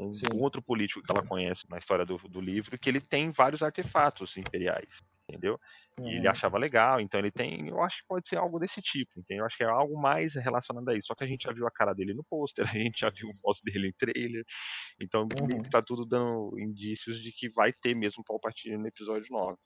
um, 0.00 0.10
um, 0.34 0.42
outro 0.42 0.60
político 0.60 1.00
que 1.00 1.12
ela 1.12 1.24
conhece 1.24 1.62
na 1.70 1.78
história 1.78 2.04
do, 2.04 2.18
do 2.18 2.40
livro, 2.40 2.76
que 2.80 2.88
ele 2.88 3.00
tem 3.00 3.30
vários 3.30 3.62
artefatos 3.62 4.36
imperiais 4.36 4.88
entendeu? 5.30 5.58
Uhum. 5.98 6.08
E 6.08 6.16
ele 6.16 6.26
uhum. 6.26 6.32
achava 6.32 6.58
legal, 6.58 7.00
então 7.00 7.18
ele 7.18 7.30
tem, 7.30 7.68
eu 7.68 7.82
acho 7.82 7.96
que 7.98 8.08
pode 8.08 8.28
ser 8.28 8.36
algo 8.36 8.58
desse 8.58 8.80
tipo, 8.82 9.10
entendeu? 9.16 9.42
Eu 9.42 9.46
acho 9.46 9.56
que 9.56 9.64
é 9.64 9.66
algo 9.66 10.00
mais 10.00 10.34
relacionado 10.34 10.88
a 10.88 10.94
isso. 10.94 11.06
Só 11.06 11.14
que 11.14 11.24
a 11.24 11.26
gente 11.26 11.42
já 11.42 11.52
viu 11.52 11.66
a 11.66 11.70
cara 11.70 11.94
dele 11.94 12.14
no 12.14 12.24
pôster, 12.24 12.64
a 12.68 12.78
gente 12.78 13.00
já 13.00 13.10
viu 13.10 13.28
o 13.28 13.34
rosto 13.42 13.62
dele 13.64 13.88
em 13.88 13.92
trailer, 13.92 14.44
então 15.00 15.22
uhum. 15.22 15.62
tá 15.70 15.80
tudo 15.82 16.04
dando 16.04 16.58
indícios 16.58 17.22
de 17.22 17.32
que 17.32 17.48
vai 17.50 17.72
ter 17.72 17.94
mesmo 17.94 18.24
Palpatine 18.24 18.76
no 18.76 18.86
episódio 18.86 19.26
9. 19.30 19.56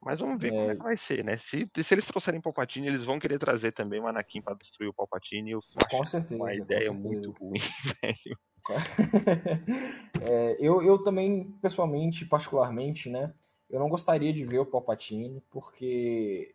Mas 0.00 0.20
vamos 0.20 0.40
ver 0.40 0.48
é... 0.48 0.50
como 0.50 0.70
é 0.70 0.76
que 0.76 0.82
vai 0.82 0.96
ser, 1.06 1.24
né? 1.24 1.38
Se, 1.50 1.68
se 1.82 1.94
eles 1.94 2.06
trouxerem 2.06 2.40
Palpatine, 2.40 2.86
eles 2.86 3.04
vão 3.04 3.18
querer 3.18 3.38
trazer 3.38 3.72
também 3.72 4.00
o 4.00 4.06
Anakin 4.06 4.40
para 4.40 4.54
destruir 4.54 4.88
o 4.88 4.94
Palpatine. 4.94 5.50
Eu 5.50 5.60
com 5.90 6.04
certeza. 6.04 6.40
Uma 6.40 6.54
ideia 6.54 6.92
muito 6.92 7.32
ruim, 7.32 7.60
velho. 8.02 8.38
é, 10.22 10.56
eu, 10.60 10.82
eu 10.82 11.02
também, 11.02 11.52
pessoalmente, 11.62 12.26
particularmente, 12.26 13.08
né? 13.08 13.32
Eu 13.70 13.78
não 13.78 13.88
gostaria 13.88 14.32
de 14.32 14.44
ver 14.44 14.58
o 14.58 14.66
Palpatine, 14.66 15.42
porque 15.50 16.54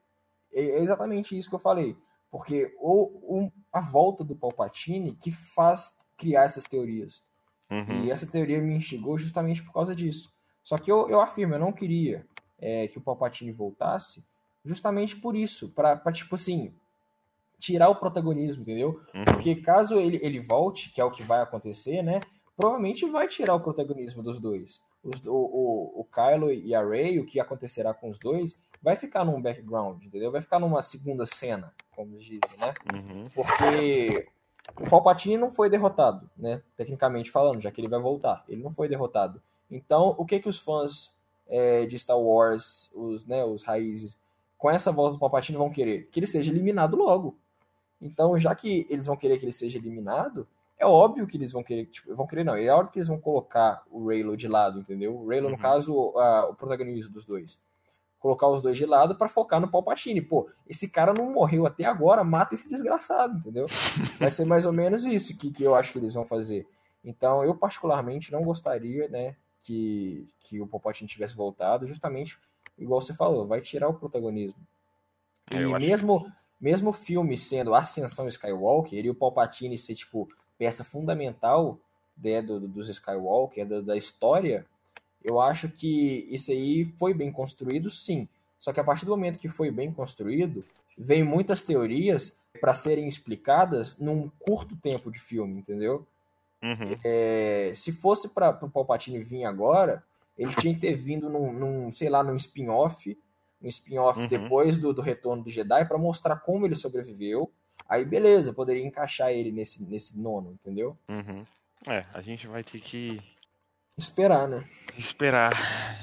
é, 0.52 0.61
é 0.61 0.84
exatamente 0.84 1.38
isso 1.38 1.49
que 1.49 1.56
eu 1.56 1.60
falei. 1.60 1.95
Porque 2.31 2.76
o, 2.80 3.44
o 3.44 3.52
a 3.72 3.80
volta 3.80 4.23
do 4.23 4.35
Palpatine 4.35 5.15
que 5.15 5.31
faz 5.31 5.95
criar 6.18 6.44
essas 6.44 6.64
teorias. 6.64 7.23
Uhum. 7.69 8.03
E 8.03 8.11
essa 8.11 8.26
teoria 8.26 8.60
me 8.60 8.76
instigou 8.76 9.18
justamente 9.18 9.61
por 9.64 9.73
causa 9.73 9.95
disso. 9.95 10.34
Só 10.64 10.77
que 10.77 10.91
eu, 10.91 11.10
eu 11.10 11.19
afirmo, 11.19 11.56
eu 11.56 11.60
não 11.60 11.72
queria 11.72 12.26
é, 12.60 12.88
que 12.88 12.98
o 12.98 13.02
Palpatine 13.02 13.52
voltasse 13.52 14.23
justamente 14.64 15.15
por 15.15 15.35
isso. 15.35 15.69
Pra, 15.69 15.98
tipo 16.11 16.35
assim, 16.35 16.73
tirar 17.60 17.90
o 17.90 17.95
protagonismo, 17.95 18.61
entendeu? 18.61 19.02
Uhum. 19.14 19.26
Porque 19.26 19.56
caso 19.56 19.99
ele, 19.99 20.19
ele 20.22 20.40
volte, 20.40 20.91
que 20.91 21.02
é 21.02 21.06
o 21.06 21.11
que 21.11 21.23
vai 21.23 21.41
acontecer, 21.41 22.02
né? 22.02 22.19
Provavelmente 22.56 23.10
vai 23.10 23.28
tirar 23.28 23.56
o 23.56 23.60
protagonismo 23.60 24.22
dos 24.22 24.40
dois 24.40 24.82
os, 25.04 25.26
o, 25.26 25.34
o, 25.34 26.02
o 26.02 26.06
Kylo 26.06 26.52
e 26.52 26.74
a 26.74 26.84
Rey, 26.84 27.20
o 27.20 27.26
que 27.26 27.40
acontecerá 27.40 27.94
com 27.94 28.10
os 28.10 28.18
dois, 28.18 28.56
vai 28.82 28.96
ficar 28.96 29.26
num 29.26 29.42
background, 29.42 30.02
entendeu? 30.04 30.32
Vai 30.32 30.42
ficar 30.42 30.60
numa 30.60 30.82
segunda 30.82 31.26
cena, 31.26 31.74
como 31.96 32.18
dizem, 32.18 32.58
né? 32.58 32.74
Uhum. 32.94 33.30
Porque 33.36 34.28
o 34.80 34.90
Palpatine 34.90 35.38
não 35.38 35.52
foi 35.52 35.70
derrotado, 35.70 36.30
né? 36.38 36.62
Tecnicamente 36.78 37.30
falando, 37.30 37.62
já 37.62 37.70
que 37.72 37.82
ele 37.82 37.90
vai 37.90 38.00
voltar. 38.00 38.44
Ele 38.48 38.64
não 38.64 38.72
foi 38.72 38.88
derrotado. 38.88 39.42
Então, 39.70 40.16
o 40.18 40.26
que 40.26 40.40
que 40.40 40.50
os 40.50 40.60
fãs 40.60 41.14
é, 41.48 41.86
de 41.86 42.00
Star 42.00 42.20
Wars, 42.20 42.90
os, 42.94 43.26
né, 43.26 43.44
os 43.44 43.64
raízes, 43.64 44.18
com 44.58 44.70
essa 44.70 44.92
voz 44.92 45.14
do 45.14 45.20
Palpatine 45.20 45.58
vão 45.58 45.70
querer? 45.70 46.08
Que 46.12 46.20
ele 46.20 46.28
seja 46.28 46.52
eliminado 46.52 46.96
logo. 46.96 47.38
Então, 48.02 48.38
já 48.38 48.54
que 48.54 48.86
eles 48.90 49.06
vão 49.06 49.18
querer 49.18 49.38
que 49.38 49.46
ele 49.46 49.52
seja 49.52 49.78
eliminado, 49.78 50.48
é 50.78 50.86
óbvio 50.86 51.28
que 51.28 51.38
eles 51.38 51.52
vão 51.52 51.64
querer, 51.64 51.86
tipo, 51.86 52.14
vão 52.16 52.28
querer 52.28 52.44
não, 52.44 52.56
é 52.56 52.68
óbvio 52.70 52.91
que 52.91 53.00
eles 53.00 53.08
vão 53.08 53.20
colocar 53.20 53.84
o 53.90 54.08
Raylo 54.08 54.36
de 54.36 54.48
lado, 54.48 54.80
entendeu? 54.80 55.16
O 55.16 55.28
Raylo, 55.28 55.48
uhum. 55.48 55.54
no 55.54 55.58
caso, 55.58 55.94
o 55.94 56.54
protagonismo 56.56 57.14
dos 57.14 57.26
dois. 57.26 57.60
Colocar 58.20 58.48
os 58.48 58.62
dois 58.62 58.78
de 58.78 58.86
lado 58.86 59.16
para 59.16 59.28
focar 59.28 59.60
no 59.60 59.70
Palpatine. 59.70 60.22
Pô, 60.22 60.50
esse 60.68 60.88
cara 60.88 61.14
não 61.16 61.32
morreu 61.32 61.66
até 61.66 61.84
agora, 61.84 62.24
mata 62.24 62.56
esse 62.56 62.70
desgraçado, 62.70 63.38
entendeu? 63.38 63.68
Vai 64.20 64.32
ser 64.32 64.45
mais 64.45 64.66
ou 64.66 64.72
menos 64.72 65.06
isso 65.06 65.38
que, 65.38 65.52
que 65.52 65.64
eu 65.64 65.76
acho 65.76 65.91
que 65.91 66.00
eles 66.00 66.14
vão 66.14 66.26
fazer. 66.26 66.66
Então, 67.04 67.44
eu 67.44 67.54
particularmente 67.54 68.32
não 68.32 68.44
gostaria, 68.44 69.10
né, 69.10 69.36
que, 69.62 70.28
que 70.40 70.62
o 70.62 70.68
Palpatine 70.68 71.10
tivesse 71.10 71.36
voltado, 71.36 71.86
justamente 71.86 72.40
igual 72.78 73.02
você 73.02 73.14
falou, 73.14 73.45
vai 73.45 73.62
tirar 73.62 73.90
o 73.90 73.94
protagonismo. 73.94 74.60
É, 75.52 75.62
e 75.62 75.80
mesmo, 75.80 76.32
mesmo 76.60 76.90
o 76.90 76.94
filme 76.94 77.38
sendo 77.38 77.76
Ascensão 77.76 78.28
Skywalker, 78.28 79.06
e 79.06 79.10
o 79.10 79.16
Palpatine 79.16 79.78
ser, 79.78 79.95
tipo, 79.95 80.30
peça 80.64 80.84
fundamental 80.84 81.77
né, 82.18 82.41
do, 82.41 82.57
do, 82.57 82.68
dos 82.69 82.88
Skywalker, 82.88 83.68
da, 83.68 83.81
da 83.81 83.98
história, 83.98 84.65
eu 85.22 85.41
acho 85.41 85.68
que 85.68 86.26
isso 86.31 86.52
aí 86.52 86.85
foi 86.98 87.14
bem 87.14 87.31
construído, 87.34 87.90
sim. 87.90 88.30
Só 88.57 88.72
que 88.72 88.80
a 88.80 88.84
partir 88.84 89.06
do 89.06 89.11
momento 89.11 89.40
que 89.40 89.49
foi 89.49 89.69
bem 89.69 89.91
construído, 89.91 90.64
vem 90.98 91.22
muitas 91.22 91.61
teorias 91.61 92.34
para 92.61 92.73
serem 92.73 93.07
explicadas 93.07 93.98
num 93.98 94.31
curto 94.40 94.73
tempo 94.77 95.11
de 95.11 95.19
filme, 95.19 95.60
entendeu? 95.60 96.07
Uhum. 96.61 96.98
É, 97.03 97.73
se 97.76 97.91
fosse 97.91 98.30
para 98.30 98.52
o 98.61 98.69
Palpatine 98.69 99.19
vir 99.19 99.44
agora, 99.44 100.02
ele 100.38 100.56
tinha 100.56 100.73
que 100.73 100.80
ter 100.80 100.95
vindo 100.95 101.30
num, 101.30 101.52
num 101.52 101.94
sei 101.94 102.10
lá, 102.10 102.23
num 102.23 102.38
spin-off, 102.38 103.18
um 103.61 103.68
spin-off 103.68 104.18
Uhum. 104.18 104.27
depois 104.27 104.77
do, 104.77 104.94
do 104.94 105.02
retorno 105.02 105.44
do 105.44 105.49
Jedi 105.49 105.84
para 105.84 105.98
mostrar 105.98 106.38
como 106.38 106.65
ele 106.65 106.76
sobreviveu. 106.76 107.52
Aí 107.94 108.03
beleza, 108.03 108.52
poderia 108.52 108.84
encaixar 108.84 109.32
ele 109.32 109.52
nesse, 109.52 109.84
nesse 109.86 110.18
nono, 110.18 110.52
entendeu? 110.52 110.98
Uhum. 111.07 111.45
É, 111.86 112.03
a 112.11 112.24
gente 112.24 112.48
vai 112.48 112.64
ter 112.64 112.82
que 112.82 113.22
Esperar, 113.95 114.48
né? 114.48 114.68
esperar. 114.98 115.53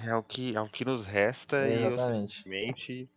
É 0.06 0.14
o 0.14 0.22
que, 0.22 0.54
é 0.54 0.60
o 0.60 0.68
que 0.68 0.84
nos 0.84 1.04
resta 1.04 1.68
e 1.68 1.82
eu, 1.82 1.92
Exatamente. 1.92 3.08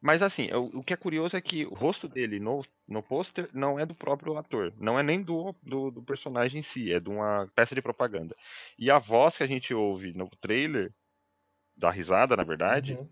Mas 0.00 0.22
assim, 0.22 0.52
o, 0.52 0.80
o 0.80 0.82
que 0.82 0.92
é 0.92 0.96
curioso 0.96 1.36
é 1.36 1.40
que 1.40 1.64
o 1.66 1.74
rosto 1.74 2.08
dele 2.08 2.40
no, 2.40 2.64
no 2.88 3.00
pôster 3.00 3.48
não 3.52 3.78
é 3.78 3.86
do 3.86 3.94
próprio 3.94 4.36
ator. 4.36 4.72
Não 4.76 4.98
é 4.98 5.04
nem 5.04 5.22
do, 5.22 5.54
do, 5.62 5.92
do 5.92 6.02
personagem 6.02 6.62
em 6.62 6.64
si, 6.72 6.92
é 6.92 6.98
de 6.98 7.08
uma 7.08 7.48
peça 7.54 7.76
de 7.76 7.82
propaganda. 7.82 8.34
E 8.76 8.90
a 8.90 8.98
voz 8.98 9.36
que 9.36 9.44
a 9.44 9.46
gente 9.46 9.72
ouve 9.72 10.12
no 10.14 10.28
trailer, 10.40 10.92
da 11.76 11.92
risada, 11.92 12.36
na 12.36 12.42
verdade, 12.42 12.94
Uhum. 12.94 13.08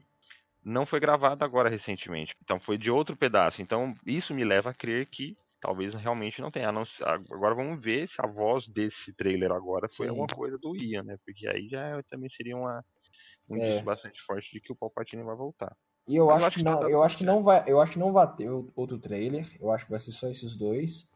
Não 0.68 0.86
foi 0.86 1.00
gravada 1.00 1.44
agora 1.44 1.68
recentemente. 1.70 2.34
Então 2.42 2.60
foi 2.60 2.78
de 2.78 2.90
outro 2.90 3.16
pedaço. 3.16 3.62
Então 3.62 3.94
isso 4.06 4.34
me 4.34 4.44
leva 4.44 4.70
a 4.70 4.74
crer 4.74 5.06
que 5.06 5.36
talvez 5.60 5.94
realmente 5.94 6.40
não 6.40 6.50
tenha. 6.50 6.70
Não 6.72 6.84
Agora 7.02 7.54
vamos 7.54 7.80
ver 7.82 8.08
se 8.08 8.16
a 8.20 8.26
voz 8.26 8.66
desse 8.68 9.12
trailer 9.14 9.50
agora 9.52 9.88
foi 9.96 10.06
Sim. 10.06 10.10
alguma 10.10 10.28
coisa 10.28 10.58
do 10.58 10.76
Ian, 10.76 11.02
né? 11.04 11.16
Porque 11.24 11.48
aí 11.48 11.68
já 11.68 12.02
também 12.10 12.30
seria 12.30 12.56
uma, 12.56 12.84
um 13.48 13.56
É. 13.56 13.58
indício 13.58 13.84
bastante 13.84 14.20
forte 14.22 14.50
de 14.52 14.60
que 14.60 14.72
o 14.72 14.76
Palpatine 14.76 15.22
vai 15.24 15.36
voltar. 15.36 15.76
E 16.08 16.16
eu 16.16 16.30
acho 16.30 16.40
eu 16.40 16.46
acho 16.46 16.58
que 16.58 16.64
tá 16.64 16.70
não, 16.70 16.80
dando 16.80 16.90
eu 16.90 17.02
acho 17.02 17.16
que 17.18 17.24
não 17.24 17.42
vai, 17.42 17.64
eu 17.66 17.80
acho 17.80 17.92
que 17.92 17.98
não 17.98 18.12
vai 18.12 18.34
ter 18.34 18.48
outro 18.50 18.98
trailer. 18.98 19.46
Eu 19.60 19.70
acho 19.70 19.84
que 19.84 19.90
vai 19.90 20.00
ser 20.00 20.12
só 20.12 20.28
esses 20.28 20.56
dois. 20.56 21.06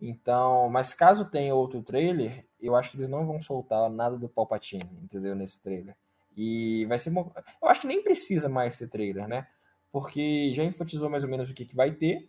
Então, 0.00 0.68
mas 0.70 0.94
caso 0.94 1.30
tenha 1.30 1.54
outro 1.54 1.82
trailer, 1.82 2.46
eu 2.60 2.76
acho 2.76 2.90
que 2.92 2.98
eles 2.98 3.08
não 3.08 3.26
vão 3.26 3.42
soltar 3.42 3.90
nada 3.90 4.18
do 4.18 4.28
Palpatine, 4.28 4.84
entendeu, 5.02 5.34
nesse 5.34 5.60
trailer. 5.62 5.96
E 6.36 6.84
vai 6.86 6.98
ser 6.98 7.10
uma... 7.10 7.30
eu 7.62 7.68
acho 7.68 7.82
que 7.82 7.86
nem 7.86 8.02
precisa 8.02 8.48
mais 8.48 8.76
ser 8.76 8.88
trailer, 8.88 9.28
né? 9.28 9.46
Porque 9.92 10.52
já 10.54 10.62
enfatizou 10.62 11.10
mais 11.10 11.24
ou 11.24 11.30
menos 11.30 11.50
o 11.50 11.54
que, 11.54 11.64
que 11.64 11.74
vai 11.74 11.90
ter, 11.90 12.28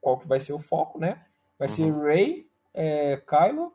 qual 0.00 0.18
que 0.18 0.26
vai 0.26 0.40
ser 0.40 0.52
o 0.52 0.58
foco, 0.58 0.98
né? 0.98 1.24
Vai 1.58 1.68
ser 1.68 1.84
Uhum. 1.84 2.02
Rey, 2.02 2.48
é, 2.74 3.16
Kylo 3.16 3.72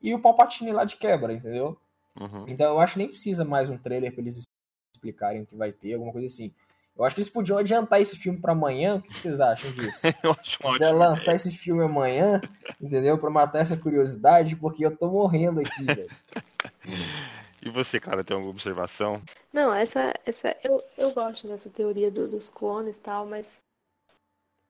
e 0.00 0.14
o 0.14 0.20
Palpatine 0.20 0.72
lá 0.72 0.84
de 0.84 0.96
quebra, 0.96 1.32
entendeu? 1.32 1.78
Uhum. 2.20 2.44
Então 2.48 2.72
eu 2.72 2.80
acho 2.80 2.94
que 2.94 2.98
nem 2.98 3.08
precisa 3.08 3.44
mais 3.44 3.70
um 3.70 3.78
trailer 3.78 4.12
pra 4.12 4.20
eles 4.20 4.46
explicarem 4.94 5.42
o 5.42 5.46
que 5.46 5.56
vai 5.56 5.72
ter, 5.72 5.94
alguma 5.94 6.12
coisa 6.12 6.26
assim. 6.26 6.52
Eu 6.96 7.04
acho 7.04 7.14
que 7.14 7.22
eles 7.22 7.30
podiam 7.30 7.56
adiantar 7.56 8.00
esse 8.02 8.16
filme 8.16 8.38
pra 8.38 8.52
amanhã. 8.52 8.96
O 8.96 9.02
que 9.02 9.20
vocês 9.20 9.40
acham 9.40 9.72
disso? 9.72 10.06
Eu 10.22 10.32
acho 10.32 10.58
ótima 10.62 10.90
lançar 10.90 11.34
esse 11.34 11.50
filme 11.50 11.82
amanhã, 11.82 12.40
entendeu? 12.80 13.16
Pra 13.16 13.30
matar 13.30 13.60
essa 13.60 13.76
curiosidade, 13.76 14.54
porque 14.56 14.84
eu 14.84 14.94
tô 14.94 15.08
morrendo 15.10 15.60
aqui, 15.60 15.84
velho. 15.84 16.10
E 17.64 17.70
você, 17.70 18.00
cara, 18.00 18.24
tem 18.24 18.34
alguma 18.34 18.52
observação? 18.52 19.22
Não, 19.52 19.72
essa, 19.72 20.12
essa 20.26 20.56
eu, 20.64 20.82
eu 20.98 21.12
gosto 21.12 21.46
dessa 21.46 21.70
teoria 21.70 22.10
do- 22.10 22.28
dos 22.28 22.50
clones 22.50 22.96
e 22.96 23.00
tal, 23.00 23.24
mas 23.24 23.60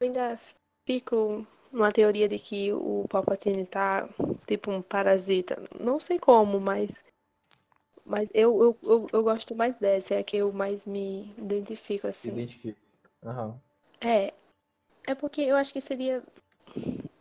eu 0.01 0.07
ainda 0.09 0.39
fico 0.87 1.47
numa 1.73 1.91
teoria 1.91 2.29
de 2.29 2.39
que 2.39 2.71
o 2.73 3.07
Palpatine 3.09 3.65
tá 3.65 4.07
tipo 4.47 4.71
um 4.71 4.83
parasita. 4.83 5.57
Não 5.81 5.99
sei 5.99 6.19
como, 6.19 6.61
mas 6.61 7.03
mas 8.05 8.29
eu, 8.35 8.61
eu, 8.63 8.79
eu, 8.83 9.07
eu 9.13 9.23
gosto 9.23 9.55
mais 9.55 9.79
dessa, 9.79 10.15
é 10.15 10.19
a 10.19 10.25
que 10.25 10.37
eu 10.37 10.53
mais 10.53 10.85
me 10.85 11.33
identifico 11.39 12.07
assim. 12.09 12.31
identifica. 12.31 12.79
Aham. 13.25 13.59
É, 14.01 14.35
é 15.07 15.15
porque 15.15 15.41
eu 15.41 15.57
acho 15.57 15.73
que 15.73 15.81
seria. 15.81 16.23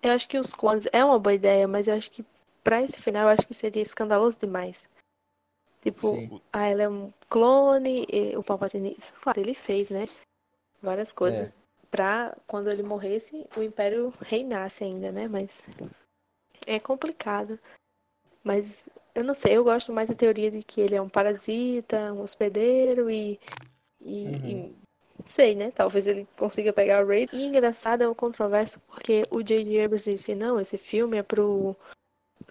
Eu 0.01 0.11
acho 0.11 0.27
que 0.27 0.37
os 0.39 0.53
clones 0.53 0.87
é 0.91 1.05
uma 1.05 1.19
boa 1.19 1.33
ideia, 1.35 1.67
mas 1.67 1.87
eu 1.87 1.93
acho 1.95 2.09
que 2.11 2.25
pra 2.63 2.81
esse 2.81 2.99
final 3.01 3.23
eu 3.23 3.29
acho 3.29 3.47
que 3.47 3.53
seria 3.53 3.81
escandaloso 3.81 4.39
demais. 4.39 4.89
Tipo, 5.81 6.09
Sim. 6.09 6.41
ah, 6.53 6.67
ela 6.67 6.83
é 6.83 6.89
um 6.89 7.11
clone, 7.27 8.05
e 8.11 8.37
o 8.37 8.43
Palpatine, 8.43 8.95
claro, 9.21 9.39
ele 9.39 9.55
fez, 9.55 9.89
né? 9.89 10.07
Várias 10.81 11.11
coisas 11.11 11.59
pra 11.89 12.35
quando 12.47 12.69
ele 12.69 12.83
morresse 12.83 13.45
o 13.57 13.61
Império 13.61 14.13
reinasse 14.21 14.83
ainda, 14.83 15.11
né? 15.11 15.27
Mas 15.27 15.65
é 16.65 16.79
complicado. 16.79 17.59
Mas 18.43 18.89
eu 19.13 19.23
não 19.23 19.33
sei, 19.33 19.57
eu 19.57 19.63
gosto 19.63 19.91
mais 19.91 20.09
da 20.09 20.15
teoria 20.15 20.49
de 20.49 20.63
que 20.63 20.81
ele 20.81 20.95
é 20.95 21.01
um 21.01 21.09
parasita, 21.09 22.13
um 22.13 22.21
hospedeiro 22.21 23.09
e, 23.09 23.39
e, 23.99 24.25
Uhum. 24.25 24.75
e 24.75 24.75
sei, 25.25 25.55
né? 25.55 25.71
Talvez 25.71 26.07
ele 26.07 26.27
consiga 26.37 26.73
pegar 26.73 27.03
o 27.03 27.07
Rey. 27.07 27.27
E 27.31 27.45
engraçado 27.45 28.03
é 28.03 28.07
o 28.07 28.15
controverso 28.15 28.79
porque 28.81 29.27
o 29.29 29.43
J.J. 29.43 29.83
Abrams 29.83 30.09
disse, 30.09 30.33
não, 30.33 30.59
esse 30.59 30.77
filme 30.77 31.17
é 31.17 31.23
pro, 31.23 31.75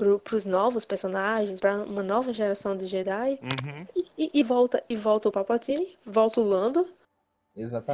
pro, 0.01 0.18
pros 0.18 0.47
novos 0.47 0.86
personagens, 0.86 1.60
pra 1.60 1.77
uma 1.85 2.02
nova 2.02 2.32
geração 2.32 2.74
de 2.74 2.86
Jedi. 2.86 3.39
Uhum. 3.43 3.86
E, 4.16 4.40
e 4.40 4.43
volta, 4.43 4.82
e 4.89 4.97
volta 4.97 5.28
o 5.28 5.32
Palpatine, 5.32 5.98
volta 6.06 6.40
o 6.40 6.44
Lando, 6.44 6.89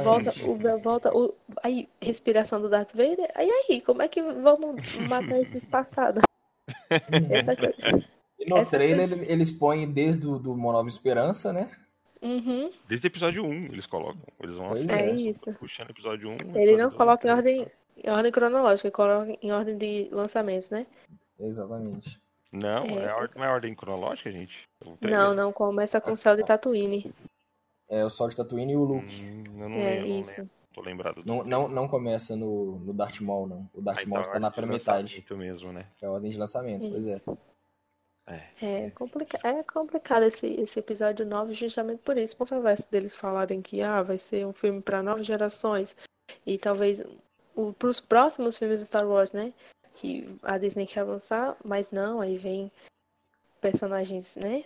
volta 0.01 0.29
Exatamente. 0.29 0.43
o, 0.45 0.79
volta 0.79 1.15
o, 1.15 1.33
aí, 1.61 1.89
respiração 2.01 2.61
do 2.61 2.69
Darth 2.69 2.93
Vader. 2.95 3.29
Aí, 3.35 3.49
aí, 3.49 3.81
como 3.81 4.01
é 4.01 4.07
que 4.07 4.21
vamos 4.21 4.75
matar 5.09 5.39
esses 5.39 5.65
passados? 5.69 6.23
Essa 7.29 7.55
coisa. 7.55 8.05
E 8.39 8.49
no 8.49 8.57
essa 8.57 8.77
trailer 8.77 9.29
eles 9.29 9.51
põem 9.51 9.91
desde 9.91 10.25
o 10.25 10.39
do 10.39 10.55
Nova 10.55 10.87
Esperança, 10.87 11.51
né? 11.51 11.69
Uhum, 12.21 12.71
Desde 12.87 13.05
o 13.05 13.09
episódio 13.09 13.45
1 13.45 13.65
eles 13.73 13.85
colocam. 13.85 14.21
Eles 14.41 14.55
vão 14.55 14.69
Pois 14.69 14.89
é 14.89 15.09
é. 15.09 15.13
isso. 15.13 15.53
puxando 15.55 15.91
episódio 15.91 16.29
1. 16.29 16.33
Ele 16.33 16.41
episódio 16.45 16.77
não 16.77 16.91
coloca 16.91 17.27
em 17.27 17.31
ordem, 17.31 17.67
em 18.03 18.09
ordem 18.09 18.31
cronológica, 18.31 18.87
ele 18.87 18.95
coloca 18.95 19.37
em 19.41 19.51
ordem 19.51 19.77
de 19.77 20.07
lançamentos, 20.11 20.69
né? 20.71 20.87
Exatamente. 21.39 22.19
Não, 22.51 22.83
É. 22.83 23.03
é. 23.05 23.09
a 23.09 23.15
ordem, 23.17 23.37
não 23.37 23.45
é 23.45 23.49
ordem 23.49 23.75
cronológica, 23.75 24.31
gente? 24.31 24.67
Não, 25.01 25.33
não, 25.33 25.51
começa 25.51 25.99
com 25.99 26.11
o 26.11 26.17
céu 26.17 26.35
de 26.35 26.43
Tatooine. 26.43 27.11
É 27.89 28.03
o 28.03 28.09
Sol 28.09 28.29
de 28.29 28.35
Tatooine 28.35 28.73
e 28.73 28.77
o 28.77 28.83
Luke. 28.83 29.23
Hum, 29.23 29.43
eu 29.61 29.69
não 29.69 29.79
É 29.79 29.95
lembro, 29.95 30.09
não 30.09 30.19
isso. 30.19 30.41
lembro. 30.41 30.57
Tô 30.73 30.81
lembrado 30.81 31.23
do 31.23 31.25
Não, 31.25 31.43
não, 31.43 31.67
não 31.67 31.87
começa 31.87 32.35
no, 32.35 32.79
no 32.79 32.93
Darth 32.93 33.19
Maul, 33.19 33.47
não. 33.47 33.69
O 33.73 33.81
Darth 33.81 34.03
Ah, 34.03 34.09
Maul 34.09 34.21
então, 34.21 34.33
tá 34.33 34.39
na 34.39 34.51
pré-metade. 34.51 35.25
mesmo, 35.31 35.71
né? 35.73 35.87
É 36.01 36.05
a 36.05 36.11
ordem 36.11 36.29
de 36.29 36.37
lançamento, 36.37 36.87
pois 36.89 37.07
é. 37.07 37.13
Isso. 37.13 37.37
É. 38.27 38.43
É, 38.61 38.89
complica 38.91 39.39
é 39.41 39.63
complicado 39.63 40.23
esse, 40.23 40.45
esse 40.47 40.79
episódio 40.79 41.25
9 41.25 41.53
justamente 41.53 41.99
por 42.03 42.17
isso, 42.17 42.35
controverso 42.35 42.91
deles 42.91 43.15
falarem 43.15 43.61
que 43.61 43.81
ah, 43.81 44.03
vai 44.03 44.17
ser 44.17 44.45
um 44.45 44.51
filme 44.51 44.81
para 44.81 45.01
novas 45.01 45.25
gerações 45.25 45.95
e 46.45 46.57
talvez 46.57 47.01
para 47.79 47.87
os 47.87 47.99
próximos 48.01 48.57
filmes 48.57 48.79
de 48.79 48.85
Star 48.85 49.07
Wars, 49.07 49.31
né? 49.31 49.53
Que 49.97 50.37
a 50.43 50.57
Disney 50.57 50.85
quer 50.85 51.03
lançar, 51.03 51.57
mas 51.65 51.89
não, 51.89 52.21
aí 52.21 52.37
vem 52.37 52.71
personagens, 53.59 54.35
né? 54.35 54.63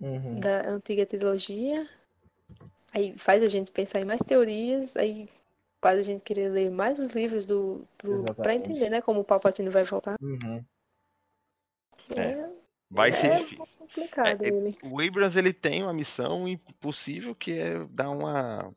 Uhum. 0.00 0.40
Da 0.40 0.68
antiga 0.68 1.06
trilogia, 1.06 1.88
aí 2.92 3.16
faz 3.16 3.42
a 3.42 3.46
gente 3.46 3.72
pensar 3.72 4.00
em 4.00 4.04
mais 4.04 4.20
teorias, 4.20 4.94
aí 4.96 5.28
faz 5.82 5.98
a 5.98 6.02
gente 6.02 6.22
querer 6.22 6.50
ler 6.50 6.70
mais 6.70 6.98
os 6.98 7.10
livros 7.10 7.46
do 7.46 7.86
para 7.98 8.10
Exatamente. 8.10 8.70
entender, 8.70 8.90
né? 8.90 9.00
Como 9.00 9.20
o 9.20 9.24
Palpatine 9.24 9.70
vai 9.70 9.84
voltar. 9.84 10.16
Uhum. 10.20 10.62
É. 12.16 12.50
Vai 12.90 13.10
é 13.10 13.20
ser 13.20 13.38
difícil. 13.38 13.66
complicado 13.78 14.44
É, 14.44 14.48
é- 14.48 14.52
ele. 14.52 14.78
O 14.84 15.00
Abrams 15.00 15.38
ele 15.38 15.52
tem 15.52 15.82
uma 15.82 15.94
missão 15.94 16.46
impossível 16.46 17.34
que 17.34 17.52
é 17.52 17.84
dar 17.86 18.10
uma 18.10 18.70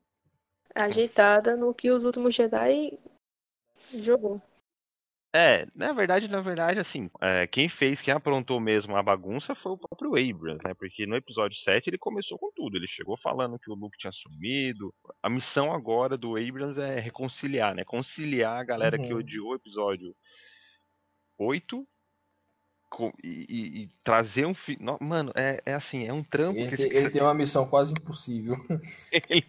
ajeitada 0.73 1.55
no 1.55 1.73
que 1.73 1.91
os 1.91 2.03
últimos 2.03 2.33
Jedi 2.33 2.97
jogou. 3.93 4.41
É, 5.39 5.67
na 5.75 5.93
verdade, 5.93 6.27
na 6.27 6.41
verdade, 6.41 6.79
assim, 6.79 7.11
é, 7.21 7.45
quem 7.45 7.69
fez, 7.69 8.01
quem 8.01 8.11
aprontou 8.11 8.59
mesmo 8.59 8.95
a 8.95 9.03
bagunça 9.03 9.53
foi 9.53 9.73
o 9.73 9.77
próprio 9.77 10.09
Abrams, 10.15 10.63
né? 10.65 10.73
Porque 10.73 11.05
no 11.05 11.15
episódio 11.15 11.55
7 11.59 11.87
ele 11.91 11.97
começou 11.99 12.39
com 12.39 12.51
tudo. 12.55 12.75
Ele 12.75 12.87
chegou 12.87 13.15
falando 13.19 13.59
que 13.59 13.69
o 13.69 13.75
Luke 13.75 13.95
tinha 13.99 14.11
sumido. 14.13 14.91
A 15.21 15.29
missão 15.29 15.71
agora 15.71 16.17
do 16.17 16.35
Abrams 16.35 16.79
é 16.81 16.99
reconciliar, 16.99 17.75
né? 17.75 17.83
Conciliar 17.85 18.59
a 18.59 18.63
galera 18.63 18.97
que 18.97 19.13
Uhum. 19.13 19.19
odiou 19.19 19.51
o 19.51 19.55
episódio 19.55 20.15
8 21.37 21.87
com- 22.89 23.13
e, 23.23 23.45
e- 23.47 23.83
e 23.83 23.89
trazer 24.03 24.47
um 24.47 24.55
fi... 24.55 24.75
no- 24.81 24.97
Mano, 24.99 25.31
é, 25.35 25.61
é 25.67 25.73
assim, 25.75 26.07
é 26.07 26.13
um 26.13 26.23
trampo 26.23 26.57
Ele, 26.59 26.75
que 26.75 26.81
ele 26.81 26.93
cara 27.01 27.11
tem 27.11 27.21
uma 27.21 27.33
missão 27.35 27.69
quase 27.69 27.91
impossível. 27.93 28.55
tem. 29.27 29.45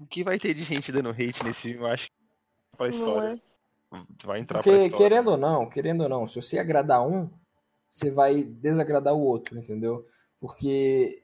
O 0.00 0.06
que 0.08 0.24
vai 0.24 0.36
ter 0.38 0.52
de 0.52 0.64
gente 0.64 0.90
dando 0.90 1.10
hate 1.10 1.44
nesse 1.44 1.60
filme, 1.60 1.78
eu 1.78 1.86
acho 1.86 2.06
que 2.06 2.12
pra 2.76 2.88
Não 2.88 2.96
história. 2.96 3.28
é? 3.40 3.55
Vai 4.24 4.40
entrar 4.40 4.62
Porque, 4.62 4.90
querendo 4.90 5.32
ou 5.32 5.36
não, 5.36 5.68
querendo 5.68 6.02
ou 6.02 6.08
não, 6.08 6.26
se 6.26 6.40
você 6.40 6.58
agradar 6.58 7.06
um, 7.06 7.30
você 7.88 8.10
vai 8.10 8.42
desagradar 8.42 9.14
o 9.14 9.22
outro, 9.22 9.58
entendeu? 9.58 10.06
Porque 10.40 11.22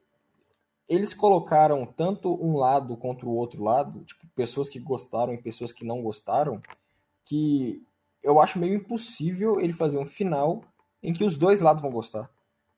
eles 0.89 1.15
colocaram 1.15 1.87
tanto 1.87 2.35
um 2.45 2.57
lado 2.57 2.97
contra 2.97 3.27
o 3.27 3.35
outro 3.35 3.63
lado, 3.63 4.05
tipo, 4.05 4.27
pessoas 4.35 4.69
que 4.69 4.79
gostaram 4.79 5.33
e 5.33 5.43
pessoas 5.43 5.73
que 5.73 5.85
não 5.85 6.03
gostaram, 6.03 6.61
que 7.25 7.83
eu 8.23 8.41
acho 8.41 8.59
meio 8.59 8.75
impossível 8.75 9.61
ele 9.61 9.73
fazer 9.73 9.99
um 9.99 10.07
final 10.07 10.63
em 11.03 11.13
que 11.13 11.25
os 11.25 11.37
dois 11.37 11.61
lados 11.61 11.83
vão 11.83 11.91
gostar. 11.91 12.31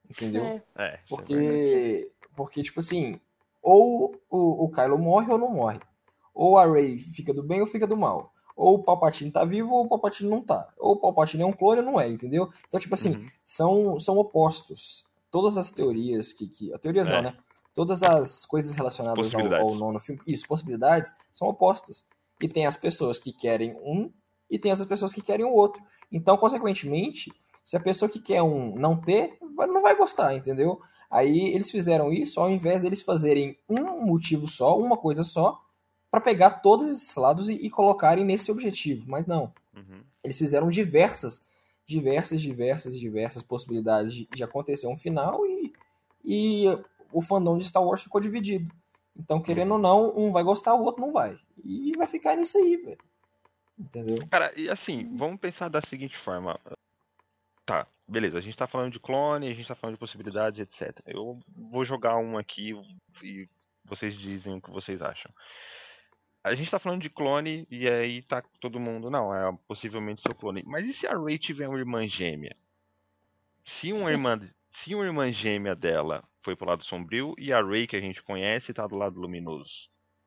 Entendeu? 0.09 0.45
É. 0.45 0.63
É, 0.77 0.85
é. 0.85 1.01
Porque, 1.09 2.09
porque 2.37 2.63
tipo 2.63 2.81
assim, 2.81 3.21
ou 3.63 4.15
o, 4.29 4.65
o 4.65 4.71
Kylo 4.71 4.99
morre 4.99 5.33
ou 5.33 5.39
não 5.39 5.51
morre. 5.51 5.81
Ou 6.35 6.59
a 6.59 6.67
Rey 6.67 6.99
fica 6.99 7.33
do 7.33 7.43
bem 7.43 7.61
ou 7.61 7.67
fica 7.67 7.87
do 7.87 7.97
mal. 7.97 8.34
Ou 8.57 8.77
o 8.77 8.83
Palpatine 8.83 9.31
tá 9.31 9.45
vivo 9.45 9.73
ou 9.75 9.85
o 9.85 9.89
Palpatine 9.89 10.31
não 10.31 10.41
tá. 10.41 10.69
Ou 10.79 10.93
o 10.93 10.97
Palpatine 11.01 11.43
é 11.43 11.47
um 11.47 11.53
clone 11.53 11.81
ou 11.81 11.87
não 11.87 12.01
é, 12.01 12.09
entendeu? 12.09 12.49
Então, 12.69 12.79
tipo 12.79 12.95
assim, 12.95 13.17
Uhum. 13.17 13.27
são, 13.45 14.01
são 14.01 14.17
opostos. 14.19 15.05
Todas 15.31 15.59
as 15.59 15.71
teorias 15.71 16.33
que. 16.33 16.47
que 16.49 16.79
teorias 16.79 17.09
É. 17.09 17.13
não, 17.13 17.23
né? 17.23 17.37
Todas 17.75 18.05
as 18.05 18.47
coisas 18.47 18.73
relacionadas 18.73 19.35
ao, 19.35 19.41
ao 19.69 19.75
nono 19.75 19.99
filme, 19.99 20.21
isso, 20.27 20.47
possibilidades, 20.47 21.13
são 21.33 21.49
opostas. 21.49 22.05
E 22.41 22.49
tem 22.49 22.67
as 22.67 22.77
pessoas 22.77 23.19
que 23.19 23.33
querem 23.33 23.75
um 23.83 24.13
e 24.49 24.59
tem 24.59 24.71
as 24.71 24.85
pessoas 24.85 25.13
que 25.13 25.21
querem 25.21 25.45
o 25.45 25.53
outro. 25.53 25.83
Então, 26.13 26.37
consequentemente, 26.37 27.33
se 27.65 27.77
a 27.77 27.81
pessoa 27.81 28.09
que 28.09 28.21
quer 28.21 28.43
um 28.43 28.77
não 28.77 28.97
ter, 28.97 29.37
não 29.41 29.83
vai 29.83 29.97
gostar, 29.97 30.35
entendeu? 30.37 30.81
Aí 31.11 31.49
eles 31.55 31.71
fizeram 31.71 32.13
isso 32.13 32.39
ao 32.41 32.49
invés 32.51 32.83
deles 32.83 33.03
fazerem 33.03 33.59
um 33.69 34.05
motivo 34.07 34.47
só, 34.47 34.79
uma 34.79 34.97
coisa 34.97 35.25
só, 35.25 35.61
para 36.15 36.21
pegar 36.21 36.51
todos 36.61 36.89
esses 36.93 37.17
lados 37.17 37.49
e, 37.49 37.55
e 37.55 37.69
colocarem 37.69 38.25
nesse 38.25 38.53
objetivo. 38.53 39.05
Mas 39.09 39.27
não. 39.27 39.53
Uhum. 39.75 40.01
Eles 40.23 40.39
fizeram 40.39 40.71
diversas, 40.71 41.45
diversas, 41.85 42.41
diversas, 42.41 42.97
diversas 42.97 43.43
possibilidades 43.43 44.15
de, 44.15 44.29
de 44.33 44.45
acontecer 44.45 44.87
um 44.87 44.97
final 44.97 45.45
e, 45.45 45.73
e 46.25 46.67
o 47.13 47.21
fandom 47.21 47.59
de 47.59 47.65
Star 47.65 47.85
Wars 47.85 48.05
ficou 48.05 48.21
dividido. 48.21 48.73
Então, 49.17 49.43
querendo 49.43 49.73
ou 49.73 49.79
não, 49.79 50.17
um 50.17 50.31
vai 50.31 50.45
gostar, 50.45 50.75
o 50.75 50.85
outro 50.85 51.05
não 51.05 51.13
vai. 51.13 51.37
E 51.65 51.97
vai 51.97 52.07
ficar 52.07 52.37
nisso 52.37 52.59
aí, 52.59 52.77
velho. 52.77 52.99
Entendeu? 53.77 54.25
Cara, 54.29 54.53
e 54.57 54.71
assim, 54.71 55.17
vamos 55.17 55.41
pensar 55.41 55.69
da 55.69 55.81
seguinte 55.81 56.17
forma. 56.19 56.61
Tá, 57.67 57.89
beleza, 58.07 58.39
a 58.39 58.41
gente 58.41 58.57
tá 58.57 58.69
falando 58.69 58.93
de 58.93 59.01
clone, 59.01 59.51
a 59.51 59.55
gente 59.55 59.67
tá 59.67 59.75
falando 59.75 59.97
de 59.97 60.01
possibilidades, 60.01 60.61
etc. 60.61 60.97
Eu 61.07 61.41
vou 61.73 61.85
jogar 61.85 62.17
um 62.19 62.39
aqui 62.39 62.73
e 63.21 63.49
vocês 63.85 64.17
dizem 64.17 64.55
o 64.55 64.61
que 64.61 64.71
vocês 64.71 65.03
acham. 65.03 65.33
A 66.45 66.55
gente 66.55 66.71
tá 66.71 66.79
falando 66.79 67.01
de 67.01 67.09
clone 67.09 67.67
e 67.71 67.89
aí 67.89 68.21
tá 68.23 68.43
todo 68.61 68.79
mundo, 68.79 69.11
não, 69.11 69.35
é 69.35 69.51
possivelmente 69.67 70.21
seu 70.21 70.35
clone. 70.35 70.63
Mas 70.67 70.85
e 70.87 70.93
se 70.93 71.07
a 71.07 71.19
Rey 71.19 71.39
tiver 71.39 71.67
uma 71.67 71.79
irmã 71.79 72.07
gêmea? 72.07 72.55
Se 73.81 73.91
uma 73.95 74.13
irmã, 74.13 74.39
se 74.83 74.95
uma 74.95 75.07
irmã 75.07 75.33
gêmea 75.33 75.75
dela 75.75 76.23
foi 76.43 76.55
pro 76.55 76.69
lado 76.69 76.85
sombrio 76.85 77.35
e 77.39 77.51
a 77.51 77.63
Rey 77.63 77.87
que 77.87 77.97
a 77.97 78.01
gente 78.01 78.23
conhece 78.23 78.75
tá 78.75 78.87
do 78.87 78.95
lado 78.95 79.19
luminoso. 79.19 79.73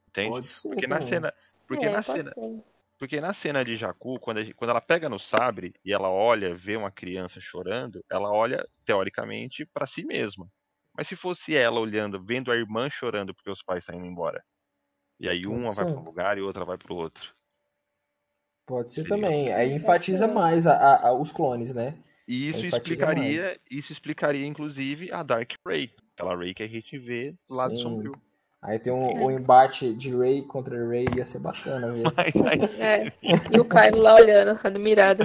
Entende? 0.09 0.29
Pode 0.29 0.49
ser. 0.49 0.69
Porque 0.69 0.87
na 0.87 1.07
cena, 1.07 1.33
porque 1.67 1.85
é, 1.85 1.91
na 1.91 2.01
cena, 2.01 2.29
ser. 2.31 2.63
porque 2.97 3.21
na 3.21 3.33
cena 3.35 3.63
de 3.63 3.77
Jakku, 3.77 4.19
quando, 4.19 4.43
gente- 4.43 4.55
quando 4.55 4.71
ela 4.71 4.81
pega 4.81 5.07
no 5.07 5.19
sabre 5.19 5.75
e 5.85 5.93
ela 5.93 6.09
olha, 6.09 6.55
vê 6.55 6.75
uma 6.75 6.89
criança 6.89 7.39
chorando, 7.39 8.03
ela 8.09 8.31
olha, 8.31 8.67
teoricamente, 8.87 9.67
pra 9.67 9.85
si 9.85 10.03
mesma. 10.03 10.47
Mas 10.97 11.07
se 11.07 11.15
fosse 11.15 11.55
ela 11.55 11.79
olhando, 11.79 12.23
vendo 12.23 12.51
a 12.51 12.55
irmã 12.55 12.89
chorando 12.89 13.35
porque 13.35 13.51
os 13.51 13.61
pais 13.61 13.83
estão 13.83 13.95
indo 13.95 14.07
embora. 14.07 14.43
E 15.19 15.27
aí 15.27 15.41
Pode 15.43 15.59
uma 15.59 15.71
vai 15.71 15.85
para 15.85 15.99
um 15.99 16.03
lugar 16.03 16.37
e 16.37 16.41
outra 16.41 16.63
vai 16.65 16.77
pro 16.77 16.95
outro. 16.95 17.33
Pode 18.65 18.91
ser 18.91 19.01
Seria. 19.03 19.15
também. 19.15 19.53
Aí 19.53 19.71
enfatiza 19.73 20.27
mais 20.27 20.67
a- 20.67 20.75
a- 20.75 21.07
a- 21.07 21.13
os 21.13 21.31
clones, 21.31 21.73
né? 21.73 21.95
E 22.27 22.49
isso 22.49 22.65
explicaria, 22.65 23.57
isso 23.71 23.91
explicaria 23.93 24.45
inclusive 24.45 25.11
a 25.13 25.23
Dark 25.23 25.53
Ray, 25.65 25.89
aquela 26.13 26.35
Ray 26.35 26.53
que 26.53 26.63
a 26.63 26.67
gente 26.67 26.97
vê 26.97 27.33
do 27.47 27.55
lado 27.55 27.75
Sim. 27.75 27.83
sombrio. 27.83 28.11
Aí 28.61 28.77
tem 28.79 28.91
um, 28.91 29.07
É. 29.09 29.13
um 29.25 29.31
embate 29.31 29.93
de 29.93 30.13
Ray 30.13 30.41
contra 30.41 30.75
Ray, 30.85 31.05
ia 31.15 31.23
ser 31.23 31.39
bacana 31.39 31.91
ver. 31.93 32.03
Mas 32.17 32.35
aí, 32.41 32.59
É. 32.81 33.13
E 33.55 33.59
o 33.59 33.63
Kylo 33.65 34.01
lá 34.01 34.15
olhando, 34.15 34.59
admirado. 34.67 35.23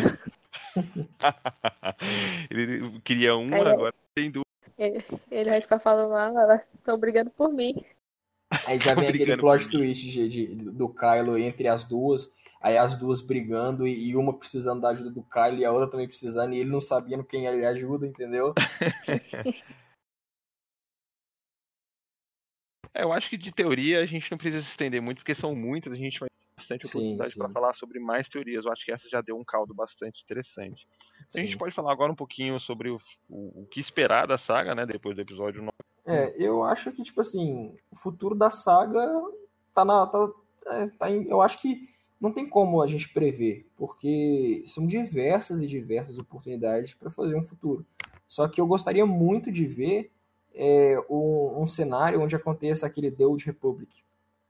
ele 2.50 3.00
queria 3.00 3.36
um, 3.36 3.46
Aí, 3.52 3.60
agora 3.66 3.94
tem 4.14 4.30
duas. 4.30 4.44
Ele 4.78 5.50
vai 5.50 5.60
ficar 5.60 5.78
falando 5.78 6.10
lá, 6.10 6.26
elas 6.28 6.66
estão 6.74 6.98
brigando 6.98 7.30
por 7.32 7.52
mim. 7.52 7.74
Aí 8.66 8.78
já 8.78 8.94
vem 8.94 9.08
aquele 9.08 9.36
plot 9.36 9.68
twist 9.68 10.10
de, 10.10 10.28
de- 10.28 10.46
do 10.54 10.88
Kylo 10.88 11.38
entre 11.38 11.68
as 11.68 11.84
duas. 11.84 12.30
Aí 12.60 12.78
as 12.78 12.96
duas 12.96 13.20
brigando 13.20 13.86
e, 13.86 14.10
e 14.10 14.16
uma 14.16 14.32
precisando 14.32 14.80
da 14.80 14.90
ajuda 14.90 15.10
do 15.10 15.22
Kylo 15.24 15.58
e 15.58 15.64
a 15.64 15.72
outra 15.72 15.90
também 15.90 16.06
precisando, 16.06 16.54
e 16.54 16.58
ele 16.58 16.70
não 16.70 16.80
sabendo 16.80 17.24
quem 17.24 17.46
ele 17.46 17.66
ajuda, 17.66 18.06
entendeu? 18.06 18.54
É, 22.94 23.04
eu 23.04 23.12
acho 23.12 23.28
que 23.30 23.38
de 23.38 23.50
teoria 23.50 24.00
a 24.02 24.06
gente 24.06 24.30
não 24.30 24.36
precisa 24.36 24.62
se 24.62 24.70
estender 24.70 25.00
muito, 25.00 25.18
porque 25.18 25.34
são 25.34 25.54
muitas, 25.54 25.92
a 25.92 25.96
gente 25.96 26.20
vai 26.20 26.28
ter 26.28 26.60
bastante 26.60 26.86
Sim, 26.86 26.98
oportunidade 26.98 27.32
sim. 27.32 27.38
para 27.38 27.48
falar 27.48 27.74
sobre 27.76 27.98
mais 27.98 28.28
teorias. 28.28 28.64
Eu 28.64 28.72
acho 28.72 28.84
que 28.84 28.92
essa 28.92 29.08
já 29.08 29.22
deu 29.22 29.36
um 29.36 29.44
caldo 29.44 29.72
bastante 29.72 30.22
interessante. 30.22 30.86
A 31.34 31.38
gente 31.38 31.52
Sim. 31.52 31.58
pode 31.58 31.74
falar 31.74 31.90
agora 31.90 32.12
um 32.12 32.16
pouquinho 32.16 32.60
sobre 32.60 32.90
o, 32.90 33.00
o, 33.30 33.62
o 33.62 33.66
que 33.70 33.80
esperar 33.80 34.26
da 34.26 34.36
saga, 34.36 34.74
né? 34.74 34.84
Depois 34.84 35.16
do 35.16 35.22
episódio 35.22 35.62
9. 35.62 35.72
É, 36.04 36.34
eu 36.42 36.64
acho 36.64 36.90
que, 36.92 37.02
tipo 37.02 37.20
assim, 37.20 37.74
o 37.90 37.96
futuro 37.96 38.34
da 38.34 38.50
saga 38.50 39.08
tá 39.74 39.84
na. 39.84 40.06
Tá, 40.06 40.28
é, 40.66 40.86
tá 40.88 41.10
em- 41.10 41.28
eu 41.28 41.40
acho 41.40 41.58
que 41.60 41.88
não 42.20 42.32
tem 42.32 42.48
como 42.48 42.80
a 42.82 42.86
gente 42.86 43.08
prever, 43.08 43.66
porque 43.76 44.62
são 44.66 44.86
diversas 44.86 45.60
e 45.62 45.66
diversas 45.66 46.18
oportunidades 46.18 46.94
para 46.94 47.10
fazer 47.10 47.36
um 47.36 47.44
futuro. 47.44 47.84
Só 48.28 48.48
que 48.48 48.60
eu 48.60 48.66
gostaria 48.66 49.04
muito 49.04 49.50
de 49.50 49.66
ver 49.66 50.10
é, 50.54 50.96
um, 51.08 51.62
um 51.62 51.66
cenário 51.66 52.20
onde 52.20 52.36
aconteça 52.36 52.86
aquele 52.86 53.10
The 53.10 53.26
Old 53.26 53.44
Republic, 53.44 54.04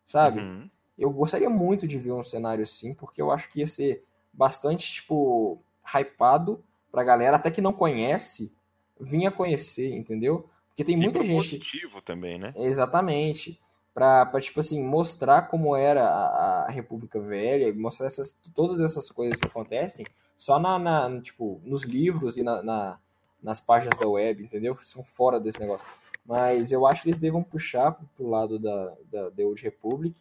sabe? 0.04 0.40
Uhum. 0.40 0.68
Eu 0.98 1.10
gostaria 1.10 1.48
muito 1.48 1.86
de 1.86 1.98
ver 1.98 2.12
um 2.12 2.24
cenário 2.24 2.62
assim, 2.62 2.94
porque 2.94 3.20
eu 3.22 3.30
acho 3.30 3.50
que 3.50 3.60
ia 3.60 3.66
ser 3.66 4.04
bastante, 4.32 4.92
tipo, 4.92 5.58
hypado 5.84 6.62
pra 6.90 7.04
galera, 7.04 7.36
até 7.36 7.50
que 7.50 7.60
não 7.60 7.72
conhece, 7.72 8.52
vinha 9.00 9.30
conhecer, 9.30 9.92
entendeu? 9.94 10.48
Porque 10.72 10.84
tem 10.84 10.94
E 10.96 10.98
muita 10.98 11.22
gente. 11.22 11.36
positivo 11.36 12.00
também, 12.02 12.38
né? 12.38 12.52
Exatamente. 12.56 13.60
Pra, 13.94 14.24
pra, 14.24 14.40
tipo 14.40 14.58
assim, 14.58 14.82
mostrar 14.82 15.42
como 15.42 15.76
era 15.76 16.02
a, 16.02 16.64
a 16.66 16.70
República 16.70 17.20
Velha, 17.20 17.68
e 17.68 17.72
mostrar 17.74 18.06
essas, 18.06 18.34
todas 18.54 18.80
essas 18.80 19.10
coisas 19.10 19.38
que 19.38 19.46
acontecem 19.46 20.06
só 20.34 20.58
na, 20.58 20.78
na- 20.78 21.20
tipo, 21.20 21.60
nos 21.62 21.82
livros 21.82 22.38
e 22.38 22.42
na, 22.42 22.62
na- 22.62 22.98
nas 23.42 23.60
páginas 23.60 23.98
da 23.98 24.08
web, 24.08 24.42
entendeu? 24.42 24.74
São 24.82 25.04
fora 25.04 25.38
desse 25.38 25.60
negócio. 25.60 25.86
Mas 26.24 26.72
eu 26.72 26.86
acho 26.86 27.02
que 27.02 27.08
eles 27.08 27.18
devam 27.18 27.42
puxar 27.42 27.92
pro, 27.92 28.06
pro 28.16 28.30
lado 28.30 28.58
da, 28.58 28.94
da 29.10 29.30
The 29.30 29.44
Old 29.44 29.62
Republic. 29.62 30.16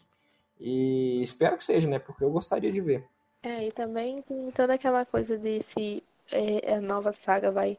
E 0.59 1.21
espero 1.21 1.57
que 1.57 1.63
seja, 1.63 1.87
né? 1.87 1.97
Porque 1.97 2.23
eu 2.23 2.29
gostaria 2.31 2.71
de 2.71 2.81
ver. 2.81 3.05
É, 3.43 3.67
e 3.67 3.71
também 3.71 4.21
tem 4.21 4.47
toda 4.51 4.73
aquela 4.73 5.05
coisa 5.05 5.37
de 5.37 5.61
se 5.61 6.03
é, 6.31 6.75
a 6.75 6.81
nova 6.81 7.13
saga 7.13 7.51
vai 7.51 7.77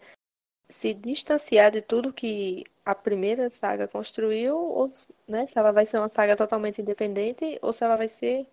se 0.72 0.94
distanciar 0.94 1.70
de 1.70 1.82
tudo 1.82 2.12
que 2.12 2.64
a 2.84 2.94
primeira 2.94 3.48
saga 3.50 3.86
construiu, 3.86 4.56
ou 4.56 4.86
né, 5.28 5.46
se 5.46 5.58
ela 5.58 5.70
vai 5.70 5.86
ser 5.86 5.98
uma 5.98 6.08
saga 6.08 6.36
totalmente 6.36 6.80
independente, 6.80 7.58
ou 7.62 7.72
se 7.72 7.84
ela 7.84 7.96
vai 7.96 8.08
ser 8.08 8.46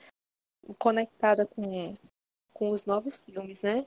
conectada 0.77 1.45
com, 1.45 1.95
com 2.53 2.71
os 2.71 2.85
novos 2.85 3.17
filmes, 3.25 3.61
né? 3.63 3.85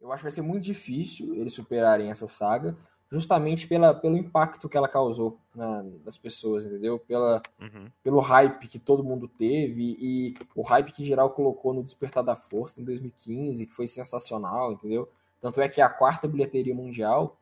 Eu 0.00 0.10
acho 0.12 0.20
que 0.20 0.24
vai 0.24 0.32
ser 0.32 0.42
muito 0.42 0.64
difícil 0.64 1.34
eles 1.34 1.54
superarem 1.54 2.10
essa 2.10 2.26
saga, 2.26 2.76
justamente 3.10 3.66
pela, 3.66 3.94
pelo 3.94 4.16
impacto 4.16 4.68
que 4.68 4.76
ela 4.76 4.88
causou 4.88 5.38
na- 5.54 5.82
nas 6.04 6.16
pessoas, 6.16 6.64
entendeu? 6.64 6.98
Pela, 6.98 7.42
Uhum. 7.60 7.90
pelo 8.02 8.20
hype 8.20 8.68
que 8.68 8.78
todo 8.78 9.04
mundo 9.04 9.28
teve 9.28 9.96
e 10.00 10.34
o 10.54 10.62
hype 10.62 10.92
que 10.92 11.04
geral 11.04 11.30
colocou 11.30 11.72
no 11.72 11.82
Despertar 11.82 12.22
da 12.22 12.36
Força 12.36 12.80
em 12.80 12.84
2015, 12.84 13.66
que 13.66 13.72
foi 13.72 13.86
sensacional, 13.86 14.72
entendeu? 14.72 15.08
Tanto 15.40 15.60
é 15.60 15.68
que 15.68 15.80
é 15.80 15.84
a 15.84 15.88
quarta 15.90 16.26
bilheteria 16.28 16.74
mundial. 16.74 17.37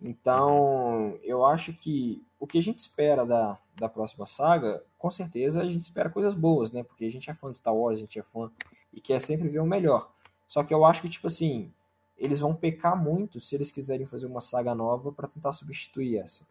Então, 0.00 1.18
eu 1.22 1.44
acho 1.44 1.72
que 1.72 2.22
o 2.38 2.46
que 2.46 2.58
a 2.58 2.62
gente 2.62 2.78
espera 2.78 3.24
da, 3.24 3.58
da 3.76 3.88
próxima 3.88 4.26
saga, 4.26 4.82
com 4.98 5.10
certeza 5.10 5.60
a 5.62 5.66
gente 5.68 5.82
espera 5.82 6.10
coisas 6.10 6.34
boas, 6.34 6.70
né? 6.72 6.82
Porque 6.82 7.04
a 7.04 7.10
gente 7.10 7.30
é 7.30 7.34
fã 7.34 7.50
de 7.50 7.58
Star 7.58 7.74
Wars, 7.74 7.98
a 7.98 8.00
gente 8.00 8.18
é 8.18 8.22
fã 8.22 8.50
e 8.92 9.00
quer 9.00 9.20
sempre 9.20 9.48
ver 9.48 9.60
o 9.60 9.66
melhor. 9.66 10.10
Só 10.46 10.62
que 10.62 10.72
eu 10.74 10.84
acho 10.84 11.00
que, 11.02 11.08
tipo 11.08 11.26
assim, 11.26 11.72
eles 12.18 12.40
vão 12.40 12.54
pecar 12.54 12.96
muito 12.96 13.40
se 13.40 13.54
eles 13.54 13.70
quiserem 13.70 14.06
fazer 14.06 14.26
uma 14.26 14.40
saga 14.40 14.74
nova 14.74 15.10
para 15.10 15.26
tentar 15.28 15.52
substituir 15.52 16.18
essa. 16.18 16.44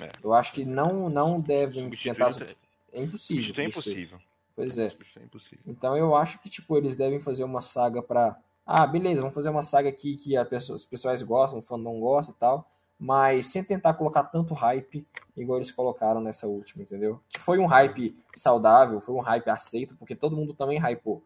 É. 0.00 0.10
Eu 0.22 0.32
acho 0.32 0.52
que 0.52 0.64
não, 0.64 1.10
não 1.10 1.40
devem 1.40 1.84
Substituir 1.84 2.14
tentar. 2.14 2.42
é- 2.44 2.56
É 2.92 3.02
impossível. 3.02 3.50
Isso 3.50 3.60
é 3.60 3.64
substituir. 3.70 4.02
impossível. 4.04 4.18
Pois 4.56 4.78
é. 4.78 4.92
É 5.18 5.22
impossível. 5.24 5.64
Então 5.66 5.96
eu 5.96 6.14
acho 6.14 6.38
que, 6.40 6.48
tipo, 6.48 6.76
eles 6.76 6.96
devem 6.96 7.18
fazer 7.20 7.44
uma 7.44 7.60
saga 7.60 8.02
pra. 8.02 8.36
Ah, 8.66 8.86
beleza, 8.86 9.20
vamos 9.20 9.34
fazer 9.34 9.48
uma 9.48 9.62
saga 9.62 9.88
aqui 9.88 10.16
que 10.16 10.36
a 10.36 10.44
pessoa, 10.44 10.76
os 10.76 10.84
pessoais 10.84 11.22
gostam, 11.22 11.58
o 11.58 11.62
fandom 11.62 11.98
gosta 12.00 12.32
e 12.32 12.34
tal. 12.34 12.68
Mas 13.02 13.46
sem 13.46 13.64
tentar 13.64 13.94
colocar 13.94 14.24
tanto 14.24 14.52
hype 14.52 15.06
igual 15.34 15.56
eles 15.58 15.72
colocaram 15.72 16.20
nessa 16.20 16.46
última, 16.46 16.82
entendeu? 16.82 17.18
Que 17.30 17.40
foi 17.40 17.58
um 17.58 17.64
hype 17.64 18.14
saudável, 18.36 19.00
foi 19.00 19.14
um 19.14 19.20
hype 19.20 19.48
aceito, 19.48 19.96
porque 19.96 20.14
todo 20.14 20.36
mundo 20.36 20.52
também 20.52 20.78
hypou. 20.78 21.22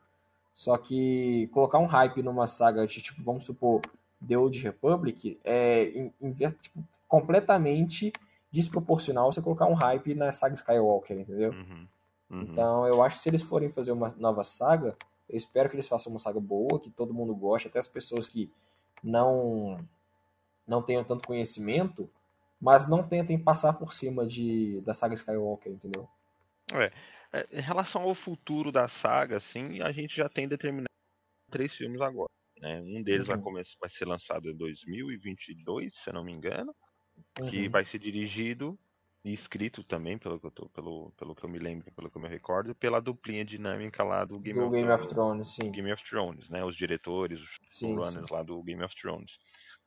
Só 0.53 0.79
que 0.79 1.49
colocar 1.53 1.81
um 1.81 1.87
hype 1.87 2.23
numa 2.23 2.47
saga 2.47 2.87
de, 2.87 3.03
tipo, 3.03 3.21
vamos 3.25 3.45
supor, 3.45 3.81
The 4.27 4.39
Old 4.39 4.57
Republic, 4.63 5.37
é 5.43 5.89
in- 5.99 6.13
inver- 6.21 6.57
tipo, 6.61 6.81
completamente 7.09 8.13
desproporcional 8.53 9.33
você 9.33 9.43
colocar 9.43 9.67
um 9.67 9.75
hype 9.75 10.15
na 10.15 10.31
saga 10.31 10.55
Skywalker, 10.55 11.19
entendeu? 11.19 11.51
Uhum. 11.51 11.89
Uhum. 12.31 12.43
Então, 12.43 12.87
eu 12.87 13.03
acho 13.03 13.17
que 13.17 13.23
se 13.25 13.29
eles 13.29 13.43
forem 13.43 13.69
fazer 13.69 13.91
uma 13.91 14.15
nova 14.17 14.45
saga, 14.45 14.97
eu 15.29 15.37
espero 15.37 15.69
que 15.69 15.75
eles 15.75 15.89
façam 15.89 16.13
uma 16.13 16.21
saga 16.21 16.39
boa, 16.39 16.79
que 16.79 16.89
todo 16.89 17.13
mundo 17.13 17.35
goste, 17.35 17.67
até 17.67 17.81
as 17.81 17.89
pessoas 17.89 18.29
que 18.29 18.49
não 19.03 19.79
não 20.67 20.83
tenham 20.83 21.05
tanto 21.05 21.27
conhecimento, 21.27 22.11
mas 22.61 22.89
não 22.89 23.07
tentem 23.07 23.39
passar 23.39 23.75
por 23.75 23.93
cima 23.93 24.27
de, 24.27 24.81
da 24.83 24.95
saga 24.95 25.15
Skywalker, 25.15 25.73
entendeu? 25.73 26.09
É, 26.73 26.93
é, 27.33 27.47
em 27.53 27.61
relação 27.61 28.03
ao 28.03 28.15
futuro 28.15 28.73
da 28.73 28.89
saga, 28.89 29.37
assim, 29.37 29.81
a 29.83 29.93
gente 29.93 30.17
já 30.17 30.29
tem 30.29 30.49
determinado 30.49 30.89
três 31.51 31.75
filmes 31.75 32.01
agora. 32.01 32.31
Né? 32.61 32.81
Um 32.81 33.03
deles 33.03 33.29
uhum. 33.29 33.35
vai, 33.35 33.43
começar, 33.43 33.75
vai 33.81 33.91
ser 33.91 34.07
lançado 34.07 34.49
em 34.49 34.57
2022, 34.57 35.95
se 35.95 36.09
eu 36.09 36.15
não 36.15 36.25
me 36.25 36.33
engano, 36.33 36.75
uhum. 37.39 37.51
que 37.51 37.69
vai 37.69 37.85
ser 37.85 37.99
dirigido 37.99 38.79
e 39.25 39.33
escrito 39.33 39.83
também, 39.83 40.19
pelo 40.19 40.39
que 40.39 40.47
eu 40.47 40.51
tô, 40.51 40.69
pelo, 40.69 41.11
pelo 41.19 41.35
que 41.35 41.45
eu 41.45 41.49
me 41.49 41.59
lembro, 41.59 41.91
pelo 41.93 42.11
que 42.11 42.17
eu 42.17 42.23
me 42.23 42.29
recordo, 42.29 42.75
pela 42.75 43.01
duplinha 43.01 43.45
dinâmica 43.45 44.05
lá 44.05 44.25
do 44.25 44.39
Game, 44.39 44.59
do 44.59 44.67
of, 44.67 44.75
Game 44.75 44.91
of, 44.91 45.09
Thrones, 45.09 45.49
sim. 45.49 45.71
Game 45.71 45.91
of 45.93 46.05
Thrones, 46.09 46.49
né? 46.51 46.63
Os 46.63 46.77
diretores, 46.77 47.41
os 47.41 47.83
runners 47.83 48.31
lá 48.31 48.43
do 48.43 48.63
Game 48.63 48.83
of 48.85 48.95
Thrones. 49.01 49.33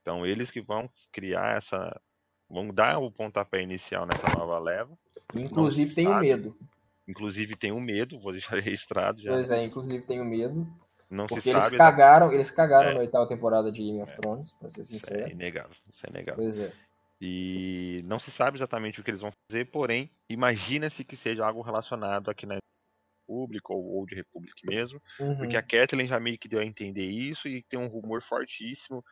Então 0.08 0.26
eles 0.26 0.50
que 0.50 0.62
vão 0.62 0.90
criar 1.12 1.58
essa. 1.58 2.00
vão 2.50 2.74
dar 2.74 2.98
o 2.98 3.12
pontapé 3.12 3.62
inicial 3.62 4.06
nessa 4.06 4.40
nova 4.40 4.58
leva. 4.58 4.98
Inclusive 5.36 5.94
tenho 5.94 6.18
medo. 6.18 6.58
Inclusive 7.06 7.58
tenho 7.58 7.78
medo, 7.82 8.18
vou 8.18 8.32
deixar 8.32 8.56
registrado 8.64 9.22
já. 9.22 9.32
Pois 9.32 9.52
é, 9.52 9.66
inclusive 9.66 10.06
tenho 10.06 10.24
medo. 10.24 10.66
Não 11.10 11.28
porque 11.28 11.50
eles 11.50 11.64
sabe, 11.64 11.78
cagaram, 11.78 12.32
eles 12.32 12.50
cagaram 12.50 12.92
é. 12.92 12.94
na 12.94 13.00
oitava 13.02 13.28
temporada 13.28 13.70
de 13.70 13.82
Game 13.82 14.02
of 14.02 14.12
é. 14.12 14.16
Thrones, 14.16 14.54
pra 14.54 14.70
ser 14.70 14.86
sincero. 14.86 15.20
Isso 15.20 15.28
é 15.28 15.32
inegável, 15.32 15.76
isso 15.90 16.06
é 16.06 16.10
inegável. 16.10 16.42
Pois 16.42 16.58
é. 16.58 16.72
E 17.20 18.02
não 18.06 18.20
se 18.20 18.32
sabe 18.32 18.58
exatamente 18.58 19.02
o 19.02 19.04
que 19.04 19.12
eles 19.12 19.22
vão 19.22 19.32
fazer, 19.50 19.66
porém, 19.66 20.10
imagina-se 20.30 21.04
que 21.04 21.18
seja 21.18 21.46
algo 21.46 21.62
relacionado 21.62 22.30
aqui 22.30 22.46
na 22.46 22.58
República 23.28 23.74
ou 23.74 23.98
Old 23.98 24.14
Republic 24.16 24.54
mesmo, 24.66 25.02
uhum. 25.20 25.38
porque 25.38 25.58
a 25.58 25.64
Kathleen 25.64 26.08
já 26.08 26.20
meio 26.20 26.38
que 26.38 26.48
deu 26.48 26.60
a 26.60 26.66
entender 26.66 27.06
isso 27.06 27.48
e 27.48 27.64
tem 27.64 27.80
um 27.80 27.88
rumor 27.88 28.22
fortíssimo 28.24 29.04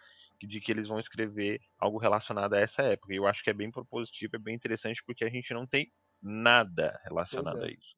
de 0.45 0.59
que 0.61 0.71
eles 0.71 0.87
vão 0.87 0.99
escrever 0.99 1.61
algo 1.79 1.97
relacionado 1.97 2.53
a 2.53 2.59
essa 2.59 2.81
época. 2.81 3.13
E 3.13 3.17
eu 3.17 3.27
acho 3.27 3.43
que 3.43 3.49
é 3.49 3.53
bem 3.53 3.71
propositivo, 3.71 4.35
é 4.35 4.39
bem 4.39 4.55
interessante, 4.55 5.03
porque 5.05 5.23
a 5.23 5.29
gente 5.29 5.53
não 5.53 5.65
tem 5.65 5.91
nada 6.21 6.99
relacionado 7.03 7.63
é, 7.63 7.67
a 7.67 7.71
isso. 7.71 7.95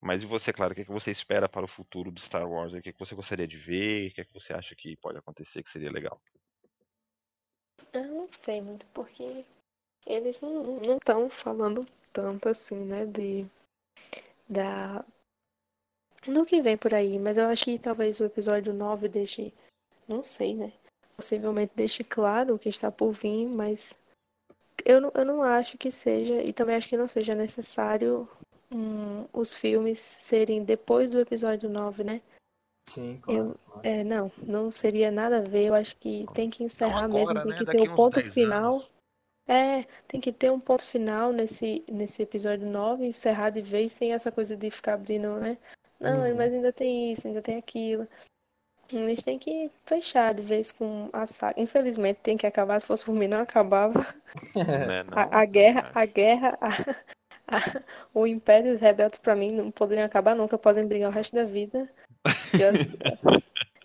Mas 0.00 0.22
e 0.22 0.26
você, 0.26 0.52
claro, 0.52 0.72
o 0.72 0.74
que, 0.74 0.82
é 0.82 0.84
que 0.84 0.92
você 0.92 1.10
espera 1.10 1.48
para 1.48 1.64
o 1.64 1.68
futuro 1.68 2.10
do 2.10 2.20
Star 2.20 2.48
Wars? 2.48 2.72
O 2.72 2.82
que, 2.82 2.90
é 2.90 2.92
que 2.92 2.98
você 2.98 3.14
gostaria 3.14 3.48
de 3.48 3.56
ver? 3.56 4.10
O 4.10 4.14
que, 4.14 4.20
é 4.20 4.24
que 4.24 4.34
você 4.34 4.52
acha 4.52 4.74
que 4.76 4.96
pode 4.96 5.18
acontecer 5.18 5.62
que 5.62 5.72
seria 5.72 5.90
legal? 5.90 6.20
Eu 7.92 8.04
não 8.08 8.28
sei 8.28 8.60
muito, 8.60 8.86
porque 8.88 9.44
eles 10.06 10.40
não 10.40 10.96
estão 10.96 11.30
falando 11.30 11.84
tanto 12.12 12.48
assim, 12.48 12.84
né, 12.84 13.06
de 13.06 13.46
da 14.48 15.04
do 16.26 16.44
que 16.44 16.60
vem 16.60 16.76
por 16.76 16.94
aí, 16.94 17.18
mas 17.18 17.36
eu 17.36 17.46
acho 17.46 17.64
que 17.64 17.78
talvez 17.78 18.20
o 18.20 18.24
episódio 18.24 18.72
9 18.72 19.08
deixe, 19.08 19.52
não 20.08 20.22
sei, 20.22 20.54
né? 20.54 20.72
Possivelmente 21.16 21.72
deixe 21.76 22.02
claro 22.02 22.54
o 22.54 22.58
que 22.58 22.68
está 22.68 22.90
por 22.90 23.12
vir, 23.12 23.46
mas 23.46 23.96
eu 24.84 25.00
não, 25.00 25.12
eu 25.14 25.24
não 25.24 25.42
acho 25.42 25.78
que 25.78 25.90
seja, 25.90 26.42
e 26.42 26.52
também 26.52 26.76
acho 26.76 26.88
que 26.88 26.96
não 26.96 27.06
seja 27.06 27.34
necessário 27.34 28.28
um, 28.70 29.26
os 29.32 29.54
filmes 29.54 29.98
serem 29.98 30.64
depois 30.64 31.10
do 31.10 31.20
episódio 31.20 31.68
9, 31.68 32.02
né? 32.04 32.20
Sim, 32.88 33.18
claro. 33.22 33.58
Eu, 33.74 33.80
é, 33.82 34.04
não, 34.04 34.30
não 34.42 34.70
seria 34.70 35.10
nada 35.10 35.38
a 35.38 35.42
ver. 35.42 35.66
Eu 35.66 35.74
acho 35.74 35.96
que 35.96 36.26
tem 36.34 36.50
que 36.50 36.64
encerrar 36.64 37.04
agora, 37.04 37.34
mesmo, 37.34 37.40
tem 37.42 37.50
né? 37.50 37.56
que 37.56 37.64
ter 37.64 37.90
um 37.90 37.94
ponto 37.94 38.22
final. 38.22 38.74
Anos. 38.76 38.90
É, 39.46 39.84
tem 40.08 40.20
que 40.20 40.32
ter 40.32 40.50
um 40.50 40.60
ponto 40.60 40.82
final 40.82 41.30
nesse, 41.30 41.84
nesse 41.90 42.22
episódio 42.22 42.66
9, 42.66 43.06
encerrar 43.06 43.50
de 43.50 43.60
vez 43.60 43.92
sem 43.92 44.12
essa 44.12 44.32
coisa 44.32 44.56
de 44.56 44.70
ficar 44.70 44.94
abrindo, 44.94 45.36
né? 45.36 45.58
Não, 46.00 46.22
uhum. 46.22 46.34
mas 46.34 46.52
ainda 46.52 46.72
tem 46.72 47.12
isso, 47.12 47.26
ainda 47.26 47.42
tem 47.42 47.56
aquilo. 47.56 48.08
Eles 48.92 49.22
têm 49.22 49.38
que 49.38 49.70
fechar 49.84 50.34
de 50.34 50.42
vez 50.42 50.72
com 50.72 51.08
a 51.12 51.26
saga. 51.26 51.60
Infelizmente 51.60 52.20
tem 52.22 52.36
que 52.36 52.46
acabar, 52.46 52.80
se 52.80 52.86
fosse 52.86 53.04
por 53.04 53.14
mim 53.14 53.28
não 53.28 53.40
acabava. 53.40 54.04
É, 54.56 55.02
não, 55.04 55.18
a, 55.18 55.40
a, 55.40 55.44
guerra, 55.44 55.90
a 55.94 56.06
guerra, 56.06 56.58
a, 56.60 56.68
a, 57.56 57.82
o 58.12 58.26
Império 58.26 58.70
e 58.70 58.74
os 58.74 58.80
rebeldes 58.80 59.18
para 59.18 59.34
mim 59.34 59.50
não 59.50 59.70
poderiam 59.70 60.06
acabar 60.06 60.34
nunca, 60.34 60.58
podem 60.58 60.86
brigar 60.86 61.10
o 61.10 61.14
resto 61.14 61.34
da 61.34 61.44
vida. 61.44 61.88
Eu, 62.52 62.72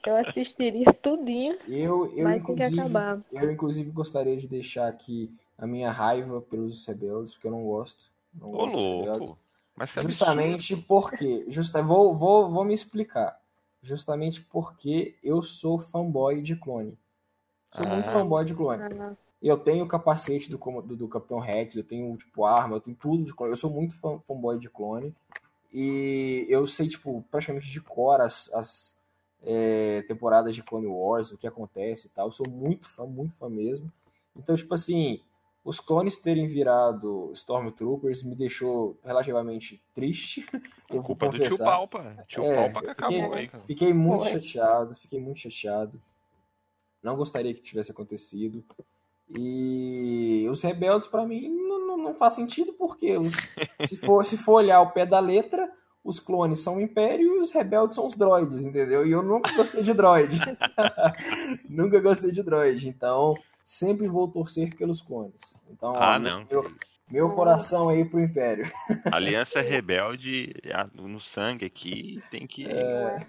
eu 0.06 0.16
assistiria 0.16 0.94
tudinho. 0.94 1.58
Eu, 1.68 2.12
eu, 2.16 2.24
mas 2.24 2.44
tem 2.44 2.56
que 2.56 2.64
acabar. 2.64 3.22
Eu, 3.32 3.52
inclusive, 3.52 3.90
gostaria 3.92 4.38
de 4.38 4.48
deixar 4.48 4.88
aqui 4.88 5.32
a 5.58 5.68
minha 5.68 5.92
raiva 5.92 6.42
pelos 6.42 6.86
rebeldes, 6.86 7.34
porque 7.34 7.48
eu 7.48 7.52
não 7.52 7.64
gosto. 7.64 8.10
Não 8.34 8.52
Ô, 8.52 8.66
louco. 8.66 9.38
Mas 9.76 9.90
Justamente 10.02 10.76
porque. 10.76 11.46
Justa, 11.48 11.82
vou, 11.82 12.16
vou, 12.16 12.50
vou 12.50 12.66
me 12.66 12.74
explicar. 12.74 13.40
Justamente 13.82 14.42
porque 14.42 15.16
eu 15.24 15.42
sou 15.42 15.80
fanboy 15.80 16.42
de 16.42 16.56
clone. 16.56 16.98
Sou 17.74 17.86
ah. 17.86 17.94
muito 17.96 18.10
fanboy 18.10 18.46
de 18.46 18.54
clone. 18.54 18.84
Ah. 19.00 19.16
Eu 19.42 19.58
tenho 19.58 19.86
o 19.86 19.88
capacete 19.88 20.50
do, 20.50 20.58
do, 20.58 20.96
do, 20.98 21.08
Capitão 21.08 21.40
Rex, 21.40 21.76
eu 21.76 21.84
tenho, 21.84 22.18
tipo, 22.18 22.44
arma, 22.44 22.76
eu 22.76 22.82
tenho 22.82 22.98
tudo 22.98 23.24
de 23.24 23.34
clone. 23.34 23.54
Eu 23.54 23.58
sou 23.58 23.70
muito 23.70 23.96
fã, 23.96 24.20
fanboy 24.20 24.60
de 24.60 24.70
clone. 24.70 25.16
E 25.72 26.46
eu 26.50 26.66
sei, 26.68 26.88
tipo, 26.88 27.24
praticamente 27.30 27.70
de 27.70 27.80
cor 27.80 28.20
as, 28.20 28.50
as 28.54 28.96
é, 29.44 30.02
temporadas 30.08 30.56
de 30.56 30.64
Clone 30.64 30.88
Wars, 30.88 31.32
o 31.32 31.38
que 31.38 31.48
acontece 31.48 32.08
e 32.08 32.10
tal. 32.10 32.28
Eu 32.28 32.32
sou 32.32 32.50
muito 32.50 32.90
fã, 32.90 33.06
muito 33.06 33.36
fã 33.36 33.50
mesmo. 33.50 33.92
Então, 34.36 34.56
tipo 34.56 34.74
assim, 34.74 35.22
os 35.64 35.80
clones 35.80 36.18
terem 36.18 36.48
virado 36.48 37.32
Stormtroopers 37.34 38.24
me 38.24 38.36
deixou 38.36 38.98
relativamente 39.04 39.82
triste. 39.94 40.46
Eu 40.90 41.04
culpa 41.04 41.26
vou 41.26 41.34
confessar. 41.34 41.50
do 41.50 41.58
tio 41.58 41.66
Palpa. 41.66 42.26
Tio 42.28 42.44
é, 42.44 42.56
Palpa 42.56 42.82
que 42.82 42.90
acabou 42.90 43.22
fiquei, 43.22 43.38
aí. 43.38 43.48
Cara. 43.48 43.64
Fiquei 43.66 43.94
muito 43.94 44.24
Foi. 44.24 44.32
chateado, 44.32 44.96
fiquei 44.96 45.20
muito 45.20 45.40
chateado. 45.40 46.02
Não 47.04 47.16
gostaria 47.16 47.54
que 47.54 47.62
tivesse 47.62 47.92
acontecido. 47.92 48.64
E 49.38 50.48
os 50.50 50.62
rebeldes, 50.62 51.08
para 51.08 51.26
mim, 51.26 51.48
não, 51.50 51.88
não, 51.88 51.98
não, 51.98 52.16
faz 52.16 52.34
sentido, 52.34 52.74
porque 52.74 53.16
os, 53.18 53.34
se, 53.88 53.96
for, 53.96 54.26
se 54.26 54.38
for 54.38 54.54
olhar 54.54 54.82
o 54.82 54.92
pé 54.92 55.06
da 55.06 55.20
letra, 55.20 55.72
os 56.04 56.20
clones 56.20 56.62
são 56.62 56.78
o 56.78 56.82
Império 56.82 57.36
e 57.36 57.40
os 57.40 57.52
rebeldes 57.52 57.96
são 57.96 58.08
os 58.08 58.16
droids, 58.16 58.66
entendeu? 58.66 59.06
E 59.06 59.12
eu 59.12 59.22
nunca 59.22 59.54
gostei 59.54 59.84
de 59.84 59.94
droid. 59.94 60.40
nunca 61.70 62.00
gostei 62.00 62.32
de 62.32 62.42
droid. 62.42 62.90
Então, 62.90 63.36
sempre 63.70 64.08
vou 64.08 64.28
torcer 64.28 64.76
pelos 64.76 65.00
clones. 65.00 65.36
Então, 65.70 65.96
ah, 65.96 66.18
não. 66.18 66.44
Meu, 66.50 66.74
meu 67.12 67.30
coração 67.36 67.90
aí 67.90 68.04
pro 68.04 68.20
Império. 68.20 68.66
Aliança 69.12 69.62
Rebelde 69.62 70.52
no 70.94 71.22
sangue 71.22 71.66
aqui 71.66 72.20
tem 72.32 72.48
que. 72.48 72.66
É... 72.66 73.20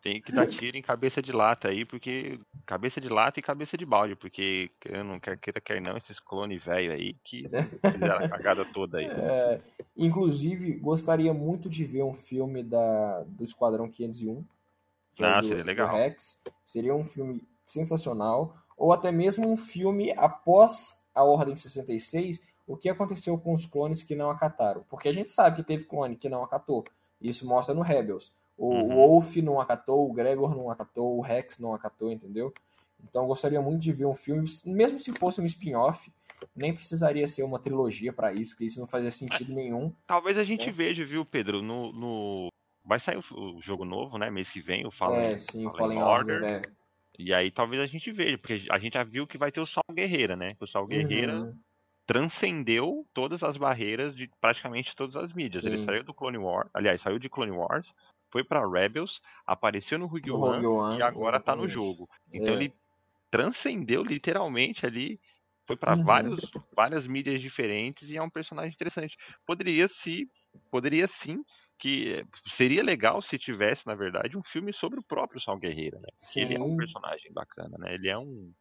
Tem 0.00 0.20
que 0.20 0.32
dar 0.32 0.48
tiro 0.48 0.76
em 0.76 0.82
cabeça 0.82 1.22
de 1.22 1.30
lata 1.30 1.68
aí, 1.68 1.84
porque. 1.84 2.40
Cabeça 2.66 3.00
de 3.00 3.08
lata 3.08 3.38
e 3.38 3.42
cabeça 3.42 3.76
de 3.76 3.84
balde, 3.84 4.16
porque 4.16 4.70
eu 4.86 5.04
não 5.04 5.20
quero 5.20 5.38
queira 5.38 5.60
quer 5.60 5.80
não, 5.80 5.96
esses 5.96 6.18
clones 6.18 6.64
velho 6.64 6.92
aí 6.92 7.14
que 7.22 7.44
fizeram 7.92 8.24
a 8.24 8.28
cagada 8.28 8.64
toda 8.64 8.98
aí. 8.98 9.06
É, 9.06 9.60
inclusive, 9.96 10.72
gostaria 10.78 11.32
muito 11.32 11.68
de 11.68 11.84
ver 11.84 12.02
um 12.02 12.14
filme 12.14 12.62
da, 12.64 13.22
do 13.28 13.44
Esquadrão 13.44 13.88
501. 13.88 14.44
É 15.20 15.24
ah, 15.24 15.40
do, 15.40 15.48
seria 15.48 15.64
legal. 15.64 15.92
Rex. 15.92 16.38
Seria 16.66 16.94
um 16.94 17.04
filme 17.04 17.42
sensacional. 17.66 18.56
Ou 18.76 18.92
até 18.92 19.12
mesmo 19.12 19.48
um 19.48 19.56
filme 19.56 20.12
após 20.16 21.00
a 21.14 21.24
Ordem 21.24 21.54
66, 21.56 22.40
o 22.66 22.76
que 22.76 22.88
aconteceu 22.88 23.36
com 23.38 23.52
os 23.52 23.66
clones 23.66 24.02
que 24.02 24.14
não 24.14 24.30
acataram. 24.30 24.84
Porque 24.88 25.08
a 25.08 25.12
gente 25.12 25.30
sabe 25.30 25.56
que 25.56 25.62
teve 25.62 25.84
clone 25.84 26.16
que 26.16 26.28
não 26.28 26.42
acatou. 26.42 26.84
Isso 27.20 27.46
mostra 27.46 27.74
no 27.74 27.82
Rebels. 27.82 28.32
O 28.56 28.68
uhum. 28.68 28.94
Wolf 28.94 29.36
não 29.36 29.60
acatou, 29.60 30.08
o 30.08 30.12
Gregor 30.12 30.54
não 30.54 30.70
acatou, 30.70 31.16
o 31.16 31.20
Rex 31.20 31.58
não 31.58 31.72
acatou, 31.72 32.12
entendeu? 32.12 32.52
Então 33.02 33.26
gostaria 33.26 33.60
muito 33.60 33.80
de 33.80 33.92
ver 33.92 34.06
um 34.06 34.14
filme, 34.14 34.48
mesmo 34.64 35.00
se 35.00 35.12
fosse 35.12 35.40
um 35.40 35.44
spin-off, 35.44 36.12
nem 36.54 36.74
precisaria 36.74 37.26
ser 37.26 37.42
uma 37.42 37.58
trilogia 37.58 38.12
para 38.12 38.32
isso, 38.32 38.52
porque 38.52 38.64
isso 38.64 38.80
não 38.80 38.86
fazia 38.86 39.10
sentido 39.10 39.52
nenhum. 39.52 39.92
Talvez 40.06 40.38
a 40.38 40.44
gente 40.44 40.68
é. 40.68 40.72
veja, 40.72 41.04
viu, 41.04 41.24
Pedro, 41.24 41.62
no, 41.62 41.92
no... 41.92 42.52
vai 42.84 43.00
sair 43.00 43.18
o, 43.18 43.60
jogo 43.60 43.84
novo, 43.84 44.18
né, 44.18 44.30
mês 44.30 44.48
que 44.50 44.60
vem, 44.60 44.86
o 44.86 44.90
Fallen, 44.90 45.34
é, 45.34 45.38
sim, 45.38 45.64
Fallen, 45.64 45.98
Fallen 45.98 46.02
Order. 46.02 46.36
Order 46.36 46.60
né? 46.60 46.62
E 47.18 47.32
aí 47.32 47.50
talvez 47.50 47.82
a 47.82 47.86
gente 47.86 48.10
veja, 48.10 48.38
porque 48.38 48.66
a 48.70 48.78
gente 48.78 48.94
já 48.94 49.04
viu 49.04 49.26
que 49.26 49.38
vai 49.38 49.52
ter 49.52 49.60
o 49.60 49.66
Sal 49.66 49.84
Guerreira, 49.92 50.34
né? 50.34 50.56
O 50.60 50.66
Sal 50.66 50.86
Guerreira 50.86 51.34
uhum 51.34 51.58
transcendeu 52.06 53.06
todas 53.14 53.42
as 53.42 53.56
barreiras 53.56 54.14
de 54.16 54.28
praticamente 54.40 54.94
todas 54.96 55.16
as 55.16 55.32
mídias. 55.32 55.62
Sim. 55.62 55.68
Ele 55.68 55.84
saiu 55.84 56.04
do 56.04 56.14
Clone 56.14 56.38
Wars, 56.38 56.68
aliás, 56.74 57.00
saiu 57.00 57.18
de 57.18 57.28
Clone 57.28 57.52
Wars, 57.52 57.90
foi 58.30 58.42
para 58.42 58.68
Rebels, 58.68 59.20
apareceu 59.46 59.98
no 59.98 60.06
Rogue 60.06 60.30
One, 60.30 60.66
One 60.66 60.98
e 60.98 61.02
agora 61.02 61.36
exatamente. 61.36 61.44
tá 61.44 61.56
no 61.56 61.68
jogo. 61.68 62.08
Então 62.32 62.54
é. 62.54 62.56
ele 62.56 62.72
transcendeu 63.30 64.02
literalmente 64.02 64.84
ali, 64.84 65.20
foi 65.66 65.76
para 65.76 65.96
uhum. 65.96 66.04
vários 66.04 66.50
várias 66.74 67.06
mídias 67.06 67.40
diferentes 67.40 68.08
e 68.08 68.16
é 68.16 68.22
um 68.22 68.30
personagem 68.30 68.72
interessante. 68.72 69.16
Poderia 69.46 69.88
se 70.02 70.28
poderia 70.70 71.08
sim 71.22 71.42
que 71.82 72.24
seria 72.56 72.82
legal 72.84 73.20
se 73.22 73.38
tivesse, 73.38 73.86
na 73.86 73.96
verdade, 73.96 74.38
um 74.38 74.44
filme 74.44 74.72
sobre 74.72 75.00
o 75.00 75.04
próprio 75.04 75.40
Sal 75.42 75.58
Guerreiro, 75.58 75.98
né? 76.00 76.08
Ele 76.36 76.54
é 76.56 76.62
um 76.62 76.72
personagem 76.72 77.32
bacana, 77.32 77.76
né? 77.78 77.94
Ele 77.94 78.08
é 78.08 78.18
um 78.18 78.54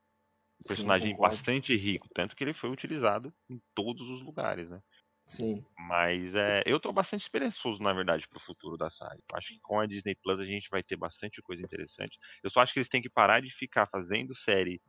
personagem 0.67 1.15
Sim, 1.15 1.17
bastante 1.17 1.75
rico, 1.77 2.07
tanto 2.15 2.35
que 2.35 2.43
ele 2.43 2.53
foi 2.53 2.69
utilizado 2.71 3.33
em 3.49 3.61
todos 3.75 4.07
os 4.09 4.23
lugares, 4.23 4.69
né? 4.69 4.81
Sim. 5.27 5.65
Mas 5.79 6.33
é, 6.35 6.63
eu 6.65 6.79
tô 6.79 6.93
bastante 6.93 7.23
esperançoso, 7.23 7.81
na 7.81 7.91
verdade, 7.93 8.27
pro 8.29 8.39
futuro 8.41 8.77
da 8.77 8.89
série. 8.89 9.21
Acho 9.33 9.47
que 9.49 9.59
com 9.61 9.79
a 9.79 9.87
Disney 9.87 10.15
Plus 10.15 10.39
a 10.39 10.45
gente 10.45 10.69
vai 10.69 10.83
ter 10.83 10.95
bastante 10.95 11.41
coisa 11.41 11.61
interessante. 11.61 12.17
Eu 12.43 12.49
só 12.51 12.61
acho 12.61 12.73
que 12.73 12.79
eles 12.79 12.89
têm 12.89 13.01
que 13.01 13.09
parar 13.09 13.41
de 13.41 13.51
ficar 13.57 13.87
fazendo 13.87 14.35
série 14.35 14.81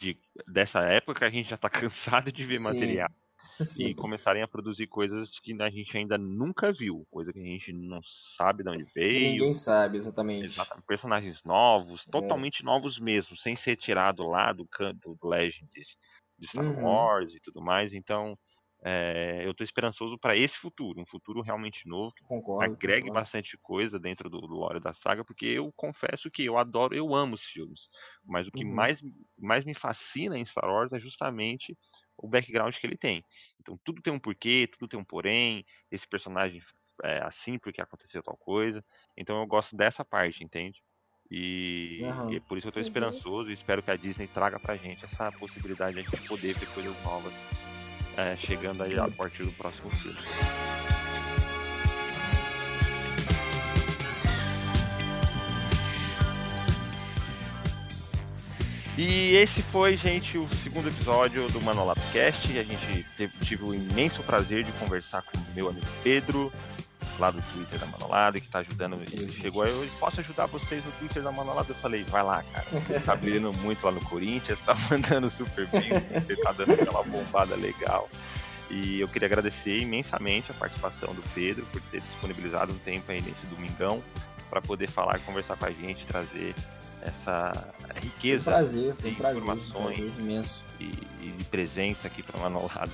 de, 0.00 0.18
dessa 0.46 0.80
época, 0.80 1.26
a 1.26 1.30
gente 1.30 1.48
já 1.48 1.56
está 1.56 1.68
cansado 1.70 2.32
de 2.32 2.44
ver 2.44 2.58
Sim. 2.58 2.60
material. 2.60 3.08
Sim. 3.64 3.86
E 3.86 3.94
começarem 3.94 4.42
a 4.42 4.48
produzir 4.48 4.86
coisas 4.86 5.28
que 5.40 5.60
a 5.60 5.70
gente 5.70 5.96
ainda 5.96 6.16
nunca 6.16 6.72
viu, 6.72 7.06
coisa 7.10 7.32
que 7.32 7.38
a 7.38 7.42
gente 7.42 7.72
não 7.72 8.00
sabe 8.36 8.62
de 8.62 8.70
onde 8.70 8.84
veio. 8.94 9.18
Que 9.18 9.30
ninguém 9.32 9.54
sabe, 9.54 9.96
exatamente. 9.96 10.46
exatamente. 10.46 10.86
Personagens 10.86 11.42
novos, 11.44 12.04
é. 12.06 12.10
totalmente 12.10 12.64
novos 12.64 12.98
mesmo, 12.98 13.36
sem 13.38 13.54
ser 13.56 13.76
tirado 13.76 14.26
lá 14.26 14.52
do 14.52 14.66
canto 14.66 15.16
do 15.20 15.28
Legends 15.28 15.96
de 16.38 16.46
Star 16.46 16.64
uhum. 16.64 16.84
Wars 16.84 17.34
e 17.34 17.40
tudo 17.40 17.60
mais. 17.60 17.92
Então, 17.92 18.38
é, 18.84 19.42
eu 19.44 19.50
estou 19.50 19.64
esperançoso 19.64 20.16
para 20.18 20.36
esse 20.36 20.56
futuro, 20.58 21.00
um 21.00 21.06
futuro 21.06 21.40
realmente 21.40 21.86
novo, 21.88 22.14
que 22.14 22.24
concordo, 22.24 22.72
agregue 22.72 23.08
concordo. 23.08 23.20
bastante 23.20 23.58
coisa 23.60 23.98
dentro 23.98 24.30
do, 24.30 24.40
do 24.40 24.54
lore 24.54 24.78
da 24.78 24.94
saga, 24.94 25.24
porque 25.24 25.46
eu 25.46 25.72
confesso 25.74 26.30
que 26.30 26.44
eu 26.44 26.56
adoro, 26.56 26.94
eu 26.94 27.12
amo 27.12 27.34
os 27.34 27.44
filmes, 27.46 27.88
mas 28.24 28.46
o 28.46 28.52
que 28.52 28.64
uhum. 28.64 28.72
mais, 28.72 29.00
mais 29.36 29.64
me 29.64 29.74
fascina 29.74 30.38
em 30.38 30.46
Star 30.46 30.70
Wars 30.70 30.92
é 30.92 31.00
justamente 31.00 31.76
o 32.18 32.28
background 32.28 32.74
que 32.74 32.86
ele 32.86 32.96
tem. 32.96 33.24
Então 33.60 33.78
tudo 33.84 34.02
tem 34.02 34.12
um 34.12 34.18
porquê, 34.18 34.68
tudo 34.72 34.88
tem 34.88 34.98
um 34.98 35.04
porém, 35.04 35.64
esse 35.90 36.06
personagem 36.06 36.62
é 37.04 37.22
assim 37.22 37.58
porque 37.58 37.80
aconteceu 37.80 38.22
tal 38.22 38.36
coisa. 38.36 38.84
Então 39.16 39.40
eu 39.40 39.46
gosto 39.46 39.76
dessa 39.76 40.04
parte, 40.04 40.44
entende? 40.44 40.82
E, 41.30 42.00
uhum. 42.02 42.32
e 42.32 42.36
é 42.36 42.40
por 42.40 42.56
isso 42.56 42.66
eu 42.66 42.70
estou 42.70 42.82
uhum. 42.82 42.88
esperançoso 42.88 43.50
e 43.50 43.54
espero 43.54 43.82
que 43.82 43.90
a 43.90 43.96
Disney 43.96 44.26
traga 44.26 44.58
pra 44.58 44.76
gente 44.76 45.04
essa 45.04 45.30
possibilidade 45.32 46.02
de 46.02 46.28
poder 46.28 46.54
ver 46.54 46.66
coisas 46.72 47.04
novas 47.04 47.32
é, 48.16 48.36
chegando 48.36 48.82
aí 48.82 48.98
a 48.98 49.08
partir 49.08 49.44
do 49.44 49.52
próximo 49.52 49.90
filme. 49.90 50.77
E 58.98 59.36
esse 59.36 59.62
foi, 59.62 59.94
gente, 59.94 60.36
o 60.36 60.48
segundo 60.56 60.88
episódio 60.88 61.48
do 61.50 61.60
Manolab 61.60 62.00
Cast. 62.12 62.58
A 62.58 62.64
gente 62.64 63.06
teve, 63.16 63.32
tive 63.44 63.62
o 63.62 63.72
imenso 63.72 64.24
prazer 64.24 64.64
de 64.64 64.72
conversar 64.72 65.22
com 65.22 65.38
o 65.38 65.54
meu 65.54 65.68
amigo 65.68 65.86
Pedro, 66.02 66.52
lá 67.16 67.30
do 67.30 67.40
Twitter 67.52 67.78
da 67.78 67.86
Manolada, 67.86 68.40
que 68.40 68.48
tá 68.48 68.58
ajudando. 68.58 68.98
Ele 69.12 69.30
chegou 69.30 69.62
aí, 69.62 69.70
eu 69.70 69.88
posso 70.00 70.18
ajudar 70.18 70.46
vocês 70.46 70.84
no 70.84 70.90
Twitter 70.90 71.22
da 71.22 71.30
Manolada? 71.30 71.70
Eu 71.70 71.76
falei, 71.76 72.02
vai 72.02 72.24
lá, 72.24 72.42
cara. 72.42 72.66
Você 72.72 72.98
tá 72.98 73.14
brilhando 73.14 73.52
muito 73.58 73.86
lá 73.86 73.92
no 73.92 74.00
Corinthians, 74.00 74.58
tá 74.66 74.74
mandando 74.90 75.30
super 75.30 75.68
bem, 75.68 75.90
você 76.20 76.34
tá 76.34 76.50
dando 76.50 76.72
aquela 76.72 77.04
bombada 77.04 77.54
legal. 77.54 78.08
E 78.68 78.98
eu 78.98 79.06
queria 79.06 79.26
agradecer 79.26 79.78
imensamente 79.78 80.50
a 80.50 80.54
participação 80.54 81.14
do 81.14 81.22
Pedro 81.36 81.64
por 81.66 81.80
ter 81.82 82.00
disponibilizado 82.00 82.72
um 82.72 82.78
tempo 82.78 83.12
aí 83.12 83.22
nesse 83.22 83.46
domingão 83.46 84.02
para 84.50 84.60
poder 84.60 84.90
falar 84.90 85.20
conversar 85.20 85.56
com 85.56 85.66
a 85.66 85.70
gente, 85.70 86.04
trazer 86.04 86.52
essa 87.02 87.74
riqueza 88.00 88.44
foi 88.44 88.52
um 88.52 88.56
prazer, 88.56 88.94
foi 88.96 89.10
de 89.10 89.16
prazer, 89.16 89.42
informações 89.42 90.18
um 90.18 90.20
imenso. 90.20 90.68
E, 90.80 90.84
e, 90.84 91.34
de 91.36 91.44
presença 91.44 92.06
aqui 92.06 92.22
para 92.22 92.36
o 92.36 92.40
Manolado. 92.40 92.92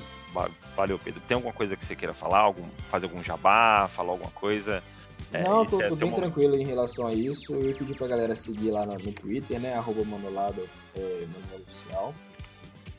Valeu, 0.75 0.99
Pedro. 0.99 1.21
Tem 1.29 1.35
alguma 1.35 1.53
coisa 1.53 1.77
que 1.77 1.85
você 1.87 1.95
queira 1.95 2.15
falar? 2.15 2.41
Algum, 2.41 2.65
fazer 2.91 3.05
algum 3.05 3.23
jabá? 3.23 3.89
Falar 3.95 4.13
alguma 4.13 4.31
coisa? 4.31 4.83
É, 5.33 5.43
Não, 5.43 5.65
tô, 5.67 5.81
é 5.81 5.89
tô 5.89 5.97
bem 5.97 6.11
um... 6.11 6.15
tranquilo 6.15 6.57
em 6.57 6.65
relação 6.65 7.07
a 7.07 7.13
isso. 7.13 7.55
Eu 7.55 7.77
pedi 7.77 7.95
pra 7.95 8.07
galera 8.07 8.35
seguir 8.35 8.71
lá 8.71 8.87
no, 8.87 8.95
no 8.95 9.13
Twitter, 9.13 9.61
né? 9.61 9.75
Arroba 9.75 10.05
Manolado, 10.05 10.67
é, 10.97 11.01
Manolado 11.01 11.63
Oficial. 11.69 12.15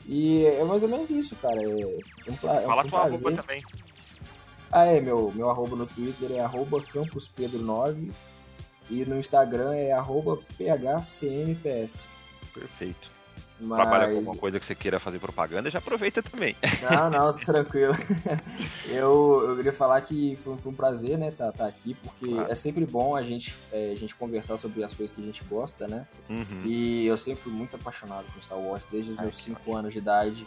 E 0.06 0.46
é 0.46 0.64
mais 0.64 0.82
ou 0.82 0.88
menos 0.88 1.10
isso, 1.10 1.34
cara. 1.36 1.60
É, 1.60 1.82
é 1.82 1.86
um, 1.86 2.32
é 2.32 2.62
Fala 2.62 2.84
um 2.84 2.88
tua 2.88 3.00
arroba 3.00 3.32
também. 3.32 3.62
Ah, 4.70 4.86
é, 4.86 5.00
meu, 5.00 5.32
meu 5.34 5.50
arroba 5.50 5.76
no 5.76 5.86
Twitter 5.86 6.32
é 6.32 6.40
arroba 6.40 6.80
campuspedro9 6.80 8.10
e 8.90 9.04
no 9.04 9.18
Instagram 9.18 9.74
é 9.74 9.92
arroba 9.92 10.38
phcmps. 10.56 12.08
Perfeito. 12.52 13.16
Mas... 13.58 13.78
Trabalha 13.78 14.10
com 14.10 14.18
alguma 14.18 14.36
coisa 14.36 14.60
que 14.60 14.66
você 14.66 14.74
queira 14.74 15.00
fazer 15.00 15.18
propaganda, 15.18 15.70
já 15.70 15.78
aproveita 15.78 16.22
também. 16.22 16.54
Não, 16.82 17.10
não, 17.10 17.32
tranquilo. 17.38 17.94
eu, 18.86 19.44
eu 19.48 19.56
queria 19.56 19.72
falar 19.72 20.00
que 20.02 20.36
foi, 20.36 20.56
foi 20.58 20.72
um 20.72 20.74
prazer, 20.74 21.16
né, 21.16 21.28
estar 21.28 21.52
tá, 21.52 21.58
tá 21.58 21.66
aqui, 21.66 21.94
porque 21.94 22.26
claro. 22.26 22.52
é 22.52 22.54
sempre 22.54 22.84
bom 22.84 23.16
a 23.16 23.22
gente, 23.22 23.54
é, 23.72 23.92
a 23.92 23.94
gente 23.94 24.14
conversar 24.14 24.56
sobre 24.58 24.84
as 24.84 24.92
coisas 24.92 25.14
que 25.14 25.22
a 25.22 25.24
gente 25.24 25.42
gosta, 25.44 25.88
né? 25.88 26.06
Uhum. 26.28 26.62
E 26.64 27.06
eu 27.06 27.16
sempre 27.16 27.42
fui 27.42 27.52
muito 27.52 27.74
apaixonado 27.76 28.26
por 28.32 28.42
Star 28.42 28.58
Wars, 28.58 28.82
desde 28.90 29.12
os 29.12 29.18
Ai, 29.18 29.24
meus 29.24 29.36
5 29.38 29.74
anos 29.74 29.92
de 29.92 29.98
idade. 29.98 30.46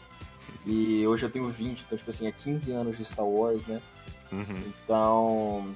E 0.66 1.06
hoje 1.08 1.24
eu 1.24 1.32
tenho 1.32 1.48
20, 1.48 1.82
então, 1.82 1.98
tipo 1.98 2.10
assim, 2.12 2.28
é 2.28 2.32
15 2.32 2.72
anos 2.72 2.98
de 2.98 3.06
Star 3.06 3.26
Wars, 3.26 3.66
né? 3.66 3.82
Uhum. 4.32 4.64
Então. 4.84 5.76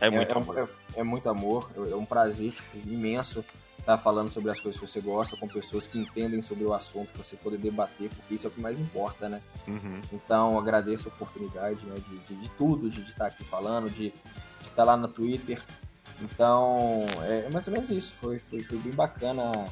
É 0.00 0.10
muito 0.10 0.30
é, 0.30 0.36
amor. 0.36 0.58
É, 0.58 1.00
é, 1.00 1.02
muito 1.02 1.28
amor, 1.28 1.70
é 1.90 1.94
um 1.94 2.04
prazer 2.04 2.52
tipo, 2.52 2.76
imenso 2.88 3.44
estar 3.78 3.96
tá 3.96 3.98
falando 3.98 4.30
sobre 4.30 4.50
as 4.50 4.58
coisas 4.58 4.80
que 4.80 4.86
você 4.86 5.00
gosta, 5.00 5.36
com 5.36 5.46
pessoas 5.46 5.86
que 5.86 5.98
entendem 5.98 6.40
sobre 6.40 6.64
o 6.64 6.72
assunto, 6.72 7.10
para 7.12 7.22
você 7.22 7.36
poder 7.36 7.58
debater, 7.58 8.08
porque 8.08 8.34
isso 8.34 8.46
é 8.46 8.48
o 8.48 8.50
que 8.50 8.60
mais 8.60 8.78
importa, 8.78 9.28
né? 9.28 9.42
Uhum. 9.68 10.00
Então, 10.12 10.58
agradeço 10.58 11.08
a 11.08 11.12
oportunidade 11.12 11.84
né, 11.84 11.96
de, 12.08 12.18
de, 12.18 12.34
de, 12.42 12.48
tudo, 12.50 12.88
de, 12.88 13.02
de 13.02 13.10
estar 13.10 13.26
aqui 13.26 13.44
falando, 13.44 13.90
de, 13.90 14.12
estar 14.66 14.84
lá 14.84 14.96
no 14.96 15.06
Twitter. 15.08 15.60
Então, 16.22 17.04
é, 17.22 17.44
é 17.46 17.50
mais 17.50 17.66
ou 17.66 17.72
menos 17.72 17.90
isso. 17.90 18.12
Foi, 18.20 18.38
foi, 18.38 18.62
foi 18.62 18.78
bem 18.78 18.92
bacana 18.92 19.68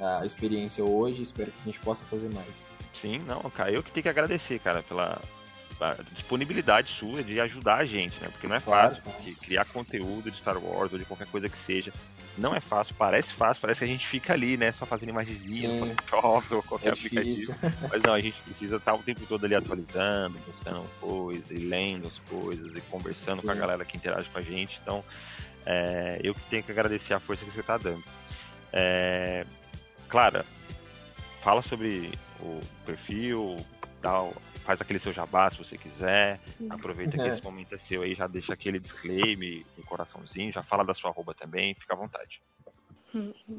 a, 0.00 0.20
a 0.20 0.26
experiência 0.26 0.82
hoje. 0.82 1.22
Espero 1.22 1.50
que 1.50 1.58
a 1.62 1.64
gente 1.66 1.80
possa 1.80 2.04
fazer 2.04 2.28
mais. 2.30 2.68
Sim, 3.00 3.18
não, 3.20 3.40
cara, 3.50 3.70
eu 3.70 3.82
que 3.82 3.90
tenho 3.90 4.02
que 4.02 4.08
agradecer, 4.08 4.58
cara, 4.60 4.82
pela, 4.82 5.20
disponibilidade 6.14 6.90
sua 6.98 7.22
de 7.22 7.40
ajudar 7.40 7.78
a 7.78 7.84
gente, 7.84 8.18
né? 8.20 8.28
Porque 8.30 8.46
não 8.46 8.56
é 8.56 8.60
fácil 8.60 9.02
claro, 9.02 9.36
criar 9.42 9.64
conteúdo 9.66 10.30
de 10.30 10.36
Star 10.38 10.58
Wars 10.58 10.92
ou 10.92 10.98
de 10.98 11.04
qualquer 11.04 11.26
coisa 11.26 11.48
que 11.48 11.58
seja 11.66 11.92
não 12.36 12.54
é 12.54 12.60
fácil, 12.60 12.94
parece 12.94 13.32
fácil, 13.34 13.60
parece 13.60 13.78
que 13.78 13.84
a 13.84 13.88
gente 13.88 14.06
fica 14.06 14.32
ali, 14.32 14.56
né? 14.56 14.72
Só 14.78 14.86
fazendo 14.86 15.10
imagenzinha, 15.10 15.78
Photoshop 15.78 16.54
ou 16.54 16.62
qualquer 16.62 16.88
é 16.88 16.92
aplicativo. 16.92 17.54
Mas 17.90 18.02
não, 18.02 18.14
a 18.14 18.20
gente 18.20 18.40
precisa 18.42 18.76
estar 18.76 18.94
o 18.94 19.02
tempo 19.02 19.20
todo 19.26 19.44
ali 19.44 19.54
atualizando, 19.54 20.38
buscando 20.46 20.88
coisas, 21.00 21.50
e 21.50 21.58
lendo 21.58 22.06
as 22.06 22.18
coisas, 22.30 22.76
e 22.76 22.80
conversando 22.82 23.40
Sim. 23.40 23.46
com 23.46 23.52
a 23.52 23.54
galera 23.54 23.84
que 23.84 23.96
interage 23.96 24.28
com 24.30 24.38
a 24.38 24.42
gente. 24.42 24.78
Então, 24.82 25.04
é, 25.66 26.20
eu 26.22 26.34
tenho 26.48 26.62
que 26.62 26.72
agradecer 26.72 27.12
a 27.12 27.20
força 27.20 27.44
que 27.44 27.50
você 27.50 27.60
está 27.60 27.76
dando. 27.76 28.02
É, 28.72 29.44
Clara, 30.08 30.44
fala 31.42 31.62
sobre 31.62 32.12
o 32.40 32.60
perfil, 32.86 33.56
dá, 34.00 34.26
faz 34.62 34.80
aquele 34.80 34.98
seu 34.98 35.12
jabá 35.12 35.50
se 35.50 35.58
você 35.58 35.76
quiser. 35.76 36.40
Aproveita 36.70 37.16
que 37.16 37.28
esse 37.28 37.42
momento 37.42 37.74
é 37.74 37.78
seu 37.88 38.02
aí, 38.02 38.14
já 38.14 38.26
deixa 38.26 38.52
aquele 38.52 38.78
disclaimer 38.78 39.64
no 39.76 39.84
coraçãozinho, 39.84 40.52
já 40.52 40.62
fala 40.62 40.84
da 40.84 40.94
sua 40.94 41.10
arroba 41.10 41.34
também, 41.34 41.74
fica 41.74 41.94
à 41.94 41.96
vontade. 41.96 42.40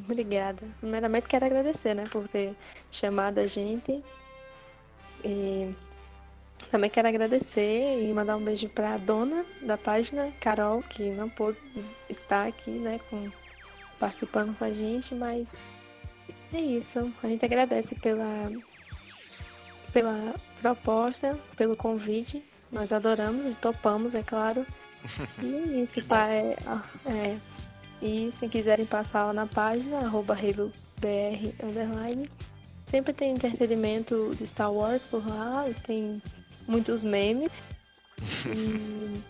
Obrigada. 0.09 0.65
Primeiramente 0.79 1.27
quero 1.27 1.45
agradecer, 1.45 1.93
né, 1.93 2.05
por 2.11 2.27
ter 2.27 2.55
chamado 2.91 3.39
a 3.39 3.45
gente. 3.45 4.03
E 5.23 5.73
também 6.71 6.89
quero 6.89 7.07
agradecer 7.07 8.01
e 8.01 8.11
mandar 8.13 8.35
um 8.35 8.43
beijo 8.43 8.67
para 8.69 8.95
a 8.95 8.97
dona 8.97 9.45
da 9.61 9.77
página, 9.77 10.31
Carol, 10.39 10.81
que 10.81 11.11
não 11.11 11.29
pôde 11.29 11.59
estar 12.09 12.47
aqui, 12.47 12.71
né, 12.71 12.99
com, 13.09 13.31
participando 13.99 14.57
com 14.57 14.65
a 14.65 14.71
gente, 14.71 15.13
mas 15.13 15.55
é 16.51 16.59
isso. 16.59 17.13
A 17.21 17.27
gente 17.27 17.45
agradece 17.45 17.95
pela 17.95 18.51
pela 19.93 20.33
proposta, 20.61 21.37
pelo 21.55 21.77
convite. 21.77 22.43
Nós 22.71 22.91
adoramos 22.91 23.45
e 23.45 23.55
topamos, 23.55 24.15
é 24.15 24.23
claro. 24.23 24.65
E 25.41 25.55
é 25.55 25.59
isso, 25.83 26.03
pai. 26.05 26.55
É, 27.05 27.09
é, 27.09 27.37
e 28.01 28.31
se 28.31 28.49
quiserem 28.49 28.85
passar 28.85 29.27
lá 29.27 29.33
na 29.33 29.45
página, 29.45 29.99
arroba 29.99 30.35
underline. 31.63 32.29
Sempre 32.85 33.13
tem 33.13 33.31
entretenimento 33.31 34.33
de 34.35 34.45
Star 34.45 34.73
Wars 34.73 35.05
por 35.05 35.25
lá, 35.25 35.65
tem 35.85 36.21
muitos 36.67 37.03
memes. 37.03 37.49
E 38.45 39.21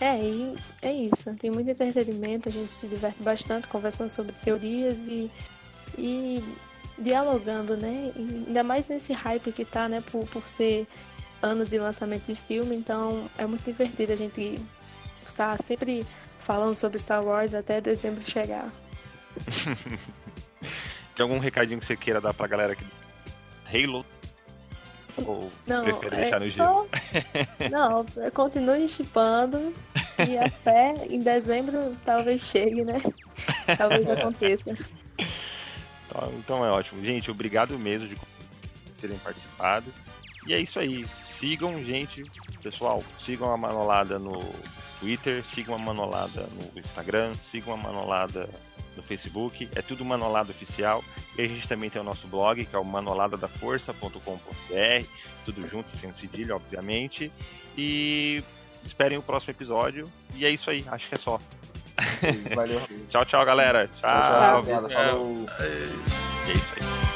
é, 0.02 0.18
e 0.20 0.58
é 0.82 0.92
isso. 0.92 1.32
Tem 1.36 1.50
muito 1.50 1.70
entretenimento, 1.70 2.48
a 2.48 2.52
gente 2.52 2.74
se 2.74 2.88
diverte 2.88 3.22
bastante 3.22 3.68
conversando 3.68 4.08
sobre 4.08 4.32
teorias 4.42 4.98
e, 5.06 5.30
e 5.96 6.42
dialogando, 7.02 7.76
né? 7.76 8.12
Ainda 8.16 8.62
mais 8.62 8.88
nesse 8.88 9.12
hype 9.12 9.52
que 9.52 9.64
tá, 9.64 9.88
né? 9.88 10.02
Por, 10.10 10.26
por 10.26 10.46
ser 10.46 10.86
anos 11.42 11.68
de 11.68 11.78
lançamento 11.78 12.26
de 12.26 12.34
filme, 12.34 12.76
então 12.76 13.28
é 13.36 13.44
muito 13.46 13.64
divertido 13.64 14.12
a 14.12 14.16
gente 14.16 14.60
estar 15.24 15.60
sempre 15.60 16.06
falando 16.38 16.74
sobre 16.74 16.98
Star 16.98 17.22
Wars 17.24 17.54
até 17.54 17.80
dezembro 17.80 18.22
chegar. 18.22 18.70
Tem 21.14 21.22
algum 21.22 21.38
recadinho 21.38 21.80
que 21.80 21.86
você 21.86 21.96
queira 21.96 22.20
dar 22.20 22.32
pra 22.32 22.46
galera 22.46 22.72
aqui? 22.72 22.84
Halo? 23.66 24.04
Ou 25.26 25.52
não, 25.66 25.84
prefere 25.84 26.16
deixar 26.16 26.40
no 26.40 26.48
gelo? 26.48 26.88
Não, 27.70 28.06
continue 28.32 28.88
chipando 28.88 29.74
e 30.26 30.38
a 30.38 30.50
fé 30.50 30.94
em 31.08 31.20
dezembro 31.20 31.94
talvez 32.04 32.42
chegue, 32.42 32.82
né? 32.82 33.00
Talvez 33.76 34.08
aconteça. 34.08 34.72
Então, 36.12 36.32
então 36.38 36.64
é 36.64 36.70
ótimo. 36.70 37.02
Gente, 37.02 37.30
obrigado 37.30 37.78
mesmo 37.78 38.06
de 38.06 38.16
terem 39.00 39.18
participado. 39.18 39.92
E 40.46 40.52
é 40.52 40.60
isso 40.60 40.78
aí. 40.78 41.06
Sigam, 41.40 41.82
gente, 41.84 42.22
pessoal, 42.62 43.02
sigam 43.24 43.52
a 43.52 43.56
Manolada 43.56 44.18
no 44.18 44.38
Twitter, 45.00 45.42
sigam 45.54 45.74
a 45.74 45.78
Manolada 45.78 46.48
no 46.52 46.78
Instagram, 46.78 47.32
sigam 47.50 47.74
a 47.74 47.76
Manolada 47.76 48.48
no 48.96 49.02
Facebook, 49.02 49.68
é 49.74 49.82
tudo 49.82 50.04
Manolada 50.04 50.50
Oficial. 50.50 51.02
E 51.36 51.42
a 51.42 51.48
gente 51.48 51.66
também 51.66 51.90
tem 51.90 52.00
o 52.00 52.04
nosso 52.04 52.28
blog, 52.28 52.64
que 52.64 52.76
é 52.76 52.78
o 52.78 52.84
manoladadaforça.com.br, 52.84 55.06
tudo 55.44 55.68
junto, 55.68 55.96
sem 55.98 56.12
cedilha, 56.14 56.54
obviamente. 56.54 57.32
E 57.76 58.42
esperem 58.84 59.18
o 59.18 59.22
próximo 59.22 59.52
episódio. 59.52 60.06
E 60.34 60.44
é 60.44 60.50
isso 60.50 60.68
aí, 60.68 60.84
acho 60.88 61.08
que 61.08 61.14
é 61.14 61.18
só. 61.18 61.40
Valeu. 62.54 62.80
tchau, 63.10 63.24
tchau, 63.24 63.44
galera. 63.44 63.88
Tchau. 64.00 64.62
tchau, 64.62 64.62
tchau, 64.62 64.88
tchau. 64.88 64.88
Falou. 64.88 65.46
É 65.60 66.52
isso 66.52 66.74
aí. 66.76 67.11